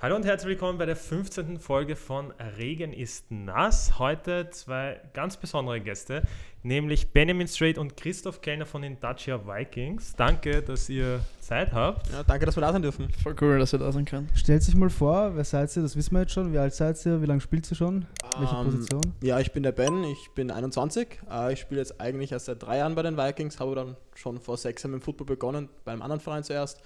Hallo 0.00 0.14
und 0.14 0.24
herzlich 0.24 0.50
willkommen 0.50 0.78
bei 0.78 0.86
der 0.86 0.94
15. 0.94 1.58
Folge 1.58 1.96
von 1.96 2.30
Regen 2.56 2.92
ist 2.92 3.32
nass. 3.32 3.98
Heute 3.98 4.48
zwei 4.50 5.00
ganz 5.12 5.36
besondere 5.36 5.80
Gäste, 5.80 6.22
nämlich 6.62 7.10
Benjamin 7.10 7.48
Strait 7.48 7.78
und 7.78 7.96
Christoph 7.96 8.40
Kellner 8.40 8.64
von 8.64 8.82
den 8.82 9.00
Dacia 9.00 9.44
Vikings. 9.44 10.14
Danke, 10.14 10.62
dass 10.62 10.88
ihr 10.88 11.18
Zeit 11.40 11.72
habt. 11.72 12.12
Ja, 12.12 12.22
danke, 12.22 12.46
dass 12.46 12.56
wir 12.56 12.60
da 12.60 12.70
sein 12.72 12.82
dürfen. 12.82 13.08
Voll 13.20 13.34
cool, 13.40 13.58
dass 13.58 13.72
wir 13.72 13.80
da 13.80 13.90
sein 13.90 14.04
können. 14.04 14.28
Stellt 14.36 14.62
sich 14.62 14.76
mal 14.76 14.88
vor, 14.88 15.34
wer 15.34 15.42
seid 15.42 15.74
ihr? 15.76 15.82
Das 15.82 15.96
wissen 15.96 16.14
wir 16.14 16.20
jetzt 16.20 16.32
schon. 16.32 16.52
Wie 16.52 16.58
alt 16.58 16.74
seid 16.74 17.04
ihr? 17.04 17.20
Wie 17.20 17.26
lange 17.26 17.40
spielt 17.40 17.68
ihr 17.68 17.76
schon? 17.76 18.06
Welche 18.38 18.54
Ähm, 18.54 18.64
Position? 18.66 19.14
Ja, 19.20 19.40
ich 19.40 19.50
bin 19.50 19.64
der 19.64 19.72
Ben, 19.72 20.04
ich 20.04 20.30
bin 20.36 20.52
21. 20.52 21.08
Äh, 21.28 21.54
ich 21.54 21.58
spiele 21.58 21.80
jetzt 21.80 22.00
eigentlich 22.00 22.30
erst 22.30 22.46
seit 22.46 22.62
drei 22.62 22.76
Jahren 22.78 22.94
bei 22.94 23.02
den 23.02 23.16
Vikings, 23.16 23.58
habe 23.58 23.74
dann 23.74 23.96
schon 24.14 24.38
vor 24.40 24.58
sechs 24.58 24.84
Jahren 24.84 24.92
mit 24.92 25.02
dem 25.02 25.04
Football 25.04 25.26
begonnen, 25.26 25.68
bei 25.84 25.90
einem 25.90 26.02
anderen 26.02 26.20
Verein 26.20 26.44
zuerst 26.44 26.80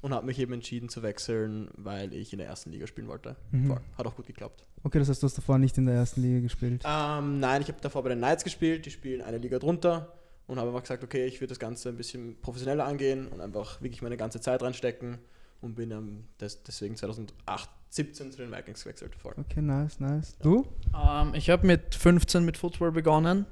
und 0.00 0.14
habe 0.14 0.26
mich 0.26 0.38
eben 0.38 0.52
entschieden 0.52 0.88
zu 0.88 1.02
wechseln, 1.02 1.68
weil 1.76 2.12
ich 2.12 2.32
in 2.32 2.38
der 2.38 2.48
ersten 2.48 2.70
Liga 2.70 2.86
spielen 2.86 3.08
wollte. 3.08 3.36
Mhm. 3.50 3.68
Voll. 3.68 3.80
Hat 3.96 4.06
auch 4.06 4.16
gut 4.16 4.26
geklappt. 4.26 4.64
Okay, 4.84 4.98
das 4.98 5.08
heißt, 5.08 5.22
du 5.22 5.26
hast 5.26 5.36
davor 5.36 5.58
nicht 5.58 5.76
in 5.76 5.86
der 5.86 5.96
ersten 5.96 6.22
Liga 6.22 6.40
gespielt. 6.40 6.82
Ähm, 6.86 7.40
nein, 7.40 7.62
ich 7.62 7.68
habe 7.68 7.78
davor 7.80 8.02
bei 8.02 8.10
den 8.10 8.18
Knights 8.18 8.44
gespielt, 8.44 8.86
die 8.86 8.90
spielen 8.90 9.22
eine 9.22 9.38
Liga 9.38 9.58
drunter 9.58 10.12
und 10.46 10.58
habe 10.58 10.68
einfach 10.68 10.82
gesagt, 10.82 11.02
okay, 11.02 11.26
ich 11.26 11.40
würde 11.40 11.48
das 11.48 11.58
Ganze 11.58 11.88
ein 11.88 11.96
bisschen 11.96 12.40
professioneller 12.40 12.84
angehen 12.86 13.26
und 13.28 13.40
einfach 13.40 13.82
wirklich 13.82 14.02
meine 14.02 14.16
ganze 14.16 14.40
Zeit 14.40 14.62
reinstecken 14.62 15.18
und 15.60 15.74
bin 15.74 15.90
ähm, 15.90 16.24
des, 16.40 16.62
deswegen 16.62 16.96
2008, 16.96 17.68
17 17.90 18.32
zu 18.32 18.38
den 18.38 18.52
Vikings 18.52 18.84
gewechselt. 18.84 19.16
Voll. 19.16 19.34
Okay, 19.36 19.62
nice, 19.62 19.98
nice. 19.98 20.36
Du? 20.38 20.66
Ähm, 20.94 21.34
ich 21.34 21.50
habe 21.50 21.66
mit 21.66 21.94
15 21.94 22.44
mit 22.44 22.56
Football 22.56 22.92
begonnen. 22.92 23.46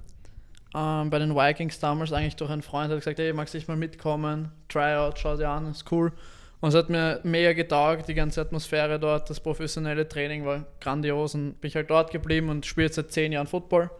Ähm, 0.74 1.10
bei 1.10 1.18
den 1.18 1.34
Vikings 1.34 1.78
damals 1.80 2.12
eigentlich 2.12 2.36
durch 2.36 2.50
einen 2.50 2.62
Freund 2.62 2.90
hat 2.90 2.98
gesagt, 2.98 3.18
hey, 3.18 3.32
magst 3.32 3.54
du 3.54 3.58
nicht 3.58 3.68
mal 3.68 3.76
mitkommen? 3.76 4.52
Tryout, 4.68 5.18
schau 5.18 5.36
dir 5.36 5.48
an, 5.48 5.70
ist 5.70 5.90
cool. 5.90 6.12
Und 6.60 6.70
es 6.70 6.74
hat 6.74 6.88
mir 6.88 7.20
mega 7.22 7.52
getaugt, 7.52 8.08
die 8.08 8.14
ganze 8.14 8.40
Atmosphäre 8.40 8.98
dort, 8.98 9.28
das 9.28 9.40
professionelle 9.40 10.08
Training 10.08 10.44
war 10.46 10.64
grandios 10.80 11.34
und 11.34 11.60
bin 11.60 11.68
ich 11.68 11.76
halt 11.76 11.90
dort 11.90 12.10
geblieben 12.10 12.48
und 12.48 12.64
spiele 12.64 12.90
seit 12.92 13.12
10 13.12 13.32
Jahren 13.32 13.46
Football. 13.46 13.90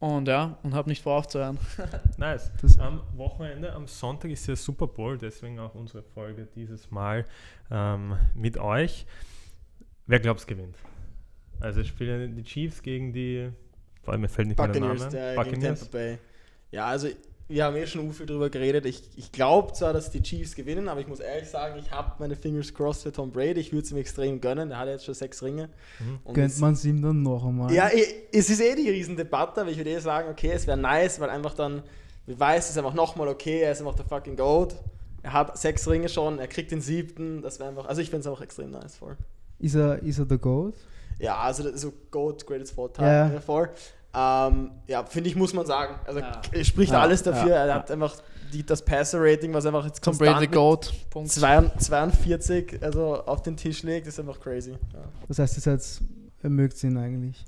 Und 0.00 0.28
ja, 0.28 0.58
und 0.62 0.74
habe 0.74 0.88
nicht 0.88 1.02
vor 1.02 1.18
aufzuhören. 1.18 1.58
Nice. 2.18 2.52
Das- 2.62 2.78
Am 2.78 3.02
Wochenende, 3.14 3.72
am 3.72 3.86
Sonntag 3.88 4.30
ist 4.30 4.46
ja 4.46 4.54
Super 4.56 4.86
Bowl, 4.86 5.18
deswegen 5.18 5.58
auch 5.58 5.74
unsere 5.74 6.02
Folge 6.02 6.46
dieses 6.54 6.90
Mal 6.90 7.24
ähm, 7.70 8.16
mit 8.34 8.58
euch. 8.58 9.06
Wer 10.06 10.20
glaubt's 10.20 10.46
gewinnt? 10.46 10.76
Also 11.60 11.82
spielen 11.82 12.36
die 12.36 12.44
Chiefs 12.44 12.82
gegen 12.82 13.12
die, 13.12 13.50
vor 14.02 14.12
allem 14.12 14.20
mir 14.22 14.28
fällt 14.28 14.48
nicht 14.48 14.58
mehr 14.58 14.68
der 14.68 14.80
Buccaneers, 14.80 15.00
Name. 15.00 15.12
der 15.12 15.30
gegen 15.34 15.44
Buccaneers. 15.50 15.80
Tampa 15.80 15.98
Bay. 15.98 16.18
Ja, 16.70 16.86
also 16.86 17.08
wir 17.48 17.64
haben 17.64 17.76
eh 17.76 17.86
schon 17.86 18.12
viel 18.12 18.26
drüber 18.26 18.50
geredet. 18.50 18.84
Ich, 18.84 19.02
ich 19.16 19.32
glaube 19.32 19.72
zwar, 19.72 19.94
dass 19.94 20.10
die 20.10 20.22
Chiefs 20.22 20.54
gewinnen, 20.54 20.88
aber 20.88 21.00
ich 21.00 21.06
muss 21.08 21.20
ehrlich 21.20 21.48
sagen, 21.48 21.78
ich 21.78 21.90
habe 21.90 22.12
meine 22.18 22.36
Fingers 22.36 22.74
crossed 22.74 23.04
für 23.04 23.12
Tom 23.12 23.32
Brady. 23.32 23.60
Ich 23.60 23.72
würde 23.72 23.84
es 23.86 23.90
ihm 23.92 23.96
extrem 23.96 24.40
gönnen. 24.40 24.68
Der 24.68 24.78
hat 24.78 24.88
jetzt 24.88 25.06
schon 25.06 25.14
sechs 25.14 25.42
Ringe. 25.42 25.70
Mhm. 25.98 26.32
Gönnt 26.34 26.58
man 26.60 26.74
es 26.74 26.84
ihm 26.84 27.00
dann 27.00 27.22
noch 27.22 27.46
einmal? 27.46 27.72
Ja, 27.72 27.88
eh, 27.88 28.04
es 28.32 28.50
ist 28.50 28.60
eh 28.60 28.74
die 28.74 28.90
Riesendebatte, 28.90 29.62
aber 29.62 29.70
ich 29.70 29.78
würde 29.78 29.90
eh 29.90 29.98
sagen, 29.98 30.28
okay, 30.30 30.50
es 30.52 30.66
wäre 30.66 30.76
nice, 30.76 31.20
weil 31.20 31.30
einfach 31.30 31.54
dann, 31.54 31.82
wir 32.26 32.38
weiß, 32.38 32.64
es 32.64 32.70
ist 32.72 32.78
einfach 32.78 32.94
nochmal 32.94 33.28
okay, 33.28 33.60
er 33.62 33.72
ist 33.72 33.80
einfach 33.80 33.94
der 33.94 34.04
fucking 34.04 34.36
Goat. 34.36 34.76
Er 35.22 35.32
hat 35.32 35.56
sechs 35.58 35.88
Ringe 35.88 36.08
schon, 36.10 36.38
er 36.38 36.48
kriegt 36.48 36.70
den 36.70 36.80
siebten, 36.80 37.42
das 37.42 37.58
wäre 37.58 37.70
einfach, 37.70 37.86
also 37.86 38.00
ich 38.00 38.10
finde 38.10 38.20
es 38.20 38.26
einfach 38.26 38.42
extrem 38.42 38.70
nice 38.70 38.96
voll. 38.96 39.16
Ist 39.58 39.74
er, 39.74 40.02
ist 40.02 40.18
er 40.18 40.26
der 40.26 40.38
Goat? 40.38 40.74
Ja, 41.18 41.38
also 41.38 41.76
so 41.76 41.92
Goat, 42.10 42.46
Greatest 42.46 42.78
of 42.78 42.84
All 42.84 42.92
Time, 42.92 43.06
Ja. 43.08 43.32
ja. 43.32 43.40
Ähm, 44.14 44.70
ja, 44.86 45.04
finde 45.04 45.28
ich, 45.28 45.36
muss 45.36 45.52
man 45.52 45.66
sagen. 45.66 45.96
Also 46.06 46.20
Ja. 46.20 46.40
es 46.52 46.66
spricht 46.66 46.92
Ja, 46.92 47.02
alles 47.02 47.22
dafür, 47.22 47.50
ja, 47.50 47.66
er 47.66 47.74
hat 47.74 47.90
einfach 47.90 48.16
die, 48.52 48.64
das 48.64 48.82
Passer-Rating, 48.82 49.52
was 49.52 49.66
einfach 49.66 49.84
jetzt 49.84 50.02
Tom 50.02 50.12
konstant 50.12 50.30
Brady 50.36 50.46
mit 50.46 50.52
Goat. 50.52 50.92
Punkt. 51.10 51.30
42 51.30 52.82
also 52.82 53.22
auf 53.26 53.42
den 53.42 53.56
Tisch 53.56 53.82
legt, 53.82 54.06
ist 54.06 54.18
einfach 54.18 54.40
crazy. 54.40 54.70
Ja, 54.70 55.00
Das 55.28 55.38
heißt, 55.38 55.58
ihr 55.58 55.60
seid, 55.60 55.82
mögt 56.42 56.82
ihn 56.82 56.96
eigentlich. 56.96 57.44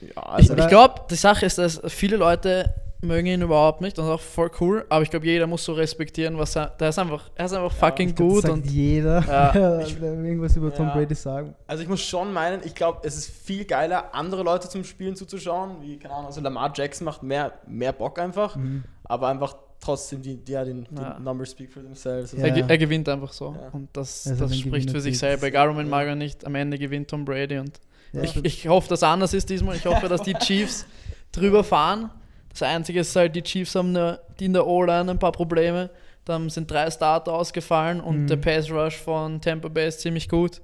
ja 0.00 0.08
Ich, 0.08 0.16
also 0.18 0.56
ich 0.56 0.68
glaube, 0.68 1.02
die 1.10 1.14
Sache 1.14 1.46
ist, 1.46 1.56
dass 1.58 1.80
viele 1.88 2.16
Leute 2.16 2.74
mögen 3.04 3.26
ihn 3.26 3.42
überhaupt 3.42 3.80
nicht 3.80 3.98
und 3.98 4.06
auch 4.08 4.20
voll 4.20 4.50
cool, 4.60 4.84
aber 4.88 5.02
ich 5.02 5.10
glaube, 5.10 5.26
jeder 5.26 5.46
muss 5.46 5.64
so 5.64 5.72
respektieren, 5.72 6.36
was 6.38 6.56
er. 6.56 6.66
Der 6.78 6.88
ist 6.88 6.98
einfach, 6.98 7.30
er 7.34 7.46
ist 7.46 7.52
einfach 7.52 7.72
fucking 7.72 8.08
Ich 8.10 8.14
glaub, 8.16 8.28
gut 8.30 8.44
das 8.44 8.50
sagt 8.50 8.64
und 8.64 8.70
jeder, 8.70 9.24
Ja. 9.26 9.80
Ich- 9.86 10.00
irgendwas 10.00 10.56
über 10.56 10.74
Tom 10.74 10.88
Ja. 10.88 10.94
Brady 10.94 11.14
sagen. 11.14 11.54
Also 11.66 11.82
ich 11.82 11.88
muss 11.88 12.00
schon 12.02 12.32
meinen, 12.32 12.60
ich 12.64 12.74
glaube, 12.74 13.00
es 13.04 13.16
ist 13.16 13.30
viel 13.30 13.64
geiler, 13.64 14.14
andere 14.14 14.42
Leute 14.42 14.68
zum 14.68 14.84
Spielen 14.84 15.14
zuzuschauen, 15.16 15.76
wie, 15.82 15.98
keine 15.98 16.14
Ahnung, 16.14 16.26
also 16.26 16.40
Lamar 16.40 16.72
Jackson 16.74 17.04
macht 17.04 17.22
mehr, 17.22 17.52
mehr 17.66 17.92
Bock 17.92 18.18
einfach, 18.18 18.56
Mhm. 18.56 18.84
aber 19.04 19.28
einfach 19.28 19.56
trotzdem, 19.80 20.22
die, 20.22 20.36
die, 20.36 20.52
ja, 20.52 20.64
den, 20.64 20.86
Ja. 20.96 21.16
die 21.18 21.22
Numbers 21.22 21.50
speak 21.50 21.70
for 21.72 21.82
themselves. 21.82 22.32
Ja. 22.32 22.38
er, 22.46 22.70
er 22.70 22.78
gewinnt 22.78 23.06
einfach 23.08 23.32
so. 23.32 23.54
Ja. 23.60 23.68
Und 23.72 23.88
das, 23.92 24.24
ist 24.26 24.40
das 24.40 24.56
spricht 24.58 24.90
für 24.90 25.00
sich 25.00 25.18
selber. 25.18 25.46
Egal, 25.46 25.68
ob 25.68 25.76
man 25.76 25.88
mag 25.90 26.04
oder 26.06 26.14
nicht, 26.16 26.46
am 26.46 26.54
Ende 26.54 26.78
gewinnt 26.78 27.08
Tom 27.08 27.24
Brady 27.24 27.58
und 27.58 27.78
Ja, 28.12 28.22
Ich, 28.22 28.34
ich 28.44 28.68
hoffe, 28.68 28.88
dass 28.88 29.02
anders 29.02 29.34
ist 29.34 29.50
diesmal. 29.50 29.76
Ich 29.76 29.84
hoffe, 29.84 30.08
dass 30.08 30.22
die 30.22 30.32
Chiefs 30.38 30.86
drüber 31.32 31.62
fahren. 31.64 32.10
Das 32.54 32.62
Einzige 32.62 33.00
ist 33.00 33.14
halt, 33.14 33.36
die 33.36 33.42
Chiefs 33.42 33.74
haben 33.74 33.90
eine, 33.90 34.20
die 34.40 34.46
in 34.46 34.52
der 34.54 34.66
O-Line 34.66 35.10
ein 35.10 35.18
paar 35.18 35.32
Probleme. 35.32 35.90
Dann 36.24 36.48
sind 36.48 36.70
drei 36.70 36.90
Starter 36.90 37.34
ausgefallen 37.34 38.00
und 38.00 38.22
Mhm. 38.22 38.26
der 38.28 38.36
Pass 38.36 38.70
Rush 38.70 38.96
von 38.96 39.40
Tampa 39.42 39.68
Bay 39.68 39.88
ist 39.88 40.00
ziemlich 40.00 40.28
gut. 40.28 40.62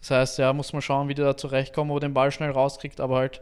Das 0.00 0.10
heißt, 0.10 0.38
ja, 0.38 0.52
muss 0.52 0.72
man 0.72 0.82
schauen, 0.82 1.08
wie 1.08 1.14
die 1.14 1.22
da 1.22 1.36
zurechtkommen, 1.36 1.90
wo 1.90 1.98
den 1.98 2.12
Ball 2.12 2.30
schnell 2.30 2.50
rauskriegt. 2.50 3.00
Aber 3.00 3.16
halt, 3.16 3.40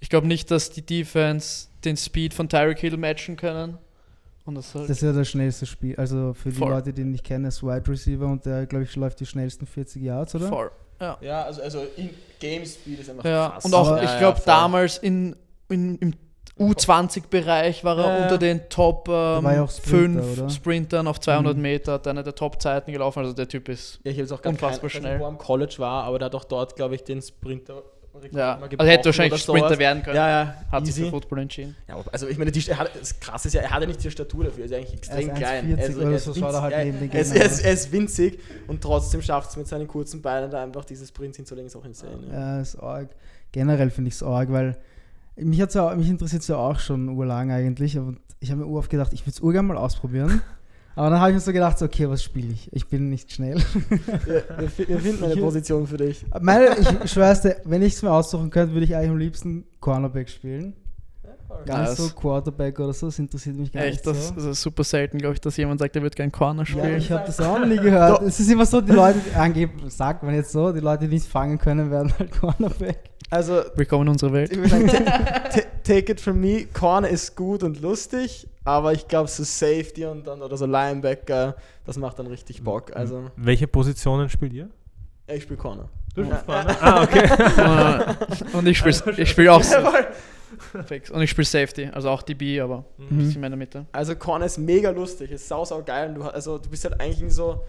ich 0.00 0.08
glaube 0.08 0.26
nicht, 0.26 0.50
dass 0.50 0.70
die 0.70 0.82
Defense 0.82 1.68
den 1.84 1.96
Speed 1.96 2.34
von 2.34 2.48
Tyreek 2.48 2.78
Hill 2.80 2.96
matchen 2.96 3.36
können. 3.36 3.76
Und 4.44 4.56
das 4.56 4.74
halt, 4.74 4.84
Das 4.88 4.96
ist 4.96 5.02
ja 5.02 5.12
das 5.12 5.28
schnellste 5.28 5.66
Spiel. 5.66 5.94
Also 5.96 6.34
für 6.34 6.48
die 6.48 6.56
Voll. 6.56 6.70
Leute, 6.70 6.92
die 6.92 7.02
ihn 7.02 7.12
nicht 7.12 7.22
kennen, 7.24 7.44
ist 7.44 7.62
Wide 7.62 7.86
Receiver 7.88 8.26
und 8.26 8.44
der, 8.44 8.66
glaube 8.66 8.84
ich, 8.84 8.96
läuft 8.96 9.20
die 9.20 9.26
schnellsten 9.26 9.66
40 9.66 10.02
Yards, 10.02 10.34
oder? 10.34 10.48
voll. 10.48 10.70
Ja. 11.00 11.18
Ja, 11.20 11.42
also, 11.44 11.62
also 11.62 11.86
in 11.96 12.10
Game 12.40 12.64
Speed 12.64 13.00
ist 13.00 13.10
einfach 13.10 13.24
Ja, 13.24 13.50
krass. 13.50 13.64
und 13.66 13.74
auch, 13.74 13.86
Aber- 13.88 14.02
ich 14.02 14.10
Ja, 14.10 14.18
glaube, 14.18 14.38
ja, 14.38 14.44
damals 14.46 14.98
in, 14.98 15.36
in, 15.68 15.96
im 15.98 16.14
U20-Bereich 16.62 17.84
war 17.84 17.98
er 17.98 18.04
Ja, 18.06 18.16
ja. 18.18 18.22
unter 18.24 18.38
den 18.38 18.68
Top 18.68 19.08
ähm, 19.08 19.44
war 19.44 19.54
ja 19.54 19.62
auch 19.62 19.70
Sprinter, 19.70 20.22
5 20.22 20.38
oder? 20.40 20.50
Sprintern 20.50 21.06
auf 21.06 21.20
200 21.20 21.56
Mhm. 21.56 21.62
Meter, 21.62 21.92
hat 21.94 22.06
einer 22.06 22.22
der 22.22 22.34
Top-Zeiten 22.34 22.92
gelaufen. 22.92 23.20
Also 23.20 23.32
der 23.32 23.48
Typ 23.48 23.68
ist. 23.68 24.00
Ja, 24.04 24.12
ich 24.12 24.32
auch 24.32 24.40
gar 24.42 24.50
Unfassbar 24.50 24.90
kein, 24.90 25.00
schnell. 25.00 25.18
wo 25.20 25.24
er 25.24 25.28
am 25.28 25.38
College 25.38 25.74
war, 25.78 26.04
aber 26.04 26.18
der 26.18 26.26
hat 26.26 26.34
auch 26.34 26.44
dort, 26.44 26.76
glaube 26.76 26.94
ich, 26.94 27.04
den 27.04 27.20
Sprinter 27.22 27.82
Ja, 28.32 28.58
also 28.76 28.90
hätte 28.90 29.06
wahrscheinlich 29.06 29.40
Sprinter 29.40 29.68
sowas. 29.68 29.78
werden 29.78 30.02
können. 30.02 30.16
Ja, 30.16 30.28
ja, 30.28 30.54
Hat 30.70 30.84
sich 30.86 30.94
easy. 30.94 31.04
für 31.06 31.10
Football 31.10 31.38
entschieden. 31.40 31.74
Ja, 31.88 31.96
also 32.12 32.28
ich 32.28 32.36
meine, 32.36 32.52
die, 32.52 32.62
er 32.68 32.78
hat, 32.78 32.90
das 33.00 33.18
Krasse 33.18 33.48
ist 33.48 33.54
ja, 33.54 33.62
er 33.62 33.70
hat 33.70 33.80
ja 33.80 33.86
nicht 33.86 34.04
die 34.04 34.10
Statur 34.10 34.44
dafür, 34.44 34.60
er 34.60 34.66
ist 34.66 34.74
eigentlich 34.74 34.92
extrem 34.94 35.28
Er 35.28 35.32
ist 35.34 35.38
klein. 35.38 35.76
1,40 35.76 35.82
Also, 35.82 35.98
oder 36.00 36.10
er 36.10 36.16
ist 36.16 36.24
so, 36.26 36.34
schaut 36.34 36.52
er 36.54 36.62
halt 36.62 36.74
winzig- 36.74 37.14
er, 37.14 37.20
ist, 37.20 37.32
Gegnern 37.32 37.46
ist, 37.50 37.64
er 37.64 37.72
ist 37.72 37.92
winzig 37.92 38.38
und 38.68 38.82
trotzdem 38.82 39.22
schafft 39.22 39.50
es 39.50 39.56
mit 39.56 39.66
seinen 39.66 39.88
kurzen 39.88 40.20
Beinen 40.20 40.50
da 40.50 40.62
einfach 40.62 40.84
diese 40.84 41.06
Sprints 41.06 41.38
hinzulegen, 41.38 41.66
ist 41.68 41.76
auch 41.76 41.84
insane. 41.86 42.18
Ja. 42.30 42.38
Ja, 42.56 42.60
ist 42.60 42.76
arg. 42.76 43.08
Generell 43.50 43.90
finde 43.90 44.08
ich 44.08 44.14
es 44.14 44.22
arg, 44.22 44.52
weil 44.52 44.76
mich, 45.36 45.60
hat's 45.60 45.74
ja, 45.74 45.94
mich 45.94 46.08
interessiert 46.08 46.42
es 46.42 46.48
ja 46.48 46.56
auch 46.56 46.78
schon 46.78 47.08
urlang 47.08 47.50
eigentlich. 47.50 47.98
Und 47.98 48.20
ich 48.40 48.50
habe 48.50 48.62
mir 48.62 48.66
ur 48.66 48.78
oft 48.78 48.90
gedacht, 48.90 49.12
ich 49.12 49.22
würde 49.22 49.30
es 49.30 49.40
urgern 49.40 49.66
mal 49.66 49.76
ausprobieren. 49.76 50.42
Aber 50.94 51.08
dann 51.08 51.20
habe 51.20 51.30
ich 51.30 51.36
mir 51.36 51.40
so 51.40 51.52
gedacht, 51.52 51.78
so, 51.78 51.86
okay, 51.86 52.08
was 52.10 52.22
spiele 52.22 52.52
ich? 52.52 52.70
Ich 52.70 52.86
bin 52.86 53.08
nicht 53.08 53.32
schnell. 53.32 53.56
Wir, 54.26 54.44
wir, 54.58 54.88
wir 54.88 54.98
finden 54.98 55.24
eine 55.24 55.36
Position 55.40 55.86
für 55.86 55.96
dich. 55.96 56.26
Meine, 56.38 56.76
ich 56.78 57.10
schwör's 57.10 57.40
dir, 57.40 57.56
wenn 57.64 57.80
ich 57.80 57.94
es 57.94 58.02
mir 58.02 58.10
aussuchen 58.10 58.50
könnte, 58.50 58.74
würde 58.74 58.84
ich 58.84 58.94
eigentlich 58.94 59.10
am 59.10 59.16
liebsten 59.16 59.64
Cornerback 59.80 60.28
spielen. 60.28 60.74
Gar 61.66 61.82
Ja, 61.84 61.88
nicht 61.90 61.96
so 62.00 62.08
Quarterback 62.10 62.78
oder 62.80 62.92
so, 62.92 63.06
das 63.06 63.18
interessiert 63.18 63.56
mich 63.56 63.72
gar 63.72 63.82
Echt, 63.84 64.04
nicht 64.04 64.06
das, 64.06 64.28
so. 64.28 64.34
das 64.34 64.44
ist 64.44 64.62
super 64.62 64.84
selten, 64.84 65.18
glaube 65.18 65.34
ich, 65.34 65.40
dass 65.40 65.56
jemand 65.56 65.80
sagt, 65.80 65.94
er 65.96 66.02
wird 66.02 66.16
kein 66.16 66.30
Corner 66.32 66.62
Ja, 66.62 66.66
spielen. 66.66 66.96
ich 66.96 67.10
habe 67.10 67.24
das 67.26 67.40
auch 67.40 67.58
noch 67.58 67.66
nie 67.66 67.76
gehört. 67.78 68.22
es 68.22 68.38
ist 68.40 68.50
immer 68.50 68.66
so, 68.66 68.80
die 68.80 68.92
Leute, 68.92 69.18
angeben, 69.36 69.88
sagt 69.90 70.22
man 70.22 70.34
jetzt 70.34 70.52
so, 70.52 70.72
die 70.72 70.80
Leute, 70.80 71.06
die 71.08 71.14
nicht 71.14 71.26
fangen 71.26 71.58
können, 71.58 71.90
werden 71.90 72.12
halt 72.18 72.30
Cornerback. 72.32 72.98
Also, 73.30 73.62
Willkommen 73.76 74.02
in 74.02 74.08
unserer 74.10 74.32
Welt. 74.34 74.52
sagen, 74.68 74.90
take 75.84 76.12
it 76.12 76.20
from 76.20 76.38
me, 76.40 76.66
Corner 76.74 77.08
ist 77.08 77.34
gut 77.34 77.62
und 77.62 77.80
lustig, 77.80 78.46
aber 78.64 78.92
ich 78.92 79.08
glaube, 79.08 79.28
so 79.28 79.42
Safety 79.42 80.04
und 80.04 80.26
dann 80.26 80.42
oder 80.42 80.56
so 80.58 80.66
Linebacker, 80.66 81.56
das 81.86 81.96
macht 81.96 82.18
dann 82.18 82.26
richtig 82.26 82.62
Bock. 82.62 82.94
Also, 82.94 83.30
Welche 83.36 83.66
Positionen 83.66 84.28
spielt 84.28 84.52
ihr? 84.52 84.68
ja, 85.28 85.34
ich 85.34 85.44
spiele 85.44 85.56
Corner. 85.58 85.88
Du 86.14 86.24
Ja. 86.24 86.42
Ah, 86.46 87.02
okay. 87.04 87.26
Und- 88.52 88.66
ich 88.66 88.76
spiele 88.76 89.14
ich 89.16 89.30
spiel 89.30 89.48
auch 89.48 89.62
Jawohl. 89.70 90.06
Fix. 90.86 91.10
Und 91.10 91.22
ich 91.22 91.30
spiele 91.30 91.44
Safety, 91.44 91.86
also 91.92 92.08
auch 92.10 92.22
DB, 92.22 92.60
aber 92.60 92.84
ein 92.98 93.06
Mhm. 93.10 93.18
bisschen 93.18 93.40
mehr 93.40 93.48
in 93.48 93.52
der 93.52 93.58
Mitte. 93.58 93.86
Also 93.92 94.14
Corner 94.16 94.46
ist 94.46 94.58
mega 94.58 94.90
lustig, 94.90 95.30
ist 95.30 95.46
sau, 95.48 95.64
sau 95.64 95.82
geil. 95.82 96.08
Und 96.10 96.14
du, 96.16 96.22
also, 96.22 96.58
du 96.58 96.68
bist 96.70 96.84
halt 96.84 97.00
eigentlich 97.00 97.32
so, 97.32 97.62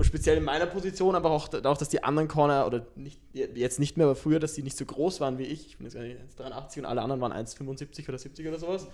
speziell 0.00 0.36
in 0.38 0.44
meiner 0.44 0.66
Position, 0.66 1.14
aber 1.14 1.30
auch, 1.30 1.48
auch, 1.64 1.76
dass 1.76 1.88
die 1.88 2.02
anderen 2.02 2.26
Corner, 2.28 2.66
oder 2.66 2.84
nicht, 2.96 3.20
jetzt 3.32 3.78
nicht 3.78 3.96
mehr, 3.96 4.06
aber 4.06 4.16
früher, 4.16 4.40
dass 4.40 4.54
die 4.54 4.62
nicht 4.62 4.76
so 4.76 4.84
groß 4.84 5.20
waren 5.20 5.38
wie 5.38 5.44
ich. 5.44 5.66
Ich 5.68 5.78
bin 5.78 5.86
jetzt 5.86 5.96
1,83 5.96 6.78
und 6.80 6.84
alle 6.86 7.00
anderen 7.02 7.20
waren 7.20 7.32
1,75 7.32 8.08
oder 8.08 8.18
70 8.18 8.48
oder 8.48 8.58
sowas. 8.58 8.86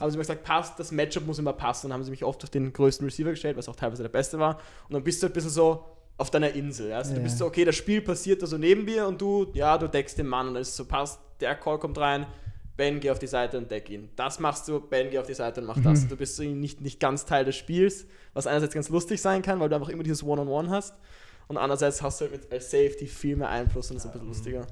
Haben 0.00 0.10
sie 0.10 0.16
mir 0.16 0.22
gesagt, 0.22 0.44
passt, 0.44 0.78
das 0.78 0.92
Matchup 0.92 1.26
muss 1.26 1.38
immer 1.38 1.52
passen. 1.52 1.86
Und 1.86 1.90
dann 1.90 1.98
haben 1.98 2.04
sie 2.04 2.10
mich 2.10 2.24
oft 2.24 2.42
auf 2.44 2.50
den 2.50 2.72
größten 2.72 3.04
Receiver 3.04 3.30
gestellt, 3.30 3.56
was 3.56 3.68
auch 3.68 3.76
teilweise 3.76 4.02
der 4.02 4.10
beste 4.10 4.38
war. 4.38 4.56
Und 4.88 4.94
dann 4.94 5.02
bist 5.04 5.20
du 5.22 5.24
halt 5.26 5.32
ein 5.32 5.34
bisschen 5.34 5.50
so 5.50 5.84
auf 6.16 6.30
deiner 6.30 6.50
Insel. 6.52 6.90
Ja? 6.90 6.98
Also 6.98 7.10
Ja. 7.12 7.16
Du 7.18 7.22
bist 7.22 7.38
so, 7.38 7.46
okay, 7.46 7.64
das 7.64 7.74
Spiel 7.76 8.00
passiert 8.00 8.42
da 8.42 8.46
so 8.46 8.58
neben 8.58 8.84
dir 8.86 9.06
und 9.06 9.20
du, 9.20 9.46
ja, 9.54 9.76
du 9.78 9.88
deckst 9.88 10.18
den 10.18 10.26
Mann 10.26 10.48
und 10.48 10.54
dann 10.54 10.62
ist 10.62 10.68
es 10.70 10.76
so, 10.76 10.84
passt, 10.84 11.20
der 11.40 11.54
Call 11.56 11.78
kommt 11.78 11.98
rein, 11.98 12.26
Ben, 12.78 13.00
geh 13.00 13.10
auf 13.10 13.18
die 13.18 13.26
Seite 13.26 13.58
und 13.58 13.70
deck 13.70 13.90
ihn. 13.90 14.08
Das 14.14 14.38
machst 14.38 14.68
du, 14.68 14.78
Ben, 14.80 15.10
geh 15.10 15.18
auf 15.18 15.26
die 15.26 15.34
Seite 15.34 15.60
und 15.60 15.66
mach 15.66 15.82
das. 15.82 16.06
Du 16.06 16.16
bist 16.16 16.36
so 16.36 16.44
nicht, 16.44 16.80
nicht 16.80 17.00
ganz 17.00 17.26
Teil 17.26 17.44
des 17.44 17.56
Spiels, 17.56 18.06
was 18.34 18.46
einerseits 18.46 18.72
ganz 18.72 18.88
lustig 18.88 19.20
sein 19.20 19.42
kann, 19.42 19.58
weil 19.58 19.68
du 19.68 19.74
einfach 19.74 19.88
immer 19.88 20.04
dieses 20.04 20.22
One-on-One 20.22 20.70
hast. 20.70 20.94
Und 21.48 21.56
andererseits 21.56 22.00
hast 22.00 22.20
du 22.20 22.26
halt 22.26 22.40
mit, 22.40 22.52
als 22.52 22.70
Safety 22.70 23.08
viel 23.08 23.34
mehr 23.34 23.48
Einfluss 23.48 23.90
und 23.90 23.96
das 23.96 24.04
ist 24.04 24.10
ein 24.10 24.12
bisschen 24.12 24.28
lustiger. 24.28 24.66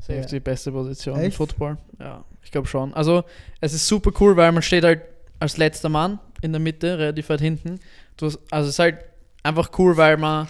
Safety 0.00 0.40
beste 0.40 0.72
Position 0.72 1.18
im 1.18 1.26
Echt? 1.26 1.36
Football. 1.36 1.76
Ja, 2.00 2.24
ich 2.42 2.50
glaube 2.50 2.66
schon. 2.66 2.94
Also 2.94 3.24
es 3.60 3.74
ist 3.74 3.86
super 3.86 4.10
cool, 4.20 4.36
weil 4.36 4.50
man 4.50 4.62
steht 4.62 4.84
halt 4.84 5.02
als 5.38 5.58
letzter 5.58 5.90
Mann 5.90 6.18
in 6.40 6.52
der 6.52 6.60
Mitte, 6.60 6.98
relativ 6.98 7.28
weit 7.28 7.42
hinten. 7.42 7.78
Du 8.16 8.24
hast, 8.26 8.38
also 8.50 8.68
es 8.68 8.76
ist 8.76 8.78
halt 8.78 9.04
einfach 9.42 9.70
cool, 9.78 9.98
weil 9.98 10.16
man 10.16 10.48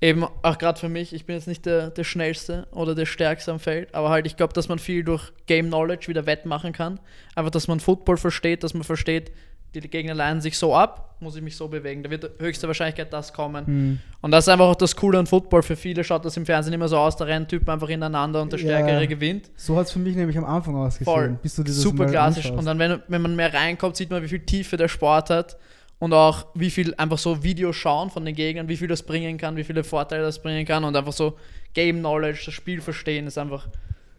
eben, 0.00 0.24
auch 0.42 0.58
gerade 0.58 0.78
für 0.78 0.88
mich, 0.88 1.12
ich 1.12 1.26
bin 1.26 1.36
jetzt 1.36 1.48
nicht 1.48 1.66
der, 1.66 1.90
der 1.90 2.04
schnellste 2.04 2.66
oder 2.72 2.94
der 2.94 3.06
stärkste 3.06 3.52
am 3.52 3.60
Feld, 3.60 3.94
aber 3.94 4.10
halt 4.10 4.26
ich 4.26 4.36
glaube, 4.36 4.52
dass 4.52 4.68
man 4.68 4.78
viel 4.78 5.04
durch 5.04 5.32
Game 5.46 5.66
Knowledge 5.66 6.08
wieder 6.08 6.26
wettmachen 6.26 6.72
kann. 6.72 7.00
Einfach, 7.34 7.50
dass 7.50 7.68
man 7.68 7.80
Football 7.80 8.16
versteht, 8.16 8.64
dass 8.64 8.74
man 8.74 8.84
versteht, 8.84 9.32
die 9.74 9.80
Gegner 9.80 10.14
leinen 10.14 10.40
sich 10.40 10.58
so 10.58 10.74
ab, 10.74 11.16
muss 11.20 11.36
ich 11.36 11.42
mich 11.42 11.56
so 11.56 11.68
bewegen. 11.68 12.02
Da 12.02 12.10
wird 12.10 12.28
höchste 12.40 12.66
Wahrscheinlichkeit 12.66 13.12
das 13.12 13.32
kommen. 13.32 13.66
Hm. 13.66 13.98
Und 14.20 14.30
das 14.32 14.44
ist 14.44 14.48
einfach 14.48 14.66
auch 14.66 14.74
das 14.74 14.96
Coole 14.96 15.18
an 15.18 15.26
Football. 15.26 15.62
Für 15.62 15.76
viele 15.76 16.02
schaut 16.02 16.24
das 16.24 16.36
im 16.36 16.44
Fernsehen 16.44 16.72
immer 16.72 16.88
so 16.88 16.96
aus, 16.96 17.16
da 17.16 17.24
rennen 17.24 17.46
Typen 17.46 17.70
einfach 17.70 17.88
ineinander 17.88 18.42
und 18.42 18.52
der 18.52 18.58
Ja. 18.58 18.78
Stärkere 18.78 19.06
gewinnt. 19.06 19.50
So 19.54 19.76
hat 19.76 19.86
es 19.86 19.92
für 19.92 20.00
mich 20.00 20.16
nämlich 20.16 20.36
am 20.36 20.44
Anfang 20.44 20.74
ausgesehen. 20.74 21.04
Voll. 21.04 21.38
Super 21.66 22.06
klassisch. 22.06 22.50
Und 22.50 22.64
dann, 22.64 22.80
wenn, 22.80 23.00
wenn 23.06 23.22
man 23.22 23.36
mehr 23.36 23.54
reinkommt, 23.54 23.94
sieht 23.94 24.10
man, 24.10 24.22
wie 24.24 24.28
viel 24.28 24.40
Tiefe 24.40 24.76
der 24.76 24.88
Sport 24.88 25.30
hat 25.30 25.56
und 26.00 26.14
auch 26.14 26.46
wie 26.54 26.70
viel 26.70 26.94
einfach 26.94 27.18
so 27.18 27.44
Videos 27.44 27.76
schauen 27.76 28.10
von 28.10 28.24
den 28.24 28.34
Gegnern, 28.34 28.68
wie 28.68 28.76
viel 28.76 28.88
das 28.88 29.04
bringen 29.04 29.38
kann, 29.38 29.56
wie 29.56 29.64
viele 29.64 29.84
Vorteile 29.84 30.22
das 30.22 30.42
bringen 30.42 30.66
kann 30.66 30.82
und 30.82 30.96
einfach 30.96 31.12
so 31.12 31.36
Game 31.74 31.98
Knowledge, 32.00 32.42
das 32.46 32.54
Spiel 32.54 32.80
verstehen, 32.80 33.26
ist 33.26 33.38
einfach 33.38 33.68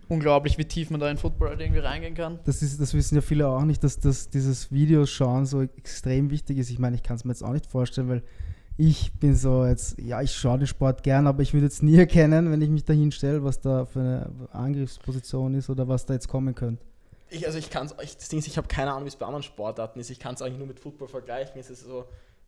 unglaublich, 0.08 0.58
wie 0.58 0.66
tief 0.66 0.92
man 0.92 1.00
da 1.00 1.10
in 1.10 1.18
Football 1.18 1.50
halt 1.50 1.60
irgendwie 1.60 1.80
reingehen 1.80 2.14
kann. 2.14 2.40
das, 2.46 2.62
ist, 2.62 2.80
das 2.80 2.94
wissen 2.94 3.16
ja 3.16 3.22
viele 3.22 3.48
auch 3.48 3.64
nicht, 3.64 3.84
dass 3.84 4.00
das, 4.00 4.30
dieses 4.30 4.72
Videoschauen 4.72 5.46
so 5.46 5.62
extrem 5.62 6.30
wichtig 6.30 6.60
ist. 6.60 6.70
Ich 6.70 6.80
meine, 6.80 6.96
ich 6.96 7.04
kann 7.04 7.16
es 7.16 7.26
mir 7.26 7.32
jetzt 7.32 7.44
auch 7.44 7.54
nicht 7.54 7.66
vorstellen, 7.66 8.10
weil 8.10 8.24
ich 8.78 9.14
bin 9.14 9.36
so 9.36 9.66
jetzt, 9.66 10.00
ja, 10.00 10.22
ich 10.22 10.34
schaue 10.34 10.60
den 10.60 10.68
Sport 10.68 11.04
gern, 11.04 11.28
aber 11.28 11.42
ich 11.42 11.54
würde 11.54 11.66
jetzt 11.66 11.82
nie 11.82 11.96
erkennen, 11.98 12.52
wenn 12.52 12.62
ich 12.62 12.70
mich 12.70 12.86
da 12.86 12.94
hinstelle, 12.94 13.44
was 13.44 13.60
da 13.60 13.86
für 13.86 14.00
eine 14.00 14.30
Angriffsposition 14.52 15.56
ist 15.56 15.70
oder 15.70 15.88
was 15.88 16.06
da 16.06 16.14
jetzt 16.14 16.28
kommen 16.28 16.54
könnte. 16.54 16.84
Ich, 17.32 17.48
also 17.48 17.58
ich 17.58 17.70
kann 17.70 17.88
es, 17.88 17.96
ich, 18.04 18.18
das 18.18 18.30
Ding 18.30 18.40
ist, 18.40 18.48
ich 18.48 18.58
habe 18.58 18.68
keine 18.68 18.92
Ahnung, 18.92 19.06
wie 19.06 19.10
es 19.10 19.16
bei 19.16 19.26
anderen 19.26 19.44
Sportarten 19.44 20.00
ist. 20.00 20.10
Ich 20.10 20.20
kann 20.20 20.36
es 20.36 20.42
eigentlich 20.42 20.58
nur 20.58 20.68
mit 20.68 20.80
Football 20.80 21.08
vergleichen. 21.08 21.60
Es 21.60 21.70
ist 21.70 21.84
so, 21.84 22.06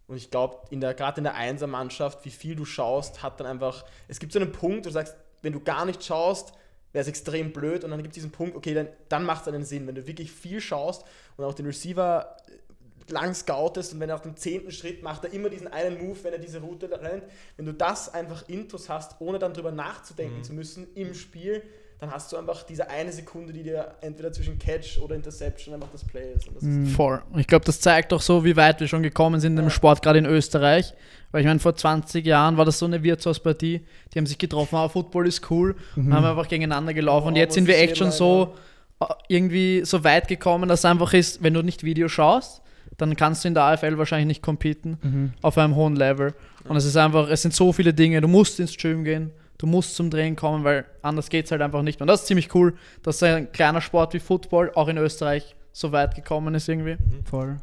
und 0.07 0.17
ich 0.17 0.29
glaube, 0.29 0.57
in 0.69 0.81
der, 0.81 0.93
gerade 0.93 1.19
in 1.19 1.23
der 1.23 1.35
Einser-Mannschaft, 1.35 2.25
wie 2.25 2.29
viel 2.29 2.55
du 2.55 2.65
schaust, 2.65 3.23
hat 3.23 3.39
dann 3.39 3.47
einfach, 3.47 3.85
es 4.07 4.19
gibt 4.19 4.33
so 4.33 4.39
einen 4.39 4.51
Punkt, 4.51 4.85
wo 4.85 4.89
du 4.89 4.91
sagst, 4.91 5.15
wenn 5.41 5.53
du 5.53 5.61
gar 5.61 5.85
nicht 5.85 6.03
schaust, 6.03 6.53
wäre 6.91 7.01
es 7.01 7.07
extrem 7.07 7.53
blöd 7.53 7.83
und 7.83 7.91
dann 7.91 8.01
gibt 8.01 8.11
es 8.11 8.15
diesen 8.15 8.31
Punkt, 8.31 8.55
okay, 8.55 8.73
dann, 8.73 8.87
dann 9.09 9.25
macht 9.25 9.43
es 9.43 9.47
einen 9.47 9.63
Sinn, 9.63 9.87
wenn 9.87 9.95
du 9.95 10.05
wirklich 10.05 10.31
viel 10.31 10.61
schaust 10.61 11.03
und 11.37 11.45
auch 11.45 11.53
den 11.53 11.65
Receiver 11.65 12.37
äh, 12.47 13.11
lang 13.11 13.33
scoutest 13.33 13.93
und 13.93 13.99
wenn 13.99 14.09
er 14.09 14.15
auf 14.15 14.21
dem 14.21 14.35
zehnten 14.37 14.71
Schritt 14.71 15.01
macht 15.03 15.23
er 15.23 15.33
immer 15.33 15.49
diesen 15.49 15.67
einen 15.67 16.05
Move, 16.05 16.23
wenn 16.23 16.33
er 16.33 16.39
diese 16.39 16.61
Route 16.61 16.89
rennt. 16.89 17.23
Wenn 17.57 17.65
du 17.65 17.73
das 17.73 18.13
einfach 18.13 18.47
intus 18.47 18.89
hast, 18.89 19.19
ohne 19.19 19.39
dann 19.39 19.53
drüber 19.53 19.71
nachzudenken 19.71 20.43
zu 20.43 20.53
müssen 20.53 20.87
im 20.95 21.13
Spiel, 21.13 21.63
dann 22.03 22.11
hast 22.11 22.33
du 22.33 22.37
einfach 22.37 22.63
diese 22.63 22.89
eine 22.89 23.13
Sekunde, 23.13 23.53
die 23.53 23.63
dir 23.63 23.95
entweder 24.01 24.33
zwischen 24.33 24.59
Catch 24.59 24.99
oder 24.99 25.15
Interception 25.15 25.73
einfach 25.73 25.87
das 25.93 26.03
Play 26.03 26.33
ist. 26.35 26.49
Und 26.49 26.57
das 26.57 26.63
ist 26.63 26.91
Voll. 26.97 27.21
Und 27.31 27.39
ich 27.39 27.47
glaube, 27.47 27.63
das 27.63 27.79
zeigt 27.79 28.11
doch 28.11 28.21
so, 28.21 28.43
wie 28.43 28.57
weit 28.57 28.81
wir 28.81 28.89
schon 28.89 29.03
gekommen 29.03 29.39
sind 29.39 29.57
im 29.57 29.69
Sport, 29.69 30.01
gerade 30.01 30.19
in 30.19 30.25
Österreich. 30.25 30.93
Weil 31.31 31.41
ich 31.41 31.47
meine, 31.47 31.61
vor 31.61 31.77
20 31.77 32.25
Jahren 32.25 32.57
war 32.57 32.65
das 32.65 32.77
so 32.77 32.85
eine 32.87 33.03
Wirtshauspartie, 33.03 33.85
die 34.13 34.19
haben 34.19 34.25
sich 34.25 34.37
getroffen, 34.37 34.75
ah, 34.75 34.89
Football 34.89 35.27
ist 35.27 35.49
cool, 35.49 35.77
und 35.95 36.13
haben 36.13 36.25
einfach 36.25 36.49
gegeneinander 36.49 36.93
gelaufen. 36.93 37.29
Und 37.29 37.35
Oh, 37.35 37.37
jetzt 37.37 37.53
sind 37.53 37.67
wir 37.67 37.77
echt 37.77 37.95
schon 37.95 38.11
sehen, 38.11 38.17
so 38.17 38.53
äh, 38.99 39.05
irgendwie 39.29 39.85
so 39.85 40.03
weit 40.03 40.27
gekommen, 40.27 40.67
dass 40.67 40.81
es 40.81 40.85
einfach 40.85 41.13
ist, 41.13 41.41
wenn 41.41 41.53
du 41.53 41.61
nicht 41.61 41.83
Video 41.83 42.09
schaust, 42.09 42.61
dann 42.97 43.15
kannst 43.15 43.45
du 43.45 43.47
in 43.47 43.53
der 43.53 43.63
AFL 43.63 43.97
wahrscheinlich 43.97 44.27
nicht 44.27 44.41
competen 44.43 45.33
auf 45.41 45.57
einem 45.57 45.75
hohen 45.75 45.95
Level. 45.95 46.33
Und 46.67 46.75
es 46.75 46.83
ist 46.83 46.97
einfach, 46.97 47.29
es 47.29 47.41
sind 47.43 47.53
so 47.53 47.71
viele 47.71 47.93
Dinge, 47.93 48.19
du 48.19 48.27
musst 48.27 48.59
ins 48.59 48.75
Gym 48.75 49.05
gehen, 49.05 49.31
du 49.57 49.67
musst 49.67 49.95
zum 49.95 50.09
Drehen 50.09 50.35
kommen, 50.35 50.63
weil 50.63 50.85
anders 51.01 51.29
geht 51.29 51.45
es 51.45 51.51
halt 51.51 51.61
einfach 51.61 51.81
nicht. 51.81 52.01
Und 52.01 52.07
das 52.07 52.21
ist 52.21 52.27
ziemlich 52.27 52.53
cool, 52.55 52.75
dass 53.01 53.21
ein 53.23 53.51
kleiner 53.51 53.81
Sport 53.81 54.13
wie 54.13 54.19
Football 54.19 54.71
auch 54.75 54.87
in 54.87 54.97
Österreich 54.97 55.55
so 55.71 55.91
weit 55.91 56.15
gekommen 56.15 56.53
ist 56.55 56.69
irgendwie. 56.69 56.97
Voll. 57.25 57.57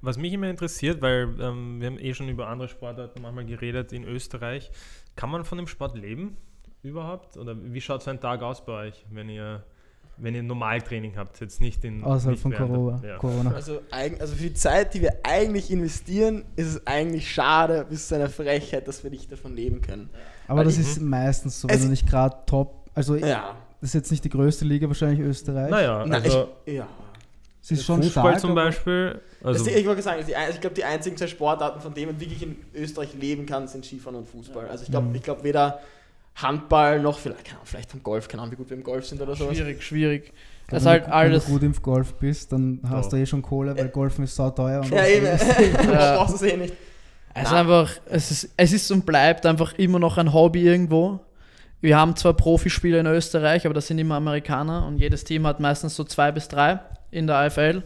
Was 0.00 0.16
mich 0.16 0.32
immer 0.32 0.48
interessiert, 0.48 1.02
weil 1.02 1.28
ähm, 1.40 1.80
wir 1.80 1.88
haben 1.88 1.98
eh 1.98 2.14
schon 2.14 2.28
über 2.28 2.48
andere 2.48 2.68
Sportarten 2.68 3.20
manchmal 3.22 3.44
geredet 3.44 3.92
in 3.92 4.04
Österreich, 4.04 4.70
kann 5.16 5.30
man 5.30 5.44
von 5.44 5.58
dem 5.58 5.66
Sport 5.66 5.96
leben 5.96 6.36
überhaupt? 6.82 7.36
Oder 7.36 7.54
wie 7.62 7.80
schaut 7.80 8.02
so 8.02 8.10
ein 8.10 8.20
Tag 8.20 8.42
aus 8.42 8.64
bei 8.64 8.88
euch, 8.88 9.04
wenn 9.10 9.28
ihr, 9.28 9.62
wenn 10.22 10.34
ihr 10.34 10.42
Normaltraining 10.42 11.14
habt? 11.16 11.40
Jetzt 11.40 11.60
nicht 11.60 11.84
in. 11.84 12.02
Außerhalb 12.04 12.32
nicht 12.32 12.42
von 12.42 12.54
Corona. 12.54 13.00
Ja. 13.06 13.16
Corona. 13.18 13.52
Also, 13.52 13.80
also 13.90 14.34
für 14.34 14.42
die 14.44 14.54
Zeit, 14.54 14.94
die 14.94 15.02
wir 15.02 15.18
eigentlich 15.24 15.70
investieren, 15.70 16.44
ist 16.56 16.68
es 16.68 16.86
eigentlich 16.86 17.30
schade, 17.32 17.86
bis 17.88 18.08
zu 18.08 18.14
einer 18.14 18.28
Frechheit, 18.28 18.86
dass 18.88 19.02
wir 19.04 19.10
nicht 19.10 19.30
davon 19.32 19.54
leben 19.54 19.80
können. 19.82 20.08
Aber 20.48 20.58
Weil 20.60 20.64
das 20.66 20.74
ich- 20.74 20.80
ist 20.82 21.00
meistens 21.00 21.60
so, 21.60 21.68
wenn 21.68 21.80
du 21.80 21.88
nicht 21.88 22.08
gerade 22.08 22.36
top, 22.46 22.88
also 22.94 23.16
Ja. 23.16 23.56
das 23.80 23.90
ist 23.90 23.94
jetzt 23.94 24.10
nicht 24.10 24.24
die 24.24 24.28
größte 24.30 24.64
Liga 24.64 24.86
wahrscheinlich 24.86 25.20
Österreich. 25.20 25.70
Naja, 25.70 26.04
Na, 26.06 26.16
also 26.16 26.48
ich, 26.64 26.74
ja. 26.74 26.86
es 27.62 27.70
ist 27.70 27.84
schon 27.84 28.02
Fußball 28.02 28.30
stark. 28.30 28.40
zum 28.40 28.54
Beispiel. 28.54 29.20
Also, 29.42 29.66
ich 29.66 29.86
wollte 29.86 30.02
sagen, 30.02 30.22
die, 30.26 30.34
ich 30.52 30.60
glaube, 30.60 30.74
die 30.76 30.84
einzigen 30.84 31.16
zwei 31.16 31.26
Sportarten, 31.26 31.80
von 31.80 31.92
denen 31.94 32.12
man 32.12 32.20
wirklich 32.20 32.42
in 32.42 32.56
Österreich 32.74 33.14
leben 33.14 33.44
kann, 33.46 33.66
sind 33.66 33.84
Skifahren 33.84 34.16
und 34.16 34.28
Fußball. 34.28 34.68
Also 34.68 34.84
ich 34.84 34.90
glaube, 34.90 35.08
Mhm. 35.08 35.14
ich 35.16 35.22
glaube 35.22 35.42
weder 35.42 35.80
Handball 36.36 37.00
noch 37.00 37.18
vielleicht, 37.18 37.44
keine 37.44 37.56
Ahnung, 37.56 37.66
vielleicht 37.66 37.90
vom 37.90 38.02
Golf, 38.02 38.26
keine 38.28 38.42
Ahnung, 38.42 38.52
wie 38.52 38.56
gut 38.56 38.70
wir 38.70 38.76
im 38.76 38.82
Golf 38.82 39.06
sind 39.06 39.20
oder 39.20 39.34
sowas. 39.36 39.56
Schwierig, 39.56 39.82
schwierig. 39.82 40.32
Aber 40.68 40.70
Das 40.76 40.82
ist 40.82 40.88
halt 40.88 41.04
wenn, 41.04 41.12
alles. 41.12 41.44
Wenn 41.46 41.54
du 41.54 41.60
gut 41.60 41.76
im 41.76 41.82
Golf 41.82 42.14
bist, 42.14 42.52
dann 42.52 42.80
hast 42.88 43.12
Ja. 43.12 43.18
du 43.18 43.22
eh 43.22 43.26
schon 43.26 43.42
Kohle, 43.42 43.76
weil 43.76 43.88
Golfen 43.88 44.24
ist 44.24 44.34
sauteuer. 44.34 44.80
und 44.80 44.90
Ja, 44.90 45.06
eben. 45.06 45.26
Ja. 45.92 46.16
brauchst 46.16 46.36
es 46.36 46.42
eh 46.42 46.56
nicht. 46.56 46.74
Es 47.34 47.44
ist 47.44 47.50
Na. 47.52 47.60
einfach, 47.60 47.90
es 48.06 48.30
ist, 48.30 48.50
es 48.56 48.72
ist 48.72 48.90
und 48.90 49.04
bleibt 49.06 49.44
einfach 49.46 49.74
immer 49.74 49.98
noch 49.98 50.18
ein 50.18 50.32
Hobby 50.32 50.62
irgendwo. 50.62 51.20
Wir 51.80 51.96
haben 51.98 52.14
zwar 52.16 52.34
Profispieler 52.34 53.00
in 53.00 53.06
Österreich, 53.06 53.64
aber 53.66 53.74
das 53.74 53.86
sind 53.88 53.98
immer 53.98 54.14
Amerikaner 54.16 54.86
und 54.86 54.98
jedes 54.98 55.24
Team 55.24 55.46
hat 55.46 55.58
meistens 55.58 55.96
so 55.96 56.04
zwei 56.04 56.30
bis 56.30 56.48
drei 56.48 56.78
in 57.10 57.26
der 57.26 57.36
AFL. 57.36 57.82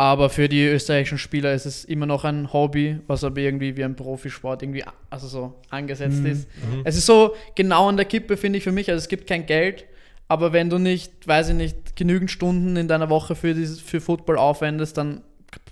Aber 0.00 0.30
für 0.30 0.48
die 0.48 0.64
österreichischen 0.64 1.18
Spieler 1.18 1.52
ist 1.54 1.66
es 1.66 1.84
immer 1.84 2.06
noch 2.06 2.24
ein 2.24 2.52
Hobby, 2.52 3.00
was 3.08 3.24
aber 3.24 3.40
irgendwie 3.40 3.76
wie 3.76 3.82
ein 3.84 3.96
Profisport 3.96 4.62
irgendwie 4.62 4.84
also 5.10 5.26
so 5.26 5.54
angesetzt 5.70 6.20
Mhm. 6.20 6.26
ist. 6.26 6.48
Es 6.84 6.96
ist 6.96 7.06
so 7.06 7.34
genau 7.56 7.88
an 7.88 7.96
der 7.96 8.06
Kippe, 8.06 8.36
finde 8.36 8.58
ich 8.58 8.64
für 8.64 8.70
mich. 8.70 8.88
Also 8.90 8.98
es 9.02 9.08
gibt 9.08 9.26
kein 9.26 9.44
Geld, 9.46 9.86
aber 10.28 10.52
wenn 10.52 10.70
du 10.70 10.78
nicht, 10.78 11.26
weiß 11.26 11.48
ich 11.48 11.56
nicht, 11.56 11.96
genügend 11.96 12.30
Stunden 12.30 12.76
in 12.76 12.86
deiner 12.86 13.10
Woche 13.10 13.34
für, 13.34 13.54
dieses, 13.54 13.80
für 13.80 14.00
Football 14.00 14.38
aufwendest, 14.38 14.96
dann 14.96 15.22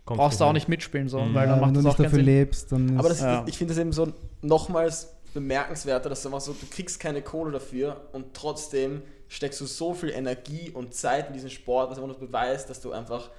Kommst 0.05 0.19
brauchst 0.19 0.40
du 0.40 0.44
auch 0.44 0.49
hin. 0.49 0.55
nicht 0.55 0.69
mitspielen, 0.69 1.08
so, 1.08 1.20
Mhm. 1.20 1.34
weil 1.34 1.46
ja, 1.46 1.50
dann 1.52 1.61
wenn 1.61 1.61
macht 1.61 1.76
du 1.76 1.82
das 1.82 1.94
auch 1.94 1.99
nicht 1.99 2.06
dafür 2.06 2.17
Sinn. 2.17 2.25
lebst, 2.26 2.73
dann 2.73 2.99
Aber 2.99 3.08
das, 3.08 3.20
Ja. 3.20 3.44
ich 3.46 3.56
finde 3.56 3.75
das 3.75 3.81
eben 3.81 3.93
so 3.93 4.12
nochmals 4.43 5.14
bemerkenswerter, 5.34 6.08
dass 6.08 6.23
du 6.23 6.28
einfach 6.31 6.40
so, 6.40 6.52
du 6.52 6.67
kriegst 6.69 6.99
keine 6.99 7.23
Kohle 7.23 7.52
dafür 7.52 8.00
und 8.12 8.34
trotzdem 8.34 9.02
steckst 9.28 9.61
du 9.61 9.66
so 9.66 9.95
viel 9.95 10.11
Energie 10.11 10.71
und 10.73 10.95
Zeit 10.95 11.28
in 11.28 11.35
diesen 11.35 11.50
Sport, 11.50 11.90
was 11.90 11.99
einfach 11.99 12.09
nur 12.09 12.18
beweist, 12.28 12.68
dass 12.71 12.80
du 12.80 12.90
einfach, 12.92 13.30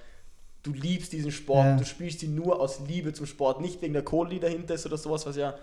du 0.62 0.72
liebst 0.72 1.12
diesen 1.12 1.30
Sport, 1.30 1.64
Ja. 1.64 1.76
du 1.76 1.84
spielst 1.84 2.22
ihn 2.22 2.34
nur 2.34 2.60
aus 2.60 2.80
Liebe 2.86 3.12
zum 3.12 3.26
Sport, 3.26 3.60
nicht 3.60 3.80
wegen 3.82 3.92
der 3.94 4.02
Kohle, 4.02 4.30
die 4.30 4.40
dahinter 4.40 4.74
ist 4.74 4.84
oder 4.86 4.96
sowas, 4.98 5.24
was 5.26 5.36
ja 5.36 5.54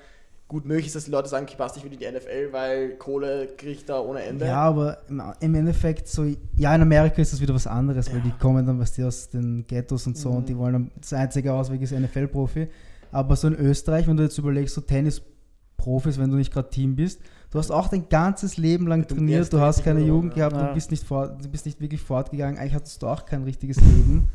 gut 0.48 0.66
möglich 0.66 0.86
ist, 0.88 0.96
dass 0.96 1.06
die 1.06 1.12
Leute 1.12 1.28
sagen, 1.28 1.48
ich 1.50 1.58
passt 1.58 1.76
nicht 1.76 1.84
wieder 1.86 1.96
in 1.96 2.14
die 2.14 2.20
NFL, 2.20 2.52
weil 2.54 2.90
Kohle 2.98 3.48
kriegt 3.58 3.90
da 3.90 4.00
ohne 4.00 4.22
Ende. 4.22 4.46
Ja, 4.46 4.58
aber 4.62 5.00
im, 5.40 5.56
Endeffekt 5.56 6.08
so, 6.08 6.24
ja, 6.56 6.76
in 6.76 6.82
Amerika 6.84 7.20
ist 7.22 7.34
das 7.34 7.42
wieder 7.42 7.56
was 7.56 7.66
anderes, 7.66 8.10
weil 8.12 8.20
Ja. 8.20 8.24
die 8.26 8.32
kommen 8.40 8.64
dann, 8.66 8.80
was 8.80 8.94
die 8.94 9.04
aus 9.04 9.28
den 9.30 9.66
Ghettos 9.68 10.06
und 10.06 10.18
so 10.18 10.30
Mhm. 10.30 10.36
und 10.38 10.50
die 10.50 10.58
wollen 10.58 10.74
dann, 10.74 10.92
das 11.02 11.14
einzige 11.14 11.52
Ausweg 11.52 11.82
ist 11.82 11.92
NFL-Profi. 11.94 12.68
Aber 13.12 13.36
so 13.36 13.48
in 13.48 13.56
Österreich, 13.56 14.08
wenn 14.08 14.18
du 14.18 14.24
jetzt 14.24 14.38
überlegst, 14.38 14.76
so 14.76 14.82
Tennis-Profis, 14.82 16.20
wenn 16.20 16.30
du 16.30 16.38
nicht 16.38 16.54
gerade 16.54 16.70
Team 16.70 16.96
bist, 16.96 17.20
du 17.52 17.58
hast 17.60 17.72
auch 17.72 17.88
dein 17.88 18.08
ganzes 18.10 18.58
Leben 18.58 18.88
lang 18.88 19.08
trainiert, 19.08 19.52
du 19.52 19.60
hast 19.60 19.84
keine 19.84 20.02
Jugend 20.02 20.36
gehabt, 20.36 20.56
Ja. 20.56 20.68
du 20.68 20.74
bist 20.76 20.92
nicht 20.92 21.04
fort, 21.06 21.44
du 21.44 21.50
bist 21.50 21.66
nicht 21.66 21.80
wirklich 21.82 22.02
fortgegangen, 22.02 22.58
eigentlich 22.60 22.74
hattest 22.76 23.02
du 23.02 23.08
auch 23.08 23.26
kein 23.26 23.44
richtiges 23.44 23.78
Leben. 23.78 24.30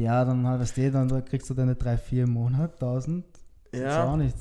Ja, 0.00 0.24
dann 0.24 0.42
weißt 0.44 0.76
du, 0.76 0.90
dann 0.90 1.24
kriegst 1.26 1.50
du 1.50 1.54
deine 1.54 1.74
3, 1.74 1.96
4 1.98 2.24
im 2.24 2.30
Monat, 2.30 2.72
1000. 2.74 3.24
Das 3.72 3.80
ist 3.80 3.86
auch 3.98 4.16
nicht. 4.16 4.36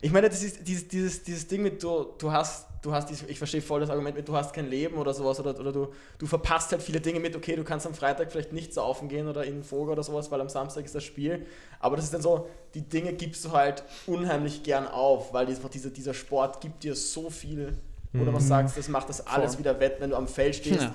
Ich 0.00 0.12
meine, 0.12 0.28
das 0.28 0.42
ist 0.42 0.66
dieses, 0.68 0.86
dieses, 0.86 1.22
dieses 1.24 1.46
Ding 1.48 1.62
mit, 1.62 1.82
du, 1.82 2.06
du 2.18 2.30
hast, 2.30 2.66
du 2.82 2.92
hast 2.92 3.10
ich 3.10 3.38
verstehe 3.38 3.60
voll 3.62 3.80
das 3.80 3.90
Argument 3.90 4.16
mit, 4.16 4.28
du 4.28 4.36
hast 4.36 4.52
kein 4.52 4.68
Leben 4.68 4.96
oder 4.96 5.12
sowas, 5.12 5.40
oder, 5.40 5.58
oder 5.58 5.72
du, 5.72 5.88
du 6.18 6.26
verpasst 6.26 6.70
halt 6.70 6.82
viele 6.82 7.00
Dinge 7.00 7.18
mit, 7.18 7.34
okay, 7.34 7.56
du 7.56 7.64
kannst 7.64 7.84
am 7.86 7.94
Freitag 7.94 8.30
vielleicht 8.30 8.52
nicht 8.52 8.72
saufen 8.72 9.08
gehen 9.08 9.26
oder 9.26 9.44
in 9.44 9.54
den 9.54 9.64
Vogel 9.64 9.92
oder 9.94 10.04
sowas, 10.04 10.30
weil 10.30 10.40
am 10.40 10.48
Samstag 10.48 10.84
ist 10.84 10.94
das 10.94 11.02
Spiel. 11.02 11.46
Aber 11.80 11.96
das 11.96 12.04
ist 12.04 12.14
dann 12.14 12.22
so, 12.22 12.48
die 12.74 12.82
Dinge 12.82 13.12
gibst 13.14 13.44
du 13.44 13.50
halt 13.52 13.82
unheimlich 14.06 14.62
gern 14.62 14.86
auf, 14.86 15.32
weil 15.32 15.48
einfach 15.48 15.70
dieser, 15.70 15.90
dieser 15.90 16.14
Sport 16.14 16.60
gibt 16.60 16.84
dir 16.84 16.94
so 16.94 17.28
viel, 17.30 17.76
wo 18.12 18.24
du 18.24 18.30
Mhm. 18.30 18.34
was 18.36 18.46
sagst, 18.46 18.78
das 18.78 18.88
macht 18.88 19.08
das 19.08 19.26
alles 19.26 19.54
Voll. 19.54 19.60
wieder 19.64 19.80
wett, 19.80 19.96
wenn 19.98 20.10
du 20.10 20.16
am 20.16 20.28
Feld 20.28 20.54
stehst 20.54 20.82
Ja. 20.82 20.94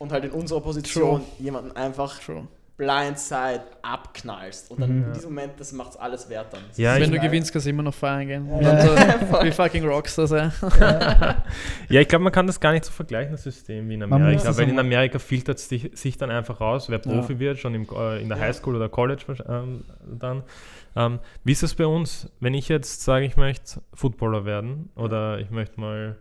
und 0.00 0.10
halt 0.10 0.24
in 0.24 0.30
unserer 0.32 0.60
Position 0.60 1.22
jemanden 1.38 1.70
einfach 1.76 2.18
True. 2.18 2.48
Blindside 2.80 3.60
abknallst. 3.82 4.70
Und 4.70 4.80
dann 4.80 4.90
Mhm. 5.00 5.04
in 5.08 5.12
diesem 5.12 5.34
Moment, 5.34 5.52
das 5.58 5.72
macht 5.72 6.00
alles 6.00 6.30
wert 6.30 6.46
dann. 6.52 6.62
Das 6.68 6.78
Ja, 6.78 6.94
Wenn 6.94 7.10
du 7.10 7.18
geil. 7.18 7.26
gewinnst, 7.26 7.52
kannst 7.52 7.66
du 7.66 7.70
immer 7.70 7.82
noch 7.82 7.92
feiern 7.94 8.26
gehen. 8.26 8.46
Und 8.48 8.62
Ja. 8.62 8.72
wie 9.44 9.50
fucking 9.52 9.84
Rockstars, 9.86 10.30
ey. 10.32 10.48
Ja, 11.90 12.00
ich 12.00 12.08
glaube, 12.08 12.24
man 12.24 12.32
kann 12.32 12.46
das 12.46 12.58
gar 12.58 12.72
nicht 12.72 12.86
so 12.86 12.90
vergleichen, 12.92 13.32
das 13.32 13.42
System 13.42 13.88
wie 13.90 13.94
in 13.94 14.02
Amerika. 14.02 14.56
Weil 14.56 14.68
in 14.70 14.78
Amerika 14.78 15.18
filtert 15.18 15.58
es 15.58 15.68
sich, 15.68 15.90
sich 15.94 16.16
dann 16.16 16.30
einfach 16.30 16.60
raus, 16.60 16.88
wer 16.88 17.00
Ja. 17.04 17.12
Profi 17.12 17.38
wird, 17.38 17.58
schon 17.58 17.74
im, 17.74 17.86
äh, 17.94 18.22
in 18.22 18.28
der 18.28 18.38
Ja. 18.38 18.44
Highschool 18.44 18.76
oder 18.76 18.88
College 18.88 19.24
ähm, 19.48 19.84
dann. 20.18 20.42
Ähm, 20.96 21.18
wie 21.44 21.52
ist 21.52 21.62
das 21.62 21.74
bei 21.74 21.86
uns? 21.86 22.30
Wenn 22.40 22.54
ich 22.54 22.68
jetzt 22.68 23.02
sage, 23.02 23.24
ich 23.26 23.36
möchte 23.36 23.80
Footballer 23.94 24.44
werden 24.44 24.88
oder 24.96 25.38
ich 25.38 25.50
möchte 25.50 25.78
mal 25.80 26.16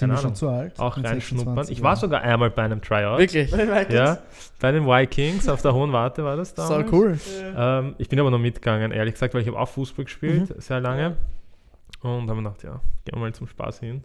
Wir 0.00 0.16
schon 0.18 0.34
zu 0.34 0.48
alt? 0.48 0.78
auch 0.78 0.96
reinschnuppern. 0.96 1.56
26 1.56 1.76
Ich 1.78 1.82
war 1.82 1.96
sogar 1.96 2.20
einmal 2.22 2.50
bei 2.50 2.62
einem 2.62 2.80
Tryout. 2.80 3.18
Wirklich. 3.18 3.50
Bei 3.50 3.56
den 3.58 3.68
Vikings? 3.70 3.94
Ja, 3.94 4.18
bei 4.60 4.72
den 4.72 4.86
Vikings 4.86 5.48
auf 5.48 5.60
der 5.62 5.74
Hohen 5.74 5.92
Warte 5.92 6.24
war 6.24 6.36
das 6.36 6.50
So 6.50 6.62
damals. 6.62 6.92
cool. 6.92 7.18
Ja. 7.54 7.78
Ähm, 7.80 7.94
ich 7.98 8.08
bin 8.08 8.20
aber 8.20 8.30
noch 8.30 8.38
mitgegangen, 8.38 8.92
ehrlich 8.92 9.14
gesagt, 9.14 9.34
weil 9.34 9.42
ich 9.42 9.48
habe 9.48 9.58
auch 9.58 9.68
Fußball 9.68 10.04
gespielt, 10.04 10.50
Mhm. 10.50 10.60
sehr 10.60 10.80
lange. 10.80 11.16
Und 12.02 12.28
habe 12.30 12.34
mir 12.40 12.48
gedacht, 12.48 12.62
ja, 12.62 12.80
gehen 13.04 13.14
wir 13.14 13.18
mal 13.18 13.32
zum 13.34 13.48
Spaß 13.48 13.80
hin. 13.80 14.04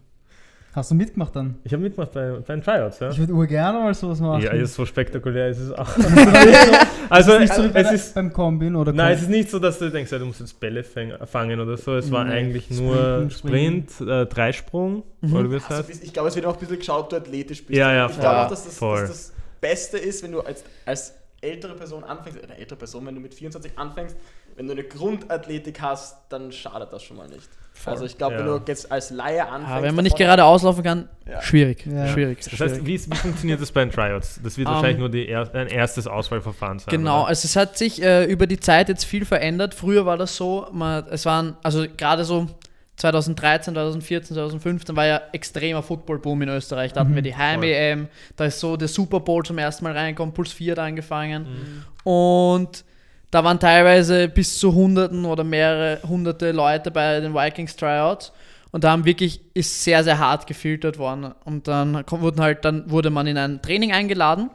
Hast 0.74 0.90
du 0.90 0.96
mitgemacht 0.96 1.36
dann? 1.36 1.54
Ich 1.62 1.72
habe 1.72 1.82
mitgemacht 1.84 2.12
bei, 2.12 2.32
bei 2.32 2.54
den 2.56 2.62
Tryouts, 2.62 2.98
ja. 2.98 3.08
Ich 3.10 3.18
würde 3.18 3.32
urgerne 3.32 3.78
mal 3.78 3.94
sowas 3.94 4.18
machen. 4.20 4.42
Ja, 4.42 4.50
ist 4.52 4.74
so 4.74 4.84
spektakulär 4.84 5.48
ist 5.50 5.58
es 5.60 5.70
auch. 5.72 5.88
also, 5.96 7.32
also, 7.32 7.38
nicht 7.38 7.54
so 7.54 7.68
bei 7.70 7.80
es 7.82 7.92
ist, 7.92 8.14
beim 8.14 8.32
Kombin 8.32 8.74
oder 8.74 8.92
nein, 8.92 9.12
es 9.12 9.20
Kom- 9.20 9.22
ist 9.22 9.28
nicht 9.30 9.50
so, 9.50 9.58
dass 9.60 9.78
du 9.78 9.90
denkst, 9.90 10.10
ja, 10.10 10.18
du 10.18 10.26
musst 10.26 10.40
jetzt 10.40 10.58
Bälle 10.58 10.82
fangen 10.82 11.60
oder 11.60 11.76
so. 11.76 11.94
Es 11.96 12.10
war 12.10 12.24
Nee, 12.24 12.32
eigentlich 12.32 12.64
Sprinten, 12.64 12.86
nur 12.86 13.30
springen. 13.30 13.86
Sprint, 13.88 14.10
äh, 14.10 14.26
Dreisprung, 14.26 15.02
Mhm. 15.20 15.32
oder 15.34 15.50
wie 15.50 15.56
es 15.56 15.64
Also, 15.70 15.88
heißt. 15.88 16.02
ich 16.04 16.12
glaube, 16.12 16.28
es 16.28 16.34
wird 16.36 16.46
auch 16.46 16.54
ein 16.54 16.58
bisschen 16.60 16.78
geschaut, 16.78 17.04
ob 17.04 17.10
du 17.10 17.16
athletisch 17.16 17.64
bist. 17.64 17.78
Ja, 17.78 17.92
ja, 17.92 18.06
ich 18.06 18.12
voll. 18.12 18.20
glaube 18.20 18.38
auch, 18.40 18.48
dass 18.50 18.64
das, 18.64 18.76
Voll. 18.76 19.00
dass 19.02 19.08
das 19.10 19.32
Beste 19.60 19.98
ist, 19.98 20.22
wenn 20.22 20.32
du 20.32 20.40
als, 20.40 20.64
als 20.84 21.14
ältere 21.40 21.74
Person 21.74 22.02
anfängst, 22.04 22.42
oder 22.42 22.58
ältere 22.58 22.78
Person, 22.78 23.06
wenn 23.06 23.14
du 23.14 23.20
mit 23.20 23.32
24 23.34 23.78
anfängst, 23.78 24.16
wenn 24.56 24.66
du 24.66 24.72
eine 24.72 24.84
Grundathletik 24.84 25.80
hast, 25.80 26.16
dann 26.28 26.52
schadet 26.52 26.92
das 26.92 27.02
schon 27.02 27.16
mal 27.16 27.28
nicht. 27.28 27.48
Also 27.86 28.04
ich 28.04 28.16
glaube, 28.16 28.38
wenn 28.38 28.46
Ja. 28.46 28.58
du 28.58 28.64
jetzt 28.68 28.90
als 28.92 29.10
Laie 29.10 29.42
anfängst... 29.48 29.68
Ja, 29.68 29.82
wenn 29.82 29.94
man 29.96 30.04
nicht 30.04 30.16
gerade 30.16 30.44
auslaufen 30.44 30.84
kann, 30.84 31.08
Ja. 31.28 31.42
schwierig. 31.42 31.84
Ja. 31.84 32.06
Schwierig. 32.06 32.38
Das 32.48 32.60
heißt, 32.60 32.86
wie, 32.86 32.94
ist- 32.94 33.10
wie 33.12 33.16
funktioniert 33.16 33.60
das 33.60 33.72
bei 33.72 33.80
den 33.84 33.90
Tryouts? 33.90 34.40
Das 34.44 34.56
wird 34.56 34.68
Ähm, 34.68 34.74
wahrscheinlich 34.74 34.98
nur 34.98 35.08
die 35.10 35.26
er 35.28 35.52
ein 35.54 35.66
erstes 35.66 36.06
Auswahlverfahren 36.06 36.78
sein. 36.78 36.86
Genau, 36.90 37.20
oder? 37.22 37.28
also 37.28 37.46
es 37.46 37.56
hat 37.56 37.76
sich 37.76 38.00
äh, 38.00 38.24
über 38.26 38.46
die 38.46 38.60
Zeit 38.60 38.88
jetzt 38.88 39.04
viel 39.04 39.24
verändert. 39.24 39.74
Früher 39.74 40.06
war 40.06 40.16
das 40.16 40.36
so, 40.36 40.68
man, 40.72 41.04
es 41.10 41.26
waren, 41.26 41.56
also 41.64 41.84
gerade 41.96 42.24
so 42.24 42.46
2013, 42.96 43.74
2014, 43.74 44.34
2015 44.36 44.94
war 44.94 45.06
ja 45.06 45.20
extremer 45.32 45.82
Football-Boom 45.82 46.42
in 46.42 46.48
Österreich. 46.50 46.92
Da 46.92 47.00
hatten 47.00 47.10
Mhm, 47.10 47.14
wir 47.16 47.22
die 47.22 47.36
Heim-EM, 47.36 48.06
da 48.36 48.44
ist 48.44 48.60
so 48.60 48.76
der 48.76 48.86
Super 48.88 49.18
Bowl 49.18 49.42
zum 49.44 49.58
ersten 49.58 49.82
Mal 49.82 49.94
reingekommen, 49.96 50.32
Puls 50.32 50.52
4 50.52 50.72
hat 50.72 50.78
angefangen. 50.78 51.42
Mhm. 51.42 52.08
Und 52.08 52.84
da 53.34 53.42
waren 53.42 53.58
teilweise 53.58 54.28
bis 54.28 54.60
zu 54.60 54.72
Hunderten 54.72 55.24
oder 55.24 55.42
mehrere 55.42 56.00
hunderte 56.06 56.52
Leute 56.52 56.92
bei 56.92 57.18
den 57.18 57.34
Vikings 57.34 57.74
Tryouts. 57.74 58.32
Und 58.70 58.84
da 58.84 58.92
haben 58.92 59.04
wirklich, 59.04 59.40
ist 59.54 59.82
sehr, 59.82 60.04
sehr 60.04 60.20
hart 60.20 60.46
gefiltert 60.46 60.98
worden. 60.98 61.34
Und 61.44 61.66
dann 61.66 62.04
wurden 62.08 62.40
halt, 62.40 62.64
dann 62.64 62.88
wurde 62.88 63.10
man 63.10 63.26
in 63.26 63.36
ein 63.36 63.60
Training 63.60 63.92
eingeladen 63.92 64.50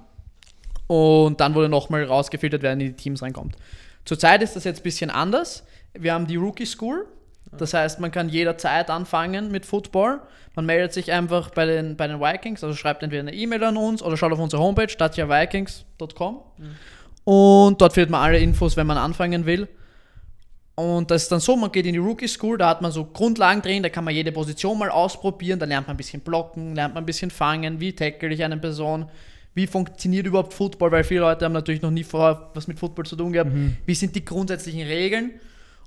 und 0.87 1.41
dann 1.41 1.55
wurde 1.55 1.67
nochmal 1.67 2.05
rausgefiltert, 2.05 2.61
wer 2.61 2.71
in 2.71 2.79
die 2.79 2.93
Teams 2.93 3.21
reinkommt. 3.21 3.57
Zurzeit 4.05 4.41
ist 4.41 4.55
das 4.55 4.63
jetzt 4.63 4.79
ein 4.79 4.83
bisschen 4.83 5.09
anders. 5.09 5.65
Wir 5.93 6.13
haben 6.13 6.25
die 6.25 6.37
Rookie 6.37 6.65
School. 6.65 7.05
Das 7.51 7.73
heißt, 7.73 7.99
man 7.99 8.11
kann 8.11 8.29
jederzeit 8.29 8.89
anfangen 8.89 9.51
mit 9.51 9.65
Football. 9.65 10.21
Man 10.55 10.65
meldet 10.65 10.93
sich 10.93 11.11
einfach 11.11 11.49
bei 11.49 11.65
den, 11.65 11.97
bei 11.97 12.07
den 12.07 12.21
Vikings, 12.21 12.63
also 12.63 12.75
schreibt 12.77 13.03
entweder 13.03 13.23
eine 13.23 13.33
E-Mail 13.33 13.63
an 13.65 13.75
uns 13.75 14.01
oder 14.01 14.15
schaut 14.15 14.31
auf 14.31 14.39
unsere 14.39 14.61
Homepage, 14.61 14.87
stadtjavikings.com. 14.87 16.41
Und 17.23 17.79
dort 17.81 17.93
findet 17.93 18.09
man 18.09 18.21
alle 18.21 18.39
Infos, 18.39 18.77
wenn 18.77 18.87
man 18.87 18.97
anfangen 18.97 19.45
will. 19.45 19.67
Und 20.75 21.11
das 21.11 21.23
ist 21.23 21.31
dann 21.31 21.41
so, 21.41 21.57
man 21.57 21.73
geht 21.73 21.85
in 21.85 21.91
die 21.91 21.99
Rookie 21.99 22.27
School, 22.29 22.57
da 22.57 22.69
hat 22.69 22.81
man 22.81 22.91
so 22.93 23.03
Grundlagen 23.03 23.61
drin, 23.61 23.83
da 23.83 23.89
kann 23.89 24.05
man 24.05 24.15
jede 24.15 24.31
Position 24.31 24.77
mal 24.79 24.89
ausprobieren, 24.89 25.59
da 25.59 25.65
lernt 25.65 25.87
man 25.87 25.95
ein 25.95 25.97
bisschen 25.97 26.21
blocken, 26.21 26.73
lernt 26.73 26.93
man 26.93 27.03
ein 27.03 27.05
bisschen 27.05 27.31
fangen, 27.31 27.81
wie 27.81 27.91
tackle 27.91 28.29
ich 28.29 28.41
eine 28.41 28.55
Person, 28.55 29.05
wie 29.53 29.67
funktioniert 29.67 30.25
überhaupt 30.25 30.53
Football, 30.53 30.93
weil 30.93 31.03
viele 31.03 31.19
Leute 31.19 31.43
haben 31.43 31.51
natürlich 31.51 31.81
noch 31.81 31.91
nie 31.91 32.05
vorher 32.05 32.49
was 32.53 32.67
mit 32.67 32.79
Football 32.79 33.05
zu 33.05 33.17
tun 33.17 33.33
gehabt, 33.33 33.51
wie 33.85 33.93
sind 33.93 34.15
die 34.15 34.23
grundsätzlichen 34.23 34.87
Regeln. 34.87 35.31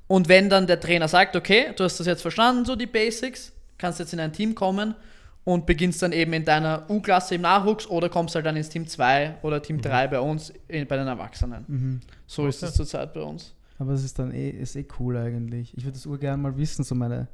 Und 0.09 0.29
wenn 0.29 0.51
dann 0.51 0.67
der 0.67 0.79
Trainer 0.79 1.09
sagt, 1.09 1.37
okay, 1.37 1.73
du 1.75 1.85
hast 1.85 1.99
das 1.99 2.07
jetzt 2.07 2.21
verstanden, 2.21 2.67
so 2.67 2.77
die 2.77 2.85
Basics, 2.87 3.53
kannst 3.79 3.99
jetzt 3.99 4.13
in 4.13 4.21
ein 4.21 4.35
Team 4.35 4.55
kommen 4.55 4.95
und 5.45 5.67
beginnst 5.67 6.01
dann 6.03 6.13
eben 6.13 6.33
in 6.35 6.45
deiner 6.45 6.89
U-Klasse 6.89 7.35
im 7.35 7.41
Nachwuchs 7.43 7.87
oder 7.89 8.09
kommst 8.09 8.35
halt 8.37 8.47
dann 8.47 8.57
ins 8.57 8.69
Team 8.69 8.87
2 8.87 9.37
oder 9.43 9.61
Team 9.61 9.81
3 9.81 10.07
bei 10.09 10.21
uns, 10.21 10.53
in, 10.69 10.87
bei 10.87 10.97
den 10.97 11.09
Erwachsenen. 11.09 11.65
Mhm. 11.67 12.01
So 12.27 12.47
ist 12.47 12.63
es 12.63 12.75
zurzeit 12.75 13.13
bei 13.13 13.21
uns. 13.23 13.55
Aber 13.79 13.93
es 13.93 14.05
ist 14.05 14.19
dann 14.19 14.33
eh, 14.33 14.51
ist 14.51 14.77
eh 14.77 14.87
cool 15.01 15.17
eigentlich. 15.17 15.77
Ich 15.77 15.85
würde 15.85 15.95
das 15.95 16.07
urgern 16.07 16.41
mal 16.41 16.57
wissen, 16.57 16.85
so 16.85 16.95
meine. 16.95 17.27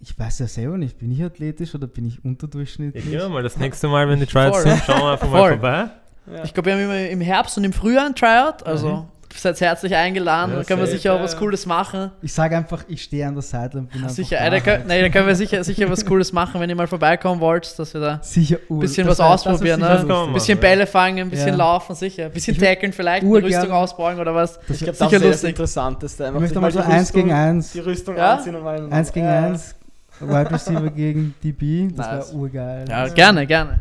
Ich 0.00 0.18
weiß 0.18 0.40
ja 0.40 0.46
selber 0.46 0.76
nicht, 0.76 0.98
bin 0.98 1.10
ich 1.10 1.22
athletisch 1.22 1.74
oder 1.74 1.86
bin 1.86 2.04
ich 2.04 2.16
Ja, 2.16 2.20
unterdurchschnittlich? 2.24 3.04
gehen 3.04 3.12
wir 3.18 3.28
mal 3.30 3.42
das 3.42 3.56
nächste 3.56 3.88
Mal, 3.88 4.06
wenn 4.08 4.20
die 4.20 4.26
Tryouts 4.26 4.58
Voll. 4.62 4.70
sind, 4.72 4.82
schauen 4.84 5.00
wir 5.00 5.12
einfach 5.12 5.30
mal 5.30 5.38
Voll. 5.38 5.50
vorbei. 5.52 5.88
Ja. 6.30 6.44
Ich 6.44 6.52
glaube, 6.52 6.66
wir 6.66 6.74
haben 6.74 6.82
immer 6.82 7.08
im 7.08 7.20
Herbst 7.22 7.56
und 7.56 7.64
im 7.64 7.72
Frühjahr 7.72 8.04
ein 8.04 8.14
Tryout, 8.14 8.62
also 8.66 8.88
Mhm. 8.96 9.04
Seid 9.40 9.60
herzlich 9.60 9.94
eingeladen, 9.94 10.52
Ja, 10.52 10.58
da 10.58 10.64
können 10.64 10.80
wir 10.80 10.86
sicher 10.86 11.14
auch 11.14 11.20
was. 11.20 11.36
Cooles 11.36 11.66
machen. 11.66 12.10
Ich 12.22 12.32
sage 12.32 12.56
einfach, 12.56 12.84
ich 12.88 13.02
stehe 13.02 13.26
an 13.26 13.34
der 13.34 13.42
Seite 13.42 13.78
und 13.78 13.90
bin 13.90 14.02
einfach 14.02 14.14
Sicher, 14.14 14.38
da 14.38 14.50
da, 14.50 14.60
können, 14.60 14.84
nee, 14.86 15.02
da 15.02 15.08
können 15.08 15.26
wir 15.26 15.34
sicher, 15.34 15.62
sicher 15.64 15.90
was 15.90 16.04
Cooles 16.04 16.32
machen, 16.32 16.60
wenn 16.60 16.68
ihr 16.70 16.76
mal 16.76 16.86
vorbeikommen 16.86 17.40
wollt, 17.40 17.78
dass 17.78 17.92
wir 17.94 18.00
da 18.00 18.18
Sicher 18.22 18.58
ur- 18.68 18.80
bisschen 18.80 19.06
das 19.06 19.18
was 19.18 19.44
wär 19.44 19.52
ausprobieren, 19.52 19.80
ne? 19.80 19.88
Ein 20.26 20.32
bisschen. 20.32 20.58
Bälle 20.58 20.86
fangen, 20.86 21.18
ein 21.18 21.30
bisschen 21.30 21.48
Ja. 21.48 21.54
laufen, 21.56 21.94
sicher, 21.94 22.26
ein 22.26 22.30
bisschen 22.32 22.56
tackeln 22.58 22.92
vielleicht, 22.92 23.24
urgern- 23.24 23.44
Rüstung 23.52 23.70
ausbauen 23.72 24.18
oder 24.20 24.34
was. 24.34 24.58
Das 24.68 24.80
Ich 24.80 24.84
glaube, 24.84 24.98
wär- 25.00 25.08
das 25.08 25.20
Sicher 25.20 25.30
das. 25.30 25.44
Interessanteste. 25.44 26.24
ich 26.34 26.40
möchte 26.40 26.60
mal 26.60 26.70
so 26.70 26.80
die 26.80 26.86
1 26.86 27.12
gegen 27.12 27.32
1, 27.32 27.72
Die 27.72 27.80
Rüstung 27.80 28.16
Ja? 28.16 28.34
anziehen 28.34 28.54
und 28.54 28.64
mal... 28.64 28.88
1 28.90 29.12
gegen. 29.12 29.26
1, 29.26 29.74
Wide 30.20 30.50
Receiver 30.50 30.88
gegen 30.90 31.34
DB, 31.44 31.88
das 31.94 32.06
Nice. 32.06 32.28
wäre 32.30 32.36
urgeil. 32.38 32.84
Ja, 32.88 33.08
gerne, 33.08 33.46
gerne. 33.46 33.80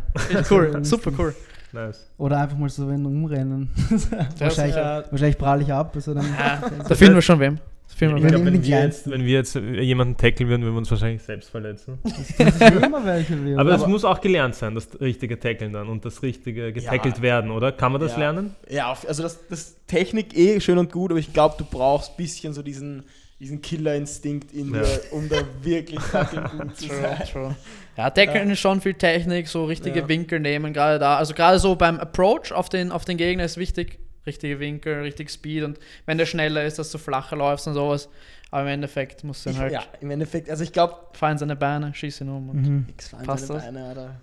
Cool, 0.49 0.83
super 0.83 1.11
cool. 1.17 1.33
Nice. 1.75 2.09
Oder 2.17 2.39
einfach 2.39 2.57
mal 2.57 2.69
so 2.69 2.87
wenn 2.87 3.05
umrennen. 3.05 3.69
wahrscheinlich, 4.39 4.75
Ja. 4.75 5.03
wahrscheinlich 5.11 5.37
prahle 5.37 5.61
ich 5.63 5.71
ab. 5.71 5.91
Also 5.93 6.13
dann, 6.13 6.25
Ja, 6.25 6.61
da 6.87 6.95
finden 6.95 7.15
wir 7.15 7.21
schon 7.21 7.39
wem. 7.39 7.59
Ich 7.87 7.97
glaube, 7.99 8.21
wenn, 8.23 8.63
wir 8.63 8.79
jetzt- 8.81 9.09
wenn 9.09 9.23
wir 9.23 9.33
jetzt 9.33 9.55
jemanden 9.55 10.17
tackeln 10.17 10.49
würden, 10.49 10.63
würden 10.63 10.73
wir 10.73 10.79
uns 10.79 10.89
wahrscheinlich 10.91 11.21
selbst 11.21 11.49
verletzen. 11.49 11.99
das 12.03 12.19
ist 12.19 12.61
immer 12.61 13.05
welche 13.05 13.45
wäre. 13.45 13.59
Aber 13.59 13.75
es 13.75 13.85
muss 13.85 14.03
auch 14.03 14.19
gelernt 14.19 14.55
sein, 14.55 14.73
das 14.73 14.87
richtige 14.99 15.39
Tackeln 15.39 15.71
dann 15.71 15.87
und 15.87 16.03
das 16.03 16.21
richtige 16.23 16.73
getackelt 16.73 17.17
Ja. 17.17 17.21
werden, 17.21 17.51
oder? 17.51 17.71
Kann 17.71 17.91
man 17.91 18.01
das 18.01 18.13
Ja. 18.13 18.17
lernen? 18.19 18.55
Ja, 18.69 18.95
also 19.07 19.21
das, 19.23 19.47
das 19.49 19.75
Technik 19.87 20.35
eh 20.35 20.59
schön 20.59 20.77
und 20.79 20.91
gut, 20.91 21.11
aber 21.11 21.19
ich 21.19 21.31
glaube, 21.31 21.55
du 21.57 21.63
brauchst 21.63 22.11
ein 22.11 22.17
bisschen 22.17 22.53
so 22.53 22.63
diesen, 22.63 23.03
diesen 23.39 23.61
Killerinstinkt 23.61 24.53
in 24.53 24.73
Ja. 24.73 24.81
dir, 24.81 24.99
um 25.11 25.27
da 25.29 25.37
wirklich 25.61 25.99
fucking 25.99 26.43
gut 26.57 26.77
zu 26.77 26.87
True, 26.87 27.01
sein. 27.01 27.27
true. 27.31 27.55
Ja, 27.97 28.09
Tackeln 28.09 28.49
ist 28.49 28.59
schon 28.59 28.81
viel 28.81 28.93
Technik, 28.93 29.47
so 29.47 29.65
richige 29.65 29.99
Ja. 30.01 30.07
Winkel 30.07 30.39
nehmen, 30.39 30.73
gerade 30.73 30.99
da. 30.99 31.17
Also 31.17 31.33
gerade 31.33 31.59
so 31.59 31.75
beim 31.75 31.99
Approach 31.99 32.51
auf 32.53 32.69
den, 32.69 32.91
auf 32.91 33.05
den 33.05 33.17
Gegner 33.17 33.43
ist 33.45 33.57
wichtig. 33.57 33.99
Richtige 34.25 34.59
Winkel, 34.59 35.01
richtig 35.01 35.29
Speed 35.29 35.63
und 35.63 35.77
wenn 36.07 36.17
der 36.17 36.25
schneller 36.25 36.63
ist, 36.65 36.79
dass 36.79 36.91
du 36.91 36.97
flacher 36.97 37.35
läufst 37.35 37.67
und 37.67 37.73
sowas. 37.75 38.09
Aber 38.49 38.63
im 38.63 38.67
Endeffekt 38.69 39.23
musst 39.23 39.45
du 39.45 39.49
Ich, 39.51 39.55
dann 39.55 39.63
halt 39.65 39.73
ja, 39.73 39.83
im 40.01 40.09
Endeffekt, 40.11 40.49
also 40.49 40.63
ich 40.63 40.71
glaube, 40.73 40.95
fallen 41.13 41.37
seine 41.37 41.55
Beine, 41.55 41.93
schieß 41.93 42.21
ihn 42.21 42.29
um. 42.29 42.49
Und 42.49 42.61
Mhm. 42.61 42.85
Passt 43.25 43.47
seine 43.47 43.59
das? 43.59 43.65
Beine, 43.65 43.85
Alter. 43.85 44.15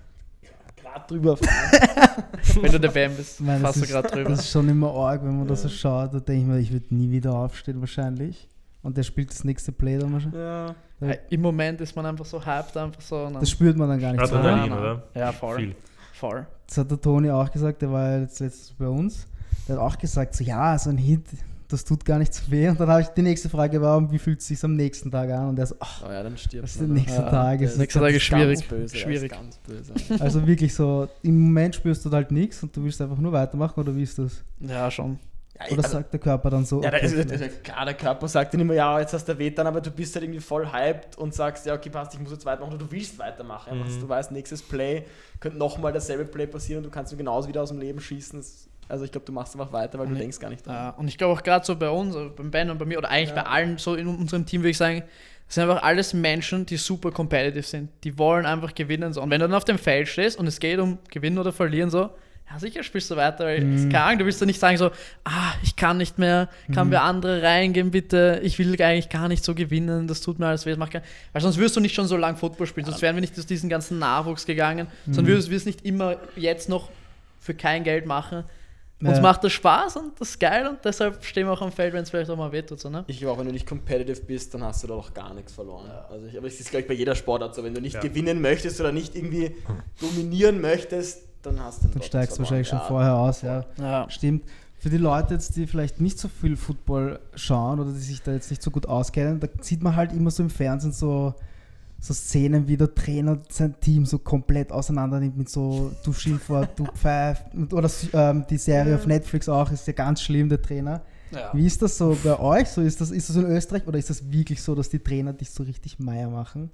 Gerade 0.77 1.07
drüber 1.07 1.37
fahren. 1.37 2.25
Wenn 2.63 2.73
du 2.73 2.81
der 2.81 2.89
Bam 2.91 3.15
bist, 3.15 3.41
das, 3.41 3.61
fast 3.61 3.77
du 3.79 3.83
ist, 3.85 3.91
gerade 3.91 4.09
drüber. 4.09 4.31
das 4.31 4.41
ist 4.41 4.51
schon 4.51 4.69
immer 4.69 4.93
arg, 4.93 5.23
wenn 5.23 5.39
man 5.39 5.47
da 5.47 5.55
so 5.55 5.69
schaut. 5.69 6.13
Da 6.15 6.19
denke 6.21 6.41
ich 6.43 6.47
mir, 6.49 6.59
ich 6.59 6.73
würde 6.73 6.87
nie 6.95 7.11
wieder 7.11 7.35
aufstehen 7.35 7.79
wahrscheinlich. 7.81 8.49
Und 8.83 8.97
der 8.97 9.03
spielt 9.05 9.31
das 9.31 9.45
nächste 9.45 9.71
Play 9.73 9.99
dann 9.99 10.13
wahrscheinlich. 10.13 10.41
ja. 10.41 10.75
Ja, 11.01 11.15
Im 11.31 11.41
Moment 11.41 11.81
ist 11.81 11.97
man 11.97 12.07
einfach 12.07 12.25
so 12.25 12.45
hyped, 12.45 12.77
einfach 12.77 13.01
so. 13.01 13.29
Das 13.31 13.51
spürt 13.51 13.77
man 13.77 13.89
dann 13.89 13.99
gar 14.01 14.13
nicht 14.13 14.25
so. 14.27 14.37
Adrenalin, 14.37 14.73
oder? 14.73 15.03
ja, 15.17 15.33
voll. 15.33 15.57
Viel. 15.57 15.75
voll. 16.13 16.47
Das 16.69 16.79
hat 16.79 16.91
der 16.93 17.01
Toni 17.01 17.29
auch 17.29 17.51
gesagt, 17.51 17.83
der 17.83 17.91
war 17.91 18.09
ja 18.11 18.21
jetzt 18.21 18.39
letztens 18.39 18.73
bei 18.79 18.87
uns. 18.87 19.27
Der 19.69 19.77
hat 19.77 19.83
auch 19.83 19.99
gesagt, 19.99 20.37
so 20.37 20.45
ja, 20.45 20.79
so 20.79 20.91
ein 20.91 20.97
Hit, 20.99 21.25
das 21.67 21.85
tut 21.85 22.05
gar 22.05 22.19
nicht 22.21 22.33
so 22.33 22.49
weh. 22.53 22.69
Und 22.69 22.79
dann 22.79 22.89
habe 22.89 23.01
ich 23.01 23.09
die 23.09 23.23
nächste 23.23 23.49
Frage 23.49 23.81
war, 23.83 24.13
wie 24.13 24.19
fühlt 24.19 24.39
es 24.41 24.47
sich 24.47 24.63
am 24.63 24.77
nächsten 24.77 25.11
Tag 25.11 25.29
an? 25.31 25.49
Und 25.49 25.59
er 25.59 25.67
so, 25.67 25.75
ach, 25.81 26.05
Oh 26.07 26.11
ja, 26.13 26.23
dann 26.23 26.37
stirbt 26.37 26.63
das 26.65 26.73
ist 26.73 26.81
der 26.83 26.89
nächste 26.89 27.21
Ja, 27.23 27.31
Tag. 27.31 27.59
der 27.59 27.69
Ist 27.69 27.79
Nächster 27.79 28.01
Tag 28.01 28.11
ist 28.11 28.31
Ganz 28.31 28.43
schwierig. 28.43 28.69
böse, 28.69 28.97
schwierig. 28.97 29.33
Er 29.33 29.39
ist 29.41 29.43
ganz 29.43 29.59
böse. 29.59 30.23
Also 30.23 30.47
wirklich 30.47 30.73
so, 30.73 31.09
im 31.23 31.41
Moment 31.41 31.75
spürst 31.75 32.05
du 32.05 32.11
halt 32.13 32.31
nichts 32.31 32.63
und 32.63 32.77
du 32.77 32.85
willst 32.85 33.01
einfach 33.03 33.19
nur 33.19 33.33
weitermachen 33.33 33.81
oder 33.81 33.95
wie 33.97 34.03
ist 34.05 34.19
das? 34.21 34.45
Ja, 34.61 34.89
schon. 34.91 35.19
Ja, 35.59 35.67
Oder 35.71 35.85
also- 35.85 35.89
sagt 35.99 36.13
der 36.13 36.21
Körper 36.21 36.51
dann 36.51 36.65
so, 36.65 36.83
Ja, 36.83 36.89
okay, 36.89 37.05
ist, 37.05 37.13
ist, 37.15 37.63
klar, 37.65 37.85
der 37.85 37.95
Körper 37.95 38.27
sagt 38.27 38.55
dann 38.55 38.61
immer, 38.63 38.75
ja, 38.75 38.99
jetzt 39.01 39.13
hast 39.13 39.29
du 39.29 39.39
weh 39.39 39.51
dann, 39.51 39.67
aber 39.67 39.81
du 39.81 39.91
bist 39.91 40.15
halt 40.15 40.25
irgendwie 40.25 40.41
voll 40.41 40.73
hyped 40.73 41.17
und 41.19 41.35
sagst, 41.35 41.67
ja, 41.67 41.75
okay, 41.75 41.91
passt, 41.91 42.15
ich 42.15 42.21
muss 42.21 42.33
jetzt 42.33 42.47
weitermachen 42.47 42.75
oder 42.75 42.85
du 42.85 42.91
willst 42.91 43.19
weitermachen. 43.19 43.79
Mhm. 43.79 44.01
du 44.01 44.09
weißt, 44.09 44.33
nächstes 44.33 44.63
Play 44.63 45.05
könnte 45.41 45.59
nochmal 45.59 45.93
dasselbe 45.93 46.25
Play 46.25 46.47
passieren 46.47 46.79
und 46.79 46.85
du 46.85 46.91
kannst 46.91 47.13
nur 47.13 47.19
genauso 47.19 47.49
wieder 47.49 47.63
aus 47.63 47.69
dem 47.69 47.79
Leben 47.79 48.01
schießen. 48.01 48.43
Also 48.89 49.05
ich 49.05 49.13
glaube, 49.13 49.25
du 49.27 49.33
machst 49.33 49.55
einfach 49.55 49.73
weiter, 49.73 49.99
weil 49.99 50.07
du 50.07 50.13
Nee. 50.15 50.21
denkst 50.21 50.39
gar 50.41 50.49
nicht 50.51 50.67
dran. 50.67 50.75
Ja, 50.75 50.91
und 50.91 51.07
ich 51.09 51.17
glaube 51.19 51.35
auch 51.35 51.43
gerade 51.43 51.65
so 51.65 51.77
bei 51.77 51.89
uns, 51.91 52.17
also 52.17 52.31
beim 52.35 52.51
Ben 52.51 52.69
und 52.71 52.79
bei 52.79 52.85
mir, 52.85 52.99
oder 52.99 53.11
eigentlich 53.11 53.31
Ja. 53.31 53.43
bei 53.43 53.49
allen 53.49 53.79
so 53.79 53.95
in 53.95 54.07
unserem 54.07 54.45
Team, 54.47 54.63
würde 54.63 54.71
ich 54.71 54.77
sagen, 54.79 55.03
das 55.47 55.55
sind 55.57 55.65
einfach 55.69 55.83
alles 55.83 56.15
Menschen, 56.15 56.65
die 56.67 56.77
super 56.79 57.11
competitive 57.11 57.63
sind. 57.63 57.91
Die 58.05 58.19
wollen 58.19 58.47
einfach 58.47 58.75
gewinnen. 58.75 59.13
So. 59.13 59.21
Und 59.23 59.31
wenn 59.31 59.41
du 59.41 59.47
dann 59.49 59.55
auf 59.57 59.65
dem 59.65 59.79
Feld 59.79 60.09
stehst 60.09 60.39
und 60.39 60.47
es 60.47 60.59
geht 60.59 60.79
um 60.79 60.99
Gewinnen 61.11 61.39
oder 61.39 61.53
Verlieren, 61.53 61.91
so, 61.91 62.11
ja, 62.53 62.59
sicher 62.59 62.83
spielst 62.83 63.11
du 63.11 63.17
weiter. 63.17 63.45
Weil, 63.47 63.63
Mhm. 63.65 63.89
keine 63.91 64.05
Ahnung, 64.05 64.19
du 64.21 64.25
willst 64.27 64.41
ja 64.41 64.47
nicht 64.47 64.61
sagen 64.61 64.77
so, 64.77 64.91
ah, 65.25 65.53
ich 65.63 65.77
kann 65.77 65.97
nicht 65.97 66.19
mehr, 66.19 66.49
kann 66.75 66.89
Mhm. 66.89 66.93
wir 66.93 67.03
andere 67.03 67.43
reingehen, 67.43 67.91
bitte. 67.91 68.41
Ich 68.43 68.59
will 68.59 68.81
eigentlich 68.83 69.09
gar 69.09 69.29
nicht 69.29 69.45
so 69.45 69.55
gewinnen, 69.55 70.07
das 70.07 70.21
tut 70.21 70.39
mir 70.39 70.47
alles 70.47 70.67
weh. 70.67 70.71
das 70.71 70.79
macht 70.79 70.93
kein- 70.93 71.03
Weil 71.33 71.43
sonst 71.43 71.59
wirst 71.59 71.77
du 71.77 71.81
nicht 71.81 71.95
schon 71.95 72.07
so 72.07 72.17
lange 72.17 72.37
Football 72.37 72.67
spielen, 72.67 72.87
sonst 72.87 73.03
wären 73.03 73.17
wir 73.17 73.21
nicht 73.21 73.39
aus 73.39 73.47
diesen 73.47 73.69
ganzen 73.71 73.99
Nachwuchs 73.99 74.45
gegangen, 74.47 74.87
Mhm. 75.07 75.15
sondern 75.15 75.33
würdest 75.33 75.51
wir 75.51 75.57
es 75.57 75.67
nicht 75.67 75.85
immer 75.85 76.17
jetzt 76.37 76.69
noch 76.69 76.91
für 77.41 77.55
kein 77.55 77.85
Geld 77.85 78.07
machen. 78.07 78.45
Uns 79.05 79.17
Ja. 79.17 79.21
macht 79.21 79.43
das 79.43 79.51
Spaß 79.53 79.97
und 79.97 80.21
das 80.21 80.29
ist 80.31 80.39
geil 80.39 80.65
und 80.69 80.79
deshalb 80.85 81.25
stehen 81.25 81.49
wir 81.49 81.53
auch 81.53 81.61
am 81.61 81.73
Feld, 81.73 81.93
wenn 81.93 82.05
es 82.05 82.11
vielleicht 82.11 82.31
auch 82.31 82.37
mal 82.37 82.53
wehtut. 82.53 82.79
So, 82.79 82.89
ne? 82.89 83.03
Ich 83.09 83.19
glaube 83.19 83.33
auch, 83.33 83.39
wenn 83.41 83.47
du 83.47 83.53
nicht 83.53 83.67
competitive 83.67 84.21
bist, 84.21 84.55
dann 84.55 84.63
hast 84.63 84.85
du 84.85 84.87
da 84.87 84.95
doch 84.95 85.13
gar 85.13 85.35
nichts 85.35 85.53
verloren. 85.53 85.91
Also 86.09 86.27
ich, 86.27 86.39
aber 86.39 86.47
es 86.47 86.61
ist, 86.61 86.71
glaube 86.71 86.83
ich, 86.83 86.87
bei 86.89 86.95
jeder 86.95 87.17
Sportart 87.17 87.53
so. 87.57 87.65
Wenn 87.65 87.75
du 87.75 87.81
nicht 87.81 87.95
Ja. 87.95 88.01
gewinnen 88.01 88.41
möchtest 88.41 88.81
oder 88.81 88.93
nicht 88.93 89.17
irgendwie 89.17 89.57
dominieren 90.01 90.61
möchtest, 90.61 91.25
dann 91.43 91.61
hast 91.61 91.85
du 91.85 91.89
Dann 91.89 92.03
steigst 92.03 92.37
du 92.37 92.41
wahrscheinlich 92.41 92.69
schon 92.69 92.79
Ja. 92.79 92.85
vorher 92.85 93.15
aus, 93.15 93.43
ja. 93.43 93.65
Ja. 93.79 94.09
Stimmt. 94.11 94.45
Für 94.79 94.91
die 94.91 94.97
Leute 94.97 95.35
jetzt, 95.35 95.55
die 95.57 95.67
vielleicht 95.67 96.01
nicht 96.01 96.19
so 96.19 96.29
viel 96.29 96.57
Football 96.57 97.21
schauen 97.35 97.79
oder 97.79 97.93
die 97.93 98.01
sich 98.01 98.21
da 98.23 98.33
jetzt 98.33 98.51
nicht 98.51 98.63
so 98.63 98.71
gut 98.71 98.87
auskennen, 98.87 99.39
da 99.39 99.47
sieht 99.61 99.83
man 99.83 99.95
halt 99.95 100.13
immer 100.13 100.31
so 100.31 100.43
im 100.43 100.51
Fernsehen 100.51 100.93
so, 100.93 101.35
so 102.01 102.13
Szenen, 102.13 102.67
wie 102.67 102.77
der 102.77 102.93
Trainer 102.93 103.39
sein 103.49 103.77
Team 103.81 104.05
so 104.07 104.19
komplett 104.19 104.73
auseinander 104.73 105.21
nimmt 105.21 105.37
mit 105.37 105.49
so 105.49 105.93
du 106.05 106.13
Schimpfwort, 106.13 106.71
du 106.77 106.85
Pfeif 106.87 107.45
oder 107.71 107.89
ähm, 108.13 108.45
die 108.51 108.59
Serie 108.59 108.97
auf 108.97 109.07
Netflix 109.07 109.49
auch, 109.49 109.71
ist 109.71 109.87
ja 109.87 109.93
ganz 109.93 110.21
schlimm, 110.21 110.49
der 110.49 110.61
Trainer. 110.61 111.03
Wie 111.55 111.65
ist 111.65 111.81
das 111.81 111.97
so 111.97 112.15
bei 112.23 112.39
euch? 112.39 112.69
So 112.69 112.83
ist, 112.83 113.01
das, 113.01 113.11
ist 113.11 113.29
das 113.31 113.37
in 113.37 113.47
Österreich 113.47 113.87
oder 113.87 113.99
ist 113.99 114.11
das 114.11 114.31
wirklich 114.31 114.61
so, 114.61 114.75
dass 114.75 114.91
die 114.91 114.99
Trainer 114.99 115.33
dich 115.33 115.51
so 115.51 115.63
richtig 115.63 115.99
Meier 115.99 116.29
machen? 116.29 116.71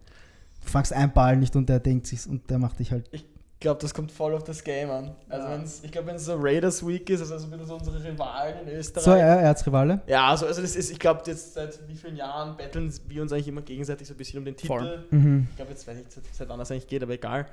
Du 0.65 0.69
fangst 0.69 0.93
einen 0.93 1.13
Ball 1.13 1.37
nicht 1.37 1.55
und 1.55 1.69
der 1.69 1.79
denkt 1.79 2.09
sich 2.09 2.27
und 2.29 2.51
der 2.51 2.59
macht 2.59 2.81
dich 2.81 2.91
halt. 2.91 3.09
Ich 3.13 3.25
glaube, 3.61 3.81
das 3.81 3.93
kommt 3.93 4.13
voll 4.13 4.35
auf 4.35 4.45
das 4.45 4.63
Game 4.63 4.91
an. 4.91 5.15
Also 5.29 5.49
wenn's, 5.49 5.81
ich 5.83 5.91
glaube, 5.91 6.09
wenn 6.09 6.17
es 6.17 6.25
so 6.25 6.37
Raiders 6.39 6.87
Week 6.87 7.09
ist, 7.11 7.21
also 7.21 7.39
so 7.39 7.47
ein 7.47 7.51
bisschen 7.51 7.67
so 7.67 7.75
unsere 7.75 8.05
Rivalen 8.05 8.67
in 8.67 8.77
Österreich. 8.77 9.05
So, 9.05 9.11
er, 9.11 9.41
Erzrivale? 9.41 10.01
Ja, 10.07 10.29
also, 10.29 10.47
also 10.47 10.63
das 10.63 10.77
ist, 10.77 10.91
ich 10.91 10.99
glaube, 10.99 11.23
jetzt 11.27 11.55
seit 11.55 11.79
wie 11.89 11.95
vielen 11.97 12.17
Jahren 12.17 12.57
betteln 12.57 12.93
wir 13.09 13.23
uns 13.23 13.33
eigentlich 13.33 13.49
immer 13.49 13.63
gegenseitig 13.63 14.07
so 14.07 14.15
ein 14.15 14.17
bisschen 14.17 14.39
um 14.39 14.45
den 14.45 14.57
Titel. 14.57 15.05
Mhm. 15.11 15.49
Ich 15.51 15.57
glaube, 15.57 15.73
jetzt 15.73 15.87
weiß 15.89 15.97
ich 15.97 16.05
nicht, 16.05 16.13
seit, 16.13 16.25
seit 16.33 16.49
wann 16.49 16.59
das 16.59 16.71
eigentlich 16.71 16.87
geht, 16.87 17.03
aber 17.03 17.15
egal. 17.15 17.47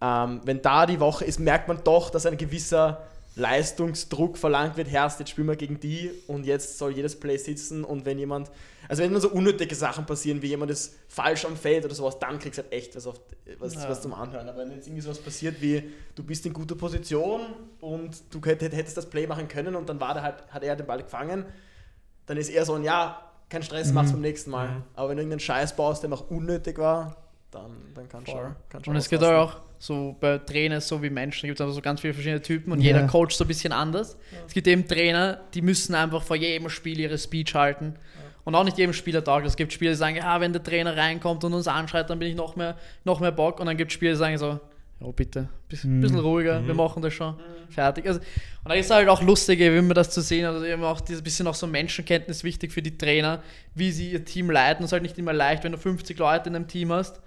Ähm, 0.00 0.40
wenn 0.44 0.62
da 0.62 0.86
die 0.86 1.00
Woche 1.00 1.24
ist, 1.24 1.38
merkt 1.38 1.68
man 1.68 1.84
doch, 1.84 2.10
dass 2.10 2.24
ein 2.26 2.36
gewisser 2.36 3.02
Leistungsdruck 3.34 4.36
verlangt 4.38 4.76
wird. 4.76 4.88
Herrst, 4.88 5.18
jetzt 5.18 5.30
spielen 5.30 5.48
wir 5.48 5.56
gegen 5.56 5.80
die 5.80 6.10
und 6.26 6.44
jetzt 6.44 6.78
soll 6.78 6.92
jedes 6.92 7.18
Play 7.18 7.36
sitzen 7.36 7.84
und 7.84 8.04
wenn 8.04 8.18
jemand, 8.18 8.50
also 8.88 9.02
wenn 9.02 9.10
immer 9.10 9.20
so 9.20 9.30
unnötige 9.30 9.74
Sachen 9.74 10.06
passieren, 10.06 10.42
wie 10.42 10.48
jemand 10.48 10.70
ist 10.70 10.96
falsch 11.08 11.44
am 11.44 11.56
Feld 11.56 11.84
oder 11.84 11.94
sowas, 11.94 12.18
dann 12.18 12.38
kriegst 12.38 12.58
du 12.58 12.62
halt 12.62 12.72
echt 12.72 12.94
was, 12.96 13.06
auf, 13.06 13.20
was, 13.58 13.74
Ja. 13.74 13.88
was 13.88 14.00
zum 14.02 14.12
Anhören. 14.14 14.48
Aber 14.48 14.58
wenn 14.58 14.70
jetzt 14.72 14.86
irgendwie 14.86 15.02
sowas 15.02 15.18
passiert 15.18 15.60
wie, 15.60 15.90
du 16.14 16.22
bist 16.22 16.44
in 16.46 16.52
guter 16.52 16.74
Position 16.74 17.40
und 17.80 18.22
du 18.30 18.38
hätt- 18.40 18.60
hättest 18.62 18.96
das 18.96 19.08
Play 19.08 19.26
machen 19.26 19.48
können 19.48 19.76
und 19.76 19.88
dann 19.88 20.00
war 20.00 20.14
der 20.14 20.22
halt, 20.22 20.46
hat 20.50 20.62
er 20.62 20.76
den 20.76 20.86
Ball 20.86 21.02
gefangen, 21.02 21.44
dann 22.26 22.36
ist 22.36 22.48
eher 22.50 22.64
so 22.64 22.74
ein, 22.74 22.84
ja, 22.84 23.30
kein 23.48 23.62
Stress, 23.62 23.88
Mhm. 23.88 23.94
mach's 23.94 24.12
beim 24.12 24.20
nächsten 24.20 24.50
Mal. 24.50 24.68
Mhm. 24.68 24.82
Aber 24.94 25.08
wenn 25.10 25.16
du 25.16 25.22
irgendeinen 25.22 25.40
Scheiß 25.40 25.74
baust, 25.76 26.02
der 26.02 26.10
noch 26.10 26.30
unnötig 26.30 26.78
war, 26.78 27.16
dann, 27.50 27.76
dann 27.94 28.08
kann 28.08 28.26
schon, 28.26 28.56
Und 28.86 28.96
es 28.96 29.08
geht 29.10 29.22
auch 29.22 29.56
so 29.82 30.14
bei 30.20 30.38
Trainern 30.38 30.80
so 30.80 31.02
wie 31.02 31.10
Menschen, 31.10 31.48
gibt 31.48 31.58
es 31.58 31.60
einfach 31.60 31.74
so 31.74 31.80
ganz 31.80 32.00
viele 32.00 32.14
verschiedene 32.14 32.40
Typen 32.40 32.70
und 32.70 32.78
Ja. 32.80 32.92
jeder 32.94 33.06
Coach 33.08 33.34
so 33.34 33.42
ein 33.42 33.48
bisschen 33.48 33.72
anders. 33.72 34.16
Es 34.46 34.54
gibt 34.54 34.68
eben 34.68 34.86
Trainer, 34.86 35.40
die 35.54 35.60
müssen 35.60 35.96
einfach 35.96 36.22
vor 36.22 36.36
jedem 36.36 36.68
Spiel 36.70 37.00
ihre 37.00 37.18
Speech 37.18 37.52
halten. 37.56 37.94
Und 38.44 38.54
auch 38.54 38.62
nicht 38.62 38.78
jedem 38.78 38.92
Spieler 38.92 39.24
taugt. 39.24 39.44
Es 39.44 39.56
gibt 39.56 39.72
Spieler, 39.72 39.90
die 39.90 39.96
sagen, 39.96 40.14
ja, 40.16 40.40
wenn 40.40 40.52
der 40.52 40.62
Trainer 40.62 40.96
reinkommt 40.96 41.42
und 41.42 41.52
uns 41.52 41.66
anschreit, 41.66 42.08
dann 42.10 42.20
bin 42.20 42.28
ich 42.28 42.36
noch 42.36 42.54
mehr, 42.54 42.76
noch 43.04 43.18
mehr 43.18 43.32
Bock. 43.32 43.58
Und 43.58 43.66
dann 43.66 43.76
gibt 43.76 43.90
es 43.90 43.94
Spieler, 43.94 44.12
die 44.12 44.18
sagen 44.18 44.38
so, 44.38 44.60
ja 45.00 45.10
bitte, 45.16 45.48
bisschen, 45.68 45.96
Mhm. 45.96 46.00
bisschen 46.00 46.18
ruhiger, 46.20 46.64
wir 46.64 46.74
machen 46.74 47.02
das 47.02 47.12
schon. 47.12 47.34
Fertig. 47.68 48.06
Also, 48.06 48.20
und 48.20 48.68
da 48.68 48.74
ist 48.74 48.88
halt 48.90 49.08
auch 49.08 49.20
lustig, 49.22 49.58
wie 49.58 49.70
man 49.82 49.94
das 49.94 50.10
zu 50.10 50.20
sehen. 50.20 50.44
Also 50.46 50.64
eben 50.64 50.84
auch 50.84 51.00
dieses 51.00 51.22
bisschen 51.22 51.48
auch 51.48 51.54
so 51.56 51.66
Menschenkenntnis 51.66 52.44
wichtig 52.44 52.70
für 52.72 52.82
die 52.82 52.96
Trainer, 52.96 53.42
wie 53.74 53.90
sie 53.90 54.12
ihr 54.12 54.24
Team 54.24 54.48
leiten. 54.48 54.84
Es 54.84 54.90
ist 54.90 54.92
halt 54.92 55.02
nicht 55.02 55.18
immer 55.18 55.32
leicht, 55.32 55.64
wenn 55.64 55.72
du 55.72 55.78
50 55.78 56.16
Leute 56.18 56.48
in 56.50 56.54
einem 56.54 56.68
Team 56.68 56.92
hast 56.92 57.20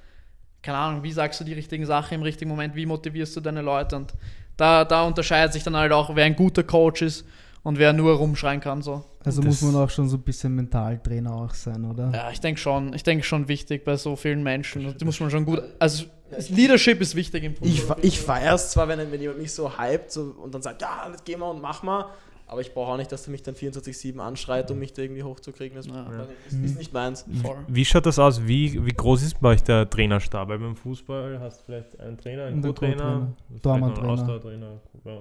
keine 0.65 0.77
Ahnung, 0.79 1.03
wie 1.03 1.11
sagst 1.11 1.39
du 1.39 1.43
die 1.43 1.53
richtigen 1.53 1.85
Sachen 1.85 2.15
im 2.15 2.21
richtigen 2.23 2.49
Moment, 2.49 2.75
wie 2.75 2.85
motivierst 2.85 3.35
du 3.35 3.41
deine 3.41 3.61
Leute 3.61 3.95
und 3.95 4.13
da, 4.57 4.83
da 4.85 5.03
unterscheidet 5.03 5.53
sich 5.53 5.63
dann 5.63 5.75
halt 5.75 5.91
auch, 5.91 6.15
wer 6.15 6.25
ein 6.25 6.35
guter 6.35 6.63
Coach 6.63 7.01
ist 7.01 7.25
und 7.63 7.77
wer 7.77 7.93
nur 7.93 8.15
rumschreien 8.15 8.59
kann. 8.61 8.81
So. 8.81 9.03
Also 9.23 9.41
Das- 9.41 9.61
muss 9.61 9.73
man 9.73 9.83
auch 9.83 9.89
schon 9.89 10.07
so 10.09 10.17
ein 10.17 10.21
bisschen 10.23 10.55
Mentaltrainer 10.55 11.33
auch 11.33 11.53
sein, 11.53 11.83
oder? 11.85 12.11
Ja, 12.13 12.31
ich 12.31 12.39
denke 12.39 12.59
schon, 12.59 12.93
ich 12.93 13.03
denke 13.03 13.23
schon 13.23 13.47
wichtig 13.47 13.83
bei 13.85 13.95
so 13.97 14.15
vielen 14.15 14.43
Menschen. 14.43 14.95
Da 14.97 15.05
muss 15.05 15.19
man 15.19 15.29
schon 15.29 15.45
gut, 15.45 15.61
also 15.79 16.05
Leadership 16.49 17.01
ist 17.01 17.15
wichtig 17.15 17.43
im 17.43 17.53
Ich, 17.61 17.81
Fußball. 17.81 17.97
fe- 17.97 18.07
ich 18.07 18.19
feiere 18.19 18.55
es 18.55 18.71
zwar, 18.71 18.87
wenn, 18.87 18.99
wenn 19.11 19.21
jemand 19.21 19.39
mich 19.41 19.51
so 19.53 19.77
hypt 19.77 20.11
so, 20.11 20.35
und 20.41 20.53
dann 20.55 20.61
sagt, 20.61 20.81
ja, 20.81 21.07
jetzt 21.11 21.23
gehen 21.25 21.39
wir 21.39 21.49
und 21.49 21.61
mach 21.61 21.83
mal, 21.83 22.05
aber 22.47 22.61
ich 22.61 22.73
brauche 22.73 22.91
auch 22.91 22.97
nicht, 22.97 23.11
dass 23.11 23.23
du 23.25 23.31
mich 23.31 23.41
dann 23.41 23.55
24-7 23.55 24.19
anschreit, 24.19 24.69
um 24.71 24.79
mich 24.79 24.93
da 24.93 25.01
irgendwie 25.01 25.23
hochzukriegen. 25.23 25.75
Das 25.75 25.87
Ja. 25.87 26.05
das 26.47 26.53
ist 26.53 26.77
nicht 26.77 26.93
meins. 26.93 27.25
Wie 27.67 27.85
schaut 27.85 28.05
das 28.05 28.19
aus? 28.19 28.45
Wie, 28.47 28.85
wie 28.85 28.91
groß 28.93 29.23
ist 29.23 29.39
bei 29.41 29.49
euch 29.49 29.63
der 29.63 29.89
Trainerstab? 29.89 30.47
Weil 30.47 30.59
beim 30.59 30.75
Fußball 30.75 31.39
hast 31.39 31.61
du 31.61 31.65
vielleicht 31.65 31.99
einen 31.99 32.17
Trainer, 32.17 32.45
einen 32.45 32.61
Co-Trainer, 32.61 33.33
einen. 33.63 33.83
Ausdauertrainer. 34.05 34.79
Ja. 35.03 35.17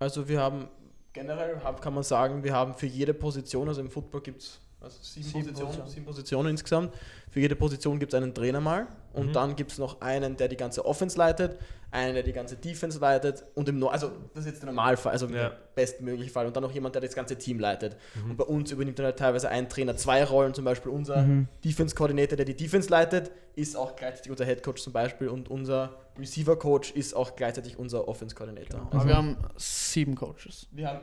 Also 0.00 0.28
wir 0.28 0.40
haben 0.40 0.68
generell, 1.12 1.60
kann 1.80 1.94
man 1.94 2.02
sagen, 2.02 2.42
wir 2.42 2.52
haben 2.52 2.74
für 2.74 2.86
jede 2.86 3.14
Position, 3.14 3.68
also 3.68 3.80
im 3.80 3.90
Football 3.90 4.20
gibt 4.22 4.42
es 4.42 4.60
also 4.80 4.96
sieben, 5.02 5.24
Sieben 5.26 5.32
Positionen, 5.40 5.66
Positionen. 5.66 5.90
sieben 5.90 6.06
Positionen 6.06 6.48
insgesamt. 6.50 6.94
Für 7.30 7.40
jede 7.40 7.56
Position 7.56 7.98
gibt 7.98 8.12
es 8.14 8.16
einen 8.16 8.32
Trainer 8.34 8.60
mal 8.60 8.86
und 9.12 9.28
Mhm. 9.28 9.32
dann 9.32 9.56
gibt 9.56 9.72
es 9.72 9.78
noch 9.78 10.00
einen, 10.00 10.36
der 10.36 10.48
die 10.48 10.56
ganze 10.56 10.84
Offense 10.84 11.18
leitet, 11.18 11.58
einen, 11.90 12.14
der 12.14 12.22
die 12.22 12.32
ganze 12.32 12.56
Defense 12.56 12.98
leitet 12.98 13.44
und 13.54 13.68
im, 13.68 13.78
No- 13.78 13.88
also 13.88 14.10
das 14.34 14.44
ist 14.44 14.50
jetzt 14.52 14.62
der 14.62 14.66
Normalfall, 14.66 15.12
also 15.12 15.26
Ja. 15.26 15.32
der 15.32 15.58
bestmögliche 15.74 16.30
Fall 16.30 16.46
und 16.46 16.54
dann 16.54 16.62
noch 16.62 16.72
jemand, 16.72 16.94
der 16.94 17.02
das 17.02 17.14
ganze 17.14 17.36
Team 17.36 17.58
leitet. 17.58 17.96
Mhm. 18.14 18.30
Und 18.32 18.36
bei 18.36 18.44
uns 18.44 18.70
übernimmt 18.70 18.98
dann 18.98 19.06
halt 19.06 19.18
teilweise 19.18 19.48
ein 19.48 19.68
Trainer 19.68 19.96
zwei 19.96 20.22
Rollen, 20.24 20.54
zum 20.54 20.64
Beispiel 20.64 20.92
unser 20.92 21.22
Mhm. 21.22 21.48
Defense-Coordinator, 21.64 22.36
der 22.36 22.46
die 22.46 22.56
Defense 22.56 22.88
leitet, 22.88 23.30
ist 23.56 23.76
auch 23.76 23.96
gleichzeitig 23.96 24.30
unser 24.30 24.44
Head 24.44 24.62
Coach 24.62 24.82
zum 24.82 24.92
Beispiel 24.92 25.28
und 25.28 25.48
unser 25.50 25.96
Receiver-Coach 26.18 26.92
ist 26.92 27.14
auch 27.14 27.36
gleichzeitig 27.36 27.78
unser 27.78 28.06
Offense-Coordinator. 28.06 28.86
Aber 28.90 29.06
wir 29.06 29.16
haben 29.16 29.36
sieben 29.56 30.14
Coaches. 30.14 30.66
Wir 30.72 30.88
haben 30.88 31.00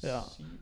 Ja. 0.00 0.24
sieben 0.36 0.58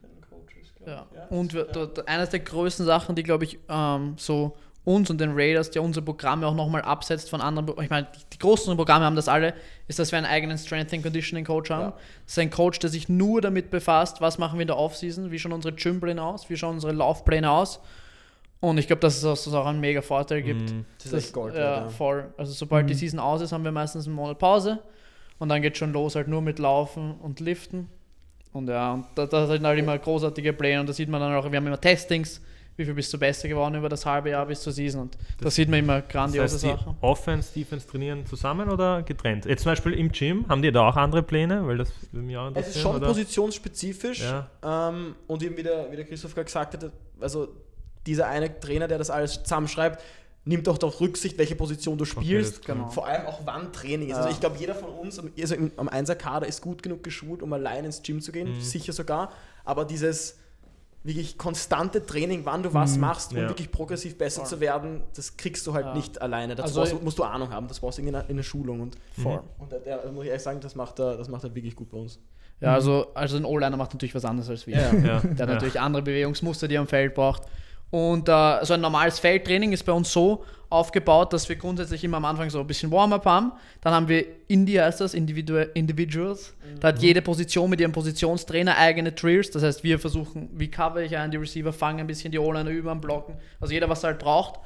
Ja. 0.86 1.06
Und 1.30 1.54
wir, 1.54 1.64
da, 1.64 1.86
da, 1.86 2.02
eines 2.02 2.30
der 2.30 2.40
größten 2.40 2.84
Sachen, 2.86 3.14
die, 3.14 3.22
glaube 3.22 3.44
ich, 3.44 3.58
ähm, 3.68 4.14
so 4.16 4.56
uns 4.84 5.10
und 5.10 5.20
den 5.20 5.32
Raiders, 5.34 5.70
die 5.70 5.78
unsere 5.78 6.04
Programme 6.04 6.46
auch 6.46 6.54
nochmal 6.54 6.82
absetzt 6.82 7.30
von 7.30 7.40
anderen, 7.40 7.68
ich 7.80 7.90
meine, 7.90 8.08
die, 8.14 8.20
die 8.32 8.38
großen 8.38 8.76
Programme 8.76 9.04
haben 9.04 9.14
das 9.14 9.28
alle, 9.28 9.54
ist, 9.86 9.98
dass 9.98 10.10
wir 10.10 10.18
einen 10.18 10.26
eigenen 10.26 10.58
Strength 10.58 10.92
and 10.92 11.02
Conditioning 11.04 11.44
Coach 11.44 11.70
haben. 11.70 11.90
Ja. 11.90 11.96
Das 12.24 12.32
ist 12.32 12.38
ein 12.38 12.50
Coach, 12.50 12.80
der 12.80 12.90
sich 12.90 13.08
nur 13.08 13.40
damit 13.40 13.70
befasst, 13.70 14.20
was 14.20 14.38
machen 14.38 14.58
wir 14.58 14.62
in 14.62 14.68
der 14.68 14.78
Offseason, 14.78 15.30
wie 15.30 15.38
schauen 15.38 15.52
unsere 15.52 15.74
Gympläne 15.74 16.20
aus, 16.22 16.50
wie 16.50 16.56
schauen 16.56 16.74
unsere 16.74 16.92
Laufpläne 16.92 17.50
aus. 17.50 17.80
Und 18.58 18.78
ich 18.78 18.86
glaube, 18.86 19.00
dass 19.00 19.22
es 19.22 19.24
auch, 19.24 19.54
auch 19.54 19.66
einen 19.66 19.80
mega 19.80 20.02
Vorteil 20.02 20.42
gibt. 20.42 20.72
Mhm. 20.72 20.84
Das 20.98 21.06
ist 21.06 21.12
echt 21.12 21.32
Gold. 21.32 21.54
ja, 21.54 21.88
voll. 21.88 22.32
Also 22.36 22.52
sobald 22.52 22.88
die 22.88 22.94
Mhm. 22.94 22.98
Season 22.98 23.18
aus 23.20 23.40
ist, 23.40 23.52
haben 23.52 23.64
wir 23.64 23.72
meistens 23.72 24.06
einen 24.06 24.14
Monat 24.14 24.38
Pause 24.38 24.80
und 25.38 25.48
dann 25.48 25.62
geht 25.62 25.76
schon 25.76 25.92
los 25.92 26.14
halt 26.14 26.28
nur 26.28 26.42
mit 26.42 26.58
Laufen 26.60 27.14
und 27.20 27.40
Liften. 27.40 27.88
Und 28.52 28.68
ja, 28.68 28.92
und 28.92 29.06
da, 29.14 29.26
da 29.26 29.46
sind 29.46 29.64
halt 29.64 29.78
immer 29.78 29.96
großartige 29.98 30.52
Pläne 30.52 30.80
und 30.80 30.88
da 30.88 30.92
sieht 30.92 31.08
man 31.08 31.20
dann 31.20 31.34
auch, 31.34 31.50
wir 31.50 31.56
haben 31.56 31.66
immer 31.66 31.80
Testings, 31.80 32.40
wie 32.76 32.84
viel 32.84 32.94
bist 32.94 33.12
du 33.12 33.18
besser 33.18 33.48
geworden 33.48 33.74
über 33.74 33.88
das 33.88 34.04
halbe 34.06 34.30
Jahr 34.30 34.46
bis 34.46 34.60
zur 34.62 34.72
Season 34.72 35.02
und 35.02 35.14
da 35.14 35.44
Das- 35.44 35.54
sieht 35.54 35.68
man 35.68 35.78
immer 35.78 36.00
Das 36.00 36.08
grandiose 36.10 36.54
heißt, 36.54 36.64
die 36.64 36.68
Sachen. 36.68 36.96
Offense, 37.00 37.52
Defense 37.54 37.86
trainieren 37.86 38.24
zusammen 38.26 38.68
oder 38.70 39.02
getrennt? 39.02 39.44
Jetzt 39.46 39.62
zum 39.62 39.72
Beispiel 39.72 39.92
im 39.94 40.10
Gym, 40.12 40.46
haben 40.48 40.62
die 40.62 40.70
da 40.72 40.88
auch 40.88 40.96
andere 40.96 41.22
Pläne? 41.22 41.66
Weil 41.66 41.78
das 41.78 41.92
mich 42.12 42.36
auch 42.36 42.50
Es 42.54 42.68
ist 42.68 42.80
schon 42.80 42.96
oder? 42.96 43.06
positionsspezifisch 43.06 44.20
Ja. 44.22 44.48
ähm, 44.90 45.14
und 45.26 45.42
eben 45.42 45.56
wie 45.56 45.62
der, 45.62 45.90
wie 45.90 45.96
der 45.96 46.04
Christoph 46.04 46.34
gerade 46.34 46.44
gesagt 46.46 46.74
hat, 46.74 46.90
also 47.20 47.48
dieser 48.06 48.26
eine 48.28 48.58
Trainer, 48.58 48.88
der 48.88 48.98
das 48.98 49.10
alles 49.10 49.42
zusammenschreibt, 49.42 50.02
nimmt 50.44 50.68
auch 50.68 50.76
darauf 50.78 51.00
Rücksicht, 51.00 51.38
welche 51.38 51.54
Position 51.54 51.96
du 51.98 52.04
spielst. 52.04 52.58
das 52.58 52.60
kann- 52.64 52.78
Genau. 52.78 52.90
Vor 52.90 53.06
allem 53.06 53.26
auch 53.26 53.40
wann 53.44 53.72
Training 53.72 54.08
ist. 54.08 54.16
Ja. 54.16 54.22
Also 54.22 54.30
ich 54.30 54.40
glaube, 54.40 54.56
jeder 54.58 54.74
von 54.74 54.88
uns 54.90 55.18
am- 55.18 55.30
also 55.40 55.54
im, 55.54 55.70
am 55.76 55.88
1er 55.88 56.16
Kader 56.16 56.46
ist 56.48 56.60
gut 56.62 56.82
genug 56.82 57.02
geschult, 57.04 57.42
um 57.42 57.52
allein 57.52 57.84
ins 57.84 58.02
Gym 58.02 58.20
zu 58.20 58.32
gehen, 58.32 58.56
Mhm. 58.56 58.60
sicher 58.60 58.92
sogar. 58.92 59.30
Aber 59.64 59.84
dieses 59.84 60.38
wirklich 61.04 61.36
konstante 61.36 62.04
Training, 62.06 62.42
wann 62.44 62.62
du 62.62 62.72
was 62.74 62.94
Mhm. 62.94 63.00
machst, 63.00 63.32
um 63.32 63.38
Ja. 63.38 63.48
wirklich 63.48 63.70
progressiv 63.72 64.16
besser 64.18 64.40
Voll. 64.42 64.50
zu 64.50 64.60
werden, 64.60 65.02
das 65.16 65.36
kriegst 65.36 65.66
du 65.66 65.74
halt 65.74 65.86
Ja. 65.86 65.94
nicht 65.94 66.20
alleine. 66.22 66.54
Dazu 66.54 66.78
Also- 66.80 66.92
brauchst, 66.92 67.04
musst 67.04 67.18
du 67.18 67.24
Ahnung 67.24 67.50
haben, 67.50 67.66
das 67.68 67.80
brauchst 67.80 67.98
du 67.98 68.02
in 68.02 68.08
einer, 68.08 68.24
in 68.28 68.36
einer 68.36 68.42
Schulung. 68.44 68.80
Und, 68.80 68.96
Voll. 69.20 69.40
und 69.58 69.70
der, 69.72 69.80
der, 69.80 70.12
muss 70.12 70.22
ich 70.24 70.28
ehrlich 70.30 70.42
sagen, 70.42 70.60
das 70.60 70.74
macht 70.76 71.00
er, 71.00 71.16
das 71.16 71.28
macht 71.28 71.42
er 71.44 71.54
wirklich 71.54 71.74
gut 71.76 71.90
bei 71.90 71.98
uns. 71.98 72.20
Ja, 72.60 72.74
also, 72.74 73.08
also 73.14 73.36
ein 73.36 73.44
O-Liner 73.44 73.76
macht 73.76 73.92
natürlich 73.92 74.14
was 74.14 74.24
anderes 74.24 74.48
als 74.48 74.66
wir. 74.68 74.76
Ja. 74.76 74.92
Ja. 74.92 75.20
Der 75.20 75.30
hat 75.30 75.38
ja. 75.40 75.46
natürlich 75.46 75.80
andere 75.80 76.02
Bewegungsmuster, 76.02 76.68
die 76.68 76.76
er 76.76 76.80
am 76.80 76.86
Feld 76.86 77.14
braucht. 77.14 77.42
Und 77.92 78.26
äh, 78.26 78.64
so 78.64 78.72
ein 78.72 78.80
normales 78.80 79.18
Feldtraining 79.18 79.72
ist 79.72 79.84
bei 79.84 79.92
uns 79.92 80.10
so 80.10 80.42
aufgebaut, 80.70 81.34
dass 81.34 81.46
wir 81.50 81.56
grundsätzlich 81.56 82.02
immer 82.02 82.16
am 82.16 82.24
Anfang 82.24 82.48
so 82.48 82.58
ein 82.58 82.66
bisschen 82.66 82.90
Warm-up 82.90 83.26
haben. 83.26 83.52
Dann 83.82 83.92
haben 83.92 84.08
wir 84.08 84.24
Indie, 84.48 84.80
heißt 84.80 85.02
das, 85.02 85.12
Individu 85.12 85.58
Individuals. 85.74 86.54
Da 86.80 86.88
hat 86.88 87.02
jede 87.02 87.20
Position 87.20 87.68
mit 87.68 87.82
ihrem 87.82 87.92
Positionstrainer 87.92 88.78
eigene 88.78 89.12
Drills. 89.12 89.50
Das 89.50 89.62
heißt, 89.62 89.84
wir 89.84 89.98
versuchen, 89.98 90.48
wie 90.54 90.68
cover 90.68 91.02
ich 91.02 91.18
einen, 91.18 91.30
die 91.30 91.36
Receiver 91.36 91.70
fangen 91.70 92.00
ein 92.00 92.06
bisschen 92.06 92.32
die 92.32 92.38
O-Liner 92.38 92.70
über 92.70 92.94
Blocken. 92.94 93.36
Also 93.60 93.74
jeder, 93.74 93.90
was 93.90 94.02
er 94.02 94.12
halt 94.12 94.20
braucht. 94.20 94.58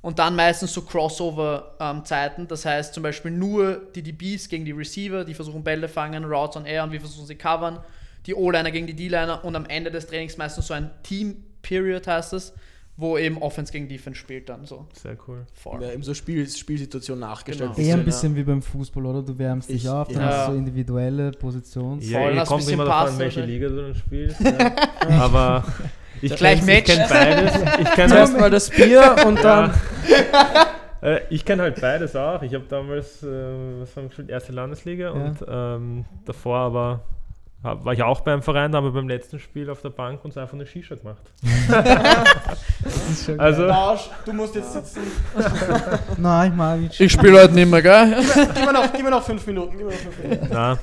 Und 0.00 0.20
dann 0.20 0.36
meistens 0.36 0.72
so 0.72 0.82
Crossover-Zeiten. 0.82 2.46
das 2.46 2.64
heißt 2.64 2.94
zum 2.94 3.02
Beispiel 3.02 3.32
nur 3.32 3.82
die 3.96 4.04
DBs 4.04 4.48
gegen 4.48 4.64
die 4.64 4.70
Receiver, 4.70 5.24
die 5.24 5.34
versuchen 5.34 5.64
Bälle 5.64 5.88
fangen, 5.88 6.24
Routes 6.24 6.56
on 6.56 6.64
Air 6.66 6.84
und 6.84 6.92
wir 6.92 7.00
versuchen 7.00 7.26
sie 7.26 7.34
covern. 7.34 7.80
Die 8.26 8.34
O-Liner 8.36 8.70
gegen 8.70 8.86
die 8.86 8.94
D-Liner 8.94 9.44
und 9.44 9.56
am 9.56 9.66
Ende 9.66 9.90
des 9.90 10.06
Trainings 10.06 10.36
meistens 10.36 10.68
so 10.68 10.74
ein 10.74 10.90
Team-Period 11.02 12.06
heißt 12.06 12.34
es, 12.34 12.52
wo 13.00 13.16
eben 13.16 13.38
Offense 13.38 13.72
gegen 13.72 13.88
Defense 13.88 14.18
spielt 14.18 14.48
dann 14.48 14.66
so. 14.66 14.84
Sehr 14.92 15.16
cool. 15.28 15.46
Voll. 15.54 15.80
Ja, 15.80 15.92
eben 15.92 16.02
so 16.02 16.12
Spiel, 16.14 16.48
Spielsituation 16.48 17.20
nachgestellt. 17.20 17.70
Genau. 17.76 17.86
Eher 17.88 17.94
ein 17.94 18.04
bisschen, 18.04 18.34
bisschen 18.34 18.36
wie 18.36 18.42
beim 18.42 18.60
Fußball, 18.60 19.06
oder? 19.06 19.22
Du 19.22 19.38
wärmst 19.38 19.70
dich 19.70 19.84
Ich- 19.84 19.88
auf, 19.88 20.08
dann 20.08 20.20
ja. 20.20 20.26
hast 20.28 20.48
du 20.48 20.52
so 20.52 20.58
individuelle 20.58 21.30
Positions. 21.30 22.10
Ja, 22.10 22.18
Voll, 22.18 22.38
ein 22.38 22.44
kommt 22.44 22.58
bisschen 22.58 22.74
immer 22.74 22.84
davon, 22.86 23.06
Pass 23.10 23.18
welche. 23.20 23.40
Liga 23.42 23.68
du 23.68 23.82
dann 23.82 23.94
spielst. 23.94 24.40
Ja. 24.40 24.72
Aber 25.20 25.64
ich 26.20 26.34
Gleich 26.34 26.60
kenne 26.66 27.06
beides. 27.08 27.54
Ich 27.80 27.90
kenne 27.92 28.08
Zuerst 28.12 28.38
mal 28.38 28.50
das 28.50 28.68
Bier 28.68 29.16
und 29.26 29.42
dann. 29.42 29.72
Äh, 31.00 31.20
ich 31.30 31.44
kenne 31.44 31.62
halt 31.62 31.80
beides 31.80 32.16
auch. 32.16 32.42
Ich 32.42 32.52
habe 32.54 32.64
damals, 32.68 33.22
äh, 33.22 33.26
was 33.28 33.94
haben 33.94 34.02
wir 34.02 34.08
gespielt, 34.08 34.30
erste 34.30 34.50
Landesliga 34.50 35.10
und 35.10 35.36
ähm, 35.46 36.04
davor 36.24 36.58
aber 36.58 37.00
war 37.62 37.92
ich 37.92 38.02
auch 38.02 38.20
beim 38.20 38.40
Verein, 38.42 38.70
da 38.72 38.78
haben 38.78 38.84
wir 38.84 38.92
beim 38.92 39.08
letzten 39.08 39.38
Spiel 39.40 39.68
auf 39.68 39.82
der 39.82 39.90
Bank 39.90 40.24
uns 40.24 40.36
einfach 40.36 40.54
eine 40.54 40.66
Shisha 40.66 40.94
gemacht. 40.94 41.22
Das 42.84 43.10
ist 43.10 43.26
schon 43.26 43.40
Also, 43.40 43.64
Lausch, 43.66 44.08
du 44.24 44.32
musst 44.32 44.54
jetzt 44.54 44.72
sitzen. 44.72 45.00
Nein, 46.18 46.50
ich 46.52 46.56
mag 46.56 46.80
nicht. 46.80 47.00
Ich 47.00 47.12
spiele 47.12 47.42
heute 47.42 47.54
nicht 47.54 47.68
mehr, 47.70 47.82
gell? 47.82 48.16
Gib 48.54 48.64
mir 48.64 48.72
noch, 48.72 48.92
gib 48.92 49.02
mir 49.02 49.10
noch 49.10 49.22
fünf 49.22 49.46
Minuten. 49.46 49.76
Gib 49.76 49.86
mir 49.86 49.92
noch 49.92 49.98
fünf 49.98 50.18
Minuten. 50.22 50.48
na. 50.52 50.78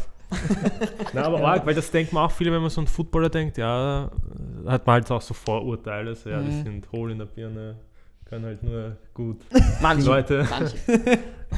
na, 1.13 1.23
aber 1.23 1.41
arg, 1.47 1.65
weil 1.65 1.75
das 1.75 1.89
denkt 1.91 2.11
man 2.11 2.25
auch 2.25 2.31
viele, 2.31 2.51
wenn 2.51 2.61
man 2.61 2.69
so 2.69 2.81
einen 2.81 2.87
Footballer 2.87 3.29
denkt, 3.29 3.57
ja, 3.57 4.09
hat 4.67 4.85
man 4.85 4.93
halt 4.95 5.11
auch 5.11 5.21
so 5.21 5.33
Vorurteile, 5.33 6.13
so, 6.15 6.29
ja, 6.29 6.41
die 6.41 6.51
Mhm. 6.51 6.63
sind 6.63 6.91
hohl 6.91 7.11
in 7.11 7.19
der 7.19 7.25
Birne, 7.25 7.75
können 8.25 8.45
halt 8.45 8.61
nur 8.63 8.97
gut 9.13 9.41
Manche. 9.81 10.07
Leute. 10.07 10.47
Manche. 10.49 10.75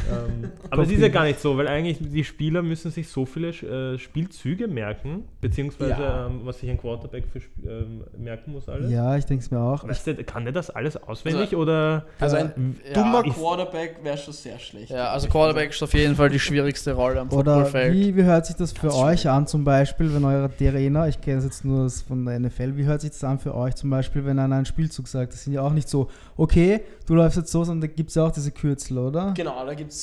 Ähm, 0.09 0.51
aber 0.69 0.83
es 0.83 0.91
ist 0.91 0.99
ja 1.01 1.07
gar 1.09 1.23
nicht 1.25 1.39
so, 1.39 1.57
weil 1.57 1.67
eigentlich 1.67 1.97
die 1.99 2.23
Spieler 2.23 2.61
müssen 2.61 2.91
sich 2.91 3.07
so 3.09 3.25
viele 3.25 3.49
äh, 3.49 3.97
Spielzüge 3.97 4.67
merken, 4.67 5.25
beziehungsweise 5.41 5.91
Ja. 5.91 6.27
ähm, 6.27 6.41
was 6.43 6.59
sich 6.59 6.69
ein 6.69 6.77
Quarterback 6.77 7.25
für, 7.31 7.39
ähm, 7.69 8.03
merken 8.17 8.51
muss 8.51 8.67
alles. 8.69 8.91
Ja, 8.91 9.15
ich 9.17 9.25
denke 9.25 9.43
es 9.43 9.51
mir 9.51 9.59
auch. 9.59 9.87
Weißt 9.87 10.07
du, 10.07 10.15
kann 10.23 10.43
der 10.45 10.53
das 10.53 10.69
alles 10.69 10.97
auswendig 10.97 11.41
Also- 11.49 11.57
oder 11.57 12.05
Also 12.19 12.37
ein 12.37 12.77
Ja, 12.87 12.93
dummer 12.93 13.23
ich- 13.25 13.33
Quarterback 13.33 13.97
wäre 14.03 14.17
schon 14.17 14.33
sehr 14.33 14.59
schlecht. 14.59 14.91
Ja, 14.91 15.11
also 15.11 15.27
Quarterback 15.27 15.69
ist 15.71 15.81
auf 15.83 15.93
jeden 15.93 16.15
Fall 16.15 16.29
die 16.29 16.39
schwierigste 16.39 16.93
Rolle 16.93 17.19
am 17.21 17.27
Oder 17.29 17.55
Footballfeld. 17.65 17.93
wie, 17.93 18.15
wie 18.15 18.23
hört 18.23 18.45
sich 18.45 18.55
das 18.55 18.71
für 18.73 18.87
Ganz 18.87 18.95
euch 18.99 19.29
an, 19.29 19.47
zum 19.47 19.63
Beispiel, 19.63 20.13
wenn 20.13 20.23
euer 20.25 20.49
Trainer, 20.55 21.07
ich 21.07 21.19
kenne 21.21 21.37
es 21.39 21.43
jetzt 21.45 21.65
nur 21.65 21.85
aus- 21.85 22.01
von 22.01 22.25
der 22.25 22.39
NFL, 22.39 22.77
wie 22.77 22.85
hört 22.85 23.01
sich 23.01 23.11
das 23.11 23.23
an 23.23 23.39
für 23.39 23.55
euch 23.55 23.75
zum 23.75 23.89
Beispiel, 23.89 24.25
wenn 24.25 24.39
einer 24.39 24.55
einen 24.55 24.65
Spielzug 24.65 25.07
sagt? 25.07 25.33
Das 25.33 25.43
sind 25.43 25.53
ja 25.53 25.61
auch 25.61 25.73
nicht 25.73 25.89
so, 25.89 26.09
okay, 26.35 26.81
du 27.05 27.15
läufst 27.15 27.37
jetzt 27.37 27.51
so, 27.51 27.63
sondern 27.63 27.89
da 27.89 27.95
gibt 27.95 28.09
es 28.09 28.15
ja 28.15 28.25
auch 28.25 28.31
diese 28.31 28.51
Kürzel, 28.51 28.97
oder? 28.97 29.33
Genau, 29.35 29.65
da 29.65 29.73
gibt 29.73 29.91
es. 29.91 29.96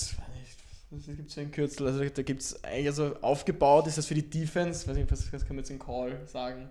Was 0.91 1.07
gibt 1.07 1.29
es 1.29 1.35
für 1.35 1.41
einen 1.41 1.51
Kürzel? 1.51 1.87
Also 1.87 2.05
da 2.05 2.23
gibt 2.23 2.41
es 2.41 2.63
eigentlich, 2.63 2.87
also 2.87 3.17
aufgebaut 3.21 3.87
ist 3.87 3.99
das 3.99 4.07
für 4.07 4.15
die 4.15 4.29
Defense. 4.29 4.87
Weiß 4.87 4.97
nicht, 4.97 5.11
was, 5.11 5.33
was 5.33 5.43
kann 5.45 5.57
man 5.57 5.65
jetzt 5.65 5.71
in 5.71 5.79
Call 5.79 6.21
sagen? 6.27 6.69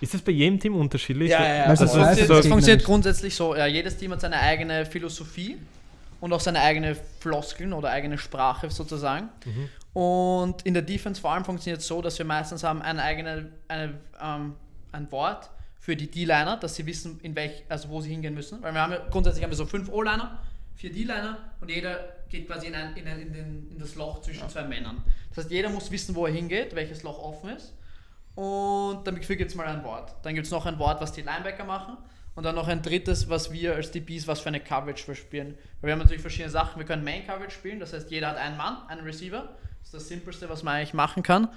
ist 0.00 0.14
das 0.14 0.22
bei 0.22 0.32
jedem 0.32 0.58
Team 0.58 0.76
unterschiedlich? 0.76 1.30
Ja, 1.30 1.42
ja, 1.42 1.54
ja. 1.54 1.64
Also 1.64 1.84
Das 1.84 1.92
voll. 1.92 2.00
das 2.00 2.08
heißt, 2.18 2.30
das 2.30 2.46
funktioniert 2.46 2.84
grundsätzlich 2.84 3.34
so, 3.34 3.56
ja, 3.56 3.66
jedes 3.66 3.96
Team 3.96 4.12
hat 4.12 4.20
seine 4.20 4.38
eigene 4.38 4.86
Philosophie 4.86 5.58
und 6.20 6.32
auch 6.32 6.40
seine 6.40 6.60
eigene 6.60 6.96
Floskeln 7.20 7.72
oder 7.72 7.90
eigene 7.90 8.18
Sprache 8.18 8.70
sozusagen. 8.70 9.28
Und 9.92 10.62
in 10.62 10.74
der 10.74 10.82
Defense 10.82 11.20
vor 11.20 11.32
allem 11.32 11.44
funktioniert 11.44 11.80
es 11.80 11.86
so, 11.86 12.00
dass 12.00 12.18
wir 12.18 12.24
meistens 12.26 12.62
haben 12.62 12.82
eine 12.82 13.02
eigene, 13.02 13.50
eine, 13.68 13.94
ähm, 14.22 14.54
ein 14.92 15.10
Wort 15.10 15.50
für 15.78 15.96
die 15.96 16.10
D-Liner, 16.10 16.56
dass 16.58 16.76
sie 16.76 16.86
wissen, 16.86 17.18
in 17.22 17.34
welch, 17.34 17.64
also 17.68 17.88
wo 17.88 18.00
sie 18.00 18.10
hingehen 18.10 18.34
müssen. 18.34 18.62
Weil 18.62 18.72
wir 18.74 18.80
haben 18.80 18.92
ja, 18.92 19.00
grundsätzlich 19.10 19.42
haben 19.42 19.50
wir 19.50 19.56
so 19.56 19.66
fünf 19.66 19.88
O-Liner, 19.90 20.38
vier 20.76 20.92
D-Liner 20.92 21.38
und 21.60 21.70
jeder 21.70 21.98
geht 22.30 22.46
quasi 22.46 22.68
in, 22.68 22.74
ein, 22.74 22.96
in, 22.96 23.06
ein, 23.06 23.20
in, 23.20 23.32
den, 23.32 23.68
in 23.70 23.78
das 23.78 23.94
Loch 23.94 24.20
zwischen 24.22 24.48
zwei 24.48 24.64
Männern. 24.64 25.02
Das 25.30 25.44
heißt, 25.44 25.50
jeder 25.50 25.68
muss 25.68 25.90
wissen, 25.90 26.14
wo 26.14 26.26
er 26.26 26.32
hingeht, 26.32 26.74
welches 26.74 27.02
Loch 27.02 27.18
offen 27.18 27.50
ist. 27.50 27.74
Und 28.34 29.04
dafür 29.04 29.36
gibt 29.36 29.50
es 29.50 29.56
mal 29.56 29.66
ein 29.66 29.84
Wort. 29.84 30.14
Dann 30.22 30.34
gibt 30.34 30.46
es 30.46 30.50
noch 30.50 30.66
ein 30.66 30.78
Wort, 30.78 31.00
was 31.00 31.12
die 31.12 31.22
Linebacker 31.22 31.64
machen. 31.64 31.96
Und 32.36 32.44
dann 32.44 32.54
noch 32.54 32.68
ein 32.68 32.80
drittes, 32.80 33.28
was 33.28 33.52
wir 33.52 33.74
als 33.74 33.90
DBs, 33.90 34.26
was 34.26 34.40
für 34.40 34.48
eine 34.48 34.60
Coverage 34.60 35.06
wir 35.08 35.14
spielen. 35.14 35.58
Weil 35.80 35.88
wir 35.88 35.92
haben 35.92 35.98
natürlich 35.98 36.22
verschiedene 36.22 36.50
Sachen. 36.50 36.78
Wir 36.78 36.86
können 36.86 37.04
Main 37.04 37.26
Coverage 37.26 37.50
spielen, 37.50 37.80
das 37.80 37.92
heißt, 37.92 38.10
jeder 38.10 38.28
hat 38.28 38.36
einen 38.36 38.56
Mann, 38.56 38.78
einen 38.88 39.02
Receiver. 39.02 39.48
Das 39.80 39.86
ist 39.86 39.94
das 39.94 40.08
Simpelste, 40.08 40.48
was 40.48 40.62
man 40.62 40.76
eigentlich 40.76 40.94
machen 40.94 41.22
kann. 41.22 41.48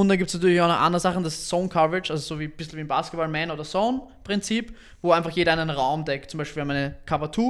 Und 0.00 0.08
dann 0.08 0.16
gibt 0.16 0.28
es 0.30 0.34
natürlich 0.34 0.58
auch 0.62 0.68
noch 0.68 0.80
andere 0.80 0.98
Sachen, 0.98 1.22
das 1.22 1.34
ist 1.34 1.48
Zone 1.50 1.68
Coverage, 1.68 2.10
also 2.10 2.22
so 2.24 2.40
wie 2.40 2.44
ein 2.44 2.52
bisschen 2.52 2.78
wie 2.78 2.80
im 2.80 2.88
Basketball 2.88 3.28
Man 3.28 3.50
oder 3.50 3.64
Zone 3.64 4.00
Prinzip, 4.24 4.74
wo 5.02 5.12
einfach 5.12 5.30
jeder 5.30 5.52
einen 5.52 5.68
Raum 5.68 6.06
deckt. 6.06 6.30
Zum 6.30 6.38
Beispiel 6.38 6.56
wir 6.56 6.62
haben 6.62 6.70
eine 6.70 6.94
Cover 7.04 7.30
2, 7.30 7.42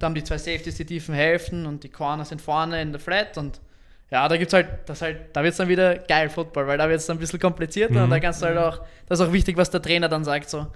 da 0.00 0.06
haben 0.06 0.14
die 0.16 0.24
zwei 0.24 0.36
Safeties 0.36 0.74
die 0.78 0.84
tiefen 0.84 1.14
Hälften 1.14 1.64
und 1.64 1.84
die 1.84 1.90
Corner 1.90 2.24
sind 2.24 2.42
vorne 2.42 2.82
in 2.82 2.90
der 2.90 3.00
Flat 3.00 3.38
und 3.38 3.60
ja, 4.10 4.26
da 4.26 4.36
gibt's 4.36 4.52
halt, 4.52 4.66
das 4.86 5.00
halt, 5.00 5.18
da 5.32 5.44
wird 5.44 5.52
es 5.52 5.58
dann 5.58 5.68
wieder 5.68 5.94
geil 5.96 6.28
Football, 6.28 6.66
weil 6.66 6.76
da 6.76 6.88
wird 6.88 6.98
es 6.98 7.06
dann 7.06 7.18
ein 7.18 7.20
bisschen 7.20 7.38
komplizierter 7.38 7.94
Mhm. 7.94 8.02
und 8.02 8.10
da 8.10 8.18
kannst 8.18 8.42
du 8.42 8.46
halt 8.46 8.58
auch, 8.58 8.80
das 9.06 9.20
ist 9.20 9.26
auch 9.28 9.32
wichtig, 9.32 9.56
was 9.56 9.70
der 9.70 9.80
Trainer 9.80 10.08
dann 10.08 10.24
sagt, 10.24 10.50
so. 10.50 10.66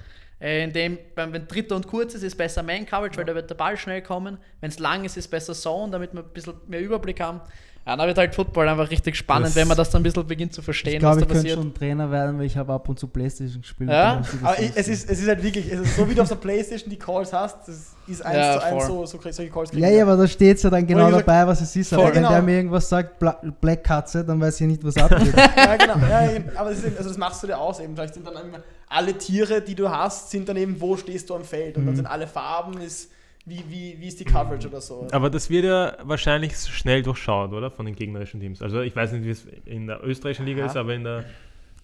Äh, 0.41 0.63
in 0.65 0.73
dem, 0.73 0.99
wenn 1.17 1.49
dritter 1.49 1.75
und 1.75 1.89
kurz 1.89 2.15
ist, 2.15 2.23
ist 2.23 2.37
besser 2.37 2.63
Man 2.63 2.87
Coverage, 2.87 3.17
weil 3.17 3.25
da 3.25 3.35
wird 3.35 3.51
der 3.51 3.55
Ball 3.57 3.77
schnell 3.77 4.03
kommen. 4.03 4.39
Wenn 4.61 4.69
es 4.71 4.79
lang 4.79 5.05
ist, 5.05 5.17
ist 5.17 5.29
besser 5.29 5.55
Zone, 5.55 5.91
damit 5.91 6.13
wir 6.13 6.21
ein 6.21 6.33
bisschen 6.33 6.55
mehr 6.69 6.81
Überblick 6.81 7.21
haben. 7.21 7.41
Ja, 7.87 7.97
da 7.97 8.05
wird 8.05 8.19
halt 8.19 8.35
Football 8.35 8.69
einfach 8.69 8.91
richtig 8.91 9.15
spannend, 9.15 9.47
Das- 9.47 9.55
wenn 9.55 9.69
man 9.69 9.77
das 9.77 9.91
dann 9.91 10.01
ein 10.01 10.03
bisschen 10.03 10.27
beginnt 10.27 10.53
zu 10.53 10.61
verstehen, 10.61 10.95
Ich 10.95 10.99
glaube, 10.99 11.17
was 11.17 11.23
ich 11.23 11.29
da 11.29 11.35
könnte 11.35 11.49
passiert. 11.51 11.63
schon 11.63 11.73
Trainer 11.75 12.11
werden, 12.11 12.37
weil 12.39 12.47
ich 12.47 12.57
habe 12.57 12.73
ab 12.73 12.89
und 12.89 12.99
zu 12.99 13.07
Playstation 13.07 13.63
gespielt. 13.63 13.91
Ja? 13.91 14.23
Aber 14.43 14.59
ich, 14.61 14.73
es, 14.75 14.89
ist, 14.89 15.09
es 15.09 15.21
ist 15.21 15.29
halt 15.29 15.41
wirklich, 15.41 15.71
es 15.73 15.79
ist 15.81 15.97
so 15.97 16.09
wie 16.11 16.15
du 16.17 16.23
auf 16.23 16.29
der 16.29 16.35
Playstation 16.35 16.91
die 16.91 16.99
Calls 16.99 17.33
hast, 17.33 17.69
das 17.69 17.93
ist 18.09 18.23
eins 18.27 18.37
Ja, 18.37 18.55
zu 18.59 18.65
eins 18.65 18.87
so, 18.89 19.07
so 19.07 19.19
solche 19.23 19.49
Calls 19.51 19.71
kriegen 19.71 19.83
Ja, 19.85 19.89
ja, 19.91 20.03
aber 20.03 20.17
da 20.17 20.27
steht 20.27 20.57
es 20.57 20.65
ja 20.65 20.71
dann 20.71 20.85
genau 20.85 21.07
gesagt- 21.07 21.29
dabei, 21.29 21.47
was 21.47 21.61
es 21.61 21.77
ist. 21.77 21.93
Aber 21.93 22.03
Voll, 22.03 22.11
wenn 22.15 22.23
genau. 22.23 22.33
der 22.33 22.43
mir 22.43 22.57
irgendwas 22.57 22.89
sagt, 22.89 23.21
Bla 23.21 23.41
Black 23.61 23.85
Katze, 23.85 24.25
dann 24.25 24.41
weiß 24.41 24.61
ich 24.63 24.67
nicht, 24.67 24.83
was 24.85 24.97
abgeht. 24.99 25.33
ja, 25.37 25.77
genau. 25.77 25.97
Ja, 26.09 26.33
eben. 26.33 26.57
aber 26.57 26.71
das, 26.71 26.79
ist, 26.81 26.87
eben- 26.87 26.97
also 26.97 27.09
das 27.11 27.19
machst 27.19 27.41
du 27.45 27.47
dir 27.47 27.57
aus 27.59 27.79
eben. 27.79 27.95
Vielleicht 27.95 28.15
sind 28.15 28.27
dann 28.27 28.35
immer 28.35 28.59
alle 28.89 29.15
Tiere, 29.17 29.61
die 29.63 29.77
du 29.77 29.89
hast, 29.89 30.31
sind 30.33 30.49
dann 30.49 30.57
eben, 30.57 30.81
wo 30.81 30.97
stehst 30.97 31.31
du 31.31 31.37
am 31.37 31.45
Feld. 31.45 31.77
Und 31.77 31.85
dann 31.87 31.93
Mhm. 31.95 31.99
sind 31.99 32.07
alle 32.07 32.27
Farben, 32.27 32.81
ist, 32.81 33.11
wie, 33.47 33.65
wie, 33.69 33.97
wie 34.01 34.09
ist 34.09 34.19
die 34.21 34.25
Coverage 34.25 34.69
oder 34.69 34.81
so. 34.81 35.07
Aber 35.13 35.31
das 35.31 35.49
wird 35.49 35.65
ja 35.65 35.97
wahrscheinlich 36.03 36.57
schnell 36.59 37.03
durchschaut, 37.03 37.53
oder? 37.53 37.71
Von 37.71 37.87
den 37.87 37.95
gegnerischen 37.95 38.41
Teams. 38.41 38.61
Also 38.61 38.81
ich 38.81 38.95
weiß 38.95 39.13
nicht, 39.13 39.25
wie 39.25 39.31
es 39.31 39.47
in 39.65 39.87
der 39.87 40.05
österreichischen 40.05 40.47
Liga 40.47 40.63
Aha. 40.65 40.71
ist, 40.71 40.77
aber 40.77 40.95
in 40.95 41.05
der. 41.05 41.25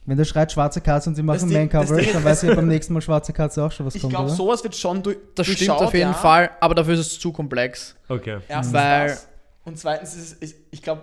wenn 0.05 0.16
der 0.18 0.25
schreit 0.25 0.51
schwarze 0.51 0.81
Katze 0.81 1.09
und 1.09 1.14
sie 1.14 1.22
machen 1.22 1.51
Main 1.53 1.68
Coverage, 1.68 2.12
dann 2.12 2.25
weiß 2.25 2.42
ich 2.42 2.55
beim 2.55 2.66
nächsten 2.68 2.92
Mal 2.92 3.01
schwarze 3.01 3.33
Katze 3.33 3.64
auch 3.64 3.70
schon, 3.72 3.87
was 3.87 3.94
Ich 3.94 4.03
kommt, 4.03 4.12
glaube, 4.12 4.27
oder? 4.27 4.35
sowas 4.35 4.62
wird 4.64 4.75
schon 4.75 5.03
durch. 5.03 5.16
Das 5.37 5.46
stimmt 5.46 5.70
auf 5.70 5.94
jeden 5.94 6.11
ja. 6.11 6.14
Fall, 6.14 6.51
aber 6.61 6.75
dafür 6.75 6.94
ist 6.94 7.01
es 7.01 7.18
zu 7.20 7.33
komplex. 7.33 7.94
Okay. 8.09 8.38
Erstens 8.48 8.75
Weil- 8.75 9.09
das. 9.09 9.29
Und 9.64 9.79
zweitens 9.79 10.14
ist 10.16 10.42
es, 10.42 10.55
ich 10.72 10.83
glaube, 10.83 11.03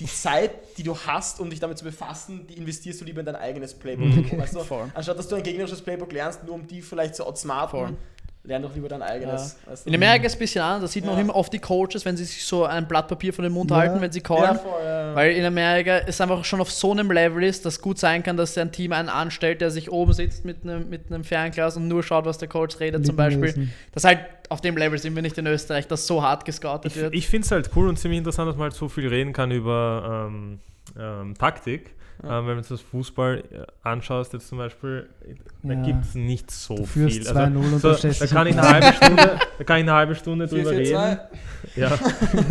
die 0.00 0.06
Zeit, 0.06 0.50
die 0.76 0.82
du 0.82 0.96
hast, 0.96 1.38
um 1.38 1.48
dich 1.48 1.60
damit 1.60 1.78
zu 1.78 1.84
befassen, 1.84 2.46
die 2.48 2.54
investierst 2.54 3.00
du 3.00 3.04
lieber 3.04 3.20
in 3.20 3.26
dein 3.26 3.36
eigenes 3.36 3.74
Playbook. 3.74 4.32
Mhm. 4.32 4.40
Weißt 4.40 4.56
du? 4.56 4.60
Anstatt 4.92 5.16
dass 5.16 5.28
du 5.28 5.36
ein 5.36 5.42
gegnerisches 5.44 5.80
Playbook 5.80 6.12
lernst, 6.12 6.42
nur 6.44 6.56
um 6.56 6.66
die 6.66 6.82
vielleicht 6.82 7.14
zu 7.14 7.22
Voll. 7.22 7.30
outsmarten, 7.30 7.96
lern 8.44 8.60
doch 8.62 8.74
lieber 8.74 8.88
dein 8.88 9.02
eigenes. 9.02 9.56
weißt 9.66 9.86
du? 9.86 9.90
In 9.90 9.94
Amerika 9.94 10.26
ist 10.26 10.32
es 10.32 10.36
ein 10.36 10.38
bisschen 10.40 10.62
anders, 10.62 10.90
da 10.90 10.92
sieht 10.92 11.04
man 11.04 11.12
Ja. 11.14 11.18
auch 11.18 11.22
immer 11.24 11.36
oft 11.36 11.52
die 11.52 11.60
Coaches, 11.60 12.04
wenn 12.04 12.16
sie 12.16 12.24
sich 12.24 12.44
so 12.44 12.64
ein 12.64 12.88
Blatt 12.88 13.06
Papier 13.06 13.32
von 13.32 13.44
den 13.44 13.52
Mund 13.52 13.70
Ja. 13.70 13.76
halten, 13.76 14.00
wenn 14.00 14.10
sie 14.10 14.18
ja, 14.18 14.24
callen. 14.24 14.58
voll, 14.58 14.82
ja. 14.84 15.14
Weil 15.14 15.32
in 15.36 15.44
Amerika 15.44 15.98
es 16.06 16.20
einfach 16.20 16.44
schon 16.44 16.60
auf 16.60 16.70
so 16.72 16.90
einem 16.90 17.10
Level 17.12 17.44
ist, 17.44 17.64
dass 17.64 17.80
gut 17.80 17.98
sein 17.98 18.22
kann, 18.24 18.36
dass 18.36 18.58
ein 18.58 18.72
Team 18.72 18.92
einen 18.92 19.08
anstellt, 19.08 19.60
der 19.60 19.70
sich 19.70 19.92
oben 19.92 20.12
sitzt 20.12 20.44
mit 20.44 20.64
einem, 20.64 20.88
mit 20.88 21.06
einem 21.12 21.22
Fernglas 21.22 21.76
und 21.76 21.86
nur 21.86 22.02
schaut, 22.02 22.24
was 22.24 22.38
der 22.38 22.48
Coach 22.48 22.80
redet 22.80 23.06
zum 23.06 23.14
Beispiel. 23.14 23.44
Lippenlesen. 23.44 23.72
Das 23.92 24.04
halt 24.04 24.18
auf 24.48 24.60
dem 24.60 24.76
Level 24.76 24.98
sind 24.98 25.14
wir 25.14 25.22
nicht 25.22 25.38
in 25.38 25.46
Österreich, 25.46 25.86
dass 25.86 26.06
so 26.06 26.22
hart 26.22 26.44
gescoutet 26.44 26.92
Ich, 26.92 27.00
wird. 27.00 27.14
ich 27.14 27.28
finde 27.28 27.44
es 27.46 27.50
halt 27.52 27.70
cool 27.76 27.88
und 27.88 27.96
ziemlich 27.98 28.18
interessant, 28.18 28.48
dass 28.48 28.56
man 28.56 28.64
halt 28.64 28.74
so 28.74 28.88
viel 28.88 29.06
reden 29.08 29.32
kann 29.32 29.50
über 29.52 30.26
ähm, 30.28 30.58
ähm, 30.98 31.34
Taktik. 31.38 31.94
Ähm, 32.24 32.46
wenn 32.46 32.56
du 32.56 32.62
das 32.62 32.80
Fußball 32.80 33.38
äh, 33.50 33.66
anschaust, 33.82 34.32
jetzt 34.32 34.46
zum 34.48 34.58
Beispiel, 34.58 35.08
da 35.64 35.72
Ja. 35.74 35.82
gibt 35.82 36.04
es 36.04 36.14
nicht 36.14 36.50
so 36.52 36.76
Du 36.76 36.84
viel. 36.86 37.08
2-0 37.08 37.56
und 37.56 37.78
so, 37.80 37.92
da 37.92 38.26
kann 38.26 38.46
ich 38.46 38.56
eine 38.58 38.68
halbe 38.68 38.92
Stunde, 38.96 39.38
da 39.58 39.64
kann 39.64 39.76
ich 39.78 39.82
eine 39.82 39.92
halbe 39.92 40.14
Stunde 40.14 40.48
4, 40.48 40.58
drüber 40.58 40.70
4, 40.70 40.78
reden. 40.78 41.18
2. 41.74 41.80
Ja, 41.80 41.98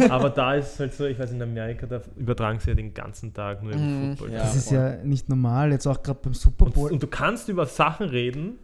aber 0.10 0.30
da 0.30 0.56
ist 0.56 0.74
es 0.74 0.80
halt 0.80 0.94
so, 0.94 1.06
ich 1.06 1.18
weiß, 1.18 1.32
in 1.32 1.42
Amerika, 1.42 1.86
da 1.88 2.02
übertragen 2.18 2.60
sie 2.60 2.72
ja 2.72 2.76
den 2.76 2.94
ganzen 2.94 3.34
Tag 3.34 3.64
nur 3.64 3.72
über 3.74 3.82
Mhm. 3.82 4.18
Football. 4.18 4.34
Ja. 4.36 4.40
Das 4.44 4.56
ist 4.56 4.68
voll. 4.70 4.78
ja 4.78 4.96
nicht 5.04 5.30
normal, 5.30 5.72
jetzt 5.72 5.88
auch 5.88 6.02
gerade 6.04 6.20
beim 6.22 6.34
Super 6.34 6.66
Und, 6.66 6.74
Bowl. 6.74 6.92
und 6.92 7.02
du 7.02 7.08
kannst 7.08 7.48
über 7.48 7.66
Sachen 7.66 8.08
reden, 8.10 8.58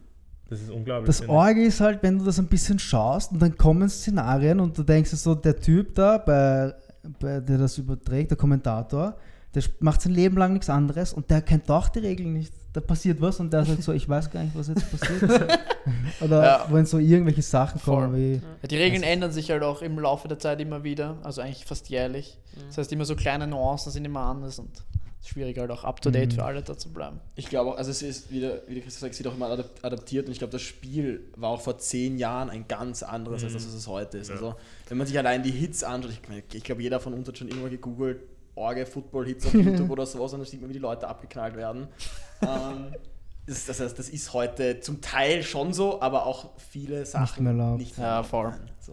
das 0.50 0.60
ist 0.60 0.70
unglaublich. 0.70 1.06
Das. 1.18 1.26
Orge 1.28 1.62
ist 1.64 1.80
halt, 1.80 2.02
wenn 2.02 2.18
du 2.18 2.24
das 2.26 2.38
ein 2.38 2.46
bisschen 2.48 2.78
schaust 2.78 3.32
und 3.32 3.40
dann 3.40 3.56
kommen 3.56 3.88
Szenarien 3.88 4.60
und 4.60 4.76
du 4.76 4.82
denkst 4.82 5.10
dir 5.10 5.16
so, 5.16 5.34
der 5.34 5.56
Typ 5.56 5.94
da, 5.94 6.18
bei, 6.18 6.74
bei, 7.18 7.40
der 7.40 7.56
das 7.58 7.78
überträgt, 7.78 8.30
der 8.30 8.36
Kommentator, 8.38 9.16
der 9.58 9.70
macht 9.80 10.02
sein 10.02 10.12
Leben 10.14 10.36
lang 10.36 10.52
nichts 10.52 10.70
anderes 10.70 11.12
und 11.12 11.30
der 11.30 11.42
kennt 11.42 11.70
auch 11.70 11.88
die 11.88 12.00
Regeln 12.00 12.32
nicht. 12.32 12.52
Da 12.72 12.80
passiert 12.80 13.20
was 13.20 13.40
und 13.40 13.52
der 13.52 13.64
sagt 13.64 13.82
so, 13.82 13.92
ich 13.92 14.08
weiß 14.08 14.30
gar 14.30 14.42
nicht, 14.44 14.54
was 14.56 14.68
jetzt 14.68 14.90
passiert. 14.90 15.22
Oder 16.20 16.44
Ja. 16.44 16.66
wenn 16.70 16.86
so 16.86 16.98
irgendwelche 16.98 17.42
Sachen 17.42 17.80
kommen 17.80 18.10
Voll. 18.10 18.16
wie. 18.18 18.32
Ja, 18.62 18.68
die 18.68 18.76
Regeln 18.76 19.02
ändern 19.02 19.32
sich 19.32 19.50
halt 19.50 19.62
auch 19.62 19.82
im 19.82 19.98
Laufe 19.98 20.28
der 20.28 20.38
Zeit 20.38 20.60
immer 20.60 20.84
wieder, 20.84 21.16
also 21.22 21.40
eigentlich 21.40 21.64
fast 21.64 21.88
jährlich. 21.88 22.38
Das 22.68 22.78
heißt, 22.78 22.92
immer 22.92 23.04
so 23.04 23.16
kleine 23.16 23.46
Nuancen 23.46 23.90
sind 23.92 24.04
immer 24.04 24.20
anders 24.20 24.58
und 24.58 24.70
ist 25.20 25.28
schwierig 25.30 25.58
halt 25.58 25.70
auch 25.70 25.82
up 25.84 26.00
to 26.00 26.10
date 26.10 26.32
Mhm. 26.32 26.36
für 26.36 26.44
alle 26.44 26.62
da 26.62 26.76
zu 26.76 26.92
bleiben. 26.92 27.20
Ich 27.36 27.48
glaube 27.48 27.72
auch, 27.72 27.76
also 27.78 27.90
es 27.90 28.02
ist 28.02 28.30
wieder, 28.30 28.60
wie 28.68 28.74
der 28.74 28.82
Christoph 28.82 29.00
sagt, 29.00 29.14
es 29.14 29.18
wird 29.18 29.28
auch 29.32 29.36
immer 29.36 29.46
adap- 29.48 29.82
adaptiert 29.82 30.26
und 30.26 30.32
ich 30.32 30.38
glaube, 30.38 30.52
das 30.52 30.62
Spiel 30.62 31.22
war 31.36 31.50
auch 31.50 31.60
vor 31.60 31.78
zehn 31.78 32.18
Jahren 32.18 32.50
ein 32.50 32.66
ganz 32.68 33.02
anderes, 33.02 33.42
als 33.44 33.54
das, 33.54 33.66
was 33.66 33.74
es 33.74 33.86
heute 33.88 34.18
ist. 34.18 34.28
Ja. 34.28 34.34
Also, 34.34 34.54
wenn 34.88 34.98
man 34.98 35.06
sich 35.06 35.18
allein 35.18 35.42
die 35.42 35.50
Hits 35.50 35.82
anschaut, 35.82 36.12
ich, 36.12 36.54
ich 36.54 36.62
glaube, 36.64 36.82
jeder 36.82 37.00
von 37.00 37.14
uns 37.14 37.26
hat 37.26 37.38
schon 37.38 37.48
irgendwann 37.48 37.70
gegoogelt, 37.70 38.20
Orge 38.58 38.84
Football-Hits 38.86 39.46
auf 39.46 39.54
YouTube 39.54 39.90
oder 39.96 40.04
sowas 40.06 40.32
und 40.34 40.40
dann 40.40 40.46
sieht 40.48 40.60
man, 40.60 40.68
wie 40.68 40.74
die 40.74 40.78
Leute 40.78 41.08
abgeknallt 41.08 41.56
werden. 41.56 41.88
ähm, 42.42 42.92
das, 43.46 43.64
das 43.66 43.80
heißt, 43.80 43.98
das 43.98 44.08
ist 44.10 44.32
heute 44.34 44.80
zum 44.80 45.00
Teil 45.00 45.42
schon 45.42 45.72
so, 45.72 46.02
aber 46.02 46.26
auch 46.26 46.50
viele 46.70 47.06
Sachen 47.06 47.44
mehr 47.44 47.52
erlaubt. 47.54 47.78
nicht 47.78 47.96
Ja, 47.96 48.22
voll. 48.22 48.52
So. 48.80 48.92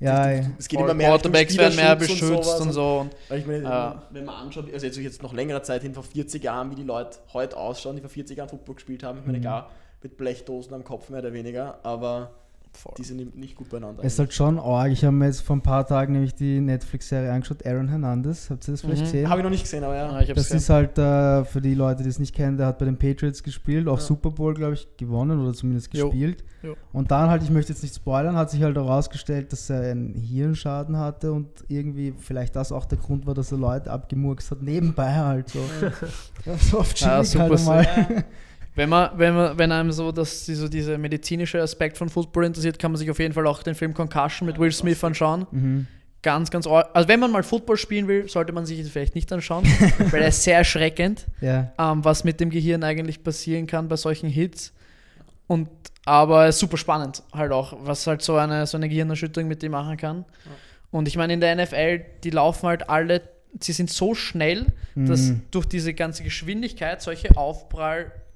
Ja, 0.00 0.26
du- 0.40 0.50
es 0.58 0.66
geht 0.66 0.80
immer 0.80 0.92
mehr 0.94 1.10
Quarterbacks 1.10 1.56
werden 1.56 1.76
mehr 1.76 1.94
beschützt 1.94 2.20
sowas 2.20 2.60
und, 2.60 2.72
so. 2.72 2.98
Und 3.02 3.14
Weil 3.28 3.38
ich 3.38 3.46
meine, 3.46 3.62
Ja. 3.62 4.02
wenn 4.10 4.24
man 4.24 4.34
anschaut, 4.34 4.64
also 4.72 4.84
jetzt, 4.84 4.98
jetzt 4.98 5.22
noch 5.22 5.32
längere 5.32 5.62
Zeit 5.62 5.82
hin, 5.82 5.94
vor 5.94 6.02
40 6.02 6.42
Jahren, 6.42 6.72
wie 6.72 6.74
die 6.74 6.82
Leute 6.82 7.18
heute 7.32 7.56
ausschauen, 7.56 7.94
die 7.94 8.02
vor 8.02 8.10
40 8.10 8.36
Jahren 8.38 8.48
Football 8.48 8.74
gespielt 8.74 9.04
haben, 9.04 9.20
ich 9.20 9.26
meine, 9.26 9.38
Mhm. 9.38 9.42
klar, 9.42 9.70
mit 10.02 10.16
Blechdosen 10.16 10.74
am 10.74 10.82
Kopf 10.82 11.08
mehr 11.08 11.20
oder 11.20 11.32
weniger, 11.32 11.78
aber 11.84 12.32
voll. 12.72 12.94
die 12.98 13.04
sind 13.04 13.36
nicht 13.36 13.54
gut 13.56 13.68
beieinander. 13.70 14.02
Es 14.04 14.14
ist 14.14 14.18
halt 14.18 14.32
schon 14.32 14.58
arg. 14.58 14.90
Ich 14.92 15.04
habe 15.04 15.14
mir 15.14 15.26
jetzt 15.26 15.42
vor 15.42 15.56
ein 15.56 15.62
paar 15.62 15.86
Tagen 15.86 16.12
nämlich 16.14 16.34
die 16.34 16.60
Netflix-Serie 16.60 17.30
angeschaut, 17.32 17.64
Aaron 17.66 17.88
Hernandez. 17.88 18.50
Habt 18.50 18.66
ihr 18.68 18.72
das 18.72 18.80
vielleicht 18.80 19.00
Mhm. 19.02 19.04
gesehen? 19.06 19.28
Habe 19.30 19.40
ich 19.40 19.44
noch 19.44 19.50
nicht 19.50 19.62
gesehen, 19.62 19.84
aber 19.84 19.94
ja. 19.96 20.12
Ja, 20.20 20.26
Das 20.34 20.44
gesehen. 20.48 20.56
ist 20.58 20.68
halt 20.70 20.98
äh, 20.98 21.44
für 21.44 21.60
die 21.60 21.74
Leute, 21.74 22.02
die 22.02 22.08
es 22.08 22.18
nicht 22.18 22.34
kennen, 22.34 22.56
der 22.56 22.66
hat 22.68 22.78
bei 22.78 22.84
den 22.84 22.98
Patriots 22.98 23.42
gespielt, 23.42 23.88
auch 23.88 23.98
Ja. 23.98 24.04
Super 24.04 24.30
Bowl, 24.30 24.54
glaube 24.54 24.74
ich, 24.74 24.88
gewonnen 24.96 25.40
oder 25.40 25.52
zumindest 25.54 25.92
Jo. 25.94 26.08
gespielt. 26.10 26.44
Jo. 26.62 26.74
Und 26.92 27.10
dann 27.10 27.28
halt, 27.28 27.42
ich 27.42 27.50
möchte 27.50 27.72
jetzt 27.72 27.82
nicht 27.82 27.94
spoilern, 27.94 28.36
hat 28.36 28.50
sich 28.50 28.62
halt 28.62 28.76
herausgestellt, 28.76 29.52
dass 29.52 29.68
er 29.68 29.90
einen 29.90 30.14
Hirnschaden 30.14 30.96
hatte 30.96 31.32
und 31.32 31.48
irgendwie 31.68 32.14
vielleicht 32.18 32.54
das 32.54 32.70
auch 32.70 32.84
der 32.84 32.98
Grund 32.98 33.26
war, 33.26 33.34
dass 33.34 33.50
er 33.50 33.58
Leute 33.58 33.90
abgemurkst 33.90 34.50
hat, 34.52 34.62
nebenbei 34.62 35.12
halt 35.12 35.48
so. 35.48 35.58
Ja, 36.46 36.56
so 36.58 36.78
oft 36.80 37.00
Ja, 37.00 37.22
super 37.24 37.48
halt 37.50 37.58
einmal. 37.58 38.24
Wenn 38.74 38.88
man, 38.88 39.10
wenn 39.18 39.34
man, 39.34 39.58
wenn 39.58 39.70
einem 39.72 39.92
so 39.92 40.12
das, 40.12 40.46
die- 40.46 40.54
so 40.54 40.66
dieser 40.68 40.96
medizinische 40.98 41.60
Aspekt 41.60 41.98
von 41.98 42.08
Football 42.08 42.46
interessiert, 42.46 42.78
kann 42.78 42.90
man 42.92 42.98
sich 42.98 43.10
auf 43.10 43.18
jeden 43.18 43.34
Fall 43.34 43.46
auch 43.46 43.62
den 43.62 43.74
Film 43.74 43.92
Concussion 43.92 44.46
mit 44.46 44.58
Will 44.58 44.72
Smith 44.72 45.02
anschauen. 45.04 45.46
Mhm. 45.50 45.86
Ganz, 46.22 46.50
ganz 46.50 46.66
Also 46.68 47.08
wenn 47.08 47.18
man 47.20 47.32
mal 47.32 47.42
Football 47.42 47.76
spielen 47.76 48.06
will, 48.08 48.28
sollte 48.28 48.52
man 48.52 48.64
sich 48.64 48.80
das 48.80 48.88
vielleicht 48.90 49.14
nicht 49.14 49.30
anschauen, 49.32 49.64
weil 50.10 50.22
er 50.22 50.28
ist 50.28 50.42
sehr 50.44 50.56
erschreckend, 50.56 51.26
Ja. 51.40 51.72
ähm, 51.78 52.04
was 52.04 52.24
mit 52.24 52.38
dem 52.40 52.48
Gehirn 52.48 52.82
eigentlich 52.84 53.22
passieren 53.24 53.66
kann 53.66 53.88
bei 53.88 53.96
solchen 53.96 54.28
Hits. 54.30 54.72
Und 55.48 55.68
aber 56.04 56.48
ist 56.48 56.58
super 56.58 56.76
spannend 56.78 57.22
halt 57.32 57.52
auch, 57.52 57.76
was 57.84 58.06
halt 58.06 58.22
so 58.22 58.36
eine, 58.36 58.66
so 58.66 58.76
eine 58.76 58.88
Gehirnerschütterung 58.88 59.48
mit 59.48 59.62
dem 59.62 59.72
machen 59.72 59.96
kann. 59.96 60.24
Und 60.90 61.08
ich 61.08 61.16
meine, 61.16 61.32
in 61.34 61.40
der 61.40 61.54
NFL, 61.56 62.00
die 62.24 62.30
laufen 62.30 62.68
halt 62.68 62.88
alle, 62.88 63.20
sie 63.60 63.72
sind 63.72 63.90
so 63.90 64.14
schnell, 64.14 64.66
dass 64.94 65.20
Mhm. 65.28 65.42
durch 65.50 65.66
diese 65.66 65.92
ganze 65.94 66.22
Geschwindigkeit 66.24 67.02
solche 67.02 67.36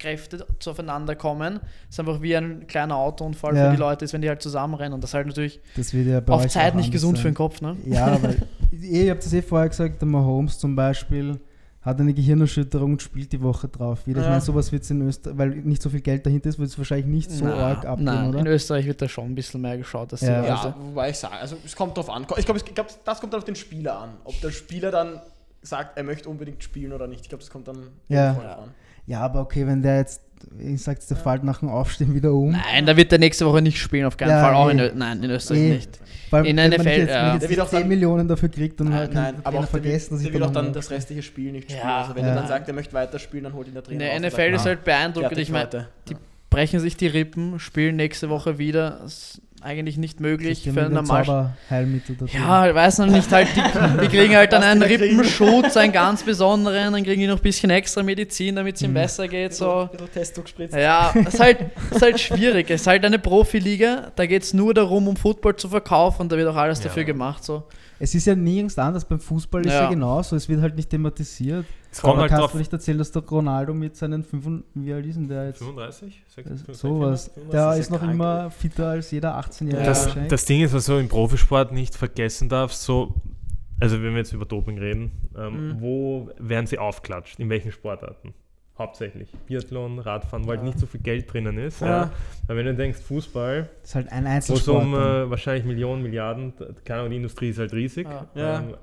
Aufprallkräfte 0.06 0.46
aufeinander 0.66 1.14
kommen. 1.16 1.54
Das 1.60 1.90
ist 1.90 2.00
einfach 2.00 2.20
wie 2.22 2.36
ein 2.36 2.66
kleiner 2.66 2.96
Autounfall 2.96 3.56
Ja. 3.56 3.66
für 3.70 3.76
die 3.76 3.80
Leute 3.80 4.04
ist, 4.04 4.12
wenn 4.12 4.22
die 4.22 4.28
halt 4.28 4.42
zusammenrennen. 4.42 4.92
Und 4.94 5.02
das 5.02 5.10
ist 5.10 5.14
halt 5.14 5.26
natürlich 5.26 5.60
Das 5.76 5.92
wird 5.94 6.06
ja 6.06 6.20
bei 6.20 6.34
auf 6.34 6.46
Zeit 6.48 6.74
nicht 6.74 6.92
gesund 6.92 7.18
für 7.18 7.24
sein. 7.24 7.32
den 7.32 7.36
Kopf, 7.36 7.60
ne? 7.60 7.76
Ja, 7.86 8.18
weil 8.22 8.36
ihr 8.72 9.10
habt 9.10 9.24
das 9.24 9.32
eh 9.32 9.42
vorher 9.42 9.68
gesagt, 9.68 10.00
der 10.00 10.08
Mahomes 10.08 10.58
zum 10.58 10.76
Beispiel 10.76 11.40
hat 11.82 12.00
eine 12.00 12.12
Gehirnerschütterung 12.12 12.92
und 12.94 13.02
spielt 13.02 13.30
die 13.32 13.40
Woche 13.40 13.68
drauf 13.68 14.06
wieder. 14.08 14.18
Ich 14.18 14.24
Ja. 14.24 14.30
meine, 14.30 14.42
sowas 14.42 14.72
wird 14.72 14.82
es 14.82 14.90
in 14.90 15.02
Österreich, 15.02 15.38
weil 15.38 15.50
nicht 15.50 15.80
so 15.80 15.88
viel 15.88 16.00
Geld 16.00 16.26
dahinter 16.26 16.48
ist, 16.48 16.58
wird 16.58 16.68
es 16.68 16.76
wahrscheinlich 16.76 17.06
nicht 17.06 17.30
so 17.30 17.44
Na, 17.44 17.54
arg 17.54 17.84
abgehen, 17.86 18.04
nein, 18.06 18.28
oder? 18.30 18.40
in 18.40 18.46
Österreich 18.48 18.86
wird 18.86 19.00
da 19.00 19.08
schon 19.08 19.26
ein 19.26 19.34
bisschen 19.36 19.60
mehr 19.60 19.78
geschaut, 19.78 20.12
dass 20.12 20.20
Ja. 20.20 20.44
Ja, 20.44 20.74
wobei 20.80 21.10
ich 21.10 21.16
sage, 21.16 21.34
also 21.36 21.56
es 21.64 21.76
kommt 21.76 21.96
drauf 21.96 22.10
an. 22.10 22.26
Ich 22.38 22.44
glaube, 22.44 22.60
glaub, 22.60 22.88
das 23.04 23.20
kommt 23.20 23.32
dann 23.32 23.38
auf 23.38 23.44
den 23.44 23.54
Spieler 23.54 24.00
an. 24.00 24.10
Ob 24.24 24.38
der 24.40 24.50
Spieler 24.50 24.90
dann 24.90 25.20
sagt, 25.62 25.96
er 25.96 26.02
möchte 26.02 26.28
unbedingt 26.28 26.62
spielen 26.64 26.92
oder 26.92 27.06
nicht. 27.06 27.20
Ich 27.22 27.28
glaube, 27.28 27.42
das 27.44 27.50
kommt 27.50 27.68
dann 27.68 27.78
Ja. 28.08 28.32
an. 28.32 28.70
Ja, 29.06 29.20
aber 29.20 29.40
okay, 29.40 29.66
wenn 29.66 29.82
der 29.82 29.98
jetzt, 29.98 30.22
ich 30.58 30.82
sag's, 30.82 31.06
der 31.06 31.16
fällt 31.16 31.44
nach 31.44 31.60
dem 31.60 31.68
Aufstehen 31.68 32.14
wieder 32.14 32.32
um. 32.32 32.50
Nein, 32.50 32.86
da 32.86 32.96
wird 32.96 33.10
der 33.12 33.18
nächste 33.18 33.46
Woche 33.46 33.62
nicht 33.62 33.78
spielen, 33.78 34.04
auf 34.06 34.16
keinen 34.16 34.30
Ja, 34.30 34.40
Fall. 34.42 34.54
Auch 34.54 34.68
eh. 34.68 34.72
in, 34.72 34.78
Ö- 34.80 34.92
nein, 34.94 35.22
in 35.22 35.30
Österreich 35.30 35.60
Eh. 35.60 35.68
nicht. 35.74 36.00
Weil 36.30 36.46
in 36.46 36.56
NFL, 36.56 36.68
jetzt, 36.68 36.80
ja. 36.80 36.88
wenn 36.88 36.98
ich 36.98 37.10
Der 37.10 37.32
jetzt 37.34 37.48
wird 37.50 37.60
auch 37.60 37.70
dann- 37.70 37.80
10 37.82 37.88
Millionen 37.88 38.26
dafür 38.26 38.48
kriegt, 38.48 38.80
dann 38.80 38.88
Nein, 38.88 38.98
halt 38.98 39.14
nein, 39.14 39.34
aber 39.44 39.60
auch 39.60 39.68
vergessen, 39.68 40.14
dass 40.14 40.20
der 40.22 40.28
ich 40.30 40.34
will 40.34 40.42
auch 40.42 40.50
dann 40.50 40.72
das 40.72 40.90
restliche 40.90 41.22
Spiel 41.22 41.52
nicht 41.52 41.70
spielen. 41.70 41.86
Ja, 41.86 41.98
also 42.02 42.16
wenn 42.16 42.24
ja. 42.24 42.30
er 42.30 42.34
dann 42.36 42.48
sagt, 42.48 42.66
er 42.66 42.74
möchte 42.74 42.92
weiterspielen, 42.94 43.44
dann 43.44 43.52
holt 43.54 43.68
ihn 43.68 43.74
der 43.74 43.82
In 43.84 43.88
Trainer 43.98 44.04
der 44.04 44.14
und 44.16 44.22
NFL 44.22 44.30
sagt, 44.36 44.54
ist 44.54 44.60
"Ah, 44.62 44.64
halt 44.64 44.84
beeindruckend. 44.84 45.38
Ich 45.38 45.50
meine, 45.50 45.70
für 45.70 45.76
heute." 45.78 45.88
die 46.08 46.16
brechen 46.50 46.80
sich 46.80 46.96
die 46.96 47.06
Rippen, 47.06 47.60
spielen 47.60 47.94
nächste 47.96 48.28
Woche 48.28 48.58
wieder. 48.58 48.98
Das 49.02 49.40
eigentlich 49.62 49.96
nicht 49.96 50.20
möglich 50.20 50.62
für 50.62 50.68
einen 50.70 50.76
mit 50.76 50.86
dem 50.88 50.94
normal. 50.94 51.24
Zauberheilmittel 51.24 52.16
dazu. 52.20 52.36
Ja, 52.36 52.68
ich 52.68 52.74
weiß 52.74 52.98
noch 52.98 53.06
nicht, 53.06 53.30
halt, 53.32 53.48
die, 53.56 54.00
die 54.02 54.08
kriegen 54.08 54.36
halt 54.36 54.52
dann 54.52 54.62
einen. 54.62 54.82
Rippenschutz, 54.82 55.76
einen 55.76 55.92
ganz 55.92 56.22
besonderen, 56.22 56.92
dann 56.92 57.02
kriegen 57.02 57.20
die 57.20 57.26
noch 57.26 57.36
ein 57.38 57.42
bisschen 57.42 57.70
extra 57.70 58.02
Medizin, 58.02 58.56
damit 58.56 58.76
es 58.76 58.82
ihnen 58.82 58.92
Mhm. 58.92 58.94
besser 58.94 59.28
geht. 59.28 59.54
So. 59.54 59.88
Ein 59.92 60.08
bisschen. 60.56 60.78
Ja, 60.78 61.12
es 61.26 61.34
ist 61.34 61.40
halt, 61.40 61.58
es 61.90 61.96
ist 61.96 62.02
halt 62.02 62.20
schwierig. 62.20 62.70
Es 62.70 62.82
ist 62.82 62.86
halt 62.86 63.04
eine 63.04 63.18
Profiliga, 63.18 64.12
da 64.14 64.26
geht 64.26 64.42
es 64.42 64.54
nur 64.54 64.74
darum, 64.74 65.08
um 65.08 65.16
Football 65.16 65.56
zu 65.56 65.68
verkaufen 65.68 66.22
und 66.22 66.32
da 66.32 66.36
wird 66.36 66.48
auch 66.48 66.56
alles 66.56 66.78
Ja. 66.78 66.84
dafür 66.84 67.04
gemacht. 67.04 67.44
So. 67.44 67.64
Es 67.98 68.14
ist 68.14 68.26
ja 68.26 68.34
nirgends 68.34 68.78
anders. 68.78 69.04
Beim 69.06 69.20
Fußball 69.20 69.64
ist 69.66 69.72
ja, 69.72 69.82
Ja. 69.84 69.88
genauso. 69.90 70.36
Es 70.36 70.48
wird 70.48 70.60
halt 70.60 70.76
nicht 70.76 70.90
thematisiert. 70.90 71.64
Es 71.90 72.02
kommt 72.02 72.12
Aber 72.14 72.22
halt 72.22 72.30
kannst 72.30 72.42
drauf. 72.44 72.52
du 72.52 72.58
nicht 72.58 72.72
erzählen, 72.72 72.98
dass 72.98 73.10
der 73.10 73.22
Ronaldo 73.22 73.72
mit 73.72 73.96
seinen 73.96 74.22
5, 74.22 74.64
wie 74.74 74.92
alt 74.92 75.06
ist 75.06 75.16
denn 75.16 75.28
der 75.28 75.46
jetzt? 75.46 75.58
35? 75.58 76.22
Das- 76.26 76.34
56, 76.34 76.76
Sowas. 76.76 77.30
35? 77.34 77.50
Der 77.52 77.72
ist 77.72 77.78
ist 77.78 77.90
noch 77.90 77.98
krank, 78.00 78.12
immer 78.12 78.50
fitter 78.50 78.88
als 78.88 79.10
jeder 79.10 79.38
18-Jährige. 79.38 79.84
Das, 79.86 80.14
das 80.28 80.44
Ding 80.44 80.62
ist, 80.62 80.74
was 80.74 80.84
du 80.86 80.94
im 80.98 81.08
Profisport 81.08 81.72
nicht 81.72 81.94
vergessen 81.96 82.48
darfst, 82.50 82.82
so, 82.82 83.14
also 83.80 83.96
wenn 84.02 84.10
wir 84.12 84.18
jetzt 84.18 84.32
über 84.32 84.44
Doping 84.44 84.78
reden, 84.78 85.10
ähm, 85.36 85.68
Mhm. 85.68 85.80
wo 85.80 86.30
werden 86.38 86.66
sie 86.66 86.78
aufklatscht? 86.78 87.38
In 87.40 87.48
welchen 87.48 87.72
Sportarten? 87.72 88.34
Hauptsächlich. 88.78 89.30
Biathlon, 89.46 89.98
Radfahren, 89.98 90.46
weil 90.46 90.58
halt 90.58 90.66
nicht 90.66 90.78
so 90.78 90.86
viel 90.86 91.00
Geld 91.00 91.32
drinnen 91.32 91.56
ist. 91.58 91.80
Ja. 91.80 91.86
Ja. 91.86 92.10
Weil 92.46 92.56
wenn 92.58 92.66
du 92.66 92.74
denkst, 92.74 92.98
Fußball, 93.00 93.70
Das 93.80 93.90
ist 93.90 93.94
halt 93.94 94.12
ein 94.12 94.24
wo 94.24 94.28
es 94.28 94.34
Einzelsport. 94.34 94.84
um 94.84 94.94
äh, 94.94 95.30
wahrscheinlich 95.30 95.64
Millionen, 95.64 96.02
Milliarden, 96.02 96.52
keine 96.84 97.00
Ahnung, 97.00 97.10
die 97.10 97.16
Industrie 97.16 97.48
ist 97.50 97.58
halt 97.58 97.72
riesig. 97.72 98.06
Ja. 98.06 98.26
Ja. 98.34 98.58
Ähm, 98.60 98.74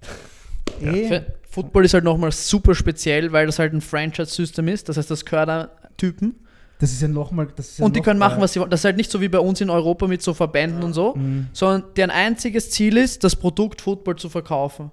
Für- 1.08 1.24
Football 1.48 1.84
ist 1.84 1.94
halt 1.94 2.04
nochmal 2.04 2.32
super 2.32 2.74
speziell, 2.74 3.30
weil 3.32 3.46
das 3.46 3.58
halt 3.58 3.72
ein 3.74 3.80
Franchise-System 3.82 4.68
ist. 4.68 4.88
Das 4.88 4.96
heißt, 4.96 5.10
das 5.10 5.24
gehört 5.24 5.48
an 5.50 5.68
Typen. 5.98 6.34
das 6.78 6.92
ist 6.92 7.02
ja 7.02 7.08
nochmal. 7.08 7.46
Ja 7.78 7.84
und 7.84 7.94
die 7.94 8.00
noch, 8.00 8.04
können 8.04 8.18
machen, 8.18 8.40
was 8.40 8.54
sie 8.54 8.60
wollen. 8.60 8.70
Das 8.70 8.80
ist 8.80 8.84
halt 8.86 8.96
nicht 8.96 9.10
so 9.10 9.20
wie 9.20 9.28
bei 9.28 9.38
uns 9.38 9.60
in 9.60 9.68
Europa 9.70 10.06
mit 10.06 10.22
so 10.22 10.32
Verbänden 10.34 10.82
und 10.82 10.94
so, 10.94 11.14
Mhm. 11.14 11.48
sondern 11.52 11.84
deren 11.96 12.10
einziges 12.10 12.70
Ziel 12.70 12.96
ist, 12.96 13.22
das 13.22 13.36
Produkt 13.36 13.82
Football 13.82 14.16
zu 14.16 14.28
verkaufen. 14.30 14.90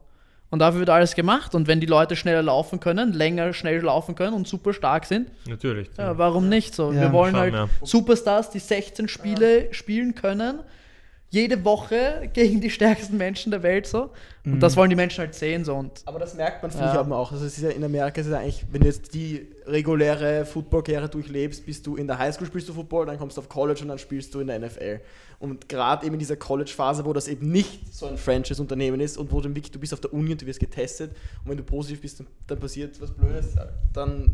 Und 0.52 0.60
dafür 0.60 0.80
wird 0.80 0.90
alles 0.90 1.14
gemacht. 1.14 1.54
Und 1.54 1.68
wenn 1.68 1.80
die 1.80 1.86
Leute 1.86 2.16
schneller 2.16 2.42
laufen 2.42 2.80
können, 2.80 3.14
länger 3.14 3.54
schnell 3.54 3.82
laufen 3.82 4.16
können 4.16 4.34
und 4.34 4.48
super 4.48 4.74
stark 4.74 5.06
sind, 5.06 5.30
natürlich. 5.48 5.90
ja, 5.98 6.18
warum 6.18 6.50
nicht 6.50 6.74
so? 6.74 6.92
Ja. 6.92 7.02
Wir 7.02 7.14
wollen 7.14 7.34
Schauen, 7.34 7.42
halt 7.42 7.54
ja. 7.54 7.70
Superstars, 7.84 8.50
die 8.50 8.60
16 8.60 9.08
Spiele 9.08 9.74
spielen 9.74 10.16
können, 10.16 10.60
jede 11.32 11.64
Woche 11.64 12.30
gegen 12.34 12.60
die 12.60 12.70
stärksten 12.72 13.18
Menschen 13.18 13.52
der 13.52 13.62
Welt 13.62 13.86
so. 13.86 14.10
Und 14.46 14.56
Mhm. 14.56 14.60
das 14.60 14.76
wollen 14.76 14.90
die 14.90 14.96
Menschen 14.96 15.20
halt 15.20 15.36
sehen 15.36 15.64
so. 15.64 15.76
Und 15.76 16.02
Aber 16.06 16.18
das 16.18 16.34
merkt 16.34 16.64
man, 16.64 16.72
finde 16.72 16.88
Ja. 16.88 16.94
ich, 17.02 17.12
auch. 17.12 17.32
Also 17.32 17.46
es 17.46 17.58
ist 17.58 17.64
ja 17.64 17.70
in 17.70 17.84
Amerika 17.84 18.20
ist 18.22 18.28
es 18.28 18.34
ja 18.34 18.40
eigentlich, 18.40 18.66
wenn 18.72 18.82
du 18.82 18.88
jetzt 18.88 19.14
die 19.14 19.48
reguläre 19.68 20.44
Football-Karriere 20.46 21.08
durchlebst, 21.08 21.66
bist 21.66 21.86
du 21.86 21.98
in 21.98 22.08
der 22.08 22.18
Highschool 22.18 22.48
spielst 22.48 22.68
du 22.70 22.74
Football, 22.74 23.06
dann 23.06 23.20
kommst 23.20 23.38
du 23.38 23.42
auf 23.42 23.50
College 23.50 23.82
und 23.84 23.90
dann 23.90 24.00
spielst 24.00 24.34
du 24.34 24.40
in 24.40 24.48
der 24.48 24.58
NFL. 24.60 25.02
Und 25.40 25.70
gerade 25.70 26.06
eben 26.06 26.16
in 26.16 26.20
dieser 26.20 26.36
College-Phase, 26.36 27.06
wo 27.06 27.14
das 27.14 27.28
eben 27.28 27.52
nicht 27.52 27.94
so 27.96 28.08
ein 28.08 28.18
Franchise-Unternehmen 28.18 29.00
ist 29.00 29.18
und 29.18 29.32
wo 29.32 29.40
du 29.40 29.50
wirklich, 29.50 29.72
du 29.72 29.80
bist 29.80 29.94
auf 29.94 30.02
der 30.02 30.12
Uni 30.14 30.32
und 30.32 30.42
du 30.42 30.46
wirst 30.48 30.60
getestet 30.60 31.12
und 31.44 31.52
wenn 31.52 31.58
du 31.58 31.64
positiv 31.64 32.02
bist, 32.02 32.20
dann, 32.20 32.28
dann 32.48 32.60
passiert 32.60 33.00
was 33.00 33.12
Blödes, 33.12 33.56
dann 33.94 34.34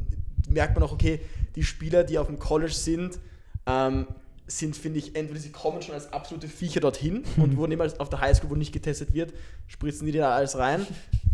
merkt 0.50 0.76
man 0.76 0.84
auch, 0.84 0.94
okay, 0.94 1.20
die 1.56 1.64
Spieler, 1.64 2.04
die 2.06 2.18
auf 2.18 2.28
dem 2.28 2.40
College 2.40 2.72
sind, 2.74 3.20
ähm, 3.68 4.08
sind, 4.48 4.76
finde 4.76 5.00
ich, 5.00 5.16
entweder 5.16 5.40
sie 5.40 5.50
kommen 5.52 5.82
schon 5.82 5.96
als 5.96 6.12
absolute 6.14 6.48
Viecher 6.48 6.80
dorthin 6.80 7.24
und 7.38 7.58
wurden 7.58 7.72
immer 7.72 7.84
als- 7.84 8.00
auf 8.00 8.10
der 8.10 8.22
Highschool, 8.22 8.50
wo 8.52 8.56
nicht 8.56 8.72
getestet 8.74 9.14
wird, 9.14 9.34
spritzen 9.68 10.06
die 10.06 10.12
dir 10.12 10.22
da 10.22 10.36
alles 10.36 10.58
rein. 10.58 10.86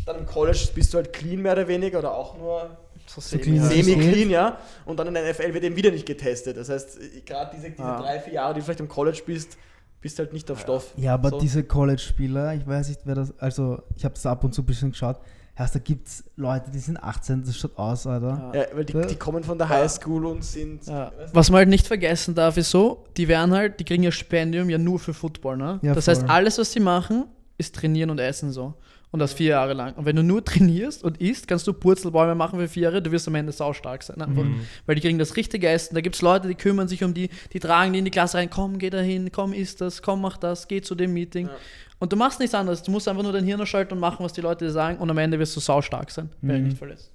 Dann 0.05 0.19
im 0.19 0.25
College 0.25 0.69
bist 0.73 0.93
du 0.93 0.97
halt 0.97 1.11
clean 1.13 1.41
mehr 1.41 1.53
oder 1.53 1.67
weniger 1.67 1.99
oder 1.99 2.13
auch 2.13 2.37
nur 2.37 2.77
so 3.05 3.19
semi- 3.21 3.59
semi-clean, 3.59 4.13
geht. 4.13 4.29
ja. 4.29 4.57
Und 4.85 4.97
dann 4.97 5.07
in 5.07 5.13
der 5.13 5.29
NFL 5.33 5.53
wird 5.53 5.63
eben 5.63 5.75
wieder 5.75 5.91
nicht 5.91 6.05
getestet. 6.05 6.55
Das 6.57 6.69
heißt, 6.69 6.97
gerade 7.25 7.51
diese, 7.55 7.69
diese 7.71 7.83
Ah. 7.83 7.99
drei, 8.01 8.19
vier 8.19 8.33
Jahre, 8.33 8.53
die 8.53 8.59
du 8.61 8.65
vielleicht 8.65 8.79
im 8.79 8.87
College 8.87 9.21
bist, 9.25 9.57
bist 9.99 10.17
halt 10.17 10.31
nicht 10.33 10.49
auf 10.49 10.59
Stoff. 10.61 10.93
Ja, 10.97 11.13
aber 11.15 11.29
So. 11.31 11.39
diese 11.39 11.63
College-Spieler, 11.63 12.55
ich 12.55 12.65
weiß 12.65 12.87
nicht, 12.89 13.01
wer 13.03 13.15
das, 13.15 13.37
also 13.39 13.83
ich 13.95 14.03
habe 14.05 14.13
das 14.15 14.25
ab 14.25 14.43
und 14.43 14.53
zu 14.53 14.61
ein 14.61 14.65
bisschen 14.65 14.91
geschaut. 14.91 15.17
Heißt, 15.61 15.75
da 15.75 15.79
gibt 15.79 16.07
es 16.07 16.23
Leute, 16.35 16.71
die 16.71 16.79
sind 16.79 16.97
18, 17.01 17.43
das 17.45 17.57
schaut 17.57 17.77
aus, 17.77 18.07
Alter. 18.07 18.51
Ja, 18.55 18.65
weil 18.75 18.85
die, 18.85 18.93
Ja. 18.93 19.05
die 19.05 19.15
kommen 19.15 19.43
von 19.43 19.57
der 19.57 19.69
Highschool 19.69 20.25
und 20.25 20.43
sind. 20.43 20.85
Ja. 20.87 21.11
Was 21.33 21.49
man 21.49 21.59
halt 21.59 21.69
nicht 21.69 21.87
vergessen 21.87 22.33
darf, 22.35 22.57
ist 22.57 22.71
so, 22.71 23.05
die 23.17 23.27
werden 23.27 23.53
halt, 23.53 23.79
die 23.79 23.83
kriegen 23.83 24.03
ihr 24.03 24.11
Stipendium 24.11 24.69
ja 24.69 24.77
nur 24.77 24.99
für 24.99 25.13
Football, 25.13 25.57
ne? 25.57 25.79
Ja, 25.81 25.93
das 25.93 26.05
voll. 26.05 26.15
heißt, 26.15 26.29
alles, 26.29 26.57
was 26.57 26.71
sie 26.71 26.79
machen, 26.79 27.25
ist 27.57 27.75
trainieren 27.75 28.09
und 28.09 28.19
essen 28.19 28.51
so. 28.51 28.73
Und 29.13 29.19
das 29.19 29.33
vier 29.33 29.49
Jahre 29.49 29.73
lang. 29.73 29.93
Und 29.95 30.05
wenn 30.05 30.15
du 30.15 30.23
nur 30.23 30.43
trainierst 30.45 31.03
und 31.03 31.19
isst, 31.19 31.45
kannst 31.47 31.67
du 31.67 31.73
Purzelbäume 31.73 32.33
machen 32.33 32.57
für 32.59 32.69
vier 32.69 32.83
Jahre, 32.83 33.01
du 33.01 33.11
wirst 33.11 33.27
am 33.27 33.35
Ende 33.35 33.51
saustark 33.51 34.01
sein. 34.03 34.21
Einfach. 34.21 34.43
Mhm. 34.43 34.61
Weil 34.85 34.95
die 34.95 35.01
kriegen 35.01 35.19
das 35.19 35.35
richtige 35.35 35.67
Essen. 35.67 35.93
Da 35.95 35.99
gibt 36.01 36.15
es 36.15 36.21
Leute, 36.21 36.47
die 36.47 36.55
kümmern 36.55 36.87
sich 36.87 37.03
um 37.03 37.13
die, 37.13 37.29
die 37.51 37.59
tragen 37.59 37.91
die 37.91 37.99
in 37.99 38.05
die 38.05 38.11
Klasse 38.11 38.37
rein, 38.37 38.49
komm, 38.49 38.77
geh 38.79 38.89
da 38.89 38.99
hin, 38.99 39.29
komm, 39.31 39.51
isst 39.51 39.81
das, 39.81 40.01
komm, 40.01 40.21
mach 40.21 40.37
das, 40.37 40.67
geh 40.69 40.81
zu 40.81 40.95
dem 40.95 41.11
Meeting. 41.13 41.47
Ja. 41.47 41.53
Und 42.01 42.11
du 42.11 42.17
machst 42.17 42.39
nichts 42.39 42.55
anderes. 42.55 42.81
Du 42.81 42.89
musst 42.91 43.07
einfach 43.07 43.21
nur 43.21 43.31
dein 43.31 43.45
Hirn 43.45 43.63
schalten 43.65 43.93
und 43.93 43.99
machen, 43.99 44.25
was 44.25 44.33
die 44.33 44.41
Leute 44.41 44.65
dir 44.65 44.71
sagen 44.71 44.97
und 44.97 45.09
am 45.09 45.17
Ende 45.19 45.37
wirst 45.37 45.55
du 45.55 45.59
saustark 45.59 46.09
sein, 46.09 46.29
wenn 46.41 46.49
du 46.49 46.53
Mhm. 46.55 46.57
dich 46.63 46.69
nicht 46.73 46.77
verlässt. 46.79 47.11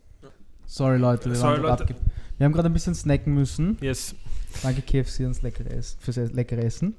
Sorry 0.64 0.96
Leute, 0.96 1.28
wir, 1.28 1.36
Sorry, 1.36 1.60
Leute. 1.60 1.86
wir 2.38 2.44
haben 2.44 2.52
gerade 2.52 2.68
ein 2.68 2.72
bisschen 2.72 2.94
snacken 2.94 3.34
müssen. 3.34 3.76
Yes. 3.80 4.14
Danke 4.62 4.80
KFC 4.82 5.20
ans 5.24 5.42
leckere 5.42 5.70
Essen, 5.70 5.98
fürs 6.00 6.16
leckere 6.32 6.62
Essen. 6.64 6.94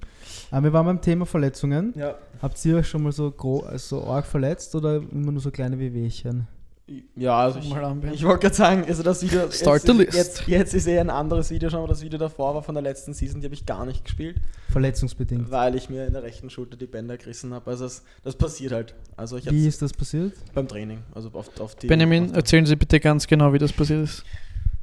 Aber 0.52 0.66
wir 0.66 0.74
waren 0.74 0.86
beim 0.86 1.02
Thema 1.02 1.26
Verletzungen. 1.26 1.94
Ja. 1.98 2.16
Habt 2.42 2.64
ihr 2.66 2.76
euch 2.78 2.88
schon 2.88 3.04
mal 3.04 3.12
so, 3.12 3.32
gro 3.32 3.62
also 3.62 4.02
so 4.02 4.08
arg 4.08 4.26
verletzt 4.26 4.76
oder 4.76 4.98
immer 4.98 5.32
nur 5.32 5.42
so 5.42 5.50
kleine 5.50 5.80
Wehwehchen? 5.80 6.46
Ja, 7.18 7.38
also 7.38 7.60
ich, 7.60 7.66
ich 8.14 8.24
wollte 8.24 8.40
gerade 8.40 8.56
sagen, 8.56 8.86
also 8.88 9.04
das 9.04 9.22
Video. 9.22 9.52
Start 9.52 9.84
jetzt, 9.84 9.88
the 9.88 9.92
list. 9.92 10.14
Jetzt, 10.14 10.48
jetzt 10.48 10.74
ist 10.74 10.88
eher 10.88 11.02
ein 11.02 11.10
anderes 11.10 11.50
Video 11.50 11.70
schon, 11.70 11.80
aber 11.80 11.90
das 11.90 12.02
Video 12.02 12.18
davor 12.18 12.56
war 12.56 12.64
von 12.64 12.76
der 12.76 12.82
letzten 12.82 13.14
Season, 13.14 13.42
die 13.42 13.48
habe 13.48 13.56
ich 13.56 13.66
gar 13.66 13.86
nicht 13.86 14.06
gespielt, 14.06 14.38
Verletzungsbedingt. 14.72 15.52
weil 15.52 15.76
ich 15.76 15.90
mir 15.90 16.06
in 16.06 16.14
der 16.14 16.24
rechten 16.24 16.50
Schulter 16.50 16.78
die 16.78 16.86
Bänder 16.86 17.18
gerissen 17.18 17.54
habe. 17.54 17.70
Also 17.72 17.84
das, 17.84 18.04
das 18.24 18.36
passiert 18.36 18.72
halt. 18.72 18.96
Also 19.18 19.36
ich 19.36 19.52
Wie 19.52 19.68
ist 19.68 19.82
das 19.82 19.92
passiert? 19.92 20.34
beim 20.54 20.68
Training, 20.70 21.00
also 21.14 21.30
auf, 21.34 21.50
auf 21.60 21.76
die. 21.76 21.88
Benjamin, 21.88 22.30
auf, 22.30 22.38
erzählen 22.38 22.66
Sie 22.66 22.78
bitte 22.78 23.02
ganz 23.02 23.28
genau, 23.28 23.52
wie 23.52 23.58
das 23.60 23.74
passiert 23.74 24.04
ist. 24.04 24.24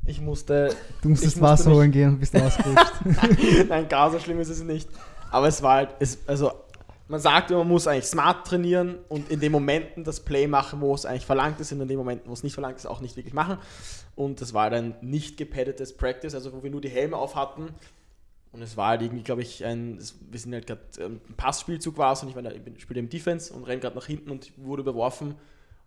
ich 0.05 0.21
musste 0.21 0.75
Du 1.01 1.09
musstest 1.09 1.40
Wasser 1.40 1.73
holen 1.73 1.90
gehen 1.90 2.11
und 2.11 2.21
bist 2.21 2.37
ausgerutscht. 2.40 2.93
Nein, 3.67 3.88
gar 3.88 4.11
so 4.11 4.19
schlimm 4.19 4.40
ist 4.40 4.51
es 4.51 4.62
nicht. 4.62 4.90
Aber 5.31 5.49
es 5.49 5.62
war 5.62 5.77
halt, 5.77 5.88
es, 6.01 6.19
also 6.27 6.53
man 7.09 7.21
sagt, 7.21 7.51
man 7.51 7.69
muss 7.69 7.87
eigentlich 7.87 8.07
smart 8.07 8.47
trainieren 8.47 8.99
und 9.09 9.31
in 9.31 9.38
den 9.40 9.53
Momenten 9.53 10.05
das 10.05 10.21
Play 10.21 10.47
machen, 10.47 10.81
wo 10.81 10.95
es 10.95 11.05
eigentlich 11.05 11.27
verlangt 11.27 11.61
ist, 11.61 11.71
und 11.73 11.81
in 11.83 11.88
den 11.88 11.99
Momenten, 11.99 12.29
wo 12.29 12.33
es 12.33 12.43
nicht 12.43 12.55
verlangt 12.55 12.77
ist, 12.79 12.87
auch 12.87 13.01
nicht 13.01 13.17
wirklich 13.17 13.35
machen. 13.35 13.59
Und 14.17 14.40
das 14.40 14.55
war 14.55 14.64
halt 14.64 14.75
ein 14.75 14.95
nicht 15.03 15.37
gepaddetes 15.37 15.97
Practice, 15.97 16.35
also 16.35 16.53
wo 16.53 16.62
wir 16.62 16.71
nur 16.71 16.81
die 16.81 16.88
Helme 16.88 17.17
auf 17.17 17.37
hatten. 17.37 17.75
Und 18.53 18.62
es 18.62 18.77
war 18.77 18.90
halt 18.90 19.03
irgendwie, 19.03 19.25
glaube 19.25 19.43
ich, 19.43 19.64
ein, 19.64 19.99
wir 20.31 20.38
sind 20.38 20.55
halt 20.55 20.67
gerade 20.67 20.81
ähm, 21.01 21.21
ein 21.29 21.35
Passspielzug 21.35 21.99
war 21.99 22.12
es 22.12 22.23
und 22.23 22.29
ich, 22.29 22.37
war 22.37 22.43
da- 22.43 22.53
ich 22.53 22.62
spiele 22.83 23.01
im 23.01 23.09
Defense 23.09 23.53
und 23.53 23.64
renne 23.64 23.81
gerade 23.81 23.97
nach 23.97 24.07
hinten 24.07 24.31
und 24.31 24.53
wurde 24.57 24.83
überworfen 24.83 25.35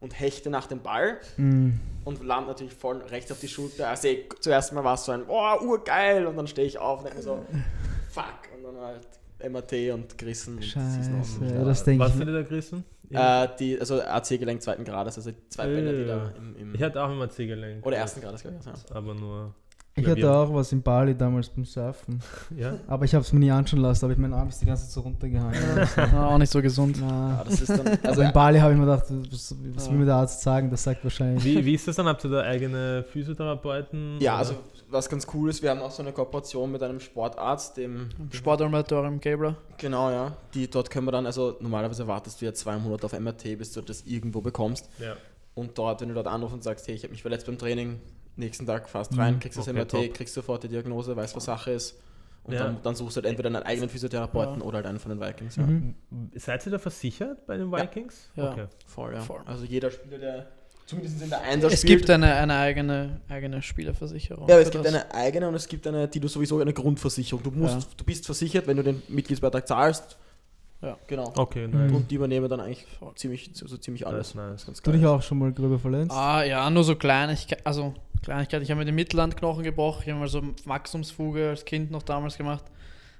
und 0.02 0.20
hechte 0.20 0.50
nach 0.52 0.68
dem 0.68 0.82
Ball 0.82 1.18
Mm. 1.38 1.72
und 2.06 2.24
land 2.24 2.48
natürlich 2.48 2.74
voll 2.76 2.98
rechts 2.98 3.32
auf 3.32 3.40
die 3.40 3.48
Schulter. 3.48 3.88
Also 3.88 4.10
ich, 4.10 4.26
zuerst 4.42 4.74
mal 4.74 4.84
war 4.84 4.96
es 4.96 5.06
so 5.06 5.14
ein, 5.14 5.24
oh, 5.28 5.56
urgeil, 5.66 6.28
und 6.28 6.36
dann 6.38 6.46
stehe 6.48 6.68
ich 6.68 6.78
auf 6.78 7.00
und 7.00 7.06
denke 7.08 7.22
so, 7.24 7.44
fuck, 8.12 8.26
und 8.56 8.64
dann 8.64 8.78
halt 8.84 9.08
MAT 9.50 9.74
und 9.94 10.14
aus. 10.14 10.66
Scheiße, 10.66 11.12
ja, 11.42 11.64
das 11.64 11.84
denke 11.84 12.04
Was 12.04 12.14
ich. 12.16 12.20
hat 12.22 12.28
dir 12.28 12.34
da 12.34 12.42
gerissen? 12.42 12.84
Äh, 13.10 13.48
die, 13.60 13.80
also 13.80 14.02
AC-Gelenk 14.02 14.62
zweiten 14.62 14.84
Grades, 14.84 15.16
also 15.18 15.32
zwei 15.50 15.68
Bänder, 15.68 15.94
die 15.94 16.06
da 16.06 16.32
im, 16.38 16.56
im 16.58 16.76
Ich 16.76 16.82
hatte 16.84 17.02
auch 17.02 17.12
immer 17.12 17.30
C-Gelenk. 17.30 17.86
oder 17.86 17.98
ersten 17.98 18.20
Grades, 18.22 18.42
glaube 18.42 18.58
ich. 18.60 18.66
Ja. 18.66 18.74
Aber 18.96 19.14
nur. 19.14 19.54
Ich 20.00 20.06
hatte 20.06 20.32
auch 20.32 20.54
was 20.54 20.72
in 20.74 20.84
Bali 20.84 21.16
damals 21.18 21.50
beim 21.50 21.66
Surfen. 21.66 22.20
Ja. 22.56 22.76
Aber 22.86 23.06
ich 23.06 23.16
habe 23.16 23.24
es 23.24 23.34
mir 23.34 23.40
nie 23.40 23.50
anschauen 23.50 23.80
lassen, 23.80 24.06
aber 24.06 24.12
ich 24.14 24.20
mein 24.20 24.32
Arm 24.34 24.48
ist 24.50 24.62
die 24.62 24.66
ganze 24.68 24.84
Zeit 24.84 24.92
so 24.92 25.02
runtergehangen. 25.02 25.58
Ah, 26.14 26.28
auch 26.28 26.38
nicht 26.38 26.52
so 26.52 26.62
gesund. 26.62 26.98
Ja, 27.00 27.42
ist 27.42 27.68
dann, 27.68 27.88
Also 27.88 28.00
also 28.04 28.22
in 28.22 28.32
Bali 28.32 28.60
habe 28.60 28.74
ich 28.74 28.78
mir 28.80 28.86
gedacht, 28.86 29.06
was, 29.10 29.56
was 29.74 29.86
Ja. 29.86 29.92
will 29.92 29.98
mir 30.00 30.06
der 30.06 30.16
Arzt 30.16 30.42
sagen? 30.42 30.70
Das 30.70 30.84
sagt 30.84 31.04
wahrscheinlich. 31.04 31.44
Wie, 31.44 31.66
wie 31.66 31.74
ist 31.74 31.88
das 31.88 31.96
dann? 31.96 32.06
Habt 32.06 32.24
ihr 32.26 32.30
da 32.30 32.42
eigene 32.42 33.06
Physiotherapeuten? 33.10 34.20
ja, 34.20 34.34
oder? 34.34 34.40
also 34.40 34.54
was 34.90 35.10
ganz 35.10 35.28
cool 35.34 35.50
ist, 35.50 35.62
wir 35.62 35.70
haben 35.70 35.82
auch 35.82 35.92
so 35.92 36.02
eine 36.02 36.14
Kooperation 36.14 36.72
mit 36.72 36.82
einem 36.84 37.00
Sportarzt, 37.00 37.78
dem 37.78 38.10
Sportamatorium 38.32 39.20
Gabler. 39.20 39.58
Genau, 39.78 40.10
ja. 40.12 40.38
Die, 40.54 40.70
dort 40.70 40.90
können 40.90 41.06
wir 41.08 41.12
dann, 41.12 41.26
also 41.26 41.58
normalerweise 41.60 42.08
wartest 42.08 42.42
du 42.42 42.46
ja 42.46 42.54
zwei 42.54 42.78
Monate 42.78 43.06
auf 43.06 43.14
MRT, 43.20 43.58
bis 43.58 43.74
du 43.74 43.82
das 43.82 44.04
irgendwo 44.04 44.42
bekommst. 44.42 44.90
Ja. 45.00 45.16
Und 45.56 45.78
dort, 45.78 46.02
wenn 46.02 46.10
du 46.10 46.14
dort 46.14 46.28
anrufst 46.28 46.54
und 46.56 46.64
sagst, 46.64 46.88
hey, 46.88 46.96
ich 46.96 47.04
habe 47.04 47.12
mich 47.12 47.22
verletzt 47.22 47.46
beim 47.48 47.58
Training, 47.58 48.00
nächsten 48.36 48.66
Tag 48.66 48.88
fast 48.88 49.18
rein, 49.18 49.36
Mhm. 49.36 49.40
kriegst 49.40 49.58
das 49.58 49.68
Okay, 49.68 49.78
MRT, 49.78 49.90
top. 49.92 50.14
kriegst 50.14 50.34
sofort 50.34 50.64
die 50.64 50.68
Diagnose, 50.68 51.16
weißt, 51.16 51.36
was 51.36 51.46
Sache 51.46 51.72
ist. 51.72 52.00
Und 52.44 52.54
Ja. 52.54 52.64
dann, 52.64 52.82
dann 52.82 52.96
suchst 52.96 53.18
du 53.18 53.22
halt 53.22 53.26
entweder 53.30 53.48
einen 53.48 53.64
eigenen 53.64 53.90
Physiotherapeuten 53.90 54.60
Ja. 54.62 54.66
oder 54.66 54.78
halt 54.78 54.86
einen 54.86 55.00
von 55.00 55.10
den 55.10 55.20
Vikings. 55.20 55.58
Ja. 55.58 55.64
Mhm. 55.64 55.96
Seid 56.36 56.66
ihr 56.66 56.72
da 56.72 56.80
versichert 56.80 57.46
bei 57.46 57.58
den 57.58 57.70
Vikings? 57.72 58.30
Ja. 58.36 58.52
Okay. 58.54 58.68
Voll, 58.86 59.16
ja. 59.16 59.20
Voll. 59.22 59.42
Also 59.46 59.66
jeder 59.66 59.92
Spieler, 59.92 60.18
der 60.20 60.48
zumindest 60.88 61.22
in 61.22 61.30
der 61.30 61.42
Einser 61.42 61.68
Es 61.72 61.84
gibt 61.84 62.10
eine, 62.10 62.34
eine 62.34 62.56
eigene, 62.56 63.22
eigene 63.30 63.62
Spielerversicherung. 63.62 64.48
ja, 64.50 64.56
aber 64.56 64.64
es 64.64 64.72
gibt 64.72 64.84
das. 64.86 64.94
eine 64.94 65.14
eigene 65.14 65.48
und 65.48 65.54
es 65.56 65.68
gibt 65.68 65.86
eine, 65.86 66.08
die 66.08 66.20
du 66.20 66.28
sowieso 66.28 66.60
eine 66.60 66.74
Grundversicherung. 66.74 67.44
Du 67.44 67.52
musst, 67.52 67.76
Ja. 67.76 67.88
du 67.98 68.04
bist 68.04 68.26
versichert, 68.26 68.66
wenn 68.66 68.78
du 68.78 68.84
den 68.84 69.04
Mitgliedsbeitrag 69.10 69.68
zahlst. 69.68 70.18
Ja. 70.82 70.98
Genau. 71.08 71.32
Okay, 71.36 71.68
Mhm. 71.68 71.74
nice. 71.86 71.92
Und 71.92 72.10
die 72.12 72.16
übernehmen 72.16 72.48
dann 72.50 72.60
eigentlich 72.60 72.86
ziemlich, 73.16 73.50
so, 73.54 73.68
so 73.68 73.78
ziemlich 73.78 74.02
Das 74.04 74.14
alles. 74.14 74.28
ist 74.30 74.36
nice. 74.36 74.66
Ganz 74.66 74.82
Du 74.82 74.92
dich 74.92 75.06
auch 75.06 75.22
schon 75.22 75.40
mal 75.40 75.52
gröber 75.52 75.78
verletzt? 75.80 76.12
Ah, 76.12 76.44
ja, 76.44 76.70
nur 76.70 76.84
so 76.84 76.96
Kleinigkeit, 76.96 77.66
also 77.66 77.94
Kleinigkeit. 78.24 78.62
Ich 78.64 78.70
habe 78.72 78.80
mir 78.80 78.86
den 78.86 78.96
Mittellandknochen 78.96 79.64
gebrochen, 79.64 80.02
ich 80.06 80.10
habe 80.10 80.20
mal 80.20 80.28
so 80.28 80.42
Wachstumsfuge 80.66 81.50
als 81.50 81.66
Kind 81.66 81.92
noch 81.92 82.04
damals 82.04 82.38
gemacht. 82.38 82.64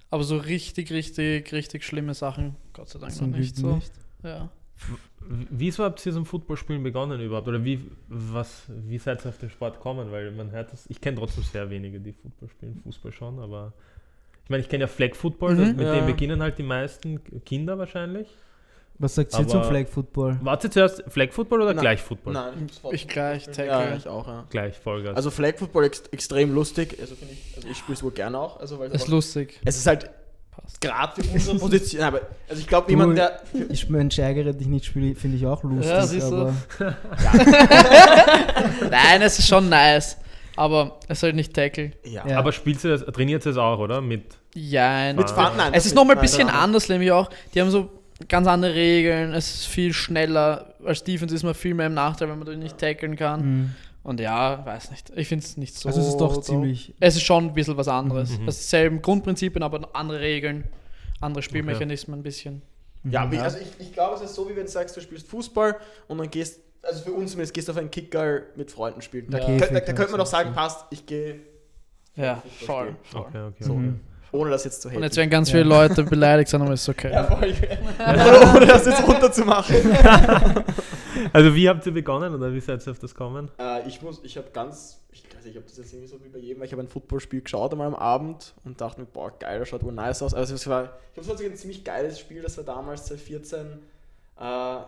Aber 0.10 0.24
so 0.24 0.38
richtig, 0.38 0.92
richtig, 0.92 1.52
richtig 1.52 1.84
schlimme 1.84 2.14
Sachen, 2.14 2.56
Gott 2.74 2.90
sei 2.90 3.00
Dank 3.00 3.12
Zum 3.12 3.32
noch 3.32 3.38
nicht 3.40 3.56
Glück 3.56 3.70
so. 3.70 3.76
nicht. 3.76 3.92
Ja. 4.24 4.50
Wieso 5.50 5.84
habt 5.84 6.06
ihr 6.06 6.14
zum 6.14 6.26
Footballspielen 6.26 6.82
begonnen 6.84 7.20
überhaupt? 7.20 7.48
Oder 7.48 7.64
wie, 7.66 7.90
was, 8.08 8.64
wie 8.70 8.98
seid 8.98 9.26
ihr 9.26 9.30
auf 9.30 9.38
den 9.40 9.50
Sport 9.50 9.76
gekommen? 9.76 10.12
Weil 10.12 10.32
man 10.32 10.52
hört 10.52 10.72
das, 10.72 10.86
ich 10.90 11.02
kenne 11.02 11.18
trotzdem 11.18 11.44
sehr 11.44 11.70
wenige, 11.70 12.00
die 12.00 12.14
Football 12.14 12.50
spielen, 12.50 12.80
Fußball 12.84 13.12
schon, 13.12 13.40
aber 13.40 13.74
ich 14.44 14.50
meine, 14.50 14.62
ich 14.62 14.70
kenne 14.70 14.82
ja 14.84 14.88
Flag 14.88 15.16
Football, 15.16 15.56
Mhm. 15.56 15.76
mit 15.76 15.82
Ja. 15.82 15.96
dem 15.96 16.06
beginnen 16.06 16.42
halt 16.42 16.58
die 16.58 16.64
meisten 16.64 17.20
Kinder 17.44 17.78
wahrscheinlich. 17.78 18.28
Was 19.00 19.14
sagt 19.16 19.38
ihr 19.38 19.48
zum 19.48 19.64
Flag 19.64 19.88
Football? 19.88 20.40
Wart 20.42 20.64
ihr 20.64 20.72
zuerst 20.72 21.04
Flag 21.10 21.32
Football 21.32 21.62
oder 21.62 21.74
Nein. 21.74 21.82
gleich 21.82 22.02
Football? 22.02 22.34
Nein, 22.34 22.68
Ich 22.92 23.08
gleich, 23.08 23.46
Tackle. 23.46 23.66
Ja, 23.68 23.96
ich 23.96 24.08
auch, 24.08 24.28
ja. 24.28 24.46
Gleich, 24.50 24.76
Vollgas. 24.78 25.16
Also 25.16 25.30
Flag 25.30 25.58
Football 25.58 25.84
ex 25.84 26.02
extrem 26.12 26.52
lustig. 26.54 26.98
Also 27.00 27.16
finde 27.16 27.34
ich, 27.36 27.54
also 27.58 27.68
ich 27.68 27.78
spiele 27.78 27.94
es 27.96 28.02
wohl 28.02 28.12
gerne 28.12 28.40
auch. 28.40 28.60
Also 28.60 28.80
weil 28.80 28.88
es 28.88 28.94
Ist 28.96 29.02
einfach- 29.02 29.12
lustig. 29.14 29.60
es 29.66 29.78
ist 29.78 29.86
halt 29.86 30.10
Passt. 30.62 30.82
gerade 30.82 31.22
für 31.24 31.30
unsere 31.34 31.58
Position. 31.60 32.02
Aber 32.04 32.22
also 32.50 32.60
ich 32.62 32.68
glaube, 32.68 32.86
Du- 32.88 32.92
jemand, 32.92 33.18
der. 33.18 33.40
Ich 33.70 33.90
meine, 33.90 34.10
ärgere 34.18 34.54
dich 34.54 34.68
nicht 34.68 34.86
spiele, 34.86 35.16
finde 35.16 35.38
ich 35.38 35.46
auch 35.46 35.64
lustig. 35.64 35.88
Ja, 35.90 36.06
siehst 36.06 36.32
du. 36.32 36.36
aber 36.36 36.54
Nein, 38.90 39.22
es 39.22 39.40
ist 39.40 39.48
schon 39.48 39.70
nice. 39.70 40.18
Aber 40.56 41.00
es 41.08 41.22
halt 41.22 41.36
nicht 41.36 41.54
Tackle. 41.54 41.92
Ja. 42.04 42.26
Ja. 42.28 42.40
aber 42.40 42.52
spielt 42.52 42.84
ihr 42.84 42.98
das, 42.98 43.06
trainiert 43.14 43.46
das 43.46 43.58
auch, 43.58 43.78
oder? 43.78 44.02
Mit 44.02 44.24
Jein. 44.56 45.16
Mit 45.16 45.30
Fahren, 45.30 45.56
nein, 45.56 45.72
Es 45.76 45.86
ist 45.86 45.94
nochmal 45.94 46.16
ein 46.16 46.22
bisschen 46.22 46.48
nein. 46.48 46.56
anders, 46.56 46.90
nämlich 46.90 47.12
auch. 47.12 47.30
Die 47.54 47.62
haben 47.62 47.70
so 47.70 47.92
ganz 48.28 48.48
andere 48.48 48.74
Regeln. 48.74 49.34
Es 49.34 49.54
ist 49.54 49.68
viel 49.68 49.94
schneller. 49.94 50.74
Als 50.84 51.04
Defense 51.04 51.36
ist 51.36 51.44
man 51.44 51.54
viel 51.54 51.76
mehr 51.76 51.86
im 51.88 51.94
Nachteil, 51.94 52.30
wenn 52.30 52.40
man 52.40 52.48
den 52.48 52.60
nicht 52.60 52.78
tackeln 52.80 53.16
kann. 53.16 53.42
Mhm. 53.46 53.76
Und 54.08 54.22
ja, 54.22 54.66
weiß 54.66 54.90
nicht. 54.92 55.12
Ich 55.18 55.28
finde 55.28 55.44
es 55.44 55.58
nicht 55.58 55.78
so. 55.78 55.90
Also 55.90 56.00
es 56.00 56.08
ist 56.08 56.18
doch 56.18 56.36
so- 56.36 56.40
ziemlich. 56.42 56.94
Es 57.02 57.18
ist 57.18 57.24
schon 57.24 57.48
ein 57.48 57.54
bisschen 57.54 57.76
was 57.76 57.90
anderes. 57.90 58.40
Mhm. 58.40 58.50
Selben 58.50 59.02
Grundprinzipien, 59.02 59.62
aber 59.64 59.90
andere 59.94 60.22
Regeln, 60.22 60.64
andere 61.20 61.44
Spielmechanismen 61.44 62.18
ein 62.20 62.24
bisschen. 62.24 62.62
Ja, 63.04 63.30
wie, 63.30 63.36
Ja. 63.36 63.44
also 63.44 63.58
ich, 63.58 63.68
ich 63.80 63.92
glaube, 63.94 64.16
es 64.16 64.22
ist 64.22 64.34
so, 64.34 64.50
wie 64.50 64.56
wenn 64.56 64.64
du 64.66 64.72
sagst, 64.72 64.96
du 64.96 65.02
spielst 65.02 65.28
Fußball 65.28 65.76
und 66.08 66.18
dann 66.20 66.30
gehst, 66.30 66.62
also 66.84 67.04
für 67.04 67.12
uns 67.12 67.32
zumindest, 67.32 67.54
gehst 67.54 67.68
du 67.68 67.74
auf 67.74 67.78
einen 67.78 67.92
Kicker 67.92 68.44
mit 68.56 68.72
Freunden 68.72 69.02
spielen. 69.02 69.30
Da, 69.30 69.40
Ja. 69.40 69.46
könnt- 69.46 69.62
da, 69.62 69.66
da 69.68 69.80
Käfig, 69.82 69.96
könnte 69.96 70.12
man 70.12 70.20
doch 70.20 70.26
sagen, 70.26 70.54
passt, 70.54 70.86
ich 70.90 71.06
gehe, 71.06 71.42
Ja, 72.16 72.42
voll. 72.66 72.96
Okay, 73.14 73.42
okay. 73.48 73.64
So. 73.64 73.74
okay. 73.74 73.82
Mhm. 73.82 74.00
Ohne 74.32 74.50
das 74.52 74.64
jetzt 74.66 74.82
zu 74.82 74.88
Und 74.90 74.96
haten. 74.96 75.04
jetzt 75.04 75.18
werden 75.18 75.30
ganz 75.30 75.50
Ja. 75.50 75.54
viele 75.60 75.64
Leute 75.70 76.04
beleidigt 76.04 76.50
sein, 76.50 76.62
aber 76.62 76.74
ist 76.74 76.88
okay. 76.90 77.12
ja, 77.14 77.24
voll. 77.24 77.54
ohne, 78.00 78.56
ohne 78.58 78.66
das 78.66 78.86
jetzt 78.86 79.08
runterzumachen. 79.08 79.76
Also 81.34 81.56
wie 81.56 81.68
habt 81.68 81.84
ihr 81.86 81.92
begonnen 81.92 82.36
oder 82.36 82.54
wie 82.54 82.60
seid 82.60 82.86
ihr 82.86 82.92
auf 82.92 83.00
das 83.00 83.14
gekommen? 83.16 83.50
Äh, 83.60 83.88
ich 83.88 84.04
muss, 84.04 84.20
ich 84.24 84.38
habe 84.38 84.50
ganz, 84.54 85.00
ich 85.12 85.24
weiß 85.24 85.46
nicht, 85.46 85.48
ich 85.48 85.56
habe 85.56 85.66
das 85.68 85.78
jetzt 85.78 85.92
irgendwie 85.92 86.08
so 86.08 86.24
wie 86.24 86.30
bei 86.30 86.38
jedem, 86.38 86.60
weil 86.60 86.68
ich 86.68 86.72
habe 86.74 86.84
ein 86.84 86.88
Footballspiel 86.88 87.42
geschaut 87.42 87.72
einmal 87.72 87.88
am 87.88 87.96
Abend 87.96 88.54
und 88.66 88.80
dachte 88.80 89.02
mir, 89.02 89.08
boah, 89.08 89.32
geil, 89.40 89.58
das 89.58 89.68
schaut 89.68 89.84
wohl 89.84 89.94
nice 89.94 90.22
aus. 90.22 90.36
Also 90.36 90.54
es 90.54 90.68
war, 90.68 90.92
ich 91.16 91.28
war 91.28 91.36
sogar 91.36 91.52
ein 91.52 91.58
ziemlich 91.58 91.84
geiles 91.84 92.20
Spiel, 92.20 92.44
das 92.44 92.56
war 92.58 92.66
damals 92.66 93.06
2014, 93.06 93.60
äh, 93.66 94.42
ah, 94.44 94.86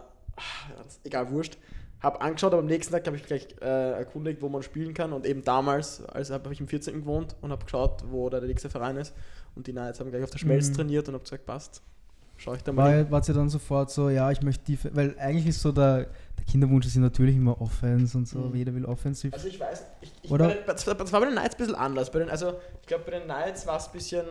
egal, 1.04 1.32
wurscht. 1.32 1.58
Hab 2.02 2.24
angeschaut, 2.24 2.54
aber 2.54 2.62
am 2.62 2.68
nächsten 2.68 2.94
Tag 2.94 3.06
habe 3.08 3.18
ich 3.18 3.24
gleich 3.26 3.48
äh, 3.62 3.92
erkundigt, 3.92 4.42
wo 4.42 4.48
man 4.50 4.64
spielen 4.64 4.94
kann 4.94 5.12
und 5.12 5.26
eben 5.26 5.44
damals, 5.44 6.04
also 6.06 6.34
habe 6.34 6.54
ich 6.54 6.60
im 6.62 6.68
14. 6.68 7.02
gewohnt 7.02 7.36
und 7.42 7.52
habe 7.52 7.66
geschaut, 7.66 8.04
wo 8.10 8.30
da 8.30 8.40
der 8.40 8.48
nächste 8.48 8.70
Verein 8.70 8.96
ist 8.98 9.14
und 9.56 9.68
die 9.68 9.74
Knights 9.74 10.00
haben 10.00 10.10
gleich 10.10 10.24
auf 10.24 10.30
der 10.30 10.40
Schmelz 10.40 10.70
Mhm. 10.70 10.74
trainiert 10.76 11.08
und 11.10 11.16
habe 11.16 11.24
gesagt, 11.26 11.46
passt, 11.46 11.82
schau 12.38 12.54
ich 12.54 12.64
da 12.64 12.72
mal. 12.72 13.04
War, 13.04 13.12
wart 13.12 13.28
ihr 13.28 13.34
dann 13.34 13.50
sofort 13.50 13.92
so, 13.92 14.10
ja, 14.10 14.32
ich 14.32 14.42
möchte 14.42 14.64
die, 14.66 14.80
weil 14.96 15.14
eigentlich 15.20 15.48
ist 15.48 15.62
so 15.62 15.74
der, 15.74 16.08
der 16.38 16.46
Kinderwunsch 16.50 16.86
ist 16.88 16.96
natürlich 16.96 17.36
immer 17.36 17.60
Offense 17.62 18.18
und 18.18 18.28
so, 18.30 18.40
Mhm. 18.40 18.56
jeder 18.56 18.74
will 18.74 18.86
Offensiv. 18.86 19.34
Also 19.34 19.50
ich 19.50 19.60
weiß, 19.60 19.84
ich, 20.00 20.14
ich 20.22 20.32
Oder? 20.32 20.48
Den, 20.48 20.58
das 20.68 20.88
war 20.88 20.98
war 20.98 21.20
bei 21.20 21.26
den 21.26 21.36
Knights 21.36 21.56
ein 21.56 21.58
bisschen 21.58 21.76
anders. 21.76 22.12
Den, 22.12 22.30
also 22.30 22.54
ich 22.82 22.88
glaube 22.88 23.04
bei 23.04 23.12
den 23.12 23.24
Knights 23.24 23.68
war 23.68 23.76
es 23.76 23.88
ein 23.88 23.92
bisschen, 23.92 24.26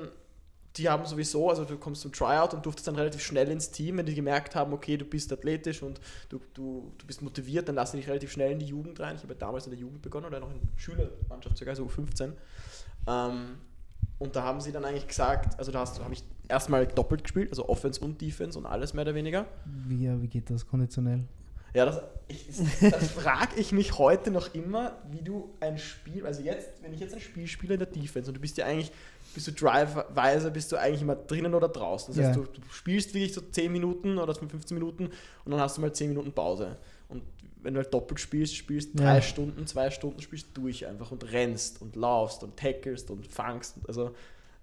die 0.77 0.89
haben 0.89 1.05
sowieso, 1.07 1.49
also 1.51 1.65
du 1.65 1.77
kommst 1.77 2.03
zum 2.03 2.13
Tryout 2.13 2.55
und 2.55 2.65
durftest 2.65 2.87
dann 2.87 2.95
relativ 2.95 3.23
schnell 3.23 3.49
ins 3.51 3.71
Team, 3.71 3.97
wenn 3.97 4.07
die 4.07 4.15
gemerkt 4.15 4.55
haben, 4.55 4.73
okay, 4.73 4.97
du 4.97 5.05
bist 5.05 5.33
athletisch 5.33 5.83
und 5.83 6.01
du, 6.29 6.41
du, 6.55 6.93
du 6.99 7.07
bist 7.07 7.21
motiviert, 7.23 7.69
dann 7.69 7.75
lassen 7.75 7.97
die 7.97 8.03
dich 8.03 8.09
relativ 8.09 8.31
schnell 8.31 8.53
in 8.53 8.59
die 8.61 8.67
Jugend 8.67 9.01
rein. 9.01 9.17
Ich 9.17 9.23
habe 9.23 9.33
ja 9.33 9.39
damals 9.41 9.67
in 9.67 9.73
der 9.73 9.81
Jugend 9.81 10.03
begonnen 10.03 10.27
oder 10.27 10.39
noch 10.41 10.51
in 10.51 10.61
der 10.61 10.69
Schülermannschaft 10.77 11.57
sogar, 11.59 11.75
so 11.75 11.85
U15. 11.87 12.33
Ähm, 13.07 13.59
und 14.19 14.37
da 14.37 14.43
haben 14.43 14.61
sie 14.61 14.73
dann 14.73 14.85
eigentlich 14.85 15.07
gesagt, 15.09 15.59
also 15.59 15.73
da 15.73 15.81
hast- 15.81 16.01
habe 16.03 16.13
ich 16.13 16.23
erstmal 16.49 16.87
doppelt 16.87 17.23
gespielt, 17.25 17.51
also 17.51 17.69
Offense 17.69 18.01
und 18.01 18.21
Defense 18.21 18.59
und 18.59 18.67
alles 18.67 18.95
mehr 18.95 19.03
oder 19.03 19.15
weniger. 19.15 19.47
Wie, 19.65 20.09
wie 20.23 20.29
geht 20.29 20.51
das 20.51 20.67
konditionell? 20.67 21.25
Ja, 21.75 21.85
das, 21.85 22.01
das 22.81 23.11
frage 23.13 23.57
ich 23.61 23.73
mich 23.73 23.99
heute 23.99 24.31
noch 24.31 24.55
immer, 24.55 24.97
wie 25.11 25.23
du 25.23 25.51
ein 25.61 25.79
Spiel, 25.79 26.27
also 26.27 26.41
jetzt, 26.43 26.83
wenn 26.83 26.95
ich 26.95 27.01
jetzt 27.01 27.15
ein 27.15 27.21
Spiel 27.21 27.47
spiele 27.47 27.75
in 27.75 27.81
der 27.81 27.89
Defense 27.89 28.31
und 28.31 28.37
du 28.37 28.41
bist 28.41 28.57
ja 28.57 28.65
eigentlich, 28.67 28.91
bist 29.35 29.47
du 29.47 29.53
driveweise, 29.53 30.51
bist 30.51 30.73
du 30.73 30.77
eigentlich 30.77 31.03
immer 31.03 31.17
drinnen 31.17 31.55
oder 31.55 31.69
draußen. 31.69 32.15
Das 32.15 32.25
heißt, 32.25 32.37
Ja. 32.37 32.43
du, 32.45 32.51
du 32.51 32.61
spielst 32.71 33.15
wirklich 33.15 33.35
so 33.35 33.41
10 33.41 33.71
Minuten 33.73 34.19
oder 34.19 34.35
15 34.35 34.75
Minuten 34.77 35.07
und 35.45 35.51
dann 35.53 35.61
hast 35.61 35.77
du 35.77 35.81
mal 35.81 35.93
10 35.93 36.09
Minuten 36.09 36.33
Pause. 36.33 36.77
Und 37.09 37.23
wenn 37.63 37.75
du 37.75 37.81
halt 37.81 37.93
doppelt 37.93 38.21
spielst, 38.21 38.55
spielst 38.57 38.99
Ja. 38.99 39.05
drei 39.07 39.21
Stunden, 39.21 39.67
zwei 39.67 39.91
Stunden, 39.91 40.21
spielst 40.21 40.49
durch 40.55 40.87
einfach 40.87 41.11
und 41.11 41.31
rennst 41.33 41.83
und 41.83 41.97
laufst 41.97 42.43
und 42.43 42.57
tackelst 42.57 43.11
und 43.11 43.27
fangst. 43.27 43.77
Also, 43.87 44.13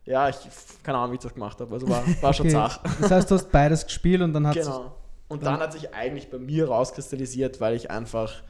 ja, 0.05 0.29
ich 0.29 0.37
keine 0.83 0.97
Ahnung, 0.99 1.11
wie 1.11 1.15
ich 1.15 1.21
das 1.21 1.33
gemacht 1.33 1.59
habe. 1.59 1.73
Also 1.73 1.89
war, 1.89 2.03
war 2.21 2.33
schon 2.33 2.45
Okay. 2.47 2.53
zach. 2.55 2.79
Das 3.01 3.11
heißt, 3.11 3.29
du 3.31 3.35
hast 3.35 3.51
beides 3.51 3.85
gespielt 3.85 4.21
und 4.21 4.33
dann 4.33 4.47
hat 4.47 4.55
Genau. 4.55 4.95
Und 5.27 5.43
dann 5.43 5.59
hat 5.59 5.73
sich 5.73 5.91
eigentlich 5.93 6.29
bei 6.29 6.37
mir 6.37 6.67
rauskristallisiert, 6.67 7.59
weil 7.59 7.75
ich 7.75 7.89
einfach 7.89 8.43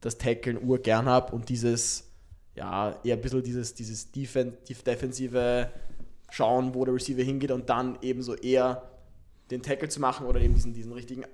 das 0.00 0.16
Tackeln 0.16 0.62
urgern 0.62 1.04
habe 1.06 1.34
und 1.34 1.50
dieses, 1.50 2.09
ja, 2.60 2.94
eher 3.02 3.16
ein 3.16 3.22
bisschen 3.22 3.42
dieses, 3.42 3.74
dieses 3.74 4.12
Defen 4.12 4.52
def- 4.68 4.82
defensive 4.82 5.70
Schauen, 6.30 6.74
wo 6.74 6.84
der 6.84 6.94
Receiver 6.94 7.22
hingeht 7.22 7.50
und 7.50 7.68
dann 7.70 7.98
eben 8.02 8.22
so 8.22 8.34
eher 8.36 8.82
den 9.50 9.62
Tackle 9.62 9.88
zu 9.88 9.98
machen 10.00 10.26
oder 10.26 10.40
eben 10.40 10.54
diesen, 10.54 10.72
diesen 10.74 10.92
richtigen 10.92 11.24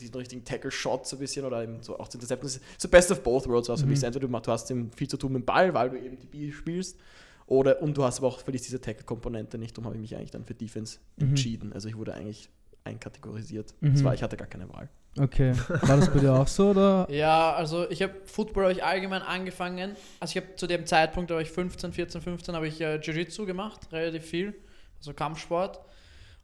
diesen 0.00 0.16
richtigen 0.16 0.44
Tackle-Shot 0.44 1.06
so 1.06 1.14
ein 1.16 1.20
bisschen 1.20 1.44
oder 1.44 1.62
eben 1.62 1.80
so 1.82 1.96
auch 2.00 2.08
zu 2.08 2.16
intercepten. 2.18 2.48
So 2.78 2.88
best 2.88 3.12
of 3.12 3.22
both 3.22 3.46
worlds 3.46 3.68
was 3.68 3.80
für 3.82 3.86
mich. 3.86 4.02
Entweder 4.02 4.26
du, 4.26 4.50
hast 4.50 4.68
eben 4.70 4.90
viel 4.90 5.06
zu 5.06 5.16
tun 5.16 5.32
mit 5.34 5.42
dem 5.42 5.46
Ball, 5.46 5.72
weil 5.72 5.90
du 5.90 5.96
eben 6.00 6.18
die 6.18 6.26
B 6.26 6.50
spielst, 6.50 6.98
oder 7.46 7.80
und 7.80 7.96
du 7.96 8.02
hast 8.02 8.18
aber 8.18 8.26
auch 8.26 8.40
verlierst 8.40 8.66
diese 8.66 8.80
Tackle-Komponente 8.80 9.56
nicht. 9.56 9.76
Darum 9.76 9.84
habe 9.84 9.94
ich 9.94 10.00
mich 10.00 10.16
eigentlich 10.16 10.32
dann 10.32 10.44
für 10.44 10.54
Defense 10.54 10.98
Mhm. 11.16 11.28
entschieden. 11.28 11.72
Also 11.72 11.88
ich 11.88 11.96
wurde 11.96 12.12
eigentlich 12.14 12.48
einkategorisiert. 12.82 13.72
Mhm. 13.80 13.92
Das 13.92 14.02
war, 14.02 14.14
ich 14.14 14.22
hatte 14.22 14.36
gar 14.36 14.48
keine 14.48 14.68
Wahl. 14.70 14.88
Okay. 15.18 15.52
War 15.68 15.96
das 15.96 16.12
bei 16.12 16.18
dir 16.18 16.34
auch 16.34 16.48
so 16.48 16.70
oder? 16.70 17.06
Ja, 17.10 17.52
also 17.52 17.88
ich 17.88 18.02
habe 18.02 18.14
Football 18.24 18.64
habe 18.64 18.72
ich 18.72 18.84
allgemein 18.84 19.22
angefangen. 19.22 19.96
Also 20.18 20.32
ich 20.36 20.44
habe 20.44 20.56
zu 20.56 20.66
dem 20.66 20.86
Zeitpunkt, 20.86 21.30
da 21.30 21.34
war 21.34 21.42
ich 21.42 21.50
15, 21.50 21.92
14, 21.92 22.20
15, 22.20 22.54
habe 22.54 22.66
ich 22.66 22.80
äh, 22.80 22.96
Jiu-Jitsu 22.96 23.46
gemacht, 23.46 23.80
relativ 23.92 24.24
viel, 24.24 24.54
also 24.98 25.14
Kampfsport. 25.14 25.78
Und 25.78 25.86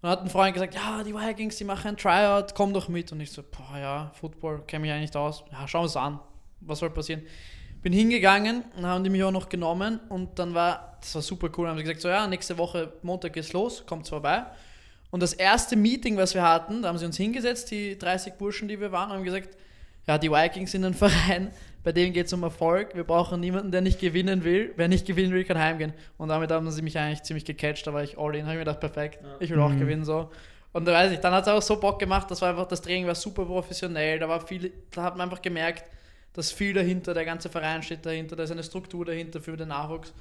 dann 0.03 0.13
hat 0.13 0.23
ein 0.23 0.31
Freund 0.31 0.55
gesagt, 0.55 0.75
ja, 0.75 1.03
die 1.03 1.15
Vikings, 1.15 1.57
die 1.57 1.65
machen 1.65 1.89
ein 1.89 1.97
Tryout, 1.97 2.55
komm 2.55 2.73
doch 2.73 2.89
mit. 2.89 3.11
Und 3.13 3.21
ich 3.21 3.33
so, 3.33 3.43
boah, 3.43 3.77
ja, 3.79 4.13
Football, 4.15 4.63
kenne 4.67 4.83
mich 4.83 4.93
eigentlich 4.93 5.11
nicht 5.11 5.17
aus. 5.17 5.45
Ja, 5.51 5.67
schauen 5.67 5.83
wir 5.83 5.87
es 5.87 5.97
an, 5.97 6.21
was 6.61 6.79
soll 6.79 6.91
passieren. 6.91 7.23
Bin 7.83 7.93
hingegangen 7.93 8.65
und 8.77 8.87
haben 8.87 9.03
die 9.03 9.11
mich 9.11 9.25
auch 9.25 9.31
noch 9.31 9.49
genommen 9.49 10.01
und 10.11 10.39
dann 10.39 10.55
war, 10.55 10.99
das 11.01 11.15
war 11.15 11.23
super 11.23 11.49
cool, 11.57 11.67
haben 11.67 11.79
sie 11.79 11.83
gesagt, 11.83 12.03
so 12.03 12.09
ja, 12.09 12.27
nächste 12.27 12.59
Woche 12.59 12.93
Montag 13.03 13.33
geht's 13.33 13.55
los, 13.55 13.85
kommt's 13.87 14.11
vorbei. 14.11 14.45
Und 15.11 15.21
das 15.23 15.33
erste 15.33 15.77
Meeting, 15.77 16.17
was 16.17 16.35
wir 16.35 16.43
hatten, 16.43 16.83
da 16.83 16.89
haben 16.89 16.99
sie 16.99 17.07
uns 17.07 17.17
hingesetzt, 17.17 17.71
die 17.71 17.99
30 17.99 18.35
Burschen, 18.35 18.69
die 18.69 18.79
wir 18.81 18.93
waren, 18.93 19.11
und 19.11 19.17
haben 19.19 19.25
gesagt, 19.25 19.49
ja, 20.07 20.19
die 20.19 20.31
Vikings 20.31 20.71
sind 20.73 20.85
ein 20.85 20.95
Verein, 20.95 21.51
bei 21.83 21.93
dem 21.93 22.13
geht 22.13 22.27
es 22.27 22.33
um 22.33 22.43
Erfolg. 22.43 22.95
Wir 22.95 23.05
brauchen 23.05 23.41
niemanden, 23.41 23.71
der 23.73 23.81
nicht 23.81 23.99
gewinnen 24.01 24.45
will. 24.45 24.73
Wer 24.77 24.87
nicht 24.89 25.07
gewinnen 25.07 25.33
will, 25.33 25.45
kann 25.45 25.59
heimgehen. 25.59 25.95
Und 26.19 26.29
damit 26.29 26.51
haben 26.51 26.71
sie 26.71 26.83
mich 26.83 26.99
eigentlich 26.99 27.23
ziemlich 27.23 27.45
gecatcht. 27.47 27.87
Da 27.87 27.95
war 27.95 28.03
ich 28.03 28.19
all 28.19 28.35
in. 28.35 28.43
Habe 28.43 28.53
ich 28.53 28.59
mir 28.59 28.65
gedacht, 28.67 28.81
perfekt, 28.81 29.19
ich 29.41 29.49
will 29.51 29.59
auch 29.61 29.71
Mhm. 29.71 29.79
gewinnen. 29.79 30.05
so. 30.05 30.31
Und 30.73 30.85
da 30.85 30.93
weiß 30.93 31.11
ich, 31.13 31.21
dann 31.21 31.33
hat 31.33 31.45
es 31.45 31.49
auch 31.49 31.63
so 31.63 31.81
Bock 31.81 31.99
gemacht. 31.99 32.31
Das 32.31 32.43
war 32.43 32.51
einfach, 32.51 32.69
das 32.69 32.83
Training 32.83 33.07
war 33.07 33.15
super 33.15 33.47
professionell. 33.47 34.19
Da 34.19 34.29
war 34.29 34.47
viel, 34.47 34.71
da 34.91 35.03
hat 35.05 35.17
man 35.17 35.29
einfach 35.29 35.41
gemerkt, 35.43 35.85
dass 36.35 36.53
viel 36.53 36.75
dahinter, 36.75 37.15
der 37.15 37.25
ganze 37.25 37.49
Verein 37.49 37.83
steht 37.83 38.05
dahinter, 38.05 38.37
da 38.37 38.43
ist 38.45 38.51
eine 38.53 38.63
Struktur 38.63 39.05
dahinter 39.07 39.41
für 39.41 39.57
den 39.57 39.69
Nachwuchs. 39.69 40.13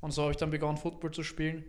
Und 0.00 0.12
so 0.12 0.22
habe 0.22 0.30
ich 0.30 0.36
dann 0.38 0.50
begonnen, 0.50 0.76
Football 0.78 1.10
zu 1.10 1.24
spielen. 1.24 1.64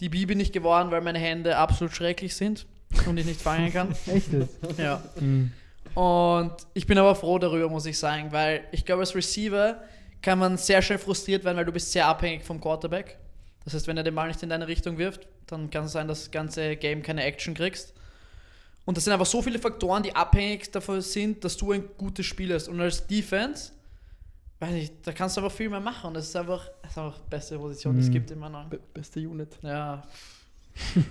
Die 0.00 0.08
B 0.08 0.26
bin 0.26 0.40
ich 0.40 0.52
geworden, 0.52 0.90
weil 0.90 1.00
meine 1.00 1.18
Hände 1.18 1.56
absolut 1.56 1.94
schrecklich 1.94 2.34
sind 2.34 2.66
und 3.06 3.16
ich 3.16 3.26
nicht 3.26 3.40
fangen 3.40 3.72
kann. 3.72 3.94
Echt 4.06 4.32
jetzt? 4.32 4.58
ja. 4.78 5.02
Mhm. 5.20 5.52
Und 5.94 6.52
ich 6.74 6.86
bin 6.86 6.98
aber 6.98 7.14
froh 7.14 7.38
darüber, 7.38 7.68
muss 7.68 7.86
ich 7.86 7.98
sagen, 7.98 8.32
weil 8.32 8.64
ich 8.72 8.84
glaube, 8.84 9.00
als 9.00 9.14
Receiver 9.14 9.82
kann 10.22 10.38
man 10.38 10.56
sehr 10.56 10.82
schnell 10.82 10.98
frustriert 10.98 11.44
werden, 11.44 11.56
weil 11.56 11.64
du 11.64 11.72
bist 11.72 11.92
sehr 11.92 12.06
abhängig 12.06 12.44
vom 12.44 12.60
Quarterback. 12.60 13.18
Das 13.64 13.74
heißt, 13.74 13.86
wenn 13.86 13.96
er 13.96 14.02
den 14.02 14.14
Ball 14.14 14.28
nicht 14.28 14.42
in 14.42 14.48
deine 14.48 14.66
Richtung 14.66 14.98
wirft, 14.98 15.28
dann 15.46 15.70
kann 15.70 15.84
es 15.84 15.92
sein, 15.92 16.08
dass 16.08 16.20
das 16.20 16.30
ganze 16.30 16.76
Game 16.76 17.02
keine 17.02 17.22
Action 17.22 17.54
kriegst. 17.54 17.94
Und 18.84 18.96
das 18.96 19.04
sind 19.04 19.12
einfach 19.12 19.26
so 19.26 19.40
viele 19.40 19.58
Faktoren, 19.58 20.02
die 20.02 20.14
abhängig 20.14 20.70
davon 20.70 21.00
sind, 21.00 21.44
dass 21.44 21.56
du 21.56 21.72
ein 21.72 21.84
gutes 21.96 22.26
Spiel 22.26 22.52
hast. 22.52 22.68
Und 22.68 22.80
als 22.80 23.06
Defense, 23.06 23.72
weiß 24.60 24.72
nicht, 24.72 24.94
da 25.06 25.12
kannst 25.12 25.36
du 25.36 25.40
einfach 25.42 25.54
viel 25.56 25.68
mehr 25.68 25.80
machen. 25.80 26.14
Das 26.14 26.26
ist 26.28 26.36
einfach, 26.36 26.68
das 26.82 26.92
ist 26.92 26.98
einfach 26.98 27.18
die 27.18 27.30
beste 27.30 27.58
Position, 27.58 27.94
die 27.96 28.02
es 28.02 28.08
Mhm. 28.08 28.12
gibt 28.12 28.30
in 28.30 28.38
meiner. 28.38 28.64
Be 28.64 28.80
beste 28.92 29.20
Unit. 29.20 29.58
Ja. 29.62 30.02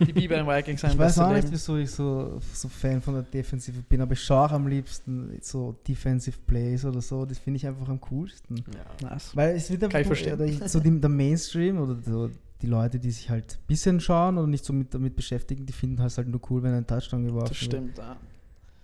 Die 0.01 0.11
B 0.11 0.27
bei 0.27 0.35
den 0.35 0.45
Vikings 0.47 0.81
sein 0.81 0.91
Ich 0.91 0.97
weiß 0.97 1.19
auch 1.19 1.31
nicht, 1.31 1.49
wieso 1.49 1.77
ich 1.77 1.89
so, 1.89 2.37
so 2.53 2.67
Fan 2.67 3.01
von 3.01 3.13
der 3.13 3.23
Defensive 3.23 3.81
bin, 3.87 4.01
aber 4.01 4.11
ich 4.11 4.21
schaue 4.21 4.45
auch 4.47 4.51
am 4.51 4.67
liebsten 4.67 5.37
so 5.41 5.73
Defensive 5.87 6.37
Plays 6.45 6.83
oder 6.83 6.99
so. 7.01 7.23
Das 7.25 7.37
finde 7.39 7.57
ich 7.57 7.67
einfach 7.67 7.87
am 7.87 8.01
coolsten. 8.01 8.57
Ja. 9.01 9.09
Nice. 9.09 9.33
Weil 9.35 9.55
es 9.55 9.69
wird 9.71 9.81
einfach 9.83 9.93
Kann 9.93 10.01
ich 10.01 10.07
verstehen. 10.07 10.67
so 10.67 10.79
die, 10.81 10.99
der 10.99 11.09
Mainstream 11.09 11.79
oder 11.79 11.95
so 12.05 12.29
die 12.61 12.67
Leute, 12.67 12.99
die 12.99 13.11
sich 13.11 13.29
halt 13.29 13.53
ein 13.61 13.67
bisschen 13.67 13.99
schauen 14.01 14.37
oder 14.37 14.47
nicht 14.47 14.65
so 14.65 14.73
mit, 14.73 14.93
damit 14.93 15.15
beschäftigen, 15.15 15.65
die 15.65 15.73
finden 15.73 16.01
es 16.01 16.17
halt 16.17 16.27
nur 16.27 16.41
cool, 16.49 16.61
wenn 16.63 16.73
ein 16.73 16.85
Touchdown 16.87 17.23
geworfen 17.25 17.47
Das 17.49 17.57
stimmt, 17.57 17.97
ja. 17.97 18.07
wird. 18.09 18.17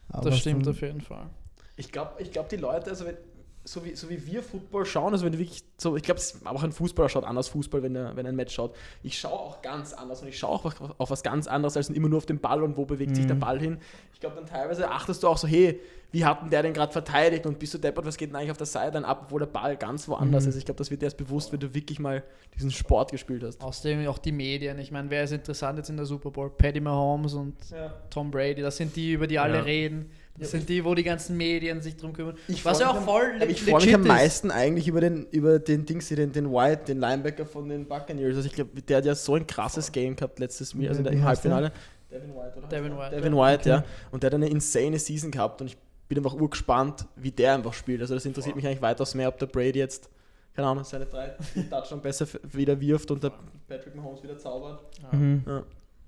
Aber 0.09 0.29
Das 0.29 0.39
stimmt 0.39 0.65
auf 0.67 0.81
jeden 0.81 1.01
Fall. 1.01 1.29
Ich 1.75 1.91
glaube, 1.91 2.11
ich 2.21 2.31
glaub, 2.31 2.47
die 2.49 2.55
Leute, 2.57 2.89
also 2.89 3.05
wenn, 3.05 3.15
so, 3.63 3.83
wie, 3.85 3.95
so 3.95 4.09
wie 4.09 4.25
wir 4.25 4.41
Football 4.41 4.85
schauen, 4.85 5.13
also 5.13 5.25
wenn 5.25 5.31
du 5.33 5.37
wirklich 5.39 5.63
so, 5.77 5.95
ich 5.95 6.03
glaube, 6.03 6.19
auch 6.45 6.63
ein 6.63 6.71
Fußballer 6.71 7.09
schaut 7.09 7.23
anders 7.23 7.49
Fußball, 7.49 7.83
wenn 7.83 7.95
er, 7.95 8.15
wenn 8.15 8.25
er 8.25 8.31
ein 8.31 8.35
Match 8.35 8.53
schaut. 8.55 8.75
Ich 9.03 9.19
schaue 9.19 9.33
auch 9.33 9.61
ganz 9.61 9.93
anders 9.93 10.21
und 10.21 10.27
ich 10.27 10.37
schaue 10.39 10.51
auch 10.51 10.65
auf, 10.65 10.81
auf 10.97 11.09
was 11.11 11.21
ganz 11.23 11.45
anderes 11.47 11.77
als 11.77 11.89
immer 11.89 12.09
nur 12.09 12.17
auf 12.17 12.25
den 12.25 12.39
Ball 12.39 12.63
und 12.63 12.77
wo 12.77 12.85
bewegt 12.85 13.15
sich 13.15 13.27
der 13.27 13.35
Mhm. 13.35 13.39
Ball 13.41 13.59
hin. 13.59 13.77
Ich 14.13 14.19
glaube, 14.19 14.35
dann 14.37 14.45
teilweise 14.47 14.89
achtest 14.89 15.21
du 15.23 15.27
auch 15.27 15.37
so, 15.37 15.47
hey, 15.47 15.79
wie 16.11 16.25
hat 16.25 16.41
denn 16.41 16.49
der 16.49 16.63
denn 16.63 16.73
gerade 16.73 16.91
verteidigt 16.91 17.45
und 17.45 17.59
bist 17.59 17.73
du 17.75 17.77
deppert, 17.77 18.03
was 18.05 18.17
geht 18.17 18.29
denn 18.29 18.35
eigentlich 18.35 18.49
auf 18.51 18.57
der 18.57 18.65
Seite 18.65 19.05
ab, 19.05 19.23
obwohl 19.25 19.39
der 19.41 19.45
Ball 19.45 19.77
ganz 19.77 20.07
woanders 20.07 20.45
Mhm. 20.45 20.49
ist. 20.49 20.55
Ich 20.55 20.65
glaube, 20.65 20.79
das 20.79 20.89
wird 20.89 21.01
dir 21.01 21.05
erst 21.05 21.17
bewusst, 21.17 21.51
wenn 21.53 21.59
du 21.59 21.73
wirklich 21.75 21.99
mal 21.99 22.23
diesen 22.57 22.71
Sport 22.71 23.11
gespielt 23.11 23.43
hast. 23.43 23.61
Außerdem 23.61 24.07
auch 24.07 24.17
die 24.17 24.31
Medien. 24.31 24.79
Ich 24.79 24.91
meine, 24.91 25.09
wer 25.11 25.23
ist 25.23 25.31
interessant 25.31 25.77
jetzt 25.77 25.89
in 25.89 25.97
der 25.97 26.07
Super 26.07 26.31
Bowl? 26.31 26.49
Paddy 26.49 26.79
Mahomes 26.81 27.35
und 27.35 27.55
Ja. 27.69 27.93
Tom 28.09 28.31
Brady. 28.31 28.61
Das 28.63 28.77
sind 28.77 28.95
die, 28.95 29.13
über 29.13 29.27
die 29.27 29.37
alle 29.37 29.57
Ja. 29.57 29.63
reden. 29.63 30.09
Das 30.39 30.51
Ja. 30.53 30.57
sind 30.59 30.69
die, 30.69 30.83
wo 30.85 30.95
die 30.95 31.03
ganzen 31.03 31.35
Medien 31.37 31.81
sich 31.81 31.97
drum 31.97 32.13
kümmern. 32.13 32.35
Ich 32.47 32.63
Was 32.65 32.79
ja 32.79 32.89
auch 32.89 32.95
am- 32.95 33.03
voll 33.03 33.33
Aber 33.35 33.49
ich 33.49 33.61
freue 33.61 33.83
mich 33.85 33.93
am 33.93 34.03
meisten 34.03 34.51
eigentlich 34.51 34.87
über 34.87 35.01
den, 35.01 35.25
über 35.31 35.59
den 35.59 35.85
Dings, 35.85 36.07
den, 36.09 36.31
den 36.31 36.51
White, 36.51 36.85
den 36.87 36.99
Linebacker 36.99 37.45
von 37.45 37.67
den 37.69 37.85
Buccaneers. 37.87 38.35
Also 38.37 38.47
ich 38.47 38.53
glaube, 38.53 38.81
der 38.81 38.97
hat 38.97 39.05
ja 39.05 39.15
so 39.15 39.35
ein 39.35 39.45
krasses 39.45 39.91
Game 39.91 40.15
gehabt 40.15 40.39
letztes 40.39 40.73
Jahr, 40.73 40.89
also 40.89 41.03
im? 41.03 41.23
Halbfinale. 41.23 41.71
Devin 42.11 42.29
White, 42.35 42.57
oder? 42.57 42.67
Devin 42.67 42.97
White, 42.97 43.15
Devin 43.17 43.33
ja. 43.35 43.39
White, 43.45 43.59
Okay. 43.59 43.69
ja. 43.69 43.83
Und 44.11 44.23
der 44.23 44.29
hat 44.29 44.35
eine 44.35 44.49
insane 44.49 44.97
Season 44.97 45.29
gehabt 45.29 45.61
und 45.61 45.67
ich 45.67 45.77
bin 46.07 46.17
einfach 46.17 46.33
urgespannt, 46.33 47.05
wie 47.15 47.29
der 47.31 47.53
einfach 47.53 47.73
spielt. 47.73 48.01
Also 48.01 48.15
das 48.15 48.25
interessiert 48.25 48.55
mich 48.55 48.65
eigentlich 48.65 48.81
weitaus 48.81 49.13
mehr, 49.13 49.27
ob 49.27 49.37
der 49.37 49.45
Brady 49.45 49.77
jetzt, 49.77 50.09
keine 50.55 50.67
Ahnung, 50.69 50.83
seine 50.83 51.05
drei 51.05 51.35
Touchdowns 51.69 52.01
besser 52.01 52.25
wieder 52.51 52.79
wirft 52.81 53.11
und 53.11 53.21
der 53.23 53.31
Patrick 53.67 53.95
Mahomes 53.95 54.23
wieder 54.23 54.37
zaubert. 54.39 54.79
Ja, 55.03 55.17
Mhm. 55.17 55.43
Ja. 55.45 55.63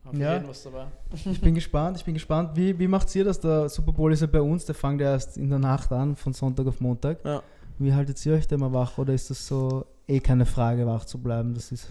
Auf 0.06 0.14
Ja. 0.18 0.34
jeden 0.34 0.48
was 0.48 0.64
dabei. 0.64 0.86
Ich 1.32 1.42
bin 1.42 1.54
gespannt, 1.56 1.98
ich 1.98 2.06
bin 2.06 2.14
gespannt. 2.14 2.52
Wie, 2.56 2.78
wie 2.80 2.88
macht 2.88 3.14
ihr 3.16 3.24
das? 3.24 3.40
Der 3.40 3.70
Super 3.70 3.92
Bowl 3.92 4.12
ist 4.12 4.22
ja 4.22 4.28
bei 4.28 4.42
uns, 4.42 4.66
der 4.66 4.76
fängt 4.76 5.02
ja 5.02 5.12
erst 5.12 5.38
in 5.38 5.50
der 5.50 5.60
Nacht 5.60 5.92
an, 5.92 6.16
von 6.16 6.34
Sonntag 6.34 6.68
auf 6.68 6.80
Montag. 6.82 7.24
Ja. 7.24 7.42
Wie 7.80 7.94
haltet 7.94 8.24
ihr 8.26 8.34
euch 8.34 8.48
da 8.48 8.56
immer 8.56 8.72
wach 8.74 8.98
oder 8.98 9.14
ist 9.14 9.30
das 9.30 9.46
so 9.48 9.86
eh 10.08 10.20
keine 10.20 10.46
Frage, 10.46 10.86
wach 10.86 11.06
zu 11.06 11.18
bleiben? 11.20 11.54
Das 11.54 11.72
ist 11.72 11.90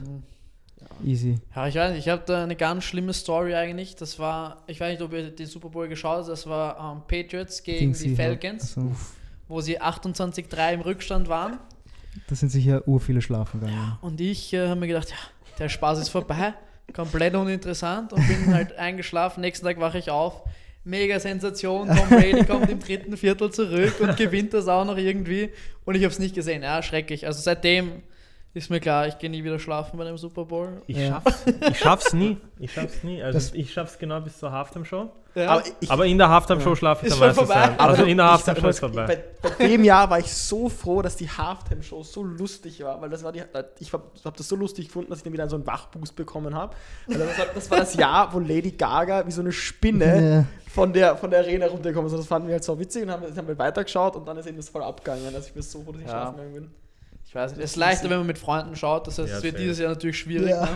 easy. 1.05 1.39
Ja, 1.55 1.67
ich 1.67 1.75
weiß 1.75 1.91
nicht, 1.93 2.07
ich 2.07 2.09
habe 2.09 2.23
da 2.27 2.43
eine 2.43 2.57
ganz 2.57 2.85
schlimme 2.85 3.13
Story 3.13 3.55
eigentlich. 3.55 3.97
Das 3.97 4.19
war, 4.19 4.59
ich 4.67 4.81
weiß 4.81 4.93
nicht, 4.93 5.03
ob 5.03 5.13
ihr 5.13 5.31
den 5.31 5.47
Super 5.47 5.69
Bowl 5.69 5.89
geschaut 5.89 6.19
habt, 6.19 6.29
das 6.29 6.47
war 6.47 6.79
ähm, 6.97 7.03
Patriots 7.07 7.63
gegen 7.63 7.93
Gegen 7.93 8.05
die. 8.11 8.17
Falcons, 8.17 8.77
Also, 8.77 8.93
wo 9.49 9.61
sie 9.61 9.81
28-3 9.81 10.75
im 10.75 10.81
Rückstand 10.81 11.29
waren. 11.29 11.59
da 12.29 12.35
sind 12.35 12.51
sicher 12.51 12.87
ur 12.87 13.01
viele 13.01 13.21
schlafen 13.23 13.61
gegangen. 13.61 13.99
Und 14.01 14.21
ich 14.21 14.53
äh, 14.53 14.69
habe 14.69 14.79
mir 14.81 14.87
gedacht, 14.87 15.11
ja, 15.11 15.17
der 15.59 15.69
Spaß 15.69 15.99
ist 15.99 16.09
vorbei, 16.09 16.55
komplett 16.93 17.34
uninteressant 17.34 18.12
und 18.12 18.26
bin 18.26 18.55
halt 18.55 18.72
eingeschlafen. 18.78 19.41
Nächsten 19.41 19.66
Tag 19.66 19.80
wache 19.80 19.99
ich 19.99 20.11
auf. 20.11 20.43
Mega 20.82 21.20
Sensation, 21.20 21.88
Tom 21.88 22.09
Brady 22.09 22.45
kommt 22.45 22.70
im 22.70 22.80
dritten 22.80 23.16
Viertel 23.16 23.51
zurück 23.51 24.01
und 24.01 24.16
gewinnt 24.16 24.55
das 24.55 24.66
auch 24.66 24.84
noch 24.86 24.97
irgendwie. 24.97 25.51
Und 25.84 25.95
ich 25.95 26.03
habe 26.05 26.12
es 26.12 26.18
nicht 26.18 26.34
gesehen. 26.34 26.62
Ja, 26.62 26.82
schrecklich. 26.82 27.26
Also 27.26 27.41
seitdem 27.43 28.03
ist 28.53 28.69
mir 28.71 28.81
klar, 28.81 29.07
ich 29.07 29.19
gehe 29.19 29.31
nie 29.31 29.45
wieder 29.45 29.59
schlafen 29.59 29.97
bei 29.97 30.05
dem 30.05 30.19
Super 30.19 30.45
Bowl. 30.45 30.83
Ich 30.89 30.97
Ja. 30.97 31.23
schaff's, 31.25 31.45
ich 31.71 31.79
schaff's 31.79 32.13
nie. 32.13 32.37
Ich 32.59 32.73
schaff's 32.73 33.05
nie. 33.05 33.23
Also 33.23 33.39
Das- 33.39 33.55
ich 33.55 33.73
schaff's 33.73 33.99
genau 33.99 34.21
bis 34.21 34.39
zur 34.39 34.51
Halftime-Show. 34.51 35.09
Ja. 35.37 35.49
Aber 35.51 35.63
ich, 35.81 35.89
Aber 35.89 36.07
in 36.07 36.19
der 36.19 36.29
Halftime-Show 36.29 36.75
schlafe 36.75 37.07
ich 37.07 37.13
Ist 37.13 37.21
dann 37.21 37.33
schon 37.33 37.47
meistens 37.47 37.57
vorbei. 37.69 37.79
Also 37.79 38.03
in 38.03 38.17
der 38.17 38.33
Halftime-Show 38.33 38.69
ist 38.69 38.81
vorbei. 38.81 39.07
Bei, 39.41 39.51
bei 39.57 39.69
dem 39.69 39.85
Jahr 39.85 40.11
war 40.11 40.19
ich 40.19 40.33
so 40.33 40.69
froh, 40.69 41.01
dass 41.03 41.15
die 41.15 41.29
Halftime-Show 41.31 42.03
so 42.03 42.25
lustig 42.25 42.83
war, 42.83 43.01
weil 43.01 43.09
das 43.11 43.23
war 43.23 43.31
die, 43.31 43.41
ich 43.79 43.93
habe 43.93 44.03
hab 44.25 44.37
das 44.37 44.49
so 44.49 44.57
lustig 44.57 44.87
gefunden, 44.89 45.11
dass 45.11 45.19
ich 45.21 45.23
dann 45.25 45.33
wieder 45.33 45.49
so 45.49 45.55
einen 45.55 45.67
Wachboost 45.69 46.17
bekommen 46.17 46.53
habe. 46.57 46.75
Weil 47.07 47.19
Das, 47.19 47.39
war- 47.39 47.47
das 47.55 47.71
war 47.71 47.79
das 47.79 47.95
Jahr, 47.95 48.33
wo 48.35 48.41
Lady 48.41 48.73
Gaga 48.73 49.25
wie 49.25 49.31
so 49.31 49.43
eine 49.43 49.53
Spinne 49.53 50.49
von 50.69 50.93
der, 50.93 51.17
von 51.17 51.31
der 51.31 51.41
Arena 51.41 51.67
runtergekommen 51.67 52.07
ist. 52.09 52.13
Also 52.15 52.23
das 52.25 52.29
fanden 52.29 52.49
wir 52.49 52.55
halt 52.55 52.65
so 52.65 52.77
witzig 52.81 53.05
und 53.05 53.13
haben, 53.13 53.23
haben 53.37 53.47
wir 53.49 53.59
weitergeschaut 53.59 54.17
und 54.17 54.27
dann 54.27 54.37
ist 54.37 54.47
eben 54.47 54.57
das 54.57 54.69
voll 54.69 54.83
abgegangen. 54.83 55.25
Also 55.33 55.47
ich 55.47 55.53
bin 55.55 55.63
so 55.63 55.81
froh, 55.83 55.93
dass 55.93 56.01
ich 56.01 56.09
Ja. 56.09 56.13
schlafen 56.13 56.37
gegangen 56.39 56.55
bin. 56.55 56.71
Ich 57.31 57.35
weiß 57.37 57.53
nicht, 57.53 57.62
es 57.64 57.70
ist 57.70 57.76
leichter, 57.76 58.11
wenn 58.11 58.18
man 58.18 58.26
mit 58.26 58.39
Freunden 58.39 58.74
schaut. 58.74 59.07
Das 59.07 59.16
heißt, 59.16 59.28
Ja, 59.31 59.37
es 59.37 59.43
wird 59.45 59.53
safe. 59.55 59.62
dieses 59.62 59.78
Jahr 59.78 59.91
natürlich 59.91 60.18
schwierig. 60.18 60.51
Ja. 60.51 60.62
Ne? 60.64 60.68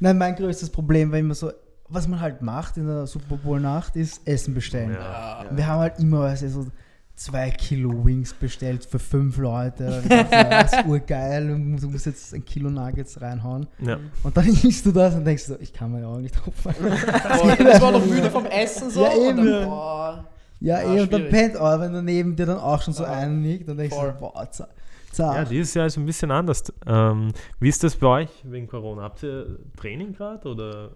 Nein, 0.00 0.18
mein 0.18 0.34
größtes 0.34 0.68
Problem 0.70 1.12
war 1.12 1.20
immer 1.20 1.34
so, 1.36 1.52
was 1.88 2.08
man 2.08 2.18
halt 2.20 2.42
macht 2.42 2.76
in 2.78 2.88
der 2.88 3.06
Super 3.06 3.36
Bowl 3.36 3.60
Nacht, 3.60 3.94
ist 3.94 4.26
Essen 4.26 4.54
bestellen. 4.54 4.94
Ja. 4.94 5.44
Wir 5.52 5.64
haben 5.68 5.78
halt 5.78 6.00
immer 6.00 6.22
also 6.22 6.48
so 6.48 6.66
zwei 7.14 7.48
Kilo 7.52 8.04
Wings 8.04 8.34
bestellt 8.34 8.84
für 8.84 8.98
fünf 8.98 9.36
Leute. 9.36 10.02
Das 10.08 10.72
ist 10.72 10.84
urgeil, 10.84 11.48
und 11.52 11.76
du 11.76 11.88
musst 11.88 12.06
jetzt 12.06 12.34
ein 12.34 12.44
Kilo 12.44 12.70
Nuggets 12.70 13.20
reinhauen. 13.20 13.68
Ja. 13.78 13.98
Und 14.24 14.36
dann 14.36 14.48
isst 14.64 14.84
du 14.86 14.90
das 14.90 15.14
und 15.14 15.24
denkst 15.24 15.44
so, 15.44 15.56
ich 15.60 15.72
kann 15.72 15.92
meine 15.92 16.08
Augen 16.08 16.22
nicht 16.22 16.34
aufmachen. 16.44 16.86
Boah, 16.90 17.54
das 17.56 17.80
war 17.80 17.92
noch 17.92 18.04
müde 18.04 18.28
vom 18.32 18.46
Essen 18.46 18.90
so. 18.90 19.04
Ja, 19.04 19.12
eben. 19.12 19.38
Und 19.38 19.46
dann, 19.46 19.68
boah, 19.68 20.24
Ja, 20.58 20.76
Ah, 20.78 20.82
eh, 20.96 21.00
und 21.02 21.12
dann 21.12 21.28
pennt 21.28 21.54
aber, 21.56 21.80
wenn 21.84 21.94
er 21.94 22.02
neben 22.02 22.34
dir 22.34 22.46
dann 22.46 22.58
auch 22.58 22.82
schon 22.82 22.94
so 22.94 23.04
Ja. 23.04 23.10
einen 23.12 23.44
liegt, 23.44 23.68
dann 23.68 23.76
denkst 23.76 23.94
du, 23.94 24.00
Voll. 24.00 24.16
boah, 24.18 24.50
za- 24.50 24.66
zart. 25.14 25.36
Ja, 25.36 25.44
dieses 25.44 25.74
Jahr 25.74 25.86
ist 25.86 25.96
ein 25.96 26.06
bisschen 26.06 26.30
anders. 26.30 26.72
Ähm, 26.86 27.32
wie 27.60 27.68
ist 27.68 27.82
das 27.82 27.96
bei 27.96 28.06
euch 28.06 28.30
wegen 28.44 28.66
Corona? 28.66 29.02
Habt 29.02 29.22
ihr 29.22 29.58
Training 29.76 30.12
gerade 30.12 30.48
oder? 30.48 30.90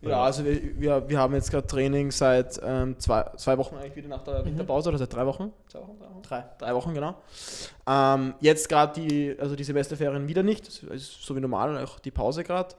Ja, 0.00 0.24
also 0.24 0.44
wir, 0.44 0.78
wir, 0.78 1.08
wir 1.08 1.18
haben 1.18 1.34
jetzt 1.34 1.50
gerade 1.50 1.66
Training 1.66 2.10
seit 2.10 2.60
ähm, 2.62 2.98
zwei, 2.98 3.24
zwei 3.36 3.56
Wochen 3.56 3.76
eigentlich 3.76 3.96
wieder 3.96 4.08
nach 4.08 4.22
der 4.22 4.44
Winterpause 4.44 4.90
oder 4.90 4.98
seit 4.98 5.12
drei 5.12 5.24
Wochen? 5.24 5.50
Zwei 5.66 5.80
Wochen? 5.80 5.98
Drei 5.98 6.10
Wochen? 6.10 6.22
Drei. 6.22 6.44
Drei 6.58 6.74
Wochen, 6.74 6.94
genau. 6.94 7.14
Ähm, 7.86 8.34
jetzt 8.40 8.68
gerade 8.68 9.00
die, 9.00 9.34
also 9.38 9.56
die 9.56 9.64
Semesterferien 9.64 10.28
wieder 10.28 10.42
nicht, 10.42 10.66
das 10.66 10.82
ist 10.82 11.22
so 11.24 11.34
wie 11.34 11.40
normal, 11.40 11.82
auch 11.82 11.98
die 12.00 12.10
Pause 12.10 12.44
gerade. 12.44 12.74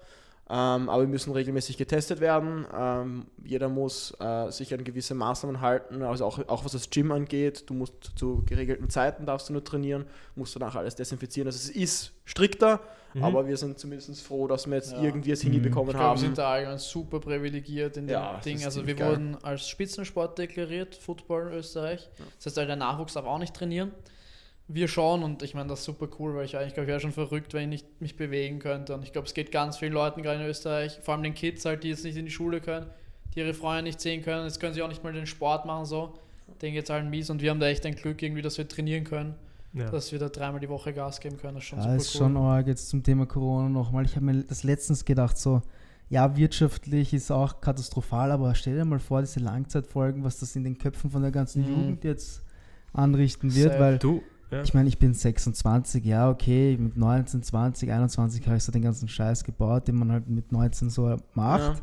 Ähm, 0.47 0.89
aber 0.89 1.01
wir 1.01 1.07
müssen 1.07 1.33
regelmäßig 1.33 1.75
getestet 1.75 2.19
werden. 2.19 2.67
Ähm, 2.71 3.25
jeder 3.43 3.67
muss 3.67 4.13
äh, 4.19 4.51
sich 4.51 4.71
an 4.75 4.83
gewisse 4.83 5.15
Maßnahmen 5.15 5.59
halten, 5.59 6.03
also 6.03 6.23
auch, 6.23 6.37
auch 6.47 6.63
was 6.63 6.73
das 6.73 6.87
Gym 6.91 7.11
angeht. 7.11 7.63
Du 7.67 7.73
musst 7.73 8.11
zu 8.15 8.43
geregelten 8.45 8.89
Zeiten 8.91 9.25
darfst 9.25 9.49
du 9.49 9.53
nur 9.53 9.63
trainieren, 9.63 10.05
musst 10.35 10.55
danach 10.55 10.75
alles 10.75 10.93
desinfizieren. 10.93 11.47
Also 11.47 11.57
es 11.57 11.69
ist 11.75 12.11
strikter, 12.25 12.79
Mhm. 13.15 13.23
aber 13.23 13.47
wir 13.47 13.57
sind 13.57 13.79
zumindest 13.79 14.21
froh, 14.21 14.45
dass 14.47 14.67
wir 14.67 14.75
jetzt 14.75 14.91
Ja. 14.91 15.01
irgendwie 15.01 15.31
es 15.31 15.43
Mhm. 15.43 15.53
hinbekommen 15.53 15.89
Ich 15.89 15.93
glaube, 15.95 16.03
wir 16.05 16.09
haben. 16.11 16.17
sind 16.19 16.37
da 16.37 16.51
allgemein 16.51 16.77
super 16.77 17.19
privilegiert 17.21 17.97
in 17.97 18.05
dem 18.05 18.13
Ja, 18.13 18.39
Ding. 18.43 18.63
Also 18.65 18.85
wir 18.85 18.93
geil. 18.93 19.09
wurden 19.09 19.37
als 19.41 19.67
Spitzensport 19.67 20.37
deklariert, 20.37 20.93
Football 20.93 21.53
Österreich. 21.53 22.07
Das 22.37 22.45
heißt, 22.45 22.57
der 22.57 22.75
Nachwuchs 22.75 23.13
darf 23.13 23.25
auch 23.25 23.39
nicht 23.39 23.55
trainieren. 23.55 23.91
Wir 24.67 24.87
schon 24.87 25.21
und 25.21 25.43
ich 25.43 25.53
meine, 25.53 25.69
das 25.69 25.79
ist 25.79 25.85
super 25.85 26.07
cool, 26.19 26.35
weil 26.35 26.45
ich 26.45 26.57
eigentlich 26.57 26.73
glaube, 26.73 26.85
ich 26.85 26.89
wäre 26.89 26.99
schon 26.99 27.11
verrückt, 27.11 27.53
wenn 27.53 27.71
ich 27.71 27.83
nicht 27.83 28.01
mich 28.01 28.15
bewegen 28.17 28.57
könnte. 28.59 28.95
Und 28.95 29.03
ich 29.03 29.11
glaube, 29.13 29.27
es 29.27 29.33
geht 29.35 29.51
ganz 29.51 29.77
vielen 29.77 29.93
Leuten 29.93 30.23
gerade 30.23 30.41
in 30.41 30.49
Österreich, 30.49 30.99
vor 31.03 31.13
allem 31.13 31.23
den 31.23 31.35
Kids 31.35 31.65
halt, 31.65 31.83
die 31.83 31.89
jetzt 31.89 32.03
nicht 32.03 32.17
in 32.17 32.25
die 32.25 32.31
Schule 32.31 32.61
können, 32.61 32.87
die 33.35 33.39
ihre 33.41 33.53
Freunde 33.53 33.83
nicht 33.83 34.01
sehen 34.01 34.23
können. 34.23 34.45
Jetzt 34.45 34.59
können 34.59 34.73
sie 34.73 34.81
auch 34.81 34.87
nicht 34.87 35.03
mal 35.03 35.13
den 35.13 35.27
Sport 35.27 35.65
machen 35.65 35.85
so. 35.85 36.13
Denen 36.61 36.73
geht 36.73 36.85
es 36.85 36.89
allen 36.91 37.09
mies 37.11 37.29
und 37.29 37.41
wir 37.41 37.51
haben 37.51 37.59
da 37.59 37.67
echt 37.67 37.85
ein 37.85 37.95
Glück 37.95 38.21
irgendwie, 38.23 38.41
dass 38.41 38.57
wir 38.57 38.67
trainieren 38.67 39.03
können, 39.03 39.35
Ja. 39.73 39.89
dass 39.91 40.11
wir 40.11 40.17
da 40.19 40.29
dreimal 40.29 40.59
die 40.59 40.69
Woche 40.69 40.93
Gas 40.93 41.19
geben 41.19 41.37
können. 41.37 41.55
Das 41.55 41.63
ist 41.63 41.69
schon 41.69 41.79
Ja, 41.79 41.83
super 41.85 41.95
ist 41.97 42.15
cool. 42.15 42.19
schon 42.19 42.37
arg 42.37 42.65
jetzt 42.67 42.89
zum 42.89 43.03
Thema 43.03 43.25
Corona 43.27 43.69
nochmal. 43.69 44.05
Ich 44.05 44.15
habe 44.15 44.25
mir 44.25 44.43
das 44.43 44.63
letztens 44.63 45.05
gedacht, 45.05 45.37
so, 45.37 45.61
ja, 46.09 46.35
wirtschaftlich 46.37 47.13
ist 47.13 47.29
auch 47.31 47.61
katastrophal, 47.61 48.31
aber 48.31 48.55
stell 48.55 48.75
dir 48.77 48.85
mal 48.85 48.99
vor, 48.99 49.21
diese 49.21 49.39
Langzeitfolgen, 49.41 50.23
was 50.23 50.39
das 50.39 50.55
in 50.55 50.63
den 50.63 50.77
Köpfen 50.79 51.09
von 51.11 51.21
der 51.21 51.31
ganzen 51.31 51.63
Mhm. 51.63 51.69
Jugend 51.69 52.03
jetzt 52.03 52.41
anrichten 52.93 53.53
wird, 53.53 53.71
Safe. 53.73 53.79
weil 53.79 53.97
Du, 53.99 54.21
ja. 54.55 54.61
ich 54.63 54.73
meine, 54.73 54.87
ich 54.89 54.97
bin 54.97 55.13
26, 55.13 56.05
ja, 56.05 56.29
okay, 56.29 56.77
mit 56.77 56.97
19, 56.97 57.43
20, 57.43 57.91
21 57.91 58.45
habe 58.47 58.57
ich 58.57 58.63
so 58.63 58.71
den 58.71 58.81
ganzen 58.81 59.07
Scheiß 59.07 59.43
gebaut, 59.43 59.87
den 59.87 59.95
man 59.95 60.11
halt 60.11 60.27
mit 60.27 60.51
19 60.51 60.89
so 60.89 61.17
macht. 61.33 61.61
Ja. 61.61 61.75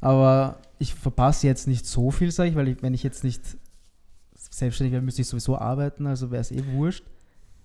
Aber 0.00 0.60
ich 0.78 0.94
verpasse 0.94 1.46
jetzt 1.46 1.68
nicht 1.68 1.86
so 1.86 2.10
viel, 2.10 2.30
sage 2.30 2.50
ich, 2.50 2.56
weil 2.56 2.68
ich, 2.68 2.82
wenn 2.82 2.94
ich 2.94 3.02
jetzt 3.02 3.24
nicht 3.24 3.42
selbstständig 4.34 4.92
wäre, 4.92 5.02
müsste 5.02 5.22
ich 5.22 5.28
sowieso 5.28 5.58
arbeiten, 5.58 6.06
also 6.06 6.30
wäre 6.30 6.40
es 6.40 6.50
eh 6.50 6.64
wurscht. 6.72 7.04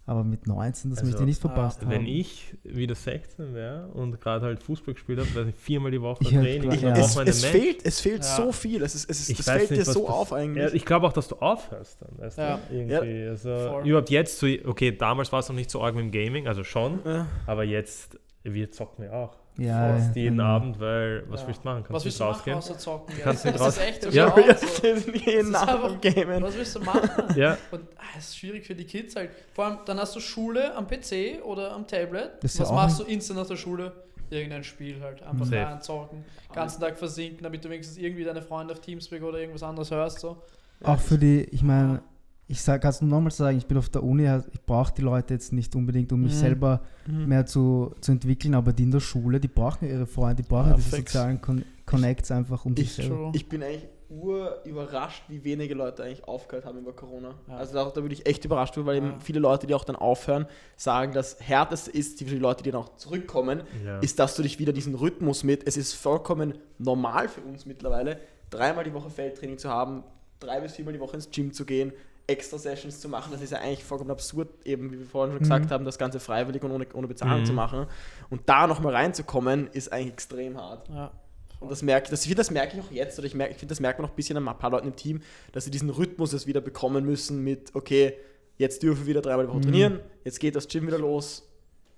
Aber 0.08 0.24
mit 0.24 0.46
19, 0.46 0.92
das 0.92 1.00
Also, 1.00 1.10
möchte 1.10 1.24
ich 1.24 1.28
nicht 1.28 1.40
ah, 1.46 1.48
verpasst 1.50 1.82
haben. 1.82 1.90
Wenn 1.90 2.06
ich 2.06 2.56
wieder 2.64 2.94
16 2.94 3.56
wäre 3.56 3.88
und 3.88 4.22
gerade 4.22 4.46
halt 4.46 4.62
Fußball 4.62 4.94
gespielt 4.94 5.20
habe, 5.20 5.34
wäre 5.34 5.50
ich 5.50 5.56
viermal 5.56 5.90
die 5.90 6.00
Woche 6.02 6.24
Ja, 6.30 6.42
Training. 6.42 6.70
klar. 6.70 6.92
und 6.92 6.98
Ja. 6.98 7.04
Es, 7.04 7.16
es, 7.18 7.46
fehlt, 7.46 7.84
es 7.84 8.00
fehlt 8.02 8.20
Ja. 8.24 8.36
so 8.36 8.52
viel. 8.52 8.84
Es, 8.84 8.94
ist, 8.94 9.10
es, 9.10 9.20
ist, 9.22 9.30
Ich 9.32 9.40
es 9.40 9.48
weiß 9.48 9.56
fällt 9.58 9.72
nicht, 9.72 9.82
dir 9.88 9.92
so 9.92 10.02
das- 10.06 10.10
auf 10.12 10.32
eigentlich. 10.34 10.64
Ja, 10.64 10.74
ich 10.76 10.86
glaube 10.86 11.08
auch, 11.08 11.14
dass 11.14 11.28
du 11.28 11.36
aufhörst 11.38 12.04
dann. 12.04 12.20
Weißt 12.20 12.38
Ja. 12.38 12.60
du? 12.70 12.76
Irgendwie. 12.76 13.28
Also, 13.28 13.50
Voll. 13.50 13.88
überhaupt 13.88 14.10
jetzt, 14.12 14.38
so, 14.38 14.46
okay, 14.66 14.92
damals 14.96 15.32
war 15.32 15.40
es 15.40 15.50
noch 15.50 15.56
nicht 15.56 15.72
so 15.72 15.82
arg 15.82 15.96
mit 15.96 16.04
dem 16.04 16.12
Gaming, 16.12 16.48
also 16.48 16.64
schon, 16.64 17.00
Ja. 17.04 17.26
aber 17.48 17.64
jetzt, 17.64 18.20
wir 18.44 18.70
zocken 18.72 19.06
ja 19.06 19.12
auch. 19.14 19.36
Ja, 19.58 19.96
Fast 19.98 20.16
jeden 20.18 20.38
genau. 20.38 20.44
Abend, 20.50 20.80
weil, 20.80 21.24
was 21.30 21.42
Ja. 21.42 21.48
willst 21.48 21.64
du 21.64 21.68
machen? 21.70 21.84
Kannst 21.84 21.92
Was 21.92 22.04
du 22.04 22.06
willst 22.08 22.20
nicht 22.20 22.20
du 22.20 22.24
machen 22.26 22.36
rausgehen? 22.36 22.58
außer 22.58 22.78
zocken? 22.78 23.16
Kannst 23.24 23.46
ja. 23.46 23.52
nicht 23.52 23.60
das 23.62 23.68
raus- 23.68 23.78
ist 23.78 23.84
echt 23.88 24.04
so. 24.04 24.10
Ja, 24.10 24.38
ja, 24.38 24.56
so. 24.58 24.88
jeden 24.88 25.52
Das 25.54 25.62
ist 25.64 25.68
Abend 25.70 26.06
einfach- 26.06 26.16
gamen. 26.26 26.44
Was 26.44 26.58
willst 26.58 26.76
du 26.76 26.80
machen? 26.82 27.10
Ja, 27.38 27.58
Und 27.72 27.82
ah, 27.98 28.02
es 28.18 28.26
ist 28.30 28.38
schwierig 28.38 28.66
für 28.66 28.76
die 28.76 28.84
Kids 28.86 29.16
halt. 29.16 29.30
Vor 29.54 29.66
allem, 29.66 29.78
dann 29.86 30.00
hast 30.00 30.16
du 30.16 30.20
Schule 30.20 30.76
am 30.76 30.88
PC 30.88 31.42
oder 31.44 31.72
am 31.72 31.88
Tablet. 31.88 32.32
Das 32.44 32.58
ja 32.58 32.64
Was 32.66 32.72
machst 32.72 33.00
du 33.00 33.04
instant 33.04 33.40
nach 33.40 33.48
der 33.48 33.56
Schule? 33.56 33.94
Irgendein 34.30 34.64
Spiel 34.64 35.00
halt. 35.02 35.22
Einfach 35.24 35.46
Safe. 35.46 35.66
rein 35.66 35.82
zocken, 35.82 36.26
ganzen 36.52 36.82
Tag 36.82 36.98
versinken, 36.98 37.44
damit 37.44 37.64
du 37.64 37.70
wenigstens 37.70 37.98
irgendwie 37.98 38.24
deine 38.24 38.42
Freunde 38.42 38.74
auf 38.74 38.82
Teamspeak 38.82 39.22
oder 39.24 39.38
irgendwas 39.40 39.62
anderes 39.64 39.92
hörst. 39.92 40.20
So. 40.20 40.42
Auch 40.84 41.00
für 41.00 41.18
die, 41.18 41.44
ich 41.52 41.62
meine, 41.62 42.02
ich 42.48 42.62
sag, 42.62 42.82
kannst 42.82 43.02
du 43.02 43.06
nochmal 43.06 43.32
sagen, 43.32 43.58
ich 43.58 43.66
bin 43.66 43.78
auf 43.78 43.90
der 43.90 44.04
Uni, 44.04 44.28
ich 44.54 44.62
brauche 44.62 44.94
die 44.94 45.02
Leute 45.02 45.34
jetzt 45.34 45.52
nicht 45.52 45.76
unbedingt, 45.76 46.12
um 46.14 46.22
mich 46.22 46.34
Mhm. 46.34 46.38
selber 46.40 46.82
Mhm. 47.08 47.28
mehr 47.28 47.46
zu, 47.46 47.94
zu 48.02 48.12
entwickeln, 48.12 48.54
aber 48.54 48.72
die 48.74 48.84
in 48.84 48.92
der 48.92 49.00
Schule, 49.00 49.40
die 49.40 49.48
brauchen 49.48 49.88
ihre 49.90 50.06
Freunde, 50.06 50.44
die 50.44 50.48
brauchen 50.50 50.70
Ja, 50.72 50.76
diese 50.76 50.96
fix. 50.96 51.12
sozialen 51.14 51.42
Con 51.42 51.66
Connects 51.86 52.32
einfach 52.32 52.66
um 52.66 52.76
sich 52.76 52.86
Ich- 52.88 52.94
selber. 52.96 53.32
Ich 53.34 53.48
bin 53.50 53.62
eigentlich 53.64 53.88
ur 54.10 54.60
überrascht, 54.66 55.24
wie 55.28 55.44
wenige 55.44 55.74
Leute 55.74 56.04
eigentlich 56.04 56.28
aufgehört 56.28 56.66
haben 56.66 56.78
über 56.80 56.94
Corona. 56.94 57.34
Ja. 57.48 57.58
Also 57.58 57.74
da, 57.74 57.86
da 57.90 58.02
würde 58.02 58.14
ich 58.14 58.28
echt 58.28 58.46
überrascht 58.46 58.76
werden, 58.76 58.86
weil 58.88 58.98
Ja. 58.98 59.08
eben 59.08 59.20
viele 59.22 59.40
Leute, 59.40 59.66
die 59.68 59.74
auch 59.74 59.84
dann 59.84 59.96
aufhören, 59.96 60.46
sagen, 60.78 61.14
das 61.14 61.38
härteste 61.42 61.90
ist, 61.92 62.20
für 62.20 62.26
die 62.26 62.38
Leute, 62.38 62.64
die 62.64 62.70
dann 62.72 62.82
auch 62.82 62.96
zurückkommen, 62.98 63.62
ja. 63.84 64.00
ist, 64.00 64.20
dass 64.20 64.36
du 64.36 64.44
dich 64.44 64.60
wieder 64.60 64.74
diesen 64.74 64.94
Rhythmus 64.96 65.44
mit, 65.44 65.68
es 65.68 65.78
ist 65.78 65.94
vollkommen 65.94 66.54
normal 66.78 67.28
für 67.28 67.42
uns 67.42 67.66
mittlerweile, 67.66 68.20
dreimal 68.52 68.84
die 68.84 68.94
Woche 68.94 69.10
Feldtraining 69.10 69.58
zu 69.58 69.70
haben, 69.70 70.04
drei 70.40 70.62
bis 70.62 70.74
viermal 70.74 70.94
die 70.94 71.00
Woche 71.00 71.16
ins 71.16 71.30
Gym 71.32 71.52
zu 71.52 71.66
gehen, 71.66 71.92
extra 72.28 72.58
Sessions 72.58 73.00
zu 73.00 73.08
machen, 73.10 73.32
das 73.32 73.42
ist 73.42 73.52
ja 73.52 73.60
eigentlich 73.60 73.84
vollkommen 73.84 74.10
absurd, 74.12 74.50
eben 74.66 74.92
wie 74.92 75.00
wir 75.00 75.06
vorhin 75.06 75.34
schon 75.34 75.42
gesagt 75.42 75.66
Mhm. 75.66 75.70
haben, 75.70 75.86
das 75.86 75.98
Ganze 75.98 76.20
freiwillig 76.20 76.64
und 76.64 76.72
ohne, 76.72 76.88
ohne 76.94 77.08
Bezahlung 77.08 77.42
Mhm. 77.42 77.46
zu 77.46 77.54
machen. 77.54 77.86
Und 78.30 78.42
da 78.48 78.66
nochmal 78.68 78.96
reinzukommen, 78.96 79.68
ist 79.74 79.92
eigentlich 79.94 80.14
extrem 80.14 80.58
hart. 80.58 80.90
Ja. 80.90 81.12
Und 81.60 81.70
das 81.72 81.82
merke 81.84 82.06
ich, 82.06 82.10
das, 82.10 82.28
das 82.36 82.52
merke 82.52 82.78
ich 82.78 82.84
auch 82.84 82.92
jetzt, 82.92 83.18
oder 83.20 83.28
ich, 83.28 83.36
merke, 83.36 83.52
ich 83.54 83.58
finde, 83.60 83.72
das 83.72 83.80
merkt 83.80 84.00
man 84.00 84.08
auch 84.08 84.14
ein 84.14 84.16
bisschen 84.16 84.38
an 84.38 84.48
ein 84.48 84.58
paar 84.58 84.72
Leuten 84.72 84.88
im 84.88 84.96
Team, 84.96 85.22
dass 85.52 85.66
sie 85.66 85.72
diesen 85.72 85.90
Rhythmus 85.90 86.32
jetzt 86.34 86.48
wieder 86.48 86.62
bekommen 86.62 87.06
müssen 87.06 87.44
mit, 87.44 87.74
okay, 87.76 88.14
jetzt 88.58 88.82
dürfen 88.84 89.02
wir 89.02 89.08
wieder 89.08 89.22
dreimal 89.22 89.46
die 89.46 89.50
Woche 89.50 89.60
Mhm. 89.60 89.64
trainieren, 89.64 90.00
jetzt 90.24 90.40
geht 90.40 90.56
das 90.56 90.68
Gym 90.68 90.88
wieder 90.88 90.98
los 91.00 91.48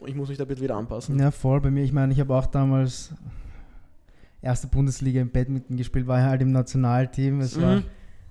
und 0.02 0.10
ich 0.10 0.16
muss 0.16 0.28
mich 0.30 0.38
da 0.38 0.46
bitte 0.46 0.62
wieder 0.62 0.76
anpassen. 0.76 1.18
Ja, 1.20 1.32
voll. 1.32 1.62
Bei 1.62 1.72
mir, 1.72 1.84
ich 1.84 1.94
meine, 1.94 2.12
ich 2.14 2.20
habe 2.20 2.36
auch 2.36 2.46
damals 2.48 3.12
erste 4.42 4.68
Bundesliga 4.68 5.22
im 5.22 5.30
Badminton 5.32 5.78
gespielt, 5.78 6.08
war 6.08 6.22
halt 6.22 6.42
im 6.42 6.52
Nationalteam. 6.52 7.42
Es 7.42 7.60
war 7.60 7.78
Mhm. 7.78 7.84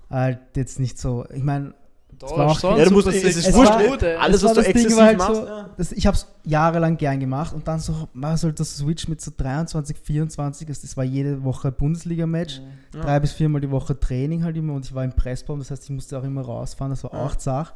halt 0.09 0.39
jetzt 0.55 0.79
nicht 0.79 0.97
so, 0.97 1.25
ich 1.33 1.43
meine, 1.43 1.73
Da 2.19 2.27
war 2.29 2.47
auch- 2.47 2.77
Ja, 2.77 2.89
musst- 2.89 3.07
es 3.07 3.23
ist 3.37 3.53
wurscht. 3.53 3.71
Alles, 3.71 4.37
Es 4.37 4.43
was 4.43 4.53
du 4.53 4.61
exzessiv 4.61 4.99
halt 4.99 5.17
machst, 5.17 5.35
so- 5.35 5.45
ja. 5.45 5.69
das, 5.77 5.91
ich 5.91 6.07
habe 6.07 6.15
es 6.17 6.25
jahrelang 6.43 6.97
gern 6.97 7.19
gemacht 7.19 7.53
und 7.53 7.67
dann 7.67 7.79
so, 7.79 8.07
war 8.13 8.35
so 8.37 8.51
das 8.51 8.77
Switch 8.77 9.07
mit 9.07 9.21
so 9.21 9.31
23, 9.35 9.97
24, 9.97 10.67
das, 10.67 10.81
das 10.81 10.97
war 10.97 11.03
jede 11.03 11.43
Woche 11.43 11.71
Bundesliga-Match. 11.71 12.61
Ja. 12.93 13.01
drei 13.01 13.19
bis 13.19 13.33
viermal 13.33 13.61
die 13.61 13.69
Woche 13.69 13.99
Training 13.99 14.43
halt 14.43 14.55
immer 14.57 14.73
und 14.73 14.85
ich 14.85 14.95
war 14.95 15.03
im 15.03 15.11
Pressbaum, 15.13 15.59
das 15.59 15.69
heißt, 15.71 15.83
ich 15.83 15.89
musste 15.91 16.17
auch 16.17 16.23
immer 16.23 16.41
rausfahren, 16.41 16.89
das 16.91 17.03
war 17.03 17.13
Ja. 17.13 17.19
auch 17.25 17.35
Sach. 17.37 17.73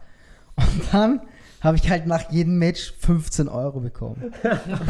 Und 0.57 0.81
dann 0.93 1.21
habe 1.61 1.77
ich 1.77 1.87
halt 1.91 2.07
nach 2.07 2.31
jedem 2.31 2.57
Match 2.57 2.91
15 3.01 3.47
Euro 3.47 3.81
bekommen. 3.81 4.33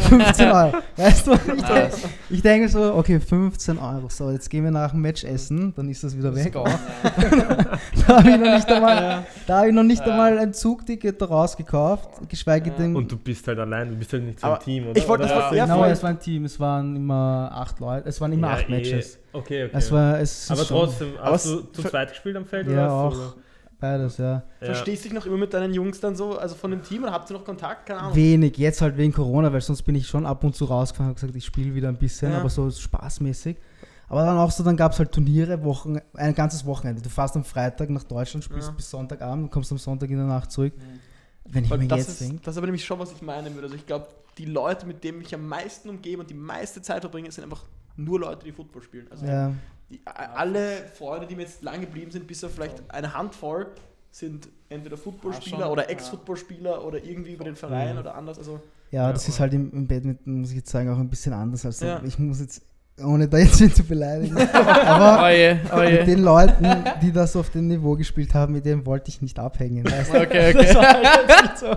15 0.07 0.47
Euro. 0.51 0.71
Weißt 0.95 1.27
du, 1.27 1.33
ich, 1.33 1.63
denk, 1.63 1.91
ich 2.29 2.41
denke 2.41 2.69
so, 2.69 2.93
okay, 2.95 3.19
15 3.19 3.77
Euro. 3.77 4.07
So, 4.07 4.31
jetzt 4.31 4.49
gehen 4.49 4.63
wir 4.63 4.71
nach 4.71 4.91
dem 4.91 5.01
Match 5.01 5.25
essen, 5.25 5.73
dann 5.75 5.89
ist 5.89 6.01
das 6.05 6.17
wieder 6.17 6.33
weg. 6.33 6.53
Da 8.07 8.17
habe 8.17 8.29
ich 8.29 8.37
noch 8.37 8.53
nicht 8.55 8.67
einmal, 8.71 9.25
da 9.47 9.57
habe 9.57 9.67
ich 9.67 9.73
noch 9.73 9.83
nicht 9.83 10.05
Ja. 10.05 10.11
einmal 10.11 10.39
ein 10.39 10.53
Zugticket 10.53 11.21
rausgekauft, 11.21 12.29
geschweige 12.29 12.69
Ja. 12.69 12.75
denn. 12.77 12.95
Und 12.95 13.11
du 13.11 13.17
bist 13.17 13.45
halt 13.49 13.59
allein, 13.59 13.89
du 13.89 13.95
bist 13.95 14.13
halt 14.13 14.23
nicht 14.23 14.39
so 14.39 14.47
im 14.47 14.59
Team, 14.59 14.83
oder? 14.87 14.95
ich 14.97 15.07
wollte- 15.07 15.25
oder? 15.25 15.35
wollte- 15.35 15.55
ja, 15.57 15.65
genau, 15.65 15.83
es 15.85 16.01
war 16.01 16.09
ein 16.11 16.19
Team, 16.19 16.45
es 16.45 16.57
waren 16.59 16.95
immer 16.95 17.51
acht 17.53 17.79
Leute, 17.81 18.07
es 18.07 18.19
waren 18.21 18.31
immer 18.31 18.47
Ja, 18.47 18.53
acht 18.53 18.69
eh. 18.69 18.71
Matches. 18.71 19.19
Okay, 19.33 19.65
okay. 19.65 19.77
Es 19.77 19.91
war, 19.91 20.19
es 20.19 20.49
aber 20.49 20.63
trotzdem, 20.65 21.09
hast 21.21 21.45
du 21.47 21.61
zu 21.73 21.83
zweit 21.83 22.09
gespielt 22.09 22.35
am 22.37 22.45
Feld? 22.45 22.67
Ja, 22.67 22.73
oder 22.85 22.91
auch. 22.93 23.13
du- 23.13 23.41
beides, 23.81 24.17
ja. 24.17 24.43
Ja. 24.61 24.67
Verstehst 24.67 25.03
du 25.03 25.09
dich 25.09 25.15
noch 25.17 25.25
immer 25.25 25.37
mit 25.37 25.53
deinen 25.53 25.73
Jungs 25.73 25.99
dann 25.99 26.15
so, 26.15 26.37
also 26.37 26.55
von 26.55 26.71
dem 26.71 26.81
Team, 26.83 27.03
oder 27.03 27.11
habt 27.11 27.29
ihr 27.29 27.33
noch 27.37 27.43
Kontakt? 27.43 27.87
Keine 27.87 27.99
Ahnung. 27.99 28.15
Wenig, 28.15 28.57
jetzt 28.57 28.81
halt 28.81 28.95
wegen 28.95 29.11
Corona, 29.11 29.51
weil 29.51 29.59
sonst 29.61 29.81
bin 29.81 29.95
ich 29.95 30.07
schon 30.07 30.25
ab 30.25 30.43
und 30.45 30.55
zu 30.55 30.65
rausgefahren 30.65 31.09
und 31.11 31.15
gesagt, 31.15 31.35
ich 31.35 31.43
spiele 31.43 31.75
wieder 31.75 31.89
ein 31.89 31.97
bisschen, 31.97 32.31
Ja. 32.31 32.39
aber 32.39 32.49
so 32.49 32.71
spaßmäßig. 32.71 33.57
Aber 34.07 34.23
dann 34.25 34.37
auch 34.37 34.51
so, 34.51 34.63
dann 34.63 34.75
gab 34.77 34.91
es 34.91 34.99
halt 34.99 35.11
Turniere, 35.11 35.63
Wochen, 35.63 35.97
ein 36.15 36.35
ganzes 36.35 36.65
Wochenende. 36.65 37.01
Du 37.01 37.09
fährst 37.09 37.35
am 37.35 37.43
Freitag 37.45 37.89
nach 37.89 38.03
Deutschland, 38.03 38.43
spielst 38.43 38.67
Ja. 38.69 38.73
bis 38.73 38.89
Sonntagabend 38.89 39.45
und 39.45 39.49
kommst 39.51 39.71
am 39.71 39.77
Sonntag 39.77 40.09
in 40.09 40.17
der 40.17 40.25
Nacht 40.25 40.51
zurück. 40.51 40.73
Wenn 41.45 41.63
ich 41.63 41.69
Weil 41.69 41.77
mir 41.79 41.87
das, 41.87 41.99
jetzt 41.99 42.21
denke. 42.21 42.41
das 42.43 42.53
ist 42.53 42.57
aber 42.57 42.67
nämlich 42.67 42.85
schon, 42.85 42.99
was 42.99 43.11
ich 43.11 43.21
meinen 43.21 43.53
würde. 43.55 43.67
Also 43.67 43.75
ich 43.75 43.85
glaube, 43.87 44.07
die 44.37 44.45
Leute, 44.45 44.85
mit 44.85 45.03
denen 45.03 45.21
ich 45.21 45.33
am 45.33 45.47
meisten 45.47 45.89
umgebe 45.89 46.21
und 46.21 46.29
die 46.29 46.33
meiste 46.35 46.81
Zeit 46.81 47.01
verbringe, 47.01 47.31
sind 47.31 47.43
einfach 47.45 47.63
nur 47.97 48.19
Leute, 48.19 48.45
die 48.45 48.51
Football 48.51 48.81
spielen. 48.83 49.07
Also 49.09 49.25
Ja, 49.25 49.51
die, 49.91 50.01
alle 50.05 50.85
Freunde, 50.97 51.27
die 51.27 51.35
mir 51.35 51.43
jetzt 51.43 51.61
lang 51.61 51.81
geblieben 51.81 52.11
sind, 52.11 52.27
bis 52.27 52.43
auf 52.43 52.53
vielleicht 52.53 52.81
eine 52.89 53.13
Handvoll, 53.13 53.67
sind 54.09 54.49
entweder 54.69 54.97
Footballspieler 54.97 55.59
schon, 55.59 55.67
oder 55.71 55.83
ja. 55.83 55.89
Ex-Footballspieler 55.89 56.83
oder 56.85 57.03
irgendwie 57.03 57.33
über 57.33 57.43
den 57.45 57.55
Verein 57.55 57.97
oder 57.97 58.15
anders. 58.15 58.37
Also 58.37 58.59
ja, 58.91 59.07
Ja, 59.07 59.13
das 59.13 59.27
ist 59.27 59.39
halt 59.39 59.53
im, 59.53 59.71
im 59.71 59.87
Badminton, 59.87 60.41
muss 60.41 60.49
ich 60.51 60.57
jetzt 60.57 60.69
sagen, 60.69 60.89
auch 60.89 60.97
ein 60.97 61.09
bisschen 61.09 61.33
anders. 61.33 61.65
Also 61.65 61.85
Ja. 61.85 62.01
ich 62.05 62.17
muss 62.19 62.39
jetzt, 62.41 62.61
ohne 63.01 63.27
da 63.27 63.37
jetzt 63.37 63.59
wen 63.61 63.73
zu 63.73 63.83
beleidigen, 63.83 64.37
aber 64.53 65.25
Oh 65.25 65.29
je, 65.29 65.55
oh 65.73 65.77
mit 65.79 66.07
den 66.07 66.19
Leuten, 66.23 66.67
die 67.01 67.11
das 67.11 67.35
auf 67.35 67.49
dem 67.51 67.67
Niveau 67.67 67.95
gespielt 67.95 68.33
haben, 68.33 68.53
mit 68.53 68.65
denen 68.65 68.85
wollte 68.85 69.09
ich 69.09 69.21
nicht 69.21 69.39
abhängen. 69.39 69.85
Weißt 69.85 70.13
du? 70.13 70.21
Okay, 70.21 70.53
Das, 70.53 70.75
okay. 70.75 70.75
war 70.75 71.03
halt 71.03 71.57
so, 71.57 71.67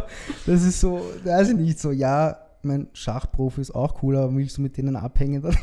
das 0.51 0.62
ist 0.65 0.81
so, 0.81 1.01
weiß 1.25 1.51
ich 1.51 1.57
nicht 1.57 1.79
so, 1.79 1.91
ja, 1.93 2.37
mein 2.65 2.89
Schachprofi 2.93 3.61
ist 3.61 3.75
auch 3.75 4.03
cool, 4.03 4.17
aber 4.17 4.35
willst 4.35 4.59
du 4.59 4.62
mit 4.62 4.77
denen 4.77 4.97
abhängen 4.97 5.43
dann? 5.43 5.57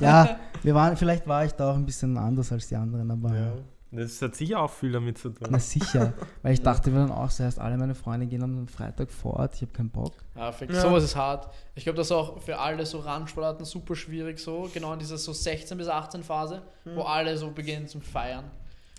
Ja, 0.00 0.38
wir 0.62 0.74
waren, 0.74 0.96
vielleicht 0.96 1.26
war 1.26 1.44
ich 1.44 1.52
da 1.52 1.70
auch 1.70 1.76
ein 1.76 1.86
bisschen 1.86 2.16
anders 2.16 2.52
als 2.52 2.68
die 2.68 2.76
anderen, 2.76 3.10
aber 3.10 3.34
Ja. 3.34 3.52
Das 3.96 4.20
hat 4.22 4.34
sicher 4.34 4.60
auch 4.60 4.70
viel 4.72 4.90
damit 4.90 5.18
zu 5.18 5.28
tun. 5.30 5.46
Na 5.50 5.58
sicher, 5.60 6.14
weil 6.42 6.52
ich 6.54 6.60
dachte 6.60 6.90
mir 6.90 6.98
dann 6.98 7.12
auch, 7.12 7.26
das 7.26 7.38
heißt, 7.38 7.60
alle 7.60 7.76
meine 7.76 7.94
Freunde 7.94 8.26
gehen 8.26 8.42
am 8.42 8.66
Freitag 8.66 9.08
fort, 9.08 9.54
ich 9.54 9.62
habe 9.62 9.70
keinen 9.70 9.90
Bock. 9.90 10.14
Ja. 10.34 10.50
Ja. 10.50 10.80
Sowas 10.80 11.04
ist 11.04 11.14
hart. 11.14 11.48
Ich 11.76 11.84
glaube, 11.84 11.98
das 11.98 12.08
ist 12.08 12.12
auch 12.12 12.42
für 12.42 12.58
alle 12.58 12.84
so 12.86 12.98
Randsportarten 12.98 13.64
super 13.64 13.94
schwierig 13.94 14.40
so, 14.40 14.68
genau 14.74 14.92
in 14.94 14.98
dieser 14.98 15.16
so 15.16 15.32
16 15.32 15.78
bis 15.78 15.86
18 15.86 16.24
Phase, 16.24 16.62
wo 16.96 17.02
alle 17.02 17.36
so 17.38 17.52
beginnen 17.52 17.86
zum 17.86 18.02
Feiern. 18.02 18.46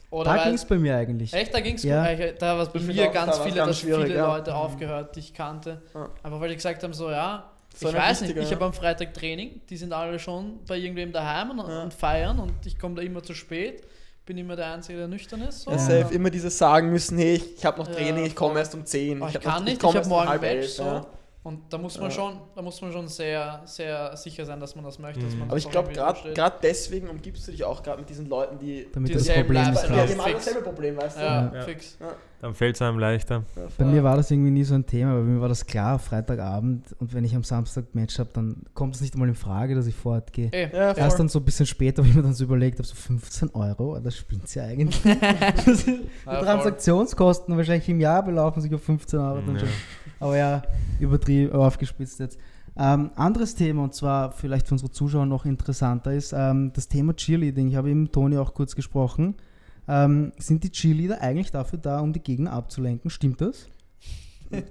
Oder 0.09 0.35
Da 0.35 0.43
ging 0.45 0.53
es 0.53 0.65
bei 0.65 0.77
mir 0.77 0.95
eigentlich. 0.95 1.33
Echt, 1.33 1.53
da 1.53 1.59
ging 1.59 1.75
es 1.75 1.83
Ja. 1.83 2.03
Da 2.39 2.55
war 2.57 2.63
es 2.63 2.69
bei 2.69 2.79
Ich 2.79 2.85
mir 2.85 3.09
auch, 3.09 3.13
ganz 3.13 3.37
da 3.37 3.43
viele, 3.43 3.55
ganz 3.55 3.69
dass 3.69 3.79
viele 3.79 4.13
ja. 4.15 4.27
Leute 4.27 4.55
aufgehört, 4.55 5.15
die 5.15 5.19
ich 5.19 5.33
kannte. 5.33 5.81
Ja. 5.93 6.09
Einfach 6.23 6.39
weil 6.39 6.49
die 6.49 6.55
gesagt 6.55 6.83
haben, 6.83 6.93
so 6.93 7.09
ja, 7.11 7.51
So 7.75 7.89
ich 7.89 7.95
weiß 7.95 8.21
nicht, 8.21 8.37
ich 8.37 8.49
ja. 8.49 8.55
habe 8.55 8.65
am 8.65 8.73
Freitag 8.73 9.13
Training, 9.13 9.61
die 9.69 9.77
sind 9.77 9.91
alle 9.91 10.17
schon 10.19 10.59
bei 10.67 10.77
irgendwem 10.77 11.11
daheim 11.11 11.51
und, 11.51 11.67
Ja. 11.67 11.83
und 11.83 11.93
feiern 11.93 12.39
und 12.39 12.53
ich 12.65 12.77
komme 12.79 12.95
da 12.95 13.01
immer 13.01 13.21
zu 13.21 13.33
spät, 13.33 13.83
bin 14.25 14.37
immer 14.37 14.55
der 14.55 14.67
Einzige, 14.73 14.97
der 14.99 15.07
nüchtern 15.07 15.41
ist. 15.41 15.63
So. 15.63 15.71
Ja, 15.71 15.77
safe. 15.77 16.13
Immer 16.13 16.29
dieses 16.29 16.57
sagen 16.57 16.89
müssen, 16.91 17.17
hey, 17.17 17.35
ich, 17.35 17.57
ich 17.57 17.65
habe 17.65 17.77
noch 17.79 17.87
Ja, 17.89 17.95
Training, 17.95 18.25
ich 18.25 18.35
komme 18.35 18.59
erst 18.59 18.73
um 18.75 18.85
10. 18.85 19.21
Aber 19.21 19.29
ich, 19.29 19.35
hab 19.35 19.43
kann 19.43 19.53
noch, 19.55 19.63
nicht, 19.65 19.73
ich, 19.73 19.79
komm 19.79 19.93
habe 19.95 20.03
um 20.03 20.09
morgen 20.09 20.29
Match 20.29 20.43
elf, 20.43 20.69
so. 20.71 21.05
Ja. 21.45 21.49
Und 21.51 21.59
da 21.69 21.77
muss 21.77 21.97
man 21.99 22.09
Ja. 22.09 22.15
schon, 22.15 22.33
da 22.55 22.61
muss 22.61 22.81
man 22.81 22.91
schon 22.91 23.07
sehr, 23.07 23.61
sehr 23.65 24.17
sicher 24.17 24.45
sein, 24.45 24.59
dass 24.59 24.75
man 24.75 24.83
das 24.83 24.99
möchte. 24.99 25.21
Dass 25.21 25.33
Mhm. 25.33 25.39
man 25.39 25.47
Aber 25.49 25.57
das 25.57 25.65
ich 25.65 25.71
glaube, 25.71 25.91
gerade 25.93 26.55
deswegen 26.63 27.07
umgibst 27.07 27.47
du 27.47 27.51
dich 27.51 27.63
auch 27.63 27.83
gerade 27.83 27.99
mit 27.99 28.09
diesen 28.09 28.27
Leuten, 28.27 28.57
die. 28.59 28.87
Damit 28.93 29.09
Die 29.09 29.13
das 29.13 29.27
Problem 29.29 29.47
nicht 29.47 29.65
Lifestyle 29.75 29.93
Ja, 29.95 30.05
Ja, 30.05 30.05
die 30.13 30.19
haben 30.21 30.33
dasselbe 30.33 30.61
Problem, 30.61 30.97
weißt 30.97 31.17
du? 31.17 31.21
Ja, 31.21 31.51
Ja. 31.53 31.61
fix. 31.61 31.97
Dann 32.41 32.53
fällt 32.53 32.75
es 32.75 32.81
einem 32.81 32.99
leichter. 32.99 33.43
Ja, 33.55 33.63
Bei 33.77 33.85
mir 33.85 34.03
war 34.03 34.17
das 34.17 34.29
irgendwie 34.29 34.51
nie 34.51 34.63
so 34.63 34.75
ein 34.75 34.85
Thema, 34.85 35.13
weil 35.15 35.21
bei 35.21 35.29
mir 35.29 35.41
war 35.41 35.49
das 35.49 35.65
klar, 35.65 35.97
Freitagabend 35.97 36.85
und 36.99 37.13
wenn 37.13 37.23
ich 37.23 37.35
am 37.35 37.43
Samstag 37.43 37.85
Match 37.93 38.19
habe, 38.19 38.29
dann 38.33 38.57
kommt 38.75 38.93
es 38.95 39.01
nicht 39.01 39.13
einmal 39.15 39.29
in 39.29 39.35
Frage, 39.35 39.73
dass 39.73 39.87
ich 39.87 39.95
fortgehe. 39.95 40.49
Ey, 40.51 40.69
Ja, 40.71 40.91
Erst 40.91 41.17
dann 41.17 41.27
so 41.29 41.39
ein 41.39 41.45
bisschen 41.45 41.65
später, 41.65 42.03
wo 42.03 42.07
ich 42.07 42.13
mir 42.13 42.21
dann 42.21 42.33
so 42.33 42.43
überlegt 42.43 42.77
habe, 42.77 42.87
so 42.87 42.93
15 42.95 43.49
Euro, 43.55 43.97
das 43.99 44.15
spinnt 44.17 44.53
ja 44.53 44.63
eigentlich. 44.65 45.03
Ist- 45.65 45.87
Die 45.87 46.01
Ja. 46.25 46.41
Transaktionskosten 46.43 47.55
wahrscheinlich 47.57 47.87
im 47.89 47.99
Jahr 47.99 48.21
belaufen 48.23 48.61
sich 48.61 48.73
auf 48.75 48.83
15 48.83 49.19
Euro 49.19 49.39
dann 49.45 49.55
Ja. 49.55 49.59
schon. 49.61 49.69
Aber 50.19 50.37
ja, 50.37 50.61
übertrieben, 50.99 51.34
aufgespitzt 51.51 52.19
jetzt. 52.19 52.37
Ähm, 52.77 53.11
anderes 53.15 53.55
Thema, 53.55 53.83
und 53.83 53.93
zwar 53.93 54.31
vielleicht 54.31 54.67
für 54.67 54.73
unsere 54.73 54.91
Zuschauer 54.91 55.25
noch 55.25 55.45
interessanter 55.45 56.13
ist, 56.13 56.33
ähm, 56.33 56.71
das 56.73 56.87
Thema 56.89 57.15
Cheerleading. 57.15 57.69
Ich 57.69 57.75
habe 57.75 57.89
eben 57.89 58.03
mit 58.03 58.13
Toni 58.13 58.37
auch 58.37 58.53
kurz 58.53 58.75
gesprochen. 58.75 59.35
Ähm, 59.87 60.31
sind 60.37 60.63
die 60.63 60.71
Cheerleader 60.71 61.21
eigentlich 61.21 61.51
dafür 61.51 61.79
da, 61.79 61.99
um 61.99 62.11
die 62.11 62.19
Gegner 62.19 62.51
abzulenken? 62.51 63.09
Stimmt 63.09 63.39
das? 63.39 63.69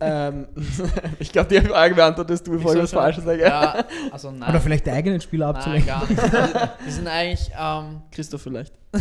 ähm, 0.01 0.47
ich 1.19 1.33
glaube, 1.33 1.49
die 1.49 1.67
Frage 1.67 1.95
beantwortest 1.95 2.47
du, 2.47 2.53
bevor 2.53 2.75
ich 2.75 2.83
was? 2.83 2.93
Falsches 2.93 3.25
sage. 3.25 3.43
Ja, 3.43 3.85
also 4.11 4.31
nein. 4.31 4.51
Oder 4.51 4.61
vielleicht 4.61 4.87
die 4.87 4.91
eigenen 4.91 5.21
Spieler 5.21 5.47
Nein, 5.47 5.57
abzulenken? 5.57 5.87
gar 5.87 6.09
nicht. 6.09 6.35
Also, 6.35 6.59
die 6.87 6.91
sind 6.91 7.09
eigentlich, 7.09 7.51
ähm, 7.59 8.03
Christoph 8.11 8.43
vielleicht. 8.43 8.75
nee, 8.93 9.01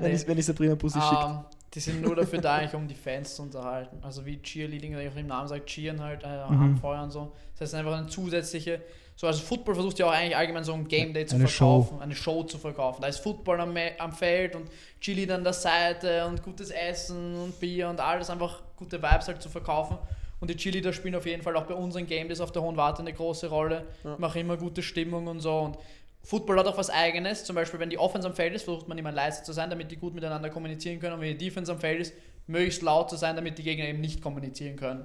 Wenn 0.00 0.14
ich, 0.14 0.26
wenn 0.26 0.38
ich 0.38 0.44
Sabrina 0.46 0.74
Bussi 0.74 1.00
schickt. 1.00 1.24
ähm, 1.24 1.38
die 1.74 1.80
sind 1.80 2.00
nur 2.02 2.16
dafür 2.16 2.40
da, 2.40 2.54
eigentlich, 2.56 2.74
um 2.74 2.88
die 2.88 2.94
Fans 2.94 3.34
zu 3.36 3.42
unterhalten. 3.42 3.98
Also 4.02 4.24
wie 4.24 4.40
Cheerleading, 4.40 4.96
wie 4.96 5.08
auch 5.08 5.16
im 5.16 5.26
Namen 5.26 5.48
sagt, 5.48 5.66
Cheeren 5.66 6.00
halt, 6.02 6.22
äh, 6.24 6.28
Mhm. 6.50 6.62
anfeuern 6.62 7.10
so. 7.10 7.32
Das 7.52 7.62
heißt 7.62 7.74
einfach 7.74 7.98
eine 7.98 8.06
zusätzliche, 8.06 8.80
so 9.14 9.26
also 9.26 9.42
Football 9.42 9.74
versucht 9.74 9.98
ja 9.98 10.06
auch 10.06 10.12
eigentlich 10.12 10.36
allgemein 10.36 10.64
so 10.64 10.72
ein 10.74 10.86
Game 10.88 11.12
Day 11.14 11.26
zu 11.26 11.36
Eine 11.36 11.48
verkaufen, 11.48 12.00
eine 12.00 12.14
Show 12.14 12.42
zu 12.44 12.58
verkaufen. 12.58 13.00
Da 13.02 13.08
ist 13.08 13.18
Football 13.20 13.60
am, 13.60 13.74
am 13.98 14.12
Feld 14.12 14.54
und 14.56 14.70
Cheerleader 15.00 15.34
an 15.36 15.44
der 15.44 15.52
Seite 15.54 16.26
und 16.26 16.42
gutes 16.42 16.70
Essen 16.70 17.34
und 17.36 17.58
Bier 17.60 17.88
und 17.88 18.00
alles, 18.00 18.28
einfach 18.30 18.62
gute 18.76 19.02
Vibes 19.02 19.28
halt 19.28 19.42
zu 19.42 19.48
verkaufen. 19.48 19.96
Und 20.38 20.50
die 20.50 20.56
Cheerleader 20.56 20.92
spielen 20.92 21.14
auf 21.14 21.24
jeden 21.24 21.42
Fall 21.42 21.56
auch 21.56 21.64
bei 21.64 21.74
unseren 21.74 22.06
Game 22.06 22.28
Days 22.28 22.40
auf 22.42 22.52
der 22.52 22.60
Hohen 22.62 22.76
Warte 22.76 23.00
eine 23.00 23.12
große 23.12 23.48
Rolle, 23.48 23.86
Ja. 24.04 24.16
machen 24.18 24.42
immer 24.42 24.58
gute 24.58 24.82
Stimmung 24.82 25.26
und 25.28 25.40
so. 25.40 25.60
Und 25.60 25.78
Football 26.26 26.58
hat 26.58 26.66
auch 26.66 26.76
was 26.76 26.90
Eigenes. 26.90 27.44
Zum 27.44 27.54
Beispiel, 27.54 27.78
wenn 27.78 27.90
die 27.90 27.98
Offense 27.98 28.26
am 28.26 28.34
Feld 28.34 28.52
ist, 28.54 28.64
versucht 28.64 28.88
man 28.88 28.98
immer 28.98 29.12
leise 29.12 29.42
zu 29.44 29.52
sein, 29.52 29.70
damit 29.70 29.90
die 29.92 29.96
gut 29.96 30.12
miteinander 30.14 30.50
kommunizieren 30.50 30.98
können. 30.98 31.14
Und 31.14 31.20
wenn 31.20 31.38
die 31.38 31.44
Defense 31.44 31.70
am 31.70 31.78
Feld 31.78 32.00
ist, 32.00 32.14
möglichst 32.48 32.82
laut 32.82 33.08
zu 33.10 33.16
sein, 33.16 33.36
damit 33.36 33.58
die 33.58 33.62
Gegner 33.62 33.86
eben 33.86 34.00
nicht 34.00 34.20
kommunizieren 34.22 34.76
können. 34.76 35.04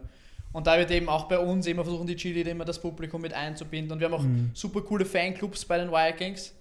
Und 0.52 0.68
da 0.68 0.78
wird 0.80 0.90
eben 0.92 1.08
auch 1.10 1.26
bei 1.26 1.38
uns 1.40 1.66
immer 1.68 1.84
versuchen, 1.84 2.08
die 2.08 2.16
Cheerleader 2.16 2.52
immer 2.52 2.66
das 2.66 2.80
Publikum 2.82 3.22
mit 3.22 3.34
einzubinden. 3.34 3.92
Und 3.94 4.00
wir 4.00 4.08
haben 4.08 4.14
auch 4.16 4.24
Mhm. 4.24 4.52
super 4.54 4.82
coole 4.82 5.06
Fanclubs 5.06 5.64
bei 5.66 5.78
den 5.78 5.92
Vikings, 5.92 6.54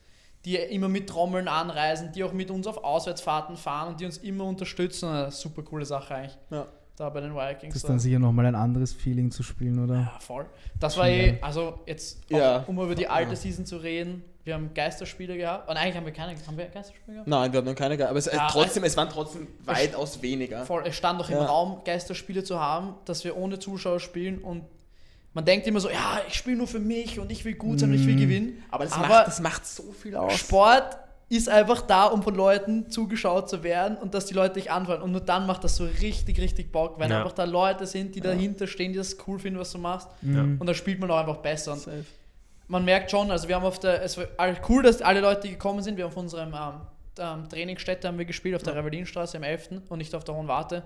die 0.44 0.56
immer 0.56 0.88
mit 0.88 1.08
Trommeln 1.08 1.48
anreisen, 1.48 2.12
die 2.14 2.22
auch 2.22 2.32
mit 2.32 2.50
uns 2.50 2.66
auf 2.66 2.84
Auswärtsfahrten 2.84 3.56
fahren 3.56 3.88
und 3.88 4.00
die 4.00 4.04
uns 4.04 4.18
immer 4.18 4.44
unterstützen. 4.44 5.08
Eine 5.08 5.30
super 5.30 5.62
coole 5.62 5.84
Sache 5.86 6.14
eigentlich. 6.14 6.38
Ja. 6.50 6.66
Da 6.96 7.08
bei 7.08 7.20
den 7.22 7.34
Vikings. 7.34 7.72
Das 7.74 7.82
ist 7.82 7.88
dann 7.88 7.98
sicher 7.98 8.18
nochmal 8.18 8.44
ein 8.46 8.54
anderes 8.54 8.92
Feeling 8.92 9.30
zu 9.30 9.42
spielen, 9.42 9.82
oder? 9.82 9.94
Ja, 9.94 10.18
voll. 10.20 10.44
Das 10.78 10.98
war 10.98 11.08
eh, 11.08 11.38
also 11.40 11.80
jetzt, 11.86 12.18
auch, 12.30 12.36
Ja. 12.36 12.64
um 12.66 12.78
über 12.78 12.94
die 12.94 13.08
alte 13.08 13.30
Ja. 13.30 13.36
Season 13.36 13.64
zu 13.64 13.78
reden, 13.78 14.22
wir 14.44 14.54
haben 14.54 14.72
Geisterspiele 14.74 15.36
gehabt. 15.36 15.68
Und 15.68 15.76
eigentlich 15.76 15.96
haben 15.96 16.06
wir 16.06 16.12
keine, 16.12 16.34
haben 16.46 16.56
wir 16.56 16.66
Geisterspiele 16.66 17.14
gehabt? 17.14 17.28
Nein, 17.28 17.52
wir 17.52 17.58
hatten 17.58 17.68
noch 17.68 17.74
keine 17.74 17.96
Ge- 17.96 18.06
Aber 18.06 18.18
es, 18.18 18.26
Ja, 18.26 18.46
äh, 18.46 18.50
trotzdem, 18.50 18.84
es 18.84 18.96
waren 18.96 19.08
trotzdem 19.08 19.46
weitaus 19.64 20.20
weniger. 20.22 20.64
Voll, 20.64 20.82
es 20.86 20.96
stand 20.96 21.20
doch 21.20 21.28
im 21.30 21.36
Ja. 21.36 21.44
Raum, 21.46 21.82
Geisterspiele 21.84 22.42
zu 22.44 22.58
haben, 22.60 22.94
dass 23.04 23.24
wir 23.24 23.36
ohne 23.36 23.58
Zuschauer 23.58 24.00
spielen 24.00 24.38
und 24.38 24.64
man 25.32 25.44
denkt 25.44 25.66
immer 25.68 25.78
so, 25.78 25.88
ja, 25.88 26.20
ich 26.26 26.34
spiele 26.34 26.56
nur 26.56 26.66
für 26.66 26.80
mich 26.80 27.20
und 27.20 27.30
ich 27.30 27.44
will 27.44 27.54
gut 27.54 27.78
sein 27.80 27.90
und 27.90 27.94
ich 27.96 28.04
will 28.06 28.16
Mm. 28.16 28.20
gewinnen. 28.20 28.64
Aber 28.70 28.84
das, 28.84 28.94
Aber 28.94 29.06
macht, 29.08 29.26
das 29.28 29.40
macht 29.40 29.64
so 29.66 29.84
viel 29.92 30.16
aus. 30.16 30.34
Sport 30.36 30.96
ist 31.28 31.48
einfach 31.48 31.82
da, 31.82 32.06
um 32.06 32.24
von 32.24 32.34
Leuten 32.34 32.90
zugeschaut 32.90 33.48
zu 33.48 33.62
werden 33.62 33.96
und 33.98 34.12
dass 34.14 34.26
die 34.26 34.34
Leute 34.34 34.54
dich 34.54 34.72
anfallen. 34.72 35.00
Und 35.02 35.12
nur 35.12 35.20
dann 35.20 35.46
macht 35.46 35.62
das 35.62 35.76
so 35.76 35.84
richtig, 35.84 36.40
richtig 36.40 36.72
Bock, 36.72 36.98
wenn 36.98 37.12
Ja. 37.12 37.18
einfach 37.18 37.30
da 37.30 37.44
Leute 37.44 37.86
sind, 37.86 38.16
die 38.16 38.18
Ja. 38.18 38.24
dahinter 38.24 38.66
stehen, 38.66 38.90
die 38.90 38.98
das 38.98 39.16
cool 39.28 39.38
finden, 39.38 39.60
was 39.60 39.70
du 39.70 39.78
machst. 39.78 40.08
Ja. 40.22 40.40
Und 40.40 40.66
dann 40.66 40.74
spielt 40.74 40.98
man 40.98 41.08
auch 41.12 41.18
einfach 41.18 41.36
besser. 41.36 41.74
Und 41.74 41.78
Safe. 41.82 42.04
Man 42.70 42.84
merkt 42.84 43.10
schon, 43.10 43.30
also 43.30 43.48
wir 43.48 43.56
haben 43.56 43.64
auf 43.64 43.78
der, 43.80 44.02
es 44.02 44.16
war 44.16 44.26
cool, 44.68 44.82
dass 44.82 45.02
alle 45.02 45.20
Leute, 45.20 45.42
die 45.42 45.50
gekommen 45.50 45.82
sind, 45.82 45.96
wir 45.96 46.04
haben 46.04 46.10
auf 46.12 46.16
unserem 46.16 46.54
ähm, 46.54 46.80
ähm, 47.18 47.48
Trainingsstätte 47.48 48.06
haben 48.08 48.16
wir 48.18 48.24
gespielt, 48.24 48.54
auf 48.54 48.62
der 48.62 48.76
Revelinstraße 48.76 49.36
am 49.36 49.42
11. 49.42 49.70
und 49.88 49.98
nicht 49.98 50.14
auf 50.14 50.24
der 50.24 50.34
Hohen 50.36 50.48
Warte. 50.48 50.84